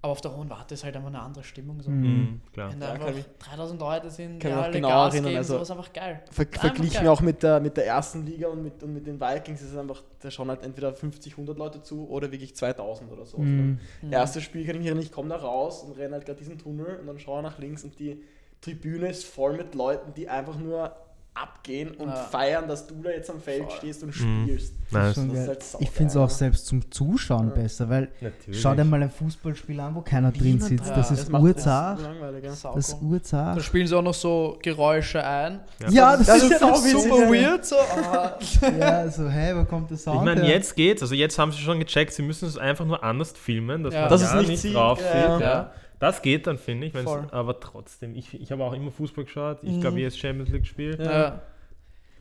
Aber 0.00 0.12
auf 0.12 0.20
der 0.20 0.36
Hohen 0.36 0.48
Warte 0.48 0.74
ist 0.74 0.84
halt 0.84 0.94
einfach 0.94 1.08
eine 1.08 1.18
andere 1.20 1.42
Stimmung. 1.42 1.80
So. 1.82 1.90
Mhm. 1.90 2.02
Mhm, 2.06 2.40
klar. 2.52 2.70
Wenn 2.70 2.78
da 2.78 2.86
Ja, 2.86 2.92
einfach 2.92 3.06
kann 3.06 3.18
ich- 3.18 3.24
3000 3.44 3.80
Leute 3.80 4.10
sind, 4.10 4.38
kann 4.38 4.38
die 4.38 4.46
mich 4.48 4.54
auch 4.56 4.62
alle 4.64 4.72
genau 4.74 4.88
Gas 4.88 5.14
erinnern, 5.14 5.28
geben, 5.30 5.38
also- 5.38 5.56
so 5.56 5.62
ist 5.62 5.70
einfach 5.72 5.92
geil. 5.92 6.22
Ver 6.30 6.42
Einfach 6.46 6.60
verglichen 6.60 7.00
geil. 7.00 7.08
auch 7.08 7.20
mit 7.20 7.42
der, 7.42 7.58
mit 7.60 7.76
der 7.76 7.86
ersten 7.86 8.24
Liga 8.24 8.46
und 8.48 8.62
mit, 8.62 8.80
und 8.84 8.92
mit 8.94 9.06
den 9.08 9.20
Vikings 9.20 9.60
ist 9.60 9.72
es 9.72 9.76
einfach, 9.76 10.02
da 10.20 10.30
schauen 10.30 10.50
halt 10.50 10.62
entweder 10.62 10.94
50, 10.94 11.32
100 11.36 11.58
Leute 11.58 11.82
zu 11.82 12.08
oder 12.08 12.30
wirklich 12.30 12.54
2000 12.54 13.10
oder 13.10 13.26
so. 13.26 13.38
Mhm. 13.38 13.80
Mhm. 14.02 14.12
Erstes 14.12 14.44
Spiel 14.44 14.64
kann 14.64 14.74
ich 14.76 14.78
mich 14.78 14.86
erinnern, 14.86 15.02
ich 15.02 15.10
komme 15.10 15.30
da 15.30 15.36
raus 15.36 15.82
und 15.82 15.96
renne 15.98 16.14
halt 16.14 16.26
gerade 16.26 16.38
diesen 16.38 16.58
Tunnel 16.58 16.98
und 17.00 17.06
dann 17.08 17.18
schaue 17.18 17.42
nach 17.42 17.58
links 17.58 17.82
und 17.82 17.98
die 17.98 18.22
Tribüne 18.60 19.08
ist 19.08 19.24
voll 19.24 19.56
mit 19.56 19.74
Leuten, 19.74 20.12
die 20.14 20.28
einfach 20.28 20.56
nur 20.58 20.92
abgehen 21.34 21.92
und 21.92 22.08
Ja. 22.08 22.14
feiern, 22.16 22.66
dass 22.66 22.88
du 22.88 22.96
da 23.00 23.10
jetzt 23.10 23.30
am 23.30 23.40
Feld 23.40 23.62
Voll. 23.62 23.76
stehst 23.76 24.02
und 24.02 24.08
Mhm. 24.08 24.44
spielst. 24.44 24.74
Nice. 24.90 25.14
Das 25.14 25.18
ist 25.24 25.46
halt 25.46 25.64
ich 25.82 25.90
finde 25.90 26.10
es 26.10 26.16
auch 26.16 26.22
ja. 26.22 26.28
selbst 26.34 26.66
zum 26.66 26.90
Zuschauen 26.90 27.48
Ja. 27.50 27.54
besser, 27.62 27.88
weil 27.88 28.08
Natürlich. 28.20 28.60
schau 28.60 28.74
dir 28.74 28.82
mal 28.82 29.00
ein 29.00 29.10
Fußballspiel 29.10 29.78
an, 29.78 29.94
wo 29.94 30.00
keiner 30.00 30.32
drin 30.32 30.42
Niemand 30.54 30.62
sitzt. 30.64 30.90
da. 30.90 30.96
Das 30.96 31.10
Das 31.10 31.20
ist 31.20 31.32
urzart. 31.32 32.00
ja. 32.00 32.40
Das 32.40 32.88
ist 32.88 32.94
cool. 32.94 32.98
Da 33.00 33.06
urzart. 33.06 33.62
spielen 33.62 33.86
sie 33.86 33.94
auch 33.96 34.02
noch 34.02 34.14
so 34.14 34.58
Geräusche 34.62 35.24
ein. 35.24 35.60
Ja, 35.90 36.16
das, 36.16 36.26
Das 36.26 36.42
ist 36.42 36.50
ist 36.50 36.60
ja 36.60 36.72
auch 36.72 36.76
Super 36.76 37.32
ja. 37.32 37.50
weird, 37.52 37.64
so, 37.64 37.76
aber 37.76 38.38
Ja, 38.80 39.08
so, 39.08 39.28
hey, 39.28 39.54
wo 39.56 39.64
kommt 39.64 39.92
Ich 39.92 40.00
Sound 40.00 40.24
meine, 40.24 40.40
her? 40.42 40.50
jetzt 40.56 40.74
geht's. 40.74 41.02
Also 41.02 41.14
jetzt 41.14 41.38
haben 41.38 41.52
sie 41.52 41.58
schon 41.58 41.78
gecheckt, 41.78 42.14
sie 42.14 42.22
müssen 42.22 42.48
es 42.48 42.58
einfach 42.58 42.84
nur 42.84 43.04
anders 43.04 43.30
filmen, 43.30 43.84
dass 43.84 43.94
Ja. 43.94 44.08
man 44.08 44.18
ja 44.18 44.26
es 44.26 44.34
nicht 44.34 44.48
nicht 44.48 44.60
sieht, 44.62 44.74
drauf 44.74 44.98
ja. 45.00 45.70
Das 45.98 46.22
geht 46.22 46.46
dann, 46.46 46.58
finde 46.58 46.86
ich. 46.88 46.94
Aber 46.96 47.58
trotzdem, 47.60 48.14
ich, 48.14 48.40
ich 48.40 48.52
habe 48.52 48.62
auch 48.64 48.72
immer 48.72 48.90
Fußball 48.92 49.24
geschaut. 49.24 49.58
Ich 49.62 49.72
Mhm. 49.72 49.80
glaube, 49.80 49.98
jedes 49.98 50.16
Champions 50.16 50.50
League 50.50 50.66
Spiel. 50.66 50.96
ja. 51.00 51.40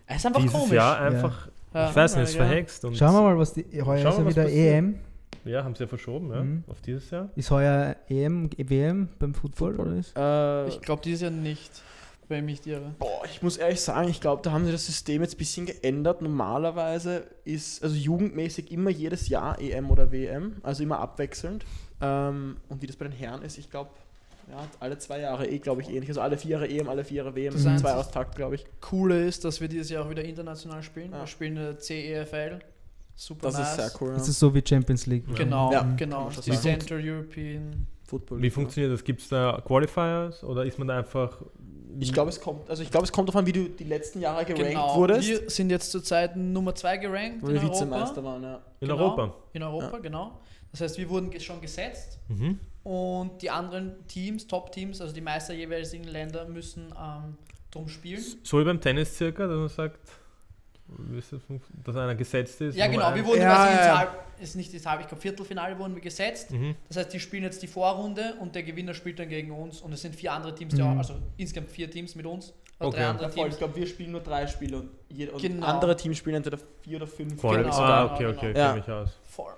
Es 0.10 0.18
ist 0.18 0.26
einfach 0.26 0.40
Dieses 0.42 0.58
komisch. 0.58 0.72
Jahr 0.74 1.00
einfach, 1.02 1.50
Ja. 1.74 1.90
ich 1.90 1.96
weiß 1.96 2.16
nicht, 2.16 2.24
es 2.30 2.34
Ja. 2.36 2.46
verhext. 2.46 2.86
Und 2.86 2.96
Schauen 2.98 3.14
wir 3.14 3.22
mal, 3.24 3.38
was 3.38 3.54
die. 3.54 3.66
Heuer 3.84 3.98
Schauen 4.02 4.12
ist 4.12 4.18
wir, 4.18 4.24
ja 4.24 4.30
wieder 4.30 4.44
passiert. 4.44 4.74
EM. 4.76 5.00
Ja, 5.44 5.64
haben 5.66 5.76
sie 5.76 5.84
ja 5.84 5.88
verschoben, 5.88 6.30
ja, 6.32 6.42
Mhm. 6.44 6.64
auf 6.68 6.80
dieses 6.82 7.10
Jahr. 7.10 7.30
Ist 7.36 7.52
heuer 7.52 7.96
EM, 8.10 8.50
WM 8.58 9.10
beim 9.20 9.34
Football, 9.34 9.76
Football. 9.76 9.88
oder 9.88 9.98
ist? 10.00 10.18
Äh, 10.18 10.68
Ich 10.70 10.82
glaube 10.82 11.02
dieses 11.04 11.22
Jahr 11.22 11.32
nicht, 11.32 11.72
wenn 12.30 12.48
ich 12.50 12.60
mich 12.66 12.68
irre. 12.68 12.94
Boah, 13.00 13.24
ich 13.26 13.42
muss 13.42 13.58
ehrlich 13.58 13.82
sagen, 13.82 14.10
ich 14.10 14.20
glaube, 14.22 14.42
da 14.44 14.52
haben 14.52 14.66
sie 14.66 14.72
das 14.72 14.86
System 14.86 15.22
jetzt 15.22 15.36
ein 15.36 15.38
bisschen 15.38 15.66
geändert. 15.66 16.22
Normalerweise 16.22 17.24
ist, 17.46 17.84
also 17.84 17.96
jugendmäßig 17.96 18.72
immer 18.72 18.90
jedes 18.90 19.30
Jahr 19.30 19.60
EM 19.62 19.90
oder 19.90 20.12
WM, 20.12 20.58
also 20.64 20.84
immer 20.84 21.00
abwechselnd. 21.00 21.66
Ähm, 22.02 22.58
und 22.70 22.82
wie 22.82 22.88
das 22.88 22.96
bei 22.96 23.06
den 23.08 23.14
Herren 23.18 23.42
ist, 23.44 23.58
ich 23.58 23.70
glaube, 23.70 23.92
ja, 24.50 24.66
alle 24.80 24.98
zwei 24.98 25.20
Jahre 25.20 25.48
eh, 25.48 25.60
glaube 25.60 25.82
ich, 25.82 25.90
ähnlich. 25.90 26.10
Also 26.10 26.22
alle 26.22 26.38
vier 26.38 26.52
Jahre 26.52 26.70
EM, 26.70 26.88
alle 26.90 27.04
vier 27.04 27.18
Jahre 27.24 27.36
WM, 27.36 27.54
Das 27.54 27.66
einzig- 27.66 27.82
zwei 27.86 27.94
Auftakt, 27.96 28.36
glaube 28.36 28.56
ich. 28.56 28.66
Coole 28.82 29.26
ist, 29.26 29.44
dass 29.46 29.60
wir 29.62 29.68
dieses 29.68 29.90
Jahr 29.90 30.06
auch 30.06 30.10
wieder 30.10 30.24
international 30.24 30.84
spielen. 30.84 31.12
Ja. 31.12 31.20
Wir 31.22 31.28
spielen 31.28 31.58
in 31.58 31.64
der 31.64 31.80
CEFL. 31.80 32.60
Super 33.16 33.48
Das 33.48 33.58
nice. 33.58 33.70
ist 33.70 33.76
sehr 33.78 33.92
cool. 34.02 34.14
Das 34.14 34.28
ja. 34.28 34.30
ist 34.32 34.40
so 34.40 34.54
wie 34.54 34.64
Champions 34.66 35.06
League. 35.08 35.24
Genau, 35.36 35.72
Ja, 35.74 35.82
genau. 35.98 36.30
Die. 36.46 36.52
Central 36.52 37.02
European. 37.04 37.88
Football. 38.08 38.42
Wie 38.42 38.50
funktioniert 38.50 38.94
das? 38.94 39.04
Gibt 39.04 39.20
es 39.22 39.28
da 39.28 39.62
Qualifiers 39.66 40.42
oder 40.44 40.64
ist 40.66 40.78
man 40.80 40.88
da 40.88 41.00
einfach. 41.00 41.42
Ich 42.00 42.14
glaube, 42.14 42.30
es 42.30 42.40
kommt, 42.40 42.70
also 42.70 42.84
ich 42.84 42.92
glaube, 42.92 43.06
es 43.06 43.12
kommt 43.12 43.28
davon, 43.30 43.46
wie 43.46 43.52
du 43.54 43.70
die 43.70 43.84
letzten 43.84 44.22
Jahre 44.22 44.46
gerankt 44.46 44.70
Genau. 44.70 44.96
wurdest. 44.96 45.28
Wir 45.28 45.50
sind 45.50 45.70
jetzt 45.70 45.92
zurzeit 45.92 46.36
Nummer 46.36 46.74
2 46.76 46.98
gerankt 46.98 47.42
wo 47.42 47.48
in 47.48 47.54
wir 47.54 47.62
Europa. 47.62 47.74
Vizemeister 47.76 48.24
waren, 48.24 48.44
ja. 48.44 48.62
in 48.80 48.88
genau. 48.88 49.00
Europa. 49.00 49.34
In 49.54 49.64
Europa, 49.64 49.98
genau. 50.00 50.40
Das 50.72 50.82
heißt, 50.82 50.98
wir 50.98 51.10
wurden 51.10 51.40
schon 51.40 51.62
gesetzt 51.62 52.20
Mhm. 52.28 52.60
und 52.84 53.42
die 53.42 53.50
anderen 53.50 54.08
Teams, 54.08 54.46
Top-Teams, 54.48 55.02
also 55.02 55.14
die 55.14 55.22
Meister 55.22 55.54
jeweiligen 55.54 56.04
Länder, 56.04 56.46
müssen 56.48 56.88
ähm, 56.98 57.36
drum 57.72 57.88
spielen. 57.88 58.24
So 58.44 58.60
wie 58.60 58.64
beim 58.66 58.80
Tennis 58.82 59.16
circa, 59.16 59.48
dass 59.48 59.58
man 59.58 59.70
sagt, 59.70 60.00
dass 61.84 61.96
einer 61.96 62.16
gesetzt 62.16 62.62
ist? 62.62 62.76
Ja, 62.76 62.88
genau. 62.88 63.14
Wir 63.14 63.26
wurden 63.26 63.42
Ja, 63.42 63.56
quasi 63.56 63.74
ins 63.78 63.86
ja. 63.86 63.98
Halb, 64.00 64.10
ist 64.40 64.56
nicht 64.56 64.74
das 64.74 64.86
Halb, 64.86 65.02
ich 65.02 65.08
glaube 65.08 65.22
Viertelfinale 65.22 65.78
wurden 65.78 65.96
wir 65.96 66.02
gesetzt. 66.02 66.52
Mhm. 66.52 66.76
Das 66.88 66.98
heißt, 66.98 67.14
die 67.14 67.20
spielen 67.20 67.44
jetzt 67.44 67.62
die 67.62 67.68
Vorrunde 67.68 68.36
und 68.40 68.56
der 68.56 68.64
Gewinner 68.64 68.94
spielt 68.94 69.20
dann 69.20 69.30
gegen 69.30 69.52
uns 69.52 69.82
und 69.82 69.92
es 69.94 70.02
sind 70.02 70.16
vier 70.16 70.32
andere 70.34 70.54
Teams, 70.56 70.74
die 70.76 70.82
Mhm. 70.82 70.88
auch, 70.94 70.98
also 70.98 71.16
insgesamt 71.38 71.70
vier 71.72 71.90
Teams 71.90 72.16
mit 72.16 72.26
uns, 72.26 72.54
oder 72.80 72.90
Okay. 72.90 72.98
drei 72.98 73.06
andere 73.08 73.24
Ja, 73.26 73.30
voll. 73.32 73.44
Teams. 73.44 73.54
Ich 73.56 73.60
glaube, 73.60 73.76
wir 73.76 73.88
spielen 73.88 74.12
nur 74.12 74.22
drei 74.22 74.48
Spiele 74.48 74.78
und, 74.78 74.90
jeder, 75.10 75.34
und 75.34 75.42
Genau. 75.42 75.66
andere 75.66 75.96
Teams 75.96 76.18
spielen 76.18 76.36
entweder 76.38 76.58
vier 76.82 76.98
oder 76.98 77.08
fünf. 77.08 77.40
Voll. 77.42 77.58
Genau, 77.64 77.70
ah, 77.76 78.04
genau, 78.04 78.14
okay, 78.14 78.24
genau. 78.26 78.38
okay, 78.38 78.54
Ja. 78.60 78.68
kenne 78.68 78.80
mich 78.80 78.90
aus. 78.90 79.18
Voll. 79.24 79.54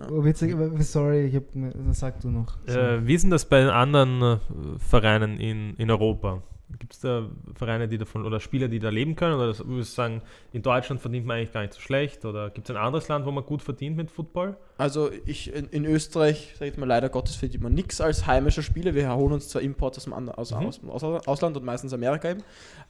Oh, 0.00 0.24
witzig, 0.24 0.54
sorry, 0.80 1.26
ich 1.26 1.34
hab, 1.34 1.42
sag 1.90 2.20
du 2.20 2.28
noch. 2.30 2.56
Äh, 2.68 3.04
wie 3.04 3.14
ist 3.14 3.22
denn 3.22 3.32
das 3.32 3.44
bei 3.44 3.58
den 3.60 3.68
anderen 3.70 4.22
äh, 4.22 4.38
Vereinen 4.78 5.40
in, 5.40 5.74
in 5.74 5.90
Europa? 5.90 6.40
Gibt 6.78 6.92
es 6.92 7.00
da 7.00 7.26
Vereine, 7.54 7.88
die 7.88 7.96
davon 7.96 8.26
oder 8.26 8.40
Spieler, 8.40 8.68
die 8.68 8.78
da 8.78 8.90
leben 8.90 9.16
können? 9.16 9.34
Oder 9.36 9.46
das, 9.46 9.66
würdest 9.66 9.92
du 9.92 9.96
sagen, 9.96 10.22
in 10.52 10.60
Deutschland 10.62 11.00
verdient 11.00 11.24
man 11.24 11.38
eigentlich 11.38 11.52
gar 11.52 11.62
nicht 11.62 11.72
so 11.72 11.80
schlecht? 11.80 12.24
Oder 12.26 12.50
gibt 12.50 12.68
es 12.68 12.76
ein 12.76 12.80
anderes 12.82 13.08
Land, 13.08 13.24
wo 13.24 13.30
man 13.30 13.44
gut 13.44 13.62
verdient 13.62 13.96
mit 13.96 14.10
Football? 14.10 14.56
Also 14.76 15.10
ich 15.24 15.52
in, 15.54 15.66
in 15.68 15.86
Österreich, 15.86 16.54
sag 16.58 16.68
ich 16.68 16.76
mal, 16.76 16.84
leider 16.86 17.08
Gottes 17.08 17.36
verdient 17.36 17.62
man 17.62 17.72
nichts 17.72 18.00
als 18.02 18.26
heimischer 18.26 18.62
Spieler. 18.62 18.94
Wir 18.94 19.14
holen 19.14 19.32
uns 19.32 19.48
zwar 19.48 19.62
Imports 19.62 19.98
aus 19.98 20.04
dem, 20.04 20.12
aus, 20.28 20.50
Mhm. 20.52 20.66
aus, 20.90 21.02
aus, 21.02 21.26
Ausland 21.26 21.56
und 21.56 21.64
meistens 21.64 21.92
Amerika 21.94 22.30
eben. 22.30 22.42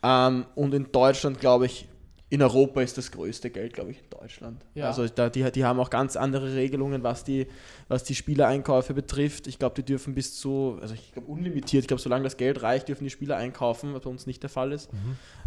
Ähm, 0.02 0.46
und 0.56 0.74
in 0.74 0.90
Deutschland, 0.90 1.38
glaube 1.38 1.66
ich, 1.66 1.86
in 2.30 2.42
Europa 2.42 2.82
ist 2.82 2.98
das 2.98 3.10
größte 3.10 3.48
Geld, 3.50 3.72
glaube 3.72 3.90
ich, 3.92 3.98
in 4.00 4.10
Deutschland. 4.10 4.64
Ja. 4.74 4.88
Also 4.88 5.06
da, 5.08 5.30
die, 5.30 5.50
die 5.50 5.64
haben 5.64 5.80
auch 5.80 5.88
ganz 5.88 6.14
andere 6.16 6.54
Regelungen, 6.54 7.02
was 7.02 7.24
die, 7.24 7.46
was 7.88 8.04
die 8.04 8.14
Spielereinkäufe 8.14 8.92
betrifft. 8.92 9.46
Ich 9.46 9.58
glaube, 9.58 9.74
die 9.76 9.82
dürfen 9.82 10.14
bis 10.14 10.38
zu, 10.38 10.78
also 10.82 10.92
ich 10.94 11.12
glaube 11.12 11.28
unlimitiert, 11.28 11.84
ich 11.84 11.88
glaube, 11.88 12.02
solange 12.02 12.24
das 12.24 12.36
Geld 12.36 12.62
reicht, 12.62 12.88
dürfen 12.88 13.04
die 13.04 13.10
Spieler 13.10 13.36
einkaufen, 13.38 13.94
was 13.94 14.02
bei 14.02 14.10
uns 14.10 14.26
nicht 14.26 14.42
der 14.42 14.50
Fall 14.50 14.72
ist. 14.72 14.90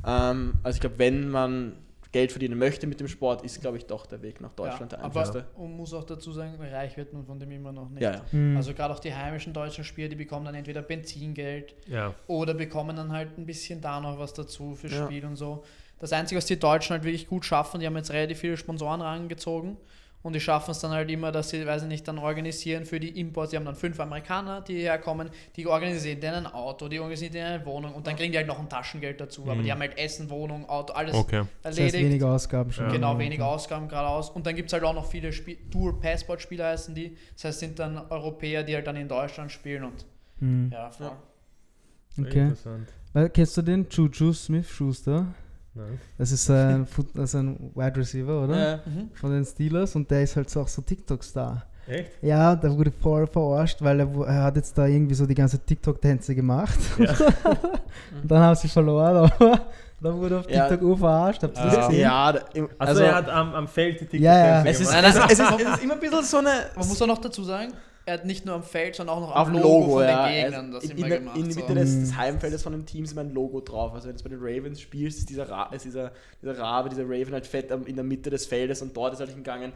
Ähm, 0.05 0.53
also 0.63 0.75
ich 0.75 0.81
glaube, 0.81 0.97
wenn 0.97 1.29
man 1.29 1.77
Geld 2.11 2.31
verdienen 2.31 2.57
möchte 2.57 2.87
mit 2.87 2.99
dem 2.99 3.07
Sport, 3.07 3.43
ist, 3.45 3.61
glaube 3.61 3.77
ich, 3.77 3.85
doch 3.85 4.05
der 4.05 4.21
Weg 4.21 4.41
nach 4.41 4.51
Deutschland 4.51 4.91
ja, 4.91 4.97
der 4.97 5.05
einfachste. 5.05 5.45
aber 5.55 5.63
man 5.67 5.77
muss 5.77 5.93
auch 5.93 6.03
dazu 6.03 6.33
sagen, 6.33 6.55
reich 6.59 6.97
wird 6.97 7.13
man 7.13 7.25
von 7.25 7.39
dem 7.39 7.51
immer 7.51 7.71
noch 7.71 7.89
nicht. 7.89 8.01
Ja, 8.01 8.15
ja. 8.15 8.21
Hm. 8.31 8.57
Also 8.57 8.73
gerade 8.73 8.93
auch 8.93 8.99
die 8.99 9.13
heimischen 9.13 9.53
deutschen 9.53 9.83
Spieler, 9.85 10.09
die 10.09 10.17
bekommen 10.17 10.45
dann 10.45 10.55
entweder 10.55 10.81
Benzingeld 10.81 11.73
Ja. 11.87 12.13
oder 12.27 12.53
bekommen 12.53 12.97
dann 12.97 13.13
halt 13.13 13.37
ein 13.37 13.45
bisschen 13.45 13.79
da 13.79 14.01
noch 14.01 14.19
was 14.19 14.33
dazu 14.33 14.75
für 14.75 14.87
Ja. 14.87 15.05
Spiel 15.05 15.23
und 15.25 15.37
so. 15.37 15.63
Das 16.01 16.11
Einzige, 16.13 16.37
was 16.37 16.45
die 16.45 16.59
Deutschen 16.59 16.93
halt 16.93 17.03
wirklich 17.03 17.27
gut 17.27 17.45
schaffen, 17.45 17.79
die 17.79 17.85
haben 17.85 17.95
jetzt 17.95 18.11
relativ 18.11 18.39
viele 18.39 18.57
Sponsoren 18.57 19.01
rangezogen 19.01 19.77
und 20.23 20.33
die 20.33 20.39
schaffen 20.39 20.71
es 20.71 20.79
dann 20.79 20.91
halt 20.91 21.09
immer, 21.09 21.31
dass 21.31 21.49
sie, 21.49 21.65
weiß 21.65 21.83
ich 21.83 21.87
nicht, 21.87 22.07
dann 22.07 22.17
organisieren 22.19 22.85
für 22.85 22.99
die 22.99 23.19
Imports. 23.19 23.51
Die 23.51 23.57
haben 23.57 23.65
dann 23.65 23.75
fünf 23.75 23.99
Amerikaner, 23.99 24.61
die 24.61 24.81
herkommen, 24.81 25.29
die 25.55 25.65
organisieren 25.65 26.19
denen 26.19 26.45
ein 26.45 26.53
Auto, 26.53 26.87
die 26.87 26.99
organisieren 26.99 27.33
denen 27.33 27.45
eine 27.53 27.65
Wohnung 27.65 27.93
und 27.95 28.05
dann 28.05 28.15
kriegen 28.15 28.31
die 28.31 28.37
halt 28.37 28.45
noch 28.47 28.59
ein 28.59 28.67
Taschengeld 28.69 29.19
dazu. 29.21 29.43
Aber 29.43 29.55
Mhm. 29.55 29.63
die 29.63 29.71
haben 29.71 29.79
halt 29.79 29.97
Essen, 29.97 30.29
Wohnung, 30.29 30.67
Auto, 30.69 30.93
alles 30.93 31.15
Okay. 31.15 31.43
das 31.63 31.71
heißt, 31.71 31.79
erledigt. 31.79 32.03
weniger 32.05 32.27
Ausgaben 32.31 32.71
schon. 32.71 32.85
Ja. 32.85 32.91
Genau, 32.91 33.13
Ja. 33.13 33.19
weniger 33.19 33.45
Ausgaben 33.47 33.87
geradeaus. 33.87 34.29
Und 34.29 34.45
dann 34.45 34.55
gibt 34.55 34.69
es 34.69 34.73
halt 34.73 34.83
auch 34.83 34.93
noch 34.93 35.05
viele 35.09 35.31
Spiel 35.33 35.57
Tour 35.71 35.99
Passport-Spieler 35.99 36.67
heißen 36.67 36.93
die. 36.93 37.15
Das 37.35 37.45
heißt, 37.45 37.59
sind 37.59 37.79
dann 37.79 37.97
Europäer, 38.09 38.63
die 38.63 38.75
halt 38.75 38.85
dann 38.85 38.95
in 38.97 39.07
Deutschland 39.07 39.51
spielen 39.51 39.83
und 39.85 40.05
Hm. 40.39 40.69
ja, 40.71 40.89
voll. 40.91 41.07
Ja. 41.07 42.23
Okay. 42.25 42.39
Interessant. 42.41 42.89
Weil, 43.13 43.29
kennst 43.29 43.55
du 43.57 43.61
den 43.61 43.87
Juju 43.89 44.33
Smith-Schuster? 44.33 45.27
Nein. 45.73 45.99
Das 46.17 46.31
ist 46.31 46.49
ein, 46.49 46.85
ist 47.15 47.35
ein 47.35 47.71
Wide 47.75 47.95
Receiver, 47.97 48.43
oder? 48.43 48.73
Äh, 48.73 48.77
Mhm. 48.89 49.09
Von 49.13 49.31
den 49.31 49.45
Steelers 49.45 49.95
und 49.95 50.09
der 50.11 50.23
ist 50.23 50.35
halt 50.35 50.49
so 50.49 50.61
auch 50.61 50.67
so 50.67 50.81
TikTok-Star. 50.81 51.63
Echt? 51.87 52.11
Ja, 52.21 52.55
der 52.55 52.77
wurde 52.77 52.91
voll 52.91 53.25
verarscht, 53.25 53.81
weil 53.81 53.99
er, 54.01 54.27
er 54.27 54.43
hat 54.43 54.55
jetzt 54.55 54.77
da 54.77 54.85
irgendwie 54.85 55.15
so 55.15 55.25
die 55.25 55.33
ganze 55.35 55.59
TikTok-Tänze 55.59 56.35
gemacht. 56.35 56.77
Ja. 56.97 57.11
und 58.21 58.29
dann 58.31 58.39
haben 58.39 58.55
sie 58.55 58.67
verloren, 58.67 59.15
aber 59.15 59.59
da 60.01 60.13
wurde 60.13 60.39
auf 60.39 60.49
Ja. 60.49 60.67
TikTok 60.67 60.99
verarscht. 60.99 61.43
Habt 61.43 61.57
ihr 61.57 61.63
das 61.63 61.73
Ja. 61.75 61.87
gesehen? 61.87 62.01
ja, 62.01 62.31
da- 62.33 62.39
im- 62.53 62.69
Also, 62.77 62.91
also 62.91 63.03
er 63.03 63.15
hat 63.15 63.29
am, 63.29 63.55
am 63.55 63.67
Feld 63.67 63.95
die 64.01 64.05
TikTok 64.05 64.19
Ja, 64.21 64.37
ja. 64.47 64.63
es, 64.65 64.79
ist, 64.81 64.89
gemacht. 64.91 65.05
es, 65.07 65.15
ist, 65.15 65.23
es, 65.23 65.31
ist, 65.39 65.39
es 65.61 65.73
ist 65.77 65.83
immer 65.83 65.93
ein 65.93 65.99
bisschen 65.99 66.23
so 66.23 66.37
eine. 66.37 66.49
Man 66.75 66.87
muss 66.87 67.01
auch 67.01 67.07
noch 67.07 67.17
dazu 67.17 67.43
sagen, 67.43 67.71
er 68.05 68.13
hat 68.15 68.25
nicht 68.25 68.45
nur 68.45 68.55
am 68.55 68.63
Feld, 68.63 68.95
sondern 68.95 69.15
auch 69.17 69.21
noch 69.21 69.31
auf 69.35 69.47
am 69.47 69.53
dem 69.53 69.61
Logo, 69.61 69.79
Logo, 69.79 69.91
von 69.93 70.03
ja. 70.03 70.27
den 70.27 70.43
Gegnern 70.43 70.71
das 70.71 70.83
in, 70.85 70.91
immer 70.91 71.03
in, 71.05 71.09
der- 71.09 71.19
gemacht. 71.19 71.37
in 71.37 71.43
die 71.45 71.51
so. 71.51 71.59
Mitte 71.61 71.73
des, 71.75 71.99
des 71.99 72.11
Mhm. 72.11 72.17
Heimfeldes 72.17 72.63
von 72.63 72.71
dem 72.73 72.85
Team 72.85 73.03
ist 73.03 73.11
immer 73.11 73.21
ein 73.21 73.33
Logo 73.33 73.61
drauf. 73.61 73.93
Also 73.93 74.07
wenn 74.09 74.17
du 74.17 74.23
bei 74.23 74.29
den 74.29 74.39
Ravens 74.41 74.81
spielst, 74.81 75.19
ist 75.19 75.29
dieser, 75.29 75.49
Ra 75.49 75.69
ist 75.73 75.85
dieser, 75.85 76.11
dieser 76.41 76.57
Rabe, 76.57 76.89
dieser 76.89 77.03
Raven 77.05 77.33
halt 77.33 77.45
fett 77.47 77.69
in 77.71 77.95
der 77.95 78.03
Mitte 78.03 78.29
des 78.29 78.45
Feldes 78.45 78.81
und 78.81 78.95
dort 78.97 79.13
ist 79.13 79.19
er 79.19 79.27
halt 79.27 79.35
gegangen 79.35 79.71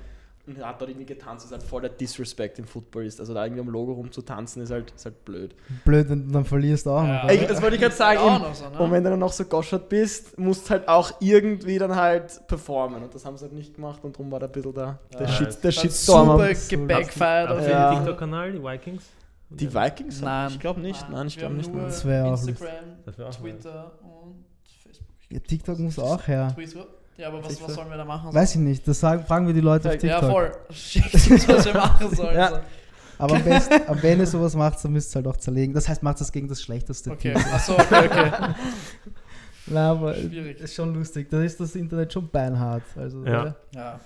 und 0.47 0.63
hat 0.63 0.79
dort 0.79 0.89
irgendwie 0.91 1.05
getanzt, 1.07 1.45
was 1.45 1.51
halt 1.51 1.63
voll 1.63 1.81
der 1.81 1.89
Disrespect 1.89 2.59
im 2.59 2.65
Football 2.65 3.05
ist. 3.05 3.19
Also 3.19 3.33
da 3.33 3.43
irgendwie 3.45 3.61
am 3.61 3.69
Logo 3.69 3.93
rumzutanzen 3.93 4.61
ist 4.61 4.71
halt, 4.71 4.91
ist 4.91 5.05
halt 5.05 5.25
blöd. 5.25 5.55
Blöd, 5.83 6.09
wenn 6.09 6.27
du 6.27 6.33
dann 6.33 6.45
verlierst 6.45 6.87
auch 6.87 7.03
Ja. 7.03 7.23
noch. 7.23 7.29
Ey, 7.29 7.45
das 7.47 7.61
wollte 7.61 7.75
ich 7.75 7.81
gerade 7.81 7.95
sagen. 7.95 8.19
noch 8.19 8.53
so, 8.53 8.69
ne? 8.69 8.77
Und 8.79 8.91
wenn 8.91 9.03
du 9.03 9.09
dann 9.09 9.19
noch 9.19 9.31
so 9.33 9.43
goschert 9.45 9.89
bist, 9.89 10.37
musst 10.37 10.69
halt 10.69 10.87
auch 10.87 11.11
irgendwie 11.19 11.77
dann 11.79 11.95
halt 11.95 12.41
performen. 12.47 13.03
Und 13.03 13.13
das 13.15 13.25
haben 13.25 13.37
sie 13.37 13.45
halt 13.45 13.53
nicht 13.53 13.73
gemacht 13.75 14.03
und 14.03 14.15
darum 14.15 14.31
war 14.31 14.39
da 14.39 14.45
ein 14.45 14.51
bisschen 14.51 14.73
der, 14.73 14.99
der, 15.13 15.21
Ja, 15.21 15.27
Shit, 15.27 15.63
der 15.63 15.71
Shitstorm. 15.71 16.27
super 16.39 16.49
am- 16.49 16.55
gebackfired. 16.69 17.49
Auf 17.49 17.67
Ja. 17.67 17.89
den 17.91 17.97
TikTok-Kanal, 17.99 18.51
die 18.53 18.63
Vikings? 18.63 19.03
Die 19.49 19.73
Vikings? 19.73 20.21
Nein. 20.21 20.49
Ich 20.51 20.59
glaube 20.59 20.79
nicht. 20.81 21.09
Nein, 21.09 21.27
ich 21.27 21.37
glaube 21.37 21.55
nicht. 21.55 21.71
nur. 21.73 21.83
Das 21.83 22.03
wär 22.05 22.25
auch 22.25 22.31
Instagram, 22.33 22.69
Das 23.05 23.17
wär 23.17 23.27
auch 23.27 23.35
Twitter 23.35 23.91
und 24.03 24.45
Facebook. 24.83 25.07
Ja, 25.29 25.39
TikTok 25.39 25.79
muss 25.79 25.99
auch 25.99 26.27
her. 26.27 26.51
Twitter. 26.55 26.85
Ja, 27.17 27.27
aber 27.29 27.43
was, 27.43 27.61
was 27.61 27.73
sollen 27.73 27.89
wir 27.89 27.97
da 27.97 28.05
machen? 28.05 28.33
Weiß 28.33 28.55
ich 28.55 28.61
nicht, 28.61 28.87
das 28.87 28.99
sagen, 28.99 29.23
fragen 29.25 29.47
wir 29.47 29.53
die 29.53 29.61
Leute 29.61 29.87
auf 29.89 29.95
ja, 29.95 30.19
TikTok. 30.19 30.29
voll. 30.31 30.51
Schickt 30.71 31.13
uns, 31.13 31.47
was 31.47 31.65
wir 31.65 31.73
machen 31.73 32.15
sollen. 32.15 32.35
Ja. 32.35 32.49
So. 32.49 32.59
Aber 33.17 33.35
am 33.35 33.43
besten, 33.43 33.73
am 33.87 34.03
wenn 34.03 34.19
ihr 34.19 34.27
sowas 34.27 34.55
macht, 34.55 34.83
dann 34.83 34.91
müsst 34.91 35.13
ihr 35.15 35.15
halt 35.23 35.27
auch 35.27 35.37
zerlegen. 35.37 35.73
Das 35.73 35.87
heißt, 35.87 36.03
macht 36.03 36.19
das 36.19 36.31
gegen 36.31 36.47
das 36.49 36.61
schlechteste 36.61 37.11
Okay, 37.11 37.33
Team. 37.33 37.45
achso, 37.53 37.73
okay, 37.73 38.05
okay. 38.11 38.31
Na, 39.67 39.91
aber 39.91 40.13
Schwierig. 40.13 40.59
ist 40.59 40.75
schon 40.75 40.93
lustig. 40.93 41.29
Da 41.29 41.41
ist 41.41 41.59
das 41.59 41.75
Internet 41.75 42.11
schon 42.13 42.27
beinhart. 42.29 42.83
Also, 42.95 43.23
Ja. 43.25 43.55
ja. 43.73 43.99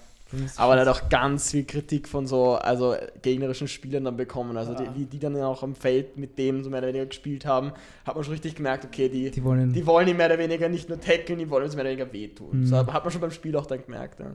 Aber 0.58 0.76
er 0.76 0.82
hat 0.82 0.88
auch 0.88 1.10
ganz 1.10 1.52
viel 1.52 1.64
Kritik 1.66 2.08
von 2.08 2.28
so 2.28 2.56
also 2.56 2.96
gegnerischen 3.22 3.68
Spielern 3.68 4.04
dann 4.04 4.16
bekommen. 4.18 4.58
Also 4.58 4.74
Ja. 4.74 4.82
die, 4.84 5.00
wie 5.00 5.06
die 5.06 5.20
dann 5.20 5.36
auch 5.38 5.64
am 5.64 5.74
Feld 5.76 6.18
mit 6.18 6.38
dem 6.38 6.64
so 6.64 6.70
mehr 6.70 6.80
oder 6.80 6.90
weniger 6.90 7.06
gespielt 7.08 7.46
haben, 7.46 7.72
hat 8.06 8.16
man 8.16 8.24
schon 8.24 8.34
richtig 8.34 8.56
gemerkt, 8.56 8.86
okay, 8.86 9.10
die, 9.10 9.32
die 9.32 9.44
wollen 9.44 9.74
die 9.74 9.86
wollen 9.88 10.08
ihm 10.08 10.18
mehr 10.18 10.28
oder 10.28 10.38
weniger 10.38 10.70
nicht 10.70 10.88
nur 10.90 11.00
tackeln, 11.00 11.40
die 11.40 11.50
wollen 11.50 11.64
uns 11.66 11.76
mehr 11.76 11.84
oder 11.84 11.92
weniger 11.92 12.14
wehtun. 12.14 12.62
Mhm. 12.62 12.66
So 12.68 12.78
hat 12.78 13.04
man 13.04 13.12
schon 13.12 13.22
beim 13.22 13.32
Spiel 13.32 13.56
auch 13.56 13.66
dann 13.66 13.84
gemerkt. 13.84 14.20
Ja. 14.20 14.32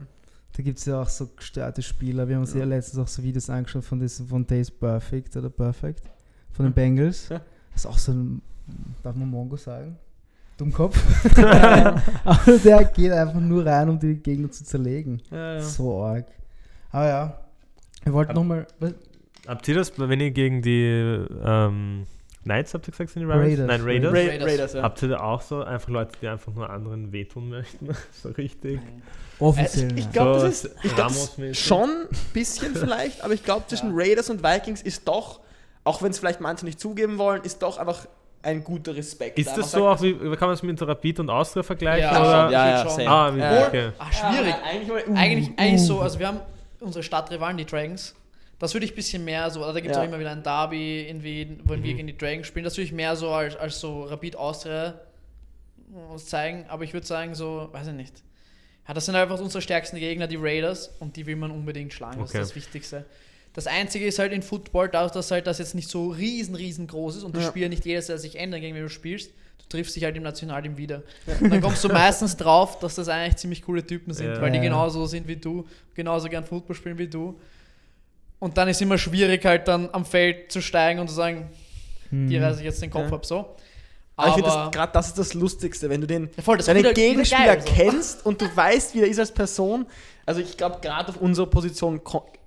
Da 0.57 0.63
gibt 0.63 0.79
es 0.79 0.85
ja 0.85 1.01
auch 1.01 1.09
so 1.09 1.27
gestörte 1.35 1.81
Spieler. 1.81 2.27
Wir 2.27 2.35
haben 2.35 2.43
uns 2.43 2.53
ja, 2.53 2.59
Ja. 2.61 2.65
letztens 2.65 2.99
auch 3.03 3.07
so 3.07 3.21
Videos 3.23 3.49
angeschaut 3.49 3.83
von 3.83 3.99
diesem 3.99 4.27
von 4.27 4.45
Days 4.45 4.71
Perfect 4.71 5.35
oder 5.37 5.49
Perfect 5.49 6.03
von 6.51 6.65
den 6.65 6.73
Bengals. 6.73 7.29
Ja. 7.29 7.41
Das 7.73 7.81
ist 7.83 7.85
auch 7.85 7.97
so 7.97 8.11
ein, 8.13 8.41
darf 9.03 9.15
man 9.15 9.29
Mongo 9.29 9.57
sagen? 9.57 9.97
Dummkopf. 10.57 10.97
Aber 12.23 12.57
der 12.63 12.85
geht 12.85 13.11
einfach 13.11 13.39
nur 13.39 13.65
rein, 13.65 13.89
um 13.89 13.99
die 13.99 14.15
Gegner 14.15 14.49
zu 14.51 14.63
zerlegen. 14.63 15.21
Ja, 15.31 15.55
ja. 15.55 15.61
So 15.61 16.03
arg. 16.03 16.25
Aber 16.91 17.07
ja, 17.07 17.39
wir 18.03 18.13
wollten 18.13 18.33
nochmal. 18.33 18.67
Habt 19.47 19.67
ihr 19.67 19.75
das, 19.75 19.91
wenn 19.99 20.19
ihr 20.19 20.31
gegen 20.31 20.61
die 20.61 21.25
ähm, 21.43 22.05
Knights, 22.43 22.73
habt 22.73 22.87
ihr 22.87 22.91
gesagt, 22.91 23.09
sind 23.11 23.23
die 23.23 23.27
Ravens? 23.27 23.59
Raiders. 23.59 23.67
Nein, 23.67 23.81
Raiders. 23.81 24.13
Ra 24.13 24.17
Raiders. 24.17 24.47
Raiders, 24.47 24.73
ja. 24.73 24.81
Habt 24.83 25.01
ihr 25.01 25.09
da 25.09 25.19
auch 25.19 25.41
so 25.41 25.63
einfach 25.63 25.89
Leute, 25.89 26.11
die 26.21 26.27
einfach 26.27 26.53
nur 26.53 26.69
anderen 26.69 27.11
wehtun 27.11 27.49
möchten? 27.49 27.89
so 28.11 28.29
richtig. 28.29 28.79
Offiziell. 29.39 29.91
Äh, 29.91 29.99
ich 29.99 30.03
nein. 30.05 30.13
glaub, 30.13 30.39
so 30.39 30.45
das 30.45 30.63
ist- 30.65 30.75
ich 30.83 30.95
glaub, 30.95 31.07
das? 31.09 31.57
Schon 31.57 31.89
ein 31.89 32.07
bisschen 32.33 32.75
vielleicht, 32.75 33.23
aber 33.23 33.33
ich 33.33 33.43
glaube, 33.43 33.65
zwischen 33.67 33.89
Ja. 33.89 33.95
Raiders 33.97 34.29
und 34.29 34.41
Vikings 34.43 34.81
ist 34.81 35.07
doch, 35.07 35.41
auch 35.83 36.01
wenn 36.01 36.11
es 36.11 36.19
vielleicht 36.19 36.39
manche 36.39 36.65
nicht 36.65 36.79
zugeben 36.79 37.17
wollen, 37.17 37.43
ist 37.43 37.61
doch 37.61 37.77
einfach 37.77 38.07
ein 38.45 38.63
guter 38.63 38.95
Respekt. 38.95 39.37
Ist 39.39 39.49
Da 39.49 39.55
das 39.57 39.71
so 39.71 39.79
sagt, 39.79 39.99
auch, 39.99 40.03
wie, 40.03 40.13
kann 40.13 40.47
man 40.47 40.51
es 40.51 40.63
mit 40.63 40.81
Rapid 40.81 41.19
und 41.19 41.29
Austria 41.29 41.63
vergleichen? 41.63 42.03
Ja, 42.09 42.21
oder? 42.21 42.51
ja, 42.51 42.69
ja, 42.69 42.81
schon. 42.83 42.91
same. 42.91 43.09
Ah, 43.09 43.35
wie, 43.35 43.39
Ja. 43.39 43.67
okay. 43.67 43.89
Ach, 43.99 44.13
schwierig. 44.13 44.49
Ja, 44.49 44.61
eigentlich, 44.63 44.89
uh, 44.89 45.13
Eigentlich, 45.15 45.49
uh. 45.49 45.53
eigentlich 45.57 45.81
so, 45.81 45.99
also 46.01 46.19
wir 46.19 46.27
haben 46.27 46.39
unsere 46.79 47.03
Stadtrivalen, 47.03 47.57
die 47.57 47.65
Dragons. 47.65 48.15
Das 48.59 48.73
würde 48.73 48.85
ich 48.85 48.93
ein 48.93 48.95
bisschen 48.95 49.25
mehr 49.25 49.49
so, 49.49 49.61
also 49.61 49.73
da 49.73 49.79
gibt 49.81 49.91
es 49.91 49.97
Ja. 49.97 50.03
auch 50.03 50.07
immer 50.07 50.19
wieder 50.19 50.31
ein 50.31 50.41
Derby 50.43 51.01
in 51.09 51.23
Wien, 51.23 51.59
wo 51.65 51.71
wir 51.73 51.77
Mhm. 51.79 51.83
gegen 51.83 52.07
die 52.07 52.17
Dragons 52.17 52.47
spielen. 52.47 52.63
Das 52.63 52.77
würde 52.77 52.85
ich 52.85 52.93
mehr 52.93 53.15
so 53.15 53.29
als, 53.31 53.55
als 53.57 53.79
so 53.79 54.03
Rapid 54.03 54.37
Austria 54.37 54.93
uns 56.11 56.25
zeigen, 56.27 56.65
aber 56.69 56.83
ich 56.83 56.93
würde 56.93 57.05
sagen, 57.05 57.35
so, 57.35 57.69
weiß 57.71 57.87
ich 57.87 57.93
nicht. 57.93 58.23
Ja, 58.87 58.93
das 58.93 59.05
sind 59.05 59.15
einfach 59.15 59.39
unsere 59.39 59.61
stärksten 59.61 59.97
Gegner, 59.97 60.27
die 60.27 60.35
Raiders, 60.35 60.95
und 60.99 61.15
die 61.15 61.25
will 61.25 61.35
man 61.35 61.51
unbedingt 61.51 61.91
schlagen. 61.93 62.19
Das 62.21 62.29
Okay. 62.29 62.41
ist 62.41 62.49
das 62.51 62.55
Wichtigste. 62.55 63.05
Das 63.55 63.67
Einzige 63.67 64.05
ist 64.05 64.19
halt 64.19 64.31
in 64.33 64.43
Football, 64.43 64.89
dadurch, 64.89 65.13
dass 65.13 65.31
halt 65.31 65.47
das 65.47 65.59
jetzt 65.59 65.73
nicht 65.75 65.89
so 65.89 66.09
riesen, 66.09 66.55
riesengroß 66.55 67.15
ist 67.17 67.23
und 67.23 67.35
die 67.35 67.39
Ja. 67.41 67.47
Spieler 67.47 67.69
nicht 67.69 67.85
jedes 67.85 68.07
Jahr 68.09 68.17
sich 68.17 68.37
ändern, 68.37 68.59
gegen 68.61 68.75
wen 68.75 68.83
du 68.83 68.89
spielst, 68.89 69.31
du 69.59 69.65
triffst 69.69 69.95
dich 69.95 70.03
halt 70.03 70.15
im 70.17 70.23
Nationalteam 70.23 70.77
wieder. 70.77 71.03
Und 71.39 71.49
dann 71.51 71.61
kommst 71.61 71.83
du 71.83 71.87
meistens 71.87 72.35
drauf, 72.35 72.79
dass 72.79 72.95
das 72.95 73.07
eigentlich 73.07 73.37
ziemlich 73.37 73.61
coole 73.61 73.85
Typen 73.87 74.13
sind, 74.13 74.27
Ja. 74.27 74.41
weil 74.41 74.51
die 74.51 74.59
genauso 74.59 75.05
sind 75.05 75.27
wie 75.27 75.37
du, 75.37 75.65
genauso 75.95 76.27
gern 76.27 76.43
Football 76.43 76.75
spielen 76.75 76.97
wie 76.97 77.07
du. 77.07 77.39
Und 78.39 78.57
dann 78.57 78.67
ist 78.67 78.81
immer 78.81 78.97
schwierig, 78.97 79.43
halt 79.45 79.67
dann 79.67 79.89
am 79.93 80.05
Feld 80.05 80.51
zu 80.51 80.61
steigen 80.61 80.99
und 80.99 81.07
zu 81.07 81.15
sagen, 81.15 81.49
Hm. 82.09 82.27
die 82.27 82.37
reiße 82.37 82.59
ich 82.59 82.65
jetzt 82.65 82.81
den 82.81 82.91
Kopf 82.91 83.11
ab, 83.11 83.25
so. 83.25 83.55
Aber 84.17 84.27
ich 84.29 84.33
finde, 84.35 84.49
Aber- 84.51 84.71
gerade 84.71 84.91
das 84.93 85.07
ist 85.07 85.17
das 85.17 85.33
Lustigste, 85.33 85.89
wenn 85.89 86.01
du 86.01 86.07
den 86.07 86.29
Ja, 86.35 86.43
voll, 86.43 86.57
das 86.57 86.67
deine 86.67 86.79
ist 86.79 86.85
wieder- 86.85 86.95
wieder 86.95 87.07
Gegenspieler 87.09 87.55
geil, 87.57 87.63
so. 87.65 87.73
kennst 87.73 88.25
und 88.25 88.41
du 88.41 88.45
weißt, 88.55 88.93
wie 88.95 89.01
er 89.01 89.07
ist 89.07 89.19
als 89.19 89.31
Person. 89.33 89.85
Also 90.25 90.41
ich 90.41 90.57
glaube, 90.57 90.79
gerade 90.81 91.09
auf 91.09 91.17
unserer 91.17 91.47
Position 91.47 92.03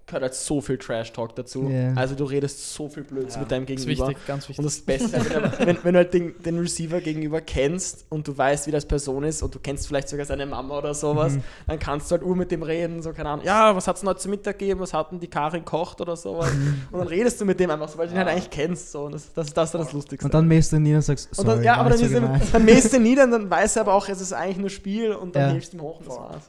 gehört 0.08 0.22
halt 0.24 0.34
so 0.34 0.60
viel 0.60 0.76
Trash-Talk 0.78 1.34
dazu. 1.36 1.68
Ja. 1.70 1.92
Also 1.94 2.14
du 2.16 2.24
redest 2.24 2.74
so 2.74 2.88
viel 2.88 3.04
Blödsinn 3.04 3.34
Ja, 3.34 3.38
mit 3.40 3.50
deinem 3.52 3.66
Das 3.66 3.76
ist 3.76 3.86
Gegenüber. 3.86 4.08
wichtig, 4.08 4.26
ganz 4.26 4.48
wichtig. 4.48 4.58
Und 4.58 4.64
das 4.64 4.80
Beste, 4.80 5.12
wenn, 5.12 5.42
du- 5.42 5.58
wenn, 5.66 5.78
wenn 5.84 5.92
du 5.94 5.98
halt 5.98 6.14
den, 6.14 6.34
den 6.42 6.58
Receiver 6.58 7.00
gegenüber 7.00 7.40
kennst 7.40 8.06
und 8.08 8.26
du 8.26 8.36
weißt, 8.36 8.66
wie 8.66 8.70
das 8.72 8.84
Person 8.86 9.22
ist 9.24 9.42
und 9.42 9.54
du 9.54 9.58
kennst 9.60 9.86
vielleicht 9.86 10.08
sogar 10.08 10.26
seine 10.26 10.46
Mama 10.46 10.76
oder 10.78 10.94
sowas, 10.94 11.34
Mhm. 11.34 11.42
dann 11.66 11.78
kannst 11.78 12.10
du 12.10 12.14
halt 12.16 12.22
ur 12.24 12.34
mit 12.34 12.50
dem 12.50 12.62
reden, 12.62 13.02
so 13.02 13.12
keine 13.12 13.28
Ahnung, 13.28 13.44
ja, 13.44 13.76
was 13.76 13.86
hat's 13.86 14.00
denn 14.00 14.08
heute 14.08 14.20
zu 14.20 14.28
Mittag 14.28 14.58
gegeben, 14.58 14.80
was 14.80 14.92
hat 14.94 15.12
denn 15.12 15.20
die 15.20 15.28
Karin 15.28 15.64
kocht 15.64 16.00
oder 16.00 16.16
sowas. 16.16 16.52
Mhm. 16.52 16.82
und 16.90 16.98
dann 16.98 17.08
redest 17.08 17.40
du 17.40 17.44
mit 17.44 17.60
dem 17.60 17.70
einfach 17.70 17.88
so, 17.88 17.98
weil 17.98 18.08
du 18.08 18.14
ihn 18.14 18.18
halt 18.18 18.28
Ja. 18.28 18.32
eigentlich 18.34 18.50
kennst. 18.50 18.90
So. 18.92 19.02
Und 19.04 19.12
das, 19.12 19.32
das, 19.34 19.52
das 19.52 19.64
ist 19.68 19.74
dann 19.74 19.82
das 19.82 19.92
Lustigste. 19.92 20.24
Und 20.26 20.34
dann 20.34 20.48
mähst 20.48 20.72
du 20.72 20.76
ihn 20.76 20.82
nieder 20.82 20.96
und 20.96 21.02
sagst, 21.02 21.28
Und 21.30 21.34
sorry, 21.44 21.48
dann, 21.56 21.64
ja, 21.64 21.74
aber 21.76 21.90
dann, 21.90 21.98
so 21.98 22.08
dann 22.52 22.64
mähst 22.64 22.92
du 22.92 22.96
ihn 22.96 23.02
nieder 23.08 23.24
und 23.24 23.30
dann 23.32 23.50
weiß 23.50 23.76
er 23.76 23.82
aber 23.82 23.94
auch, 23.94 24.08
es 24.08 24.20
ist 24.20 24.32
eigentlich 24.32 24.58
nur 24.58 24.70
Spiel 24.70 25.12
und 25.12 25.36
dann 25.36 25.42
Ja. 25.42 25.48
hilfst 25.52 25.72
du 25.72 25.76
ihm 25.76 25.82
hoch 25.82 25.98
und 26.00 26.08
das 26.08 26.16
war's. 26.16 26.42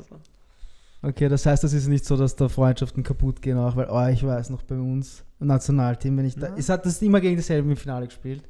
Okay, 1.01 1.29
das 1.29 1.45
heißt, 1.45 1.63
das 1.63 1.71
ist 1.73 1.87
nicht 1.87 2.03
so, 2.05 2.17
dass 2.17 2.35
da 2.35 2.49
Freundschaften 2.49 3.03
kaputt 3.03 3.41
gehen, 3.41 3.57
auch 3.57 3.75
weil, 3.75 3.87
oh, 3.89 4.07
ich 4.07 4.25
weiß 4.25 4.49
noch 4.49 4.63
bei 4.63 4.75
uns 4.75 5.23
im 5.39 5.47
Nationalteam, 5.47 6.17
wenn 6.17 6.25
ich 6.25 6.35
da, 6.35 6.47
Ja. 6.47 6.55
es 6.57 6.67
hat 6.69 6.85
das 6.85 7.01
immer 7.01 7.21
gegen 7.21 7.37
dasselbe 7.37 7.69
im 7.69 7.77
Finale 7.77 8.07
gespielt. 8.07 8.43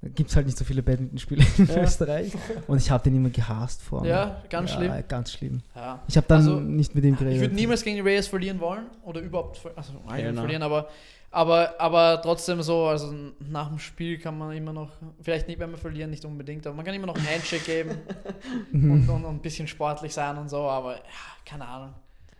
Da 0.00 0.08
gibt 0.08 0.30
es 0.30 0.34
halt 0.34 0.46
nicht 0.46 0.58
so 0.58 0.64
viele 0.64 0.82
Badmintonspiele 0.82 1.44
in 1.58 1.66
Ja. 1.66 1.82
Österreich. 1.84 2.32
Und 2.66 2.78
ich 2.78 2.90
habe 2.90 3.04
den 3.04 3.14
immer 3.14 3.30
gehasst 3.30 3.80
vor 3.82 4.02
mir. 4.02 4.08
ja, 4.08 4.42
ganz 4.50 4.70
ja, 4.72 4.76
schlimm. 4.76 4.92
Ganz 5.06 5.32
schlimm. 5.32 5.60
Ja. 5.76 6.02
Ich 6.08 6.16
habe 6.16 6.26
dann 6.26 6.38
Also, 6.38 6.58
nicht 6.58 6.96
mit 6.96 7.04
ihm 7.04 7.14
geredet. 7.16 7.34
Ich 7.36 7.40
würde 7.40 7.54
niemals 7.54 7.84
gegen 7.84 7.94
die 7.94 8.02
Rays 8.02 8.26
verlieren 8.26 8.58
wollen 8.58 8.86
oder 9.04 9.20
überhaupt 9.20 9.58
ver 9.58 9.70
also 9.76 9.92
Hell 10.10 10.32
no. 10.32 10.40
verlieren, 10.40 10.64
aber, 10.64 10.88
aber, 11.32 11.80
aber 11.80 12.20
trotzdem 12.22 12.62
so, 12.62 12.86
also 12.86 13.12
nach 13.40 13.68
dem 13.68 13.78
Spiel 13.78 14.18
kann 14.18 14.36
man 14.38 14.52
immer 14.56 14.72
noch, 14.72 14.90
vielleicht 15.20 15.48
nicht, 15.48 15.58
wenn 15.58 15.70
wir 15.70 15.78
verlieren, 15.78 16.10
nicht 16.10 16.24
unbedingt, 16.24 16.66
aber 16.66 16.76
man 16.76 16.84
kann 16.84 16.94
immer 16.94 17.06
noch 17.08 17.16
einen 17.16 17.26
Handshake 17.26 17.64
geben 17.64 17.96
Mhm. 18.72 18.90
und, 18.92 19.08
und, 19.08 19.24
und 19.24 19.34
ein 19.36 19.40
bisschen 19.42 19.66
sportlich 19.66 20.12
sein 20.14 20.36
und 20.38 20.48
so, 20.48 20.58
aber 20.58 20.96
ja, 20.96 21.02
keine 21.44 21.66
Ahnung. 21.66 21.94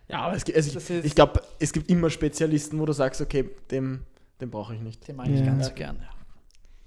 Ja, 0.07 0.19
aber 0.21 0.35
es, 0.35 0.45
gibt- 0.45 0.57
also 0.57 0.77
ich, 0.79 1.05
ich 1.05 1.15
glaube, 1.15 1.41
es 1.59 1.71
gibt 1.73 1.89
immer 1.89 2.09
Spezialisten, 2.09 2.79
wo 2.79 2.85
du 2.85 2.93
sagst, 2.93 3.19
okay, 3.21 3.49
dem, 3.71 4.01
dem 4.41 4.51
brauche 4.51 4.75
ich 4.75 4.81
nicht. 4.81 5.07
Den 5.07 5.15
mag 5.15 5.27
ich 5.29 5.39
Ja. 5.39 5.45
ganz 5.45 5.73
gern, 5.75 5.97
ja. 6.01 6.09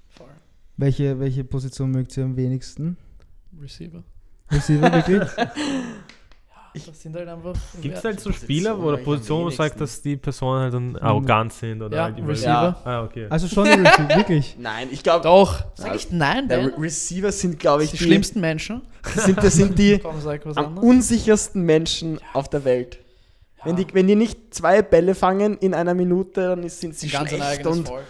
Voll. 0.09 0.29
welche, 0.77 1.19
welche 1.19 1.43
Position 1.43 1.91
mögt 1.91 2.15
ihr 2.17 2.23
am 2.23 2.35
wenigsten? 2.37 2.95
Receiver. 3.61 4.03
Receiver 4.51 4.91
wirklich? 4.93 5.29
Ja, 6.85 6.91
das 6.91 7.01
sind 7.01 7.15
halt 7.15 7.27
einfach. 7.27 7.53
Gibt 7.81 7.97
es 7.97 8.03
ja, 8.03 8.09
halt 8.09 8.19
so 8.19 8.31
Spieler 8.31 8.77
oder 8.79 8.97
Positionen, 8.97 9.45
wo 9.45 9.49
du 9.49 9.55
sagst, 9.55 9.79
dass 9.81 10.01
die 10.01 10.17
Personen 10.17 10.61
halt 10.61 10.73
dann 10.73 10.95
arrogant 10.97 11.53
sind 11.53 11.81
oder 11.81 11.97
Ja, 11.97 12.03
halt 12.03 12.17
Receiver. 12.27 12.49
Ja. 12.49 12.81
Ah, 12.83 13.03
okay. 13.03 13.27
Also 13.29 13.47
schon 13.47 13.67
Receiver, 13.67 14.15
wirklich. 14.15 14.55
Nein, 14.59 14.89
ich 14.91 15.03
glaube, 15.03 15.23
Doch. 15.23 15.63
Sag 15.75 15.87
Ja, 15.87 15.95
ich 15.95 16.11
nein, 16.11 16.47
der 16.47 16.57
Ben? 16.57 16.69
Re 16.69 16.81
Receiver 16.81 17.31
sind, 17.31 17.59
glaube 17.59 17.83
ich, 17.83 17.91
die 17.91 17.97
schlimmsten 17.97 18.41
Menschen. 18.41 18.81
Sind, 19.15 19.37
das 19.41 19.55
sind 19.55 19.79
die 19.79 20.01
am 20.55 20.77
unsichersten 20.77 21.61
Menschen 21.61 22.19
auf 22.33 22.49
der 22.49 22.65
Welt. 22.65 22.99
Wenn, 23.63 23.75
die, 23.75 23.87
wenn 23.93 24.07
die 24.07 24.15
nicht 24.15 24.53
zwei 24.53 24.81
Bälle 24.81 25.15
fangen 25.15 25.57
in 25.57 25.73
einer 25.73 25.93
Minute, 25.93 26.41
dann 26.41 26.69
sind 26.69 26.95
sie 26.95 27.07
Ein 27.07 27.11
ganz 27.11 27.29
schlecht 27.29 27.65
und 27.65 27.87
Volk. 27.87 28.03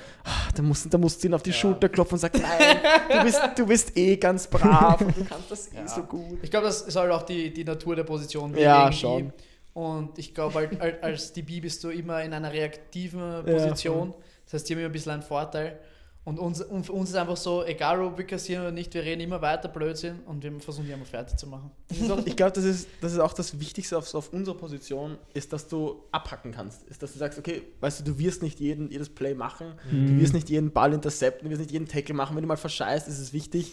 Da 0.56 0.62
musst, 0.64 0.94
da 0.94 0.98
musst 0.98 1.24
du 1.24 1.28
ihn 1.28 1.34
auf 1.34 1.44
die 1.44 1.50
Ja. 1.52 1.56
Schulter 1.56 1.90
klopfen 1.90 2.14
und 2.16 2.20
sagen, 2.20 2.42
nein, 2.42 2.78
du 3.10 3.24
bist, 3.24 3.42
du 3.56 3.66
bist 3.66 3.98
eh 3.98 4.18
ganz 4.18 4.48
brav 4.48 5.02
und 5.02 5.16
du 5.18 5.24
kannst 5.26 5.50
das 5.52 5.68
eh 5.74 5.78
Ja. 5.78 5.88
so 5.88 6.04
gut. 6.04 6.40
Ich 6.42 6.52
glaube, 6.52 6.66
das 6.68 6.82
ist 6.82 6.96
halt 6.96 7.12
auch 7.12 7.24
die, 7.24 7.52
die 7.54 7.64
Natur 7.64 7.96
der 7.96 8.04
Position. 8.04 8.56
Ja, 8.58 8.92
schon. 8.92 9.32
Und 9.74 10.18
ich 10.18 10.34
glaube, 10.34 10.56
halt, 10.56 10.82
al- 10.82 10.98
als 11.02 11.34
DB 11.34 11.60
bist 11.62 11.84
du 11.84 11.90
immer 11.90 12.24
in 12.24 12.34
einer 12.34 12.52
reaktiven 12.52 13.20
Ja, 13.20 13.42
Position. 13.44 14.14
das 14.46 14.54
heißt, 14.56 14.70
die 14.70 14.74
haben 14.74 14.80
immer 14.80 14.90
ein 14.90 14.92
bisschen 14.94 15.12
einen 15.12 15.22
Vorteil. 15.22 15.80
Und, 16.28 16.40
uns, 16.40 16.62
und 16.62 16.86
für 16.86 16.92
uns 16.92 17.10
ist 17.12 17.16
einfach 17.16 17.38
so, 17.38 17.64
egal 17.64 18.02
ob 18.02 18.18
wir 18.18 18.26
kassieren 18.28 18.64
oder 18.64 18.72
nicht, 18.74 18.94
wir 18.94 19.02
reden 19.02 19.22
immer 19.22 19.42
weiter 19.42 19.70
Blödsinn 19.70 20.20
und 20.26 20.44
wir 20.44 20.60
versuchen 20.60 20.86
die 20.86 20.92
einfach 20.94 21.08
fertig 21.08 21.38
zu 21.38 21.48
machen. 21.48 21.72
Ich 22.26 22.36
glaube, 22.36 22.52
das 22.52 22.66
ist, 22.66 22.90
das 23.00 23.14
ist 23.14 23.20
auch 23.20 23.32
das 23.32 23.62
Wichtigste 23.62 23.98
auf, 23.98 24.14
auf 24.14 24.34
unserer 24.34 24.56
Position, 24.58 25.18
ist, 25.34 25.54
dass 25.54 25.70
du 25.70 26.04
abhacken 26.12 26.52
kannst. 26.52 26.84
Ist, 26.90 27.02
dass 27.02 27.14
du 27.14 27.20
sagst, 27.20 27.40
okay, 27.40 27.62
weißt 27.80 28.02
du, 28.02 28.04
du 28.12 28.20
wirst 28.20 28.44
nicht 28.44 28.60
jeden, 28.60 28.92
jedes 28.92 29.08
Play 29.08 29.36
machen, 29.36 29.68
Mhm. 29.90 30.08
du 30.08 30.20
wirst 30.22 30.34
nicht 30.34 30.50
jeden 30.50 30.72
Ball 30.72 30.92
intercepten, 30.92 31.46
du 31.46 31.50
wirst 31.52 31.62
nicht 31.62 31.72
jeden 31.72 31.88
Tackle 31.88 32.14
machen. 32.14 32.36
Wenn 32.36 32.42
du 32.44 32.48
mal 32.50 32.58
verscheißt, 32.58 33.08
ist 33.08 33.20
es 33.20 33.32
wichtig, 33.32 33.72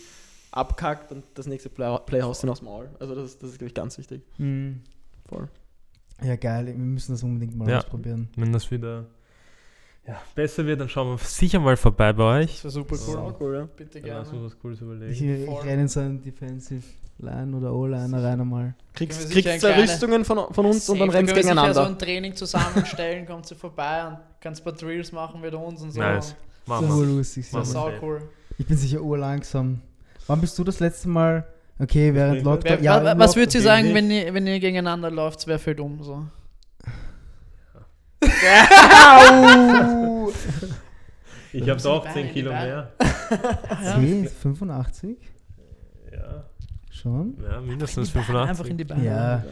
abkackt 0.53 1.11
und 1.11 1.25
das 1.35 1.49
nächste 1.49 1.71
Play, 1.71 1.99
Play 2.07 2.23
haust 2.23 2.45
du 2.45 2.47
ihn 2.47 2.51
aufs 2.51 2.63
Maul. 2.63 2.89
Also 3.01 3.17
das, 3.17 3.31
ist- 3.33 3.43
das 3.43 3.51
ist, 3.51 3.59
glaube 3.59 3.69
ich, 3.71 3.75
ganz 3.75 3.99
wichtig. 3.99 4.23
Mhm. 4.39 4.81
Voll. 5.29 5.49
Ja, 6.23 6.37
geil. 6.37 6.67
Wir 6.67 6.75
müssen 6.75 7.11
das 7.11 7.25
unbedingt 7.25 7.57
mal 7.57 7.69
Ja. 7.69 7.79
ausprobieren. 7.79 8.29
Wenn 8.37 8.53
das 8.53 8.71
wieder 8.71 9.07
ja, 10.07 10.21
besser 10.35 10.67
wird, 10.67 10.81
dann 10.81 10.89
schauen 10.89 11.09
wir 11.09 11.19
sicher 11.19 11.59
mal 11.61 11.77
vorbei 11.77 12.13
bei 12.13 12.41
euch. 12.43 12.53
Das 12.63 12.65
wäre 12.65 12.71
super 12.73 12.97
cool. 13.09 13.17
Auch 13.17 13.41
cool, 13.41 13.55
ja. 13.57 13.69
Bitte 13.77 14.01
Dann 14.01 14.11
lassen 14.11 14.33
wir 14.33 14.39
gerne. 14.39 14.47
was 14.47 14.59
Cooles 14.61 14.79
Ich, 14.79 14.83
überlegen. 14.83 15.43
ich 15.43 15.47
Voll. 15.49 15.63
renne 15.63 15.83
in 15.83 15.89
so 15.89 16.01
einen 16.01 16.23
Defensive 16.23 16.83
Line 17.19 17.57
oder 17.57 17.73
O-Line 17.73 18.23
rein 18.23 18.41
einmal. 18.41 18.75
Kriegst, 18.93 19.35
wir 19.35 19.43
kriegst 19.43 19.61
zwei 19.61 19.81
Rüstungen 19.81 20.25
von, 20.25 20.53
von 20.53 20.67
uns 20.67 20.89
und 20.91 20.99
dann 20.99 21.09
Safe, 21.11 21.19
rennst 21.19 21.33
können 21.33 21.37
wir 21.37 21.43
sicher 21.43 21.55
gegeneinander. 21.55 21.75
so 21.75 21.81
ein 21.91 21.99
Training 21.99 22.35
zusammenstellen, 22.35 23.25
kommt 23.27 23.47
sie 23.47 23.55
vorbei 23.55 24.07
und 24.09 24.19
kannst 24.41 24.61
ein 24.61 24.65
paar 24.65 24.73
Drills 24.75 25.13
machen 25.13 25.41
mit 25.41 25.55
uns 25.55 25.81
und 25.81 25.93
so. 25.93 26.01
Nice. 26.01 26.35
Das 26.67 26.69
Machen 26.69 26.89
ist 26.89 26.97
wir. 26.99 27.07
lustig. 27.07 27.47
Das 27.53 27.69
ist 27.69 27.77
auch 27.77 27.91
wir. 27.91 28.03
cool. 28.03 28.23
Ich 28.59 28.67
bin 28.67 28.77
sicher 28.77 29.01
urlangsam. 29.01 29.81
Wann 30.27 30.41
bist 30.41 30.59
du 30.59 30.65
das 30.65 30.81
letzte 30.81 31.09
Mal? 31.09 31.47
Okay, 31.79 32.15
während 32.15 32.43
Lockdown. 32.43 32.79
Wer, 32.81 33.13
im 33.13 33.19
was 33.19 33.37
ihr 33.37 33.43
Lockdown 33.43 33.63
sagen, 33.63 33.95
wenn 33.95 34.11
ihr, 34.11 34.33
wenn 34.35 34.47
ihr 34.47 34.61
gegeneinander 34.61 35.11
läuft, 35.11 35.47
wer 35.47 35.59
fällt 35.59 35.81
um? 35.81 36.03
So? 36.03 36.25
Ich 41.53 41.69
habe 41.69 41.79
sind 41.79 41.91
auch 41.91 42.05
die 42.07 42.13
10 42.13 42.15
Beine, 42.15 42.33
Kilo 42.33 42.51
mehr. 42.51 42.93
Ja. 43.83 43.95
10, 43.97 44.29
85? 44.29 45.17
Ja, 46.13 46.45
Schon? 46.91 47.37
ja 47.43 47.61
mindestens 47.61 48.09
In 48.15 48.21
die 48.23 48.33
Beine, 48.33 48.47
85. 48.47 48.49
Einfach 48.51 48.67
in 48.67 48.77
die 48.79 48.85
Beine. 48.85 49.05
Ja. 49.05 49.45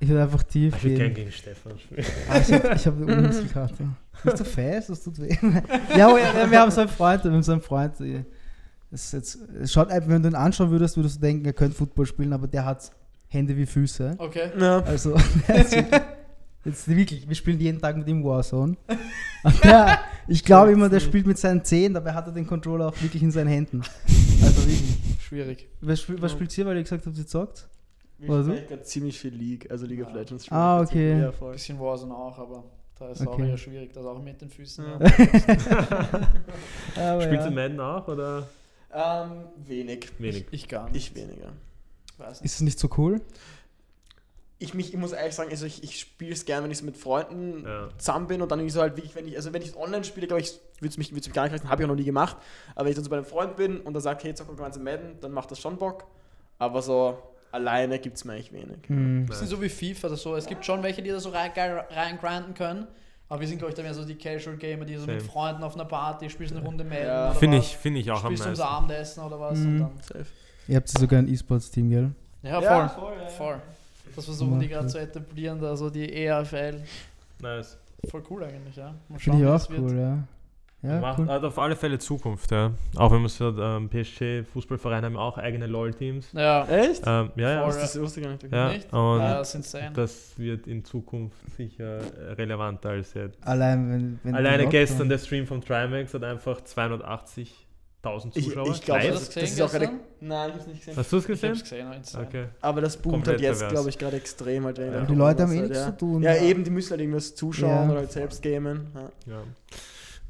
Ich 0.00 0.08
würde 0.08 0.22
einfach 0.22 0.42
tief 0.44 0.76
Ich 0.76 0.84
würde 0.84 0.96
gerne 0.96 1.10
gehen. 1.10 1.24
gegen 1.24 1.32
Stefan 1.32 1.78
spielen. 1.78 2.04
Ah, 2.30 2.38
ich 2.38 2.52
habe 2.52 2.74
ich 2.74 2.86
hab 2.86 2.96
eine 2.96 3.16
Muskelkarte. 3.22 3.84
Bist 4.22 4.40
du 4.40 4.44
fest? 4.44 4.90
Das 4.90 5.02
tut 5.02 5.18
weh. 5.20 5.36
ja, 5.96 6.16
ja, 6.16 6.50
wir 6.50 6.60
haben 6.60 6.70
so 6.70 6.82
einen 6.82 6.90
Freund, 6.90 7.24
wir 7.24 7.32
haben 7.32 7.42
so 7.42 7.52
einen 7.52 7.62
Freund. 7.62 7.94
Das 8.90 9.12
jetzt, 9.12 9.38
es 9.60 9.72
schaut, 9.72 9.88
wenn 9.90 10.22
du 10.22 10.28
ihn 10.28 10.34
anschauen 10.34 10.70
würdest, 10.70 10.96
würdest 10.96 11.16
du 11.16 11.20
denken, 11.20 11.44
er 11.46 11.52
könnte 11.52 11.76
Football 11.76 12.06
spielen, 12.06 12.32
aber 12.32 12.46
der 12.46 12.64
hat 12.64 12.90
Hände 13.28 13.56
wie 13.56 13.66
Füße. 13.66 14.14
Okay. 14.18 14.50
Ja. 14.58 14.80
Also, 14.82 15.14
jetzt, 16.68 16.88
wirklich, 16.88 17.28
wir 17.28 17.34
spielen 17.34 17.58
jeden 17.60 17.80
Tag 17.80 17.96
mit 17.96 18.06
ihm 18.08 18.22
Warzone. 18.24 18.76
Der, 19.64 20.00
ich 20.26 20.44
glaube 20.44 20.72
immer, 20.72 20.88
der 20.88 21.00
spielt 21.00 21.26
mit 21.26 21.38
seinen 21.38 21.64
Zehen, 21.64 21.94
dabei 21.94 22.12
hat 22.12 22.26
er 22.26 22.32
den 22.32 22.46
Controller 22.46 22.88
auch 22.88 23.02
wirklich 23.02 23.22
in 23.22 23.30
seinen 23.30 23.48
Händen. 23.48 23.82
Also 24.42 24.60
wirklich. 24.62 24.96
Schwierig. 25.20 25.68
Was, 25.80 26.00
spiel, 26.02 26.22
was 26.22 26.30
spielt 26.32 26.56
ihr, 26.56 26.64
weil 26.66 26.76
ihr 26.76 26.82
gesagt 26.84 27.04
habt, 27.06 27.18
ihr 27.18 27.26
zockt? 27.26 27.68
Ich 28.20 28.28
Oder 28.28 28.42
spiele 28.44 28.62
gerade 28.66 28.82
ziemlich 28.84 29.18
viel 29.18 29.34
League, 29.34 29.68
also 29.70 29.84
League 29.86 30.00
of 30.02 30.08
Ja. 30.10 30.14
Legends. 30.14 30.46
Ah, 30.50 30.86
spiele 30.86 31.02
ich 31.10 31.14
okay. 31.16 31.22
Ja, 31.22 31.32
voll. 31.32 31.52
Bisschen 31.52 31.78
Warzone 31.78 32.14
auch, 32.14 32.38
aber 32.38 32.64
da 32.98 33.10
ist 33.10 33.20
es 33.20 33.26
auch 33.26 33.32
Okay. 33.34 33.48
eher 33.50 33.56
schwierig, 33.58 33.92
das 33.92 34.04
auch 34.06 34.20
mit 34.22 34.40
den 34.40 34.48
Füßen. 34.50 34.84
Ja. 34.84 34.98
Aber 36.96 37.22
Spielst 37.22 37.44
ja. 37.44 37.48
du 37.48 37.54
Madden 37.54 37.80
auch 37.80 38.08
oder 38.08 38.48
Ähm, 38.94 39.30
wenig. 39.66 40.08
wenig? 40.18 40.46
Ich 40.50 40.68
gar 40.68 40.88
nicht. 40.90 40.96
Ich 40.96 41.14
weniger. 41.14 41.52
weiß 42.18 42.40
nicht. 42.40 42.44
Ist 42.50 42.54
es 42.56 42.60
nicht 42.62 42.78
so 42.78 42.88
cool? 42.96 43.20
Ich, 44.60 44.74
mich, 44.74 44.92
ich 44.92 44.98
muss 44.98 45.12
ehrlich 45.12 45.34
sagen, 45.34 45.50
also 45.50 45.66
ich, 45.66 45.84
ich 45.84 46.00
spiele 46.00 46.32
es 46.32 46.44
gerne, 46.44 46.64
wenn 46.64 46.70
ich 46.72 46.78
so 46.78 46.84
mit 46.84 46.96
Freunden 46.96 47.64
Ja. 47.64 47.88
zusammen 47.96 48.26
bin 48.26 48.42
und 48.42 48.50
dann 48.50 48.58
irgendwie 48.58 48.72
so 48.74 48.80
halt 48.80 48.96
wirklich, 48.96 49.14
wenn 49.14 49.28
ich, 49.28 49.36
also 49.36 49.52
wenn 49.52 49.62
ich 49.62 49.76
online 49.76 50.02
spiele, 50.02 50.26
glaube 50.26 50.40
ich, 50.42 50.52
würde 50.80 50.88
es 50.90 50.98
mich, 50.98 51.14
würd's 51.14 51.28
mich 51.28 51.34
gar 51.34 51.44
nicht 51.44 51.52
reizen, 51.52 51.68
habe 51.70 51.82
ich 51.82 51.86
auch 51.86 51.90
noch 51.90 51.96
nie 51.98 52.04
gemacht. 52.04 52.36
Aber 52.74 52.84
wenn 52.84 52.90
ich 52.90 52.96
dann 52.96 53.04
so 53.04 53.10
bei 53.10 53.16
einem 53.16 53.24
Freund 53.26 53.54
bin 53.56 53.80
und 53.80 53.92
der 53.92 54.00
sagt, 54.00 54.24
hey, 54.24 54.34
zocken 54.34 54.52
wir 54.52 54.56
gemeinsam 54.56 54.82
Madden, 54.82 55.20
dann 55.20 55.30
macht 55.32 55.50
das 55.52 55.60
schon 55.60 55.76
Bock. 55.76 56.04
Aber 56.58 56.82
so 56.82 57.16
alleine 57.52 57.98
gibt 58.00 58.16
es 58.16 58.24
mir 58.24 58.32
eigentlich 58.32 58.52
wenig. 58.52 58.78
Hm. 58.88 59.26
Bisschen 59.26 59.46
so 59.46 59.62
wie 59.62 59.68
FIFA 59.68 60.08
oder 60.08 60.16
so. 60.16 60.34
Es 60.34 60.46
gibt 60.46 60.64
schon 60.64 60.82
welche, 60.82 61.02
die 61.02 61.10
da 61.10 61.20
so 61.20 61.28
rein, 61.30 61.52
reingrinden 61.54 62.54
können. 62.54 62.88
Aber 63.28 63.40
wir 63.40 63.46
sind, 63.46 63.58
glaube 63.58 63.70
ich, 63.70 63.76
da 63.76 63.82
mehr 63.82 63.94
so 63.94 64.04
die 64.04 64.16
Casual 64.16 64.56
Gamer, 64.56 64.84
die 64.86 64.96
so 64.96 65.06
mit 65.06 65.20
Same. 65.20 65.30
Freunden 65.30 65.62
auf 65.62 65.74
einer 65.74 65.84
Party 65.84 66.28
spielst 66.30 66.54
eine 66.56 66.64
Runde 66.64 66.82
Madden 66.82 67.04
Ja. 67.06 67.30
Finde 67.32 67.58
ich, 67.58 67.76
finde 67.76 68.00
ich 68.00 68.10
auch 68.10 68.24
am 68.24 68.32
Spielst 68.32 68.46
unser 68.48 68.64
meisten. 68.64 68.74
Abendessen 68.76 69.22
oder 69.22 69.38
was. 69.38 69.58
Und 69.58 69.74
Mhm. 69.76 69.78
dann, 69.80 69.90
Safe. 70.02 70.26
Ihr 70.66 70.76
habt 70.76 70.92
ja 70.92 71.00
sogar 71.00 71.18
ein 71.20 71.28
E-Sports-Team, 71.28 71.90
gell? 71.90 72.10
ja, 72.42 72.54
voll. 72.60 72.64
Ja, 72.64 72.88
voll, 72.88 73.12
ja, 73.16 73.22
ja. 73.22 73.28
voll. 73.28 73.62
Das 74.18 74.24
versuchen 74.24 74.58
die 74.58 74.66
gerade 74.66 74.88
zu 74.88 74.98
etablieren, 74.98 75.62
also 75.64 75.90
die 75.90 76.12
EAFL. 76.12 76.82
Nice. 77.40 77.78
Voll 78.10 78.24
cool 78.28 78.42
eigentlich, 78.42 78.74
ja. 78.74 78.92
Mal 79.08 79.20
schauen, 79.20 79.38
Finde 79.38 79.44
ich 79.44 79.62
auch 79.62 79.70
cool, 79.70 79.90
wird. 79.90 80.00
ja. 80.00 80.18
Ja, 80.82 81.00
Macht, 81.00 81.20
cool. 81.20 81.28
Hat 81.28 81.44
auf 81.44 81.56
alle 81.56 81.76
Fälle 81.76 82.00
Zukunft, 82.00 82.50
ja. 82.50 82.72
Auch 82.96 83.12
wenn 83.12 83.18
man 83.18 83.26
es 83.26 83.38
hört, 83.38 83.58
ähm, 83.60 83.88
PSG-Fußballvereine 83.88 85.06
haben 85.06 85.16
auch 85.16 85.38
eigene 85.38 85.68
LOL-Teams. 85.68 86.32
Ja. 86.32 86.64
Echt? 86.66 87.04
Ähm, 87.06 87.30
ja, 87.36 87.50
ja. 87.50 87.66
Das 87.66 88.00
wusste 88.00 88.18
ich 88.18 88.26
gar 88.26 88.32
nicht. 88.32 88.52
Ja. 88.52 88.68
nicht? 88.72 88.92
Und 88.92 89.20
ja, 89.20 89.38
das, 89.38 89.76
das 89.94 90.36
wird 90.36 90.66
in 90.66 90.84
Zukunft 90.84 91.36
sicher 91.56 92.00
relevanter 92.36 92.90
als 92.90 93.14
jetzt. 93.14 93.38
Allein, 93.46 93.88
wenn, 93.88 94.18
wenn 94.24 94.34
Alleine 94.34 94.66
gestern 94.66 95.08
der 95.08 95.18
Stream 95.18 95.46
von 95.46 95.60
Trimax 95.60 96.12
hat 96.12 96.24
einfach 96.24 96.60
280 96.60 97.67
1000 98.02 98.34
Zuschauer. 98.34 98.66
Ich, 98.66 98.72
ich 98.74 98.82
glaube, 98.82 99.08
das, 99.08 99.30
das 99.30 99.42
ist 99.42 99.60
auch 99.60 99.70
gerade. 99.70 99.90
Nein, 100.20 100.48
ich 100.48 100.52
habe 100.52 100.60
es 100.60 100.66
nicht 100.66 100.78
gesehen. 100.78 100.96
Hast 100.96 101.12
du 101.12 101.16
es 101.16 101.26
gesehen? 101.26 101.52
Ich 101.54 101.72
habe 101.72 101.90
es 101.92 102.02
gesehen, 102.02 102.26
okay. 102.26 102.46
Aber 102.60 102.80
das 102.80 102.96
boomt 102.96 103.14
Komplett 103.14 103.42
halt 103.42 103.60
jetzt, 103.60 103.68
glaube 103.68 103.88
ich, 103.88 103.98
gerade 103.98 104.16
extrem. 104.16 104.64
Halt, 104.64 104.78
ja. 104.78 105.04
Die 105.04 105.14
Leute 105.14 105.42
haben 105.42 105.52
eh 105.52 105.60
also, 105.60 105.68
nichts 105.68 105.84
zu 105.84 105.96
tun. 105.96 106.22
Ja, 106.22 106.36
eben, 106.36 106.62
die 106.62 106.70
müssen 106.70 106.90
halt 106.90 107.00
irgendwas 107.00 107.34
zuschauen 107.34 107.70
ja. 107.70 107.90
oder 107.90 108.00
halt 108.00 108.12
selbst 108.12 108.42
gamen. 108.42 108.86
Ja. 108.94 109.32
Ja. 109.32 109.42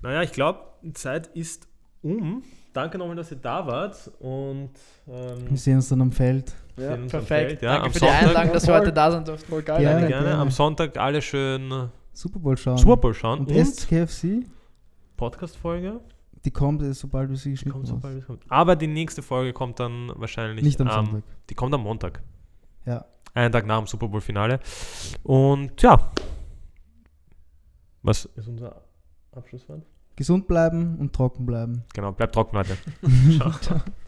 Naja, 0.01 0.23
ich 0.23 0.33
glaube, 0.33 0.61
die 0.83 0.93
Zeit 0.93 1.27
ist 1.29 1.67
um. 2.03 2.43
Danke 2.73 2.97
nochmal, 2.97 3.17
dass 3.17 3.31
ihr 3.31 3.39
da 3.39 3.67
wart. 3.67 4.11
Und, 4.21 4.71
ähm, 5.09 5.51
wir 5.51 5.59
sehen 5.59 5.77
uns 5.77 5.89
dann 5.89 6.01
am 6.01 6.13
Feld. 6.13 6.55
Ja, 6.77 6.97
perfekt. 6.97 7.27
Feld, 7.27 7.63
ja. 7.63 7.73
Danke 7.73 7.87
am 7.87 7.93
für 7.93 7.99
Sonntag. 7.99 8.21
die 8.21 8.27
Einladung, 8.27 8.53
dass 8.53 8.67
wir 8.67 8.75
heute 8.75 8.93
da 8.93 9.11
sind. 9.11 9.41
Voll 9.41 9.63
geil. 9.63 9.81
Gerne, 9.81 10.07
gerne. 10.07 10.35
Am 10.37 10.51
Sonntag 10.51 10.97
alle 10.97 11.21
schön 11.21 11.91
Super 12.13 12.39
Bowl 12.39 12.57
schauen. 12.57 12.79
Super 12.79 12.97
Bowl 12.97 13.15
schauen. 13.15 13.41
Und, 13.41 13.51
und 13.51 13.89
KFC. 13.89 14.47
Podcast-Folge. 15.17 16.01
Die 16.45 16.51
kommt, 16.51 16.83
äh, 16.83 16.95
sobald 16.95 17.31
wir 17.31 17.37
sie 17.37 17.51
geschnitten 17.51 17.73
Kommt 17.73 17.89
haben. 17.89 18.01
sobald 18.01 18.19
es 18.19 18.27
kommt. 18.27 18.45
Aber 18.49 18.77
die 18.77 18.87
nächste 18.87 19.23
Folge 19.23 19.53
kommt 19.53 19.81
dann 19.81 20.13
wahrscheinlich 20.15 20.65
Nicht 20.65 20.81
am 20.81 20.91
Sonntag. 20.91 21.23
Die 21.51 21.55
kommt 21.55 21.75
am 21.75 21.83
Montag. 21.83 22.23
Ja. 22.87 23.05
Einen 23.35 23.53
Tag 23.53 23.67
nach 23.67 23.79
dem 23.79 23.87
Super 23.87 24.09
Bowl-Finale. 24.09 24.61
Und 25.23 25.81
ja. 25.83 26.11
Was 28.03 28.25
ist 28.25 28.49
unser 28.49 28.83
Abschlusswort? 29.33 29.83
Gesund 30.17 30.49
bleiben 30.49 30.99
und 30.99 31.13
trocken 31.13 31.47
bleiben. 31.47 31.85
Genau, 31.95 32.13
bleibt 32.13 32.35
trocken, 32.35 32.57
Leute. 32.57 32.77
Ciao. 33.61 33.81